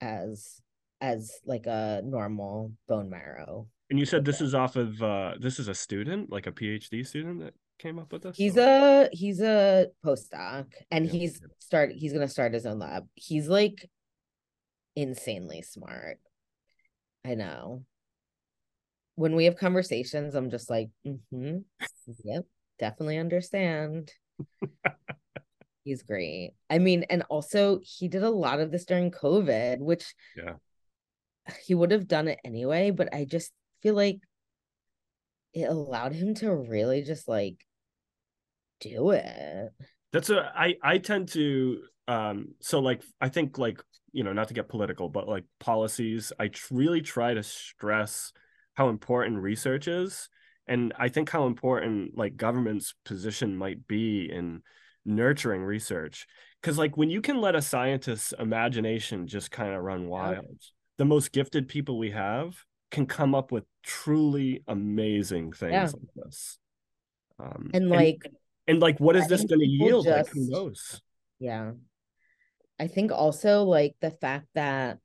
as 0.00 0.60
as 1.00 1.32
like 1.44 1.66
a 1.66 2.02
normal 2.04 2.72
bone 2.88 3.10
marrow. 3.10 3.66
And 3.88 3.98
you 3.98 4.06
said 4.06 4.24
this 4.24 4.40
is 4.40 4.54
off 4.54 4.76
of 4.76 5.02
uh 5.02 5.34
this 5.40 5.58
is 5.58 5.68
a 5.68 5.74
student, 5.74 6.30
like 6.30 6.46
a 6.46 6.52
PhD 6.52 7.06
student 7.06 7.40
that 7.40 7.54
came 7.78 7.98
up 7.98 8.12
with 8.12 8.22
this? 8.22 8.36
He's 8.36 8.56
or? 8.56 8.60
a 8.60 9.08
he's 9.12 9.40
a 9.40 9.88
postdoc 10.04 10.66
and 10.90 11.06
yeah. 11.06 11.12
he's 11.12 11.40
start 11.58 11.92
he's 11.92 12.12
gonna 12.12 12.28
start 12.28 12.54
his 12.54 12.66
own 12.66 12.78
lab. 12.78 13.06
He's 13.14 13.48
like 13.48 13.88
insanely 14.94 15.62
smart. 15.62 16.18
I 17.24 17.34
know. 17.34 17.84
When 19.16 19.34
we 19.36 19.44
have 19.44 19.56
conversations, 19.56 20.34
I'm 20.34 20.50
just 20.50 20.70
like, 20.70 20.88
mm-hmm, 21.06 21.58
yep, 22.24 22.44
definitely 22.78 23.18
understand. 23.18 24.10
he's 25.84 26.02
great. 26.02 26.52
I 26.70 26.78
mean, 26.78 27.04
and 27.10 27.24
also 27.28 27.80
he 27.82 28.08
did 28.08 28.22
a 28.22 28.30
lot 28.30 28.60
of 28.60 28.70
this 28.70 28.84
during 28.84 29.10
COVID, 29.10 29.80
which 29.80 30.14
yeah 30.36 30.54
he 31.64 31.74
would 31.74 31.90
have 31.90 32.08
done 32.08 32.28
it 32.28 32.38
anyway, 32.44 32.90
but 32.90 33.14
I 33.14 33.24
just 33.24 33.52
feel 33.82 33.94
like 33.94 34.20
it 35.52 35.68
allowed 35.68 36.12
him 36.12 36.34
to 36.36 36.54
really 36.54 37.02
just 37.02 37.28
like 37.28 37.56
do 38.80 39.10
it. 39.10 39.70
That's 40.12 40.30
a 40.30 40.52
I 40.54 40.76
I 40.82 40.98
tend 40.98 41.28
to 41.30 41.82
um 42.08 42.54
so 42.60 42.80
like 42.80 43.02
I 43.20 43.28
think 43.28 43.58
like 43.58 43.82
you 44.12 44.24
know 44.24 44.32
not 44.32 44.48
to 44.48 44.54
get 44.54 44.68
political 44.68 45.08
but 45.08 45.28
like 45.28 45.44
policies 45.60 46.32
I 46.38 46.48
tr- 46.48 46.74
really 46.74 47.00
try 47.00 47.34
to 47.34 47.42
stress 47.42 48.32
how 48.74 48.88
important 48.88 49.42
research 49.42 49.88
is. 49.88 50.28
And 50.66 50.92
I 50.98 51.08
think 51.08 51.30
how 51.30 51.46
important 51.46 52.16
like 52.16 52.36
government's 52.36 52.94
position 53.04 53.56
might 53.56 53.88
be 53.88 54.30
in 54.30 54.62
nurturing 55.04 55.62
research. 55.62 56.26
Because 56.60 56.78
like 56.78 56.96
when 56.96 57.10
you 57.10 57.20
can 57.20 57.40
let 57.40 57.56
a 57.56 57.62
scientist's 57.62 58.32
imagination 58.38 59.26
just 59.26 59.50
kind 59.50 59.74
of 59.74 59.82
run 59.82 60.06
wild 60.08 60.46
the 61.00 61.06
most 61.06 61.32
gifted 61.32 61.66
people 61.66 61.96
we 61.96 62.10
have 62.10 62.62
can 62.90 63.06
come 63.06 63.34
up 63.34 63.50
with 63.50 63.64
truly 63.82 64.62
amazing 64.68 65.50
things 65.50 65.72
yeah. 65.72 65.84
like 65.84 66.14
this. 66.14 66.58
Um, 67.38 67.70
and 67.72 67.88
like, 67.88 68.20
and, 68.26 68.34
and 68.66 68.80
like, 68.82 69.00
what 69.00 69.16
is 69.16 69.26
this 69.26 69.42
going 69.44 69.60
to 69.60 69.66
yield? 69.66 70.04
Just, 70.04 70.28
like, 70.28 70.34
who 70.34 70.50
knows? 70.50 71.00
Yeah. 71.38 71.70
I 72.78 72.86
think 72.86 73.12
also 73.12 73.62
like 73.62 73.94
the 74.02 74.10
fact 74.10 74.48
that 74.54 74.98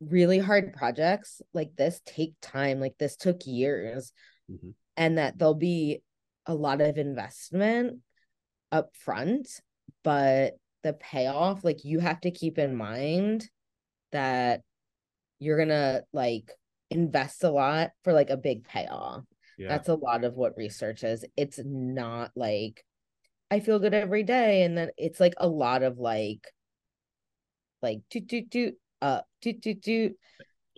really 0.00 0.38
hard 0.38 0.72
projects 0.72 1.42
like 1.52 1.76
this 1.76 2.00
take 2.06 2.32
time, 2.40 2.80
like 2.80 2.94
this 2.98 3.16
took 3.16 3.42
years, 3.44 4.14
mm-hmm. 4.50 4.70
and 4.96 5.18
that 5.18 5.38
there'll 5.38 5.52
be 5.52 6.00
a 6.46 6.54
lot 6.54 6.80
of 6.80 6.96
investment 6.96 7.98
up 8.72 8.96
front, 8.96 9.60
but 10.02 10.54
the 10.84 10.94
payoff, 10.94 11.64
like 11.64 11.84
you 11.84 11.98
have 11.98 12.22
to 12.22 12.30
keep 12.30 12.56
in 12.56 12.74
mind 12.74 13.46
that 14.12 14.62
you're 15.38 15.58
gonna 15.58 16.02
like 16.12 16.52
invest 16.90 17.44
a 17.44 17.50
lot 17.50 17.90
for 18.04 18.12
like 18.12 18.30
a 18.30 18.36
big 18.36 18.64
payoff. 18.64 19.24
Yeah. 19.58 19.68
That's 19.68 19.88
a 19.88 19.94
lot 19.94 20.24
of 20.24 20.34
what 20.34 20.56
research 20.56 21.04
is. 21.04 21.24
It's 21.36 21.60
not 21.64 22.32
like 22.34 22.84
I 23.50 23.60
feel 23.60 23.78
good 23.78 23.94
every 23.94 24.22
day, 24.22 24.62
and 24.62 24.76
then 24.76 24.90
it's 24.96 25.20
like 25.20 25.34
a 25.38 25.48
lot 25.48 25.82
of 25.82 25.98
like 25.98 26.46
like 27.82 28.00
do 28.10 28.20
do 28.20 28.42
do 28.42 28.72
uh 29.02 29.22
do 29.40 29.52
do 29.52 29.74
do 29.74 30.14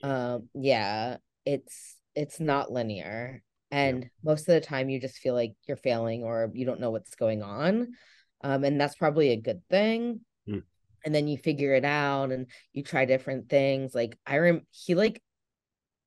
Um, 0.02 0.48
yeah, 0.54 1.18
it's 1.46 1.96
it's 2.14 2.40
not 2.40 2.72
linear. 2.72 3.42
And 3.70 4.10
most 4.22 4.42
of 4.48 4.54
the 4.54 4.60
time 4.60 4.90
you 4.90 5.00
just 5.00 5.18
feel 5.18 5.34
like 5.34 5.54
you're 5.66 5.76
failing 5.78 6.24
or 6.24 6.50
you 6.54 6.66
don't 6.66 6.80
know 6.80 6.90
what's 6.90 7.14
going 7.14 7.42
on. 7.42 7.94
Um, 8.44 8.64
and 8.64 8.80
that's 8.80 8.96
probably 8.96 9.30
a 9.30 9.40
good 9.40 9.62
thing. 9.70 10.20
Mm. 10.48 10.64
And 11.04 11.14
then 11.14 11.28
you 11.28 11.36
figure 11.38 11.74
it 11.74 11.84
out 11.84 12.32
and 12.32 12.46
you 12.72 12.82
try 12.82 13.04
different 13.04 13.48
things. 13.48 13.94
Like 13.94 14.18
I 14.26 14.38
rem 14.38 14.62
he 14.70 14.94
like 14.94 15.22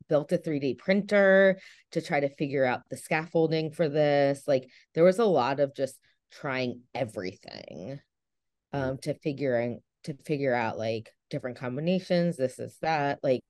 built 0.10 0.32
a 0.32 0.38
3D 0.38 0.76
printer 0.76 1.60
to 1.92 2.02
try 2.02 2.20
to 2.20 2.30
figure 2.30 2.66
out 2.66 2.82
the 2.90 2.98
scaffolding 2.98 3.72
for 3.72 3.90
this. 3.90 4.48
Like 4.48 4.70
there 4.94 5.04
was 5.04 5.20
a 5.20 5.26
lot 5.26 5.60
of 5.60 5.76
just 5.76 6.00
trying 6.32 6.82
everything 6.94 8.00
um 8.74 8.98
to 9.00 9.14
figuring 9.16 9.82
to 10.04 10.14
figure 10.26 10.54
out 10.54 10.78
like 10.78 11.12
different 11.30 11.58
combinations, 11.58 12.38
this 12.38 12.60
is 12.60 12.78
that. 12.82 13.20
Like 13.24 13.44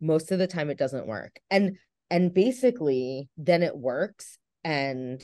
most 0.00 0.30
of 0.32 0.38
the 0.38 0.46
time 0.46 0.70
it 0.70 0.78
doesn't 0.78 1.06
work. 1.06 1.40
And 1.50 1.78
and 2.10 2.32
basically 2.32 3.28
then 3.36 3.62
it 3.62 3.76
works 3.76 4.38
and 4.64 5.22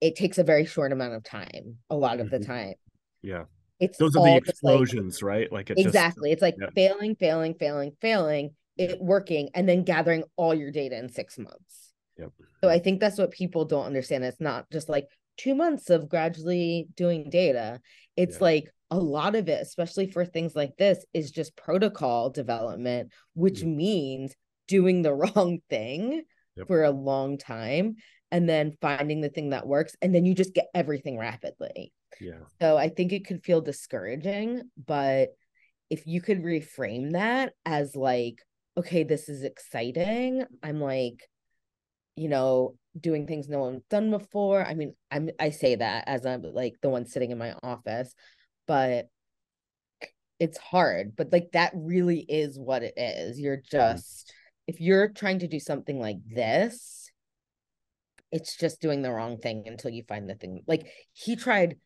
it 0.00 0.16
takes 0.16 0.38
a 0.38 0.44
very 0.44 0.66
short 0.66 0.92
amount 0.92 1.14
of 1.14 1.24
time 1.24 1.78
a 1.90 1.96
lot 1.96 2.20
of 2.20 2.30
the 2.30 2.38
Mhm. 2.38 2.46
time 2.46 2.74
Yeah. 3.22 3.44
It's 3.80 3.98
Those 3.98 4.16
are 4.16 4.24
the 4.24 4.40
just, 4.46 4.62
like- 4.64 4.74
explosions, 4.80 5.22
right? 5.22 5.50
Like 5.52 5.70
it 5.70 5.78
exactly 5.78 6.32
it's 6.32 6.42
like 6.42 6.56
yeah. 6.60 6.68
failing 6.74 7.14
failing 7.16 7.54
failing 7.54 7.92
failing 8.00 8.50
it 8.76 9.00
working 9.00 9.48
and 9.54 9.68
then 9.68 9.84
gathering 9.84 10.24
all 10.36 10.54
your 10.54 10.70
data 10.70 10.96
in 10.98 11.08
six 11.08 11.38
months 11.38 11.92
Yep. 12.18 12.30
so 12.62 12.68
i 12.68 12.78
think 12.78 13.00
that's 13.00 13.16
what 13.18 13.30
people 13.30 13.64
don't 13.64 13.86
understand 13.86 14.22
it's 14.24 14.40
not 14.40 14.68
just 14.70 14.88
like 14.90 15.06
two 15.38 15.54
months 15.54 15.88
of 15.88 16.08
gradually 16.10 16.86
doing 16.94 17.30
data 17.30 17.80
it's 18.16 18.36
Yeah. 18.36 18.44
like 18.44 18.70
a 18.90 18.98
lot 18.98 19.34
of 19.34 19.48
it 19.48 19.62
especially 19.62 20.10
for 20.10 20.24
things 20.26 20.54
like 20.54 20.76
this 20.76 21.04
is 21.14 21.30
just 21.30 21.56
protocol 21.56 22.28
development 22.30 23.12
which 23.34 23.60
Mm. 23.62 23.76
means 23.76 24.34
doing 24.68 25.00
the 25.02 25.14
wrong 25.22 25.60
thing 25.70 26.22
Yep. 26.56 26.66
for 26.68 26.84
a 26.84 26.90
long 26.90 27.36
time 27.38 27.96
and 28.36 28.46
then 28.46 28.76
finding 28.82 29.22
the 29.22 29.30
thing 29.30 29.48
that 29.48 29.66
works 29.66 29.96
and 30.02 30.14
then 30.14 30.26
you 30.26 30.34
just 30.34 30.52
get 30.52 30.66
everything 30.74 31.18
rapidly 31.18 31.90
Yeah. 32.20 32.40
so 32.60 32.76
I 32.76 32.90
think 32.90 33.14
it 33.14 33.26
could 33.26 33.42
feel 33.42 33.62
discouraging, 33.62 34.60
but 34.76 35.30
if 35.88 36.06
you 36.06 36.20
could 36.20 36.42
reframe 36.42 37.12
that 37.12 37.54
as 37.64 37.96
like, 37.96 38.42
okay, 38.76 39.04
this 39.04 39.30
is 39.30 39.42
exciting. 39.42 40.44
I'm 40.62 40.82
like, 40.82 41.22
you 42.14 42.28
know, 42.28 42.74
doing 43.00 43.26
things 43.26 43.48
no 43.48 43.60
one's 43.60 43.84
done 43.88 44.10
before. 44.10 44.62
I 44.62 44.74
mean, 44.74 44.94
I'm 45.10 45.30
I 45.40 45.48
say 45.48 45.76
that 45.76 46.04
as 46.06 46.26
I'm 46.26 46.42
like 46.42 46.74
the 46.82 46.90
one 46.90 47.06
sitting 47.06 47.30
in 47.30 47.38
my 47.38 47.54
office, 47.62 48.14
but 48.66 49.06
it's 50.38 50.58
hard. 50.58 51.16
But 51.16 51.32
like 51.32 51.52
that 51.52 51.72
really 51.74 52.20
is 52.20 52.58
what 52.58 52.82
it 52.82 52.94
is. 52.98 53.40
You're 53.40 53.58
mm-hmm. 53.58 53.78
just 53.78 54.30
if 54.66 54.78
you're 54.78 55.08
trying 55.08 55.38
to 55.38 55.48
do 55.48 55.60
something 55.60 55.98
like 55.98 56.18
this, 56.26 57.05
it's 58.32 58.56
just 58.56 58.80
doing 58.80 59.02
the 59.02 59.12
wrong 59.12 59.38
thing 59.38 59.64
until 59.66 59.90
you 59.90 60.02
find 60.08 60.28
the 60.28 60.34
thing. 60.34 60.62
Like 60.66 60.86
he 61.12 61.36
tried 61.36 61.76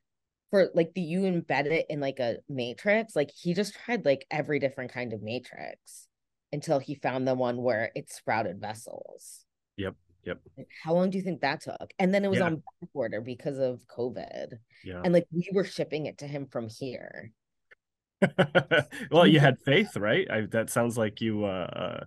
for 0.51 0.71
like 0.75 0.93
the 0.95 1.01
you 1.01 1.21
embed 1.23 1.67
it 1.67 1.87
in 1.89 2.01
like 2.01 2.19
a 2.19 2.39
matrix 2.49 3.15
like 3.15 3.31
he 3.31 3.55
just 3.55 3.75
tried 3.75 4.05
like 4.05 4.27
every 4.31 4.59
different 4.59 4.93
kind 4.93 5.13
of 5.13 5.23
matrix 5.23 6.09
until 6.53 6.81
he 6.81 6.97
found 6.97 7.27
the 7.27 7.35
one 7.35 7.57
where 7.63 7.93
it 7.95 8.11
sprouted 8.13 8.61
vessels 8.61 9.45
Yep. 9.77 9.95
Yep. 10.25 10.41
Like, 10.59 10.69
how 10.83 10.93
long 10.93 11.11
do 11.11 11.19
you 11.19 11.25
think 11.25 11.41
that 11.43 11.61
took 11.61 11.93
and 12.01 12.13
then 12.13 12.25
it 12.25 12.29
was 12.29 12.41
Yeah. 12.41 12.47
on 12.47 12.57
back 12.57 12.91
order 12.93 13.21
because 13.21 13.59
of 13.59 13.81
covid 13.87 14.55
Yeah. 14.85 15.01
and 15.05 15.15
like 15.15 15.27
we 15.33 15.49
were 15.53 15.65
shipping 15.65 16.07
it 16.07 16.19
to 16.19 16.27
him 16.27 16.47
from 16.51 16.69
here 16.69 17.31
well, 19.11 19.27
you 19.27 19.41
had 19.41 19.57
faith, 19.65 19.97
right? 19.97 20.31
I, 20.31 20.43
that 20.51 20.69
sounds 20.69 20.99
like 20.99 21.23
you. 21.23 21.45
Uh, 21.47 21.49
uh, 21.49 22.05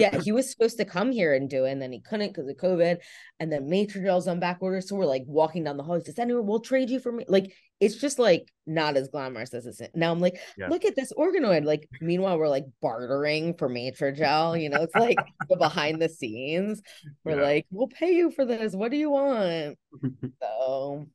yeah 0.00 0.18
he 0.20 0.32
was 0.32 0.50
supposed 0.50 0.76
to 0.78 0.84
come 0.84 1.12
here 1.12 1.34
and 1.34 1.48
do 1.50 1.64
it 1.64 1.72
and 1.72 1.80
then 1.82 1.92
he 1.92 2.00
couldn't 2.00 2.28
because 2.28 2.48
of 2.48 2.56
covid 2.56 2.98
and 3.38 3.52
then 3.52 3.68
matrigels 3.68 4.26
on 4.26 4.40
back 4.40 4.58
order 4.60 4.80
so 4.80 4.96
we're 4.96 5.04
like 5.04 5.24
walking 5.26 5.64
down 5.64 5.76
the 5.76 5.82
hall 5.82 5.96
he 5.96 6.04
says 6.04 6.18
anyway 6.18 6.40
we'll 6.42 6.60
trade 6.60 6.90
you 6.90 6.98
for 7.00 7.12
me 7.12 7.24
like 7.28 7.52
it's 7.80 7.96
just 7.96 8.18
like 8.18 8.50
not 8.66 8.96
as 8.96 9.08
glamorous 9.08 9.54
as 9.54 9.66
it's 9.66 9.80
now 9.94 10.10
i'm 10.12 10.20
like 10.20 10.38
Yeah. 10.58 10.68
look 10.68 10.84
at 10.84 10.96
this 10.96 11.12
organoid 11.12 11.64
like 11.64 11.88
meanwhile 12.00 12.38
we're 12.38 12.48
like 12.48 12.66
bartering 12.82 13.54
for 13.54 13.68
matrigel 13.68 14.56
you 14.56 14.68
know 14.68 14.82
it's 14.82 14.94
like 14.94 15.18
the 15.48 15.56
behind 15.56 16.00
the 16.00 16.08
scenes 16.08 16.82
we're 17.24 17.36
Yeah. 17.36 17.42
like 17.42 17.66
we'll 17.70 17.88
pay 17.88 18.12
you 18.12 18.30
for 18.30 18.44
this 18.44 18.74
what 18.74 18.90
do 18.90 18.96
you 18.96 19.10
want 19.10 19.78
so 20.42 21.06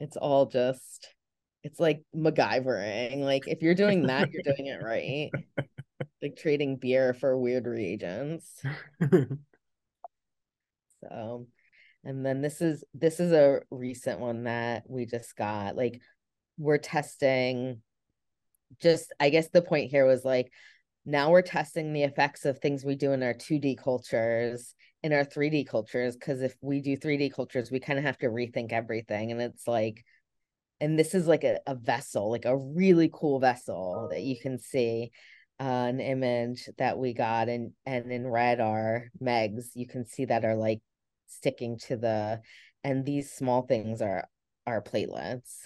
it's 0.00 0.16
all 0.16 0.46
just 0.46 1.08
it's 1.62 1.80
like 1.80 2.02
MacGyvering. 2.14 3.22
Like 3.22 3.48
if 3.48 3.60
you're 3.60 3.74
doing 3.74 4.06
that, 4.06 4.30
you're 4.30 4.44
doing 4.44 4.66
it 4.68 4.80
right. 4.84 5.30
like 6.22 6.36
trading 6.36 6.76
beer 6.76 7.14
for 7.14 7.36
weird 7.36 7.66
reagents. 7.66 8.62
So, 11.00 11.46
and 12.04 12.24
then 12.24 12.40
this 12.40 12.60
is 12.60 12.84
this 12.94 13.20
is 13.20 13.32
a 13.32 13.60
recent 13.70 14.20
one 14.20 14.44
that 14.44 14.84
we 14.88 15.06
just 15.06 15.36
got. 15.36 15.76
Like 15.76 16.00
we're 16.58 16.78
testing 16.78 17.82
just 18.80 19.12
I 19.20 19.30
guess 19.30 19.48
the 19.48 19.62
point 19.62 19.90
here 19.90 20.06
was 20.06 20.24
like 20.24 20.50
now 21.04 21.30
we're 21.30 21.42
testing 21.42 21.92
the 21.92 22.02
effects 22.02 22.44
of 22.44 22.58
things 22.58 22.84
we 22.84 22.96
do 22.96 23.12
in 23.12 23.22
our 23.22 23.34
2D 23.34 23.78
cultures 23.78 24.74
in 25.02 25.12
our 25.12 25.24
3D 25.24 25.68
cultures 25.68 26.16
because 26.16 26.42
if 26.42 26.56
we 26.60 26.80
do 26.80 26.96
3D 26.96 27.32
cultures 27.32 27.70
we 27.70 27.78
kind 27.78 27.98
of 27.98 28.04
have 28.04 28.18
to 28.18 28.26
rethink 28.26 28.72
everything 28.72 29.30
and 29.30 29.40
it's 29.40 29.68
like 29.68 30.04
and 30.80 30.98
this 30.98 31.14
is 31.14 31.28
like 31.28 31.44
a, 31.44 31.60
a 31.66 31.76
vessel 31.76 32.28
like 32.28 32.44
a 32.44 32.56
really 32.56 33.08
cool 33.12 33.38
vessel 33.38 34.08
that 34.10 34.22
you 34.22 34.36
can 34.40 34.58
see 34.58 35.12
uh, 35.58 35.62
an 35.88 36.00
image 36.00 36.68
that 36.78 36.98
we 36.98 37.14
got 37.14 37.48
and 37.48 37.72
and 37.86 38.12
in 38.12 38.26
red 38.26 38.60
are 38.60 39.08
megs 39.22 39.66
you 39.74 39.86
can 39.86 40.04
see 40.06 40.24
that 40.26 40.44
are 40.44 40.54
like 40.56 40.80
sticking 41.26 41.78
to 41.78 41.96
the 41.96 42.40
and 42.84 43.04
these 43.04 43.32
small 43.32 43.62
things 43.62 44.02
are 44.02 44.28
are 44.66 44.82
platelets 44.82 45.56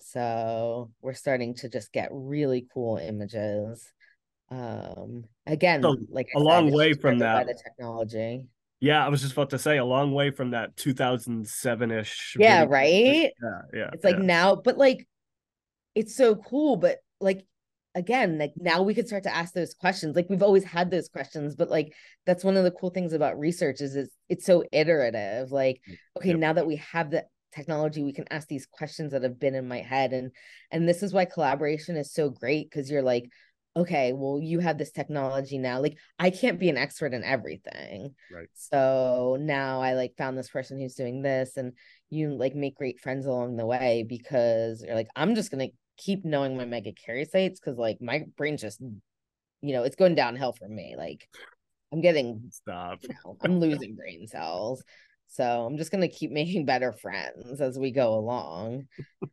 so 0.00 0.90
we're 1.02 1.12
starting 1.12 1.54
to 1.54 1.68
just 1.68 1.92
get 1.92 2.08
really 2.12 2.66
cool 2.72 2.96
images 2.96 3.92
um 4.50 5.24
again 5.46 5.82
So, 5.82 5.96
like 6.10 6.28
a 6.34 6.38
said, 6.38 6.44
long 6.44 6.70
way 6.72 6.94
from 6.94 7.18
that- 7.18 7.46
the 7.46 7.54
technology 7.62 8.46
yeah, 8.80 9.04
I 9.04 9.08
was 9.08 9.22
just 9.22 9.32
about 9.32 9.50
to 9.50 9.58
say 9.58 9.78
a 9.78 9.84
long 9.84 10.12
way 10.12 10.30
from 10.30 10.52
that 10.52 10.76
2007 10.76 11.90
ish. 11.90 12.36
yeah 12.38 12.64
right 12.68 13.32
Yeah. 13.42 13.60
Yeah. 13.74 13.90
it's 13.92 14.04
like 14.04 14.18
yeah. 14.18 14.22
now 14.24 14.54
but 14.54 14.78
like 14.78 15.06
it's 15.96 16.14
so 16.14 16.36
cool 16.36 16.76
but 16.76 16.98
like 17.20 17.44
again 17.98 18.38
like 18.38 18.52
now 18.56 18.82
we 18.82 18.94
could 18.94 19.06
start 19.06 19.24
to 19.24 19.34
ask 19.36 19.52
those 19.52 19.74
questions. 19.74 20.16
Like 20.16 20.28
we've 20.30 20.42
always 20.42 20.64
had 20.64 20.90
those 20.90 21.08
questions 21.08 21.54
but 21.56 21.68
like 21.70 21.92
that's 22.26 22.44
one 22.44 22.56
of 22.56 22.64
the 22.64 22.70
cool 22.70 22.90
things 22.90 23.12
about 23.12 23.38
research 23.38 23.80
is 23.80 23.96
it's, 23.96 24.14
it's 24.28 24.46
so 24.46 24.64
iterative. 24.72 25.50
Like 25.52 25.80
mm, 25.88 25.98
okay 26.16 26.30
Yep. 26.30 26.38
now 26.38 26.52
that 26.54 26.66
we 26.66 26.76
have 26.76 27.10
the 27.10 27.24
technology 27.54 28.02
we 28.04 28.12
can 28.12 28.26
ask 28.30 28.46
these 28.48 28.66
questions 28.66 29.12
that 29.12 29.22
have 29.22 29.38
been 29.40 29.54
in 29.54 29.68
my 29.68 29.80
head. 29.80 30.12
And 30.12 30.30
and 30.70 30.88
this 30.88 31.02
is 31.02 31.12
why 31.12 31.24
collaboration 31.26 31.96
is 31.96 32.12
so 32.12 32.30
great 32.30 32.70
because 32.70 32.90
you're 32.90 33.02
like 33.02 33.24
okay 33.76 34.12
well 34.12 34.40
you 34.42 34.58
have 34.60 34.78
this 34.78 34.90
technology 34.92 35.58
now. 35.58 35.80
Like 35.80 35.98
i 36.18 36.30
can't 36.30 36.58
be 36.58 36.68
an 36.70 36.76
expert 36.78 37.12
in 37.14 37.24
everything. 37.24 38.14
Right. 38.32 38.48
so 38.54 39.36
now 39.40 39.80
i 39.80 39.94
like 39.94 40.14
found 40.16 40.36
this 40.38 40.50
person 40.50 40.78
who's 40.80 40.94
doing 40.94 41.22
this 41.22 41.56
and 41.56 41.72
you 42.10 42.30
like 42.30 42.54
make 42.54 42.76
great 42.76 43.00
friends 43.00 43.26
along 43.26 43.56
the 43.56 43.66
way 43.66 44.04
because 44.08 44.82
you're 44.82 44.94
like 44.94 45.08
i'm 45.14 45.34
just 45.34 45.50
gonna 45.50 45.68
keep 45.98 46.24
knowing 46.24 46.56
my 46.56 46.64
megakaryocytes 46.64 47.56
because 47.56 47.76
like 47.76 48.00
my 48.00 48.24
brain's 48.36 48.62
just 48.62 48.80
you 49.60 49.72
know 49.72 49.82
it's 49.82 49.96
going 49.96 50.14
downhill 50.14 50.52
for 50.52 50.68
me 50.68 50.94
like 50.96 51.28
i'm 51.92 52.00
getting 52.00 52.40
Stop. 52.50 53.00
you 53.02 53.10
know, 53.10 53.36
i'm 53.42 53.58
losing 53.58 53.96
brain 53.96 54.26
cells 54.26 54.82
so 55.26 55.66
i'm 55.66 55.76
just 55.76 55.90
gonna 55.90 56.08
keep 56.08 56.30
making 56.32 56.64
better 56.64 56.92
friends 56.92 57.60
as 57.60 57.78
we 57.78 57.90
go 57.90 58.14
along 58.14 58.86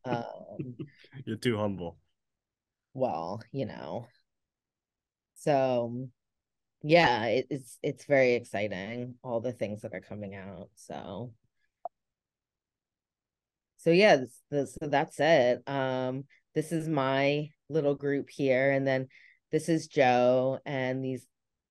um 0.04 0.28
You're 1.26 1.38
too 1.38 1.58
humble. 1.58 1.98
well 2.94 3.42
you 3.52 3.66
know 3.66 4.08
so 5.36 6.10
yeah 6.82 7.26
it, 7.26 7.48
it's 7.50 7.78
it's 7.84 8.06
very 8.06 8.34
exciting 8.34 9.16
all 9.24 9.40
the 9.40 9.54
things 9.54 9.84
that 9.84 9.94
are 9.94 10.02
coming 10.02 10.36
out 10.36 10.70
so 10.76 11.32
so 13.78 13.92
yeah 13.92 14.18
so 14.52 14.88
that's 14.88 15.20
it 15.20 15.62
um 15.68 16.26
this 16.56 16.72
is 16.72 16.88
my 16.88 17.50
little 17.70 17.96
group 17.96 18.30
here 18.30 18.72
and 18.72 18.88
then 18.88 19.08
this 19.52 19.70
is 19.70 19.88
joe 19.88 20.60
and 20.66 21.04
these 21.04 21.28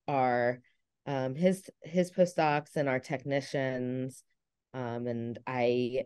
are 0.06 0.61
um 1.06 1.35
his 1.35 1.69
his 1.82 2.11
postdocs 2.11 2.77
and 2.77 2.89
our 2.89 3.01
technicians 3.01 4.23
um 4.74 5.06
and 5.06 5.39
i 5.47 6.05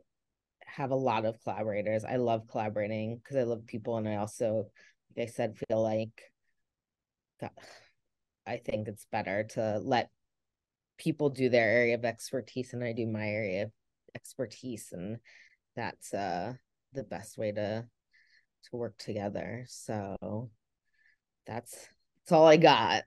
have 0.68 0.90
a 0.90 0.96
lot 0.96 1.24
of 1.24 1.42
collaborators. 1.42 2.05
I 2.05 2.16
love 2.16 2.46
collaborating 2.46 3.16
because 3.16 3.36
i 3.36 3.42
love 3.42 3.66
people 3.66 3.96
and 3.96 4.09
i 4.09 4.16
also 4.16 4.66
like 5.16 5.28
i 5.28 5.30
said 5.30 5.56
feel 5.56 5.82
like 5.82 6.22
i 8.46 8.56
think 8.59 8.88
it's 8.88 9.06
better 9.10 9.44
to 9.44 9.80
let 9.82 10.10
people 10.98 11.30
do 11.30 11.48
their 11.48 11.68
area 11.68 11.94
of 11.94 12.05
expertise 12.05 12.72
and 12.72 12.84
i 12.84 12.92
do 12.92 13.06
my 13.06 13.28
area 13.28 13.64
of 13.64 13.70
expertise 14.14 14.88
and 14.92 15.18
that's 15.76 16.12
uh 16.12 16.52
the 16.92 17.05
best 17.05 17.38
way 17.38 17.52
to 17.52 17.84
to 18.64 18.76
work 18.76 18.97
together 18.98 19.64
so 19.68 20.51
that's 21.48 21.89
that's 22.28 22.32
all 22.32 22.47
I 22.47 22.59
got. 22.59 23.05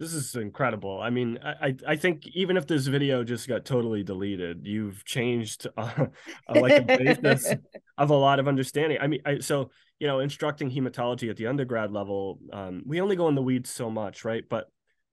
This 0.00 0.14
is 0.14 0.34
incredible. 0.34 0.98
I 1.00 1.10
mean, 1.10 1.38
I 1.42 1.76
I 1.86 1.96
think 1.96 2.26
even 2.28 2.56
if 2.56 2.66
this 2.66 2.86
video 2.86 3.22
just 3.22 3.46
got 3.46 3.66
totally 3.66 4.02
deleted, 4.02 4.66
you've 4.66 5.04
changed 5.04 5.66
uh, 5.76 6.06
like 6.48 6.72
a 6.72 6.96
basis 6.96 7.52
of 7.98 8.10
a 8.10 8.14
lot 8.14 8.38
of 8.38 8.48
understanding. 8.48 8.98
I 9.00 9.06
mean, 9.06 9.20
I, 9.26 9.38
so 9.40 9.70
you 9.98 10.06
know, 10.06 10.20
instructing 10.20 10.70
hematology 10.70 11.28
at 11.28 11.36
the 11.36 11.46
undergrad 11.46 11.92
level, 11.92 12.38
um, 12.50 12.82
we 12.86 13.00
only 13.00 13.14
go 13.16 13.28
in 13.28 13.34
the 13.34 13.42
weeds 13.42 13.70
so 13.70 13.90
much, 13.90 14.24
right? 14.24 14.44
But 14.48 14.70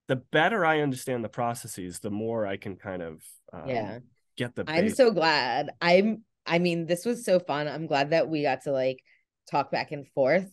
the 0.08 0.18
better 0.18 0.66
I 0.66 0.80
understand 0.80 1.24
the 1.24 1.30
processes, 1.30 2.00
the 2.00 2.12
more 2.12 2.46
I 2.46 2.56
can 2.56 2.78
kind 2.78 3.02
of 3.02 3.22
um, 3.52 3.68
yeah 3.68 4.00
get 4.38 4.56
the. 4.56 4.64
I'm 4.68 4.90
so 4.90 5.12
glad. 5.12 5.72
I'm. 5.82 6.24
I 6.46 6.60
mean, 6.60 6.86
this 6.86 7.06
was 7.06 7.26
so 7.26 7.40
fun. 7.40 7.68
I'm 7.68 7.88
glad 7.88 8.10
that 8.12 8.30
we 8.30 8.42
got 8.42 8.64
to 8.64 8.72
like 8.72 9.02
talk 9.50 9.72
back 9.72 9.92
and 9.92 10.08
forth 10.10 10.50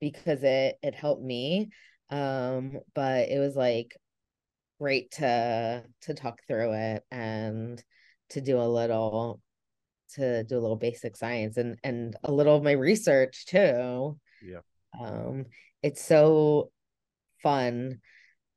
because 0.00 0.42
it 0.42 0.76
it 0.82 0.94
helped 0.94 1.22
me. 1.22 1.70
Um, 2.10 2.78
but 2.94 3.28
it 3.28 3.38
was 3.38 3.56
like 3.56 3.96
great 4.80 5.10
to 5.12 5.84
to 6.02 6.14
talk 6.14 6.40
through 6.46 6.72
it 6.72 7.04
and 7.10 7.82
to 8.30 8.40
do 8.40 8.60
a 8.60 8.68
little 8.68 9.40
to 10.14 10.44
do 10.44 10.56
a 10.56 10.60
little 10.60 10.76
basic 10.76 11.16
science 11.16 11.56
and 11.56 11.78
and 11.82 12.16
a 12.22 12.32
little 12.32 12.56
of 12.56 12.62
my 12.62 12.72
research 12.72 13.46
too. 13.46 14.18
Yeah. 14.42 14.60
Um, 14.98 15.46
it's 15.82 16.04
so 16.04 16.70
fun 17.42 18.00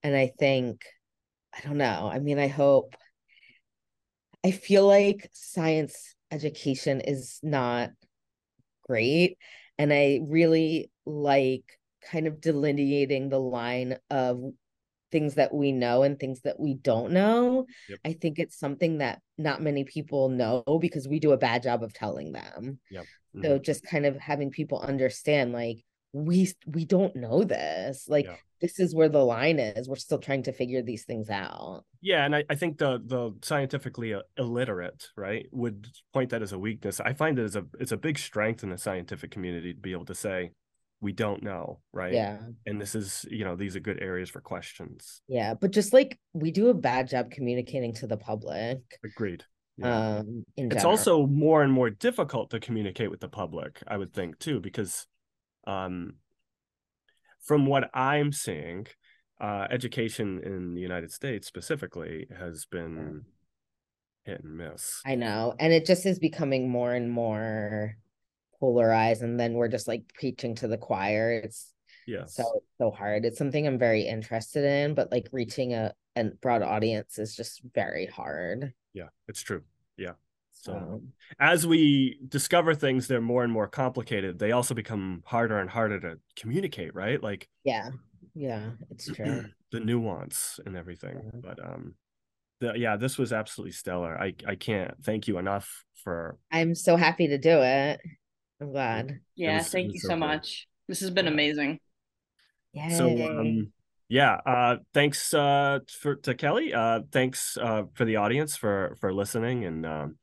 and 0.04 0.16
I 0.16 0.32
think, 0.40 0.84
I 1.54 1.62
don't 1.62 1.78
know. 1.78 2.10
I 2.12 2.20
mean, 2.20 2.40
I 2.40 2.48
hope, 2.48 2.96
I 4.46 4.52
feel 4.52 4.88
like 4.88 5.30
science 5.34 6.16
education 6.32 7.02
is 7.02 7.40
not 7.44 7.90
great. 8.84 9.38
And 9.80 9.92
I 9.92 10.20
really 10.28 10.92
like 11.06 11.64
kind 12.12 12.28
of 12.28 12.40
delineating 12.40 13.30
the 13.30 13.40
line 13.40 13.98
of 14.12 14.44
things 15.12 15.36
that 15.36 15.54
we 15.54 15.72
know 15.72 16.04
and 16.04 16.20
things 16.20 16.42
that 16.42 16.60
we 16.60 16.76
don't 16.76 17.12
know. 17.12 17.66
Yep. 17.90 18.00
I 18.06 18.14
think 18.14 18.38
it's 18.38 18.60
something 18.60 19.00
that 19.00 19.22
not 19.38 19.62
many 19.62 19.84
people 19.84 20.30
know 20.30 20.64
because 20.80 21.08
we 21.08 21.20
do 21.20 21.32
a 21.32 21.38
bad 21.38 21.64
job 21.64 21.82
of 21.82 21.94
telling 21.94 22.32
them. 22.32 22.80
Yep. 22.92 23.04
Mm-hmm. 23.36 23.44
So 23.44 23.58
just 23.58 23.84
kind 23.86 24.06
of 24.06 24.18
having 24.18 24.52
people 24.52 24.80
understand 24.80 25.54
like 25.54 25.84
we 26.14 26.52
we 26.66 26.86
don't 26.86 27.16
know 27.16 27.44
this 27.44 28.06
like 28.08 28.26
yeah. 28.26 28.36
this 28.62 28.80
is 28.80 28.96
where 28.96 29.10
the 29.10 29.24
line 29.24 29.60
is 29.60 29.88
we're 29.88 29.96
still 29.96 30.18
trying 30.18 30.42
to 30.42 30.52
figure 30.52 30.82
these 30.82 31.06
things 31.06 31.30
out 31.30 31.84
yeah 32.02 32.26
and 32.26 32.36
i, 32.36 32.44
I 32.50 32.56
think 32.56 32.80
the 32.80 33.02
the 33.04 33.36
scientifically 33.44 34.14
uh, 34.14 34.22
illiterate 34.38 35.08
right 35.16 35.46
would 35.52 35.88
point 36.14 36.32
that 36.32 36.42
as 36.42 36.52
a 36.52 36.60
weakness 36.60 37.00
i 37.00 37.14
find 37.14 37.38
it 37.38 37.44
as 37.44 37.56
a 37.56 37.66
it's 37.80 37.92
a 37.92 37.98
big 37.98 38.18
strength 38.18 38.64
in 38.64 38.70
the 38.70 38.78
scientific 38.78 39.30
community 39.30 39.74
to 39.74 39.80
be 39.80 39.92
able 39.92 40.06
to 40.06 40.16
say 40.16 40.52
we 41.00 41.12
don't 41.12 41.44
know 41.44 41.80
right 41.94 42.14
yeah 42.14 42.40
and 42.66 42.82
this 42.82 42.96
is 42.96 43.26
you 43.30 43.46
know 43.46 43.56
these 43.56 43.76
are 43.76 43.80
good 43.80 44.02
areas 44.02 44.30
for 44.30 44.42
questions 44.42 45.22
yeah 45.28 45.54
but 45.54 45.72
just 45.72 45.94
like 45.94 46.20
we 46.34 46.50
do 46.50 46.70
a 46.70 46.74
bad 46.74 47.08
job 47.08 47.30
communicating 47.30 47.94
to 47.94 48.08
the 48.08 48.18
public 48.18 48.80
agreed 49.06 49.44
yeah. 49.78 50.18
um 50.18 50.44
it's 50.58 50.76
general. 50.76 50.92
also 50.92 51.28
more 51.28 51.62
and 51.62 51.72
more 51.72 51.90
difficult 51.92 52.50
to 52.50 52.60
communicate 52.60 53.12
with 53.12 53.20
the 53.20 53.30
public 53.30 53.82
i 53.88 53.96
would 53.96 54.12
think 54.12 54.38
too 54.40 54.60
because 54.60 55.06
um, 55.66 56.16
from 57.42 57.66
what 57.66 57.90
I'm 57.94 58.32
seeing, 58.32 58.88
uh, 59.42 59.68
education 59.72 60.42
in 60.44 60.74
the 60.74 60.82
United 60.82 61.12
States 61.12 61.48
specifically 61.48 62.28
has 62.38 62.66
been 62.66 63.24
hit 64.26 64.44
and 64.44 64.58
miss. 64.58 65.02
I 65.06 65.16
know. 65.16 65.56
And 65.60 65.72
it 65.72 65.86
just 65.86 66.06
is 66.06 66.20
becoming 66.20 66.70
more 66.70 66.94
and 66.94 67.10
more 67.10 67.96
polarized. 68.60 69.22
And 69.22 69.40
then 69.40 69.54
we're 69.54 69.70
just 69.70 69.88
like 69.88 70.14
preaching 70.14 70.56
to 70.56 70.68
the 70.68 70.78
choir. 70.78 71.32
It's 71.32 71.74
yes. 72.06 72.36
so 72.36 72.64
so 72.78 72.92
hard. 72.92 73.26
It's 73.26 73.38
something 73.38 73.66
I'm 73.66 73.80
very 73.80 74.04
interested 74.04 74.66
in, 74.66 74.94
but 74.94 75.12
like 75.12 75.30
reaching 75.32 75.74
a, 75.74 75.94
a 76.16 76.26
broad 76.42 76.62
audience 76.62 77.18
is 77.18 77.36
just 77.36 77.62
very 77.74 78.06
hard. 78.06 78.74
Yeah, 78.94 79.08
it's 79.28 79.42
true. 79.42 79.64
Yeah. 79.98 80.14
So 80.62 81.02
as 81.40 81.66
we 81.66 82.20
discover 82.28 82.76
things, 82.76 83.08
they're 83.08 83.22
more 83.22 83.44
and 83.44 83.54
more 83.54 83.68
complicated. 83.68 84.40
They 84.40 84.52
also 84.52 84.74
become 84.74 85.24
harder 85.26 85.58
and 85.58 85.70
harder 85.70 86.00
to 86.02 86.20
communicate, 86.36 86.94
right? 86.94 87.22
Like 87.22 87.48
yeah, 87.64 87.92
yeah, 88.36 88.72
it's 88.92 89.06
true. 89.14 89.46
the 89.72 89.80
nuance 89.80 90.60
and 90.66 90.76
everything. 90.76 91.22
Yeah. 91.24 91.40
But 91.42 91.64
um, 91.64 91.96
the, 92.60 92.74
yeah, 92.76 92.98
this 92.98 93.18
was 93.18 93.32
absolutely 93.32 93.72
stellar. 93.72 94.20
I 94.20 94.34
I 94.46 94.56
can't 94.56 94.94
thank 95.04 95.30
you 95.30 95.38
enough 95.38 95.86
for. 96.04 96.38
I'm 96.52 96.76
so 96.76 96.98
happy 96.98 97.28
to 97.28 97.38
do 97.38 97.62
it. 97.62 98.02
I'm 98.60 98.72
glad. 98.72 99.22
Yeah, 99.36 99.60
was, 99.60 99.70
thank 99.70 99.94
you 99.94 100.00
so, 100.00 100.10
so 100.10 100.16
much. 100.18 100.68
This 100.90 101.00
has 101.00 101.10
been 101.10 101.26
yeah. 101.26 101.32
amazing. 101.32 101.80
Yeah. 102.74 102.90
So 102.90 103.40
um, 103.40 103.72
yeah 104.10 104.40
uh 104.44 104.78
thanks 104.92 105.34
uh 105.36 105.80
for 105.88 106.16
to 106.16 106.34
Kellie 106.34 106.74
uh 106.74 107.02
thanks 107.12 107.58
uh 107.62 107.84
for 107.94 108.06
the 108.06 108.16
audience 108.18 108.58
for 108.58 108.98
for 109.00 109.14
listening 109.14 109.66
and 109.66 109.86
um 109.86 110.16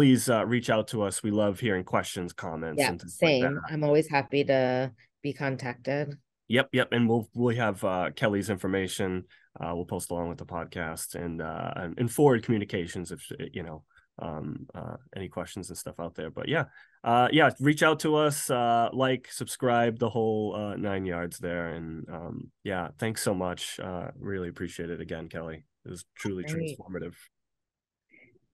please 0.00 0.30
uh, 0.30 0.46
reach 0.46 0.70
out 0.70 0.88
to 0.88 1.02
us. 1.02 1.22
We 1.22 1.30
love 1.30 1.60
hearing 1.60 1.84
questions, 1.84 2.32
comments. 2.32 2.80
Yeah, 2.80 2.96
same. 3.06 3.56
Like 3.56 3.64
I'm 3.70 3.84
always 3.84 4.08
happy 4.08 4.42
to 4.44 4.90
be 5.22 5.34
contacted. 5.34 6.16
Yep, 6.48 6.70
yep, 6.72 6.88
and 6.92 7.06
we'll 7.06 7.28
we 7.34 7.56
have 7.56 7.84
uh, 7.84 8.08
Kellie's 8.16 8.48
information. 8.48 9.24
Uh, 9.60 9.72
we'll 9.74 9.84
post 9.84 10.10
along 10.10 10.30
with 10.30 10.38
the 10.38 10.46
podcast 10.46 11.16
and 11.16 11.42
uh, 11.42 11.72
and 11.98 12.10
forward 12.10 12.42
communications 12.42 13.12
if 13.12 13.30
you 13.52 13.62
know 13.62 13.84
um, 14.20 14.66
uh, 14.74 14.96
any 15.14 15.28
questions 15.28 15.68
and 15.68 15.76
stuff 15.76 16.00
out 16.00 16.14
there. 16.14 16.30
But 16.30 16.48
yeah, 16.48 16.64
uh, 17.04 17.28
yeah, 17.30 17.50
reach 17.60 17.82
out 17.82 18.00
to 18.00 18.16
us, 18.16 18.48
uh, 18.48 18.88
like, 18.94 19.28
subscribe, 19.30 19.98
the 19.98 20.08
whole 20.08 20.56
uh, 20.56 20.76
nine 20.76 21.04
yards 21.04 21.36
there, 21.36 21.74
and 21.74 22.08
um, 22.08 22.50
yeah, 22.64 22.88
thanks 22.98 23.20
so 23.22 23.34
much. 23.34 23.78
Uh, 23.78 24.12
really 24.18 24.48
appreciate 24.48 24.88
it 24.88 25.02
again, 25.02 25.28
Kellie. 25.28 25.66
It 25.84 25.90
was 25.90 26.06
truly 26.16 26.44
Great. 26.44 26.78
transformative. 26.78 27.16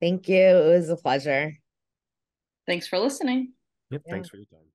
Thank 0.00 0.28
you. 0.28 0.36
It 0.36 0.76
was 0.76 0.88
a 0.88 0.96
pleasure. 0.96 1.52
Thanks 2.66 2.86
for 2.86 2.98
listening. 2.98 3.52
Yep. 3.90 4.02
Yeah. 4.06 4.12
Thanks 4.12 4.28
for 4.28 4.36
your 4.36 4.46
time. 4.46 4.66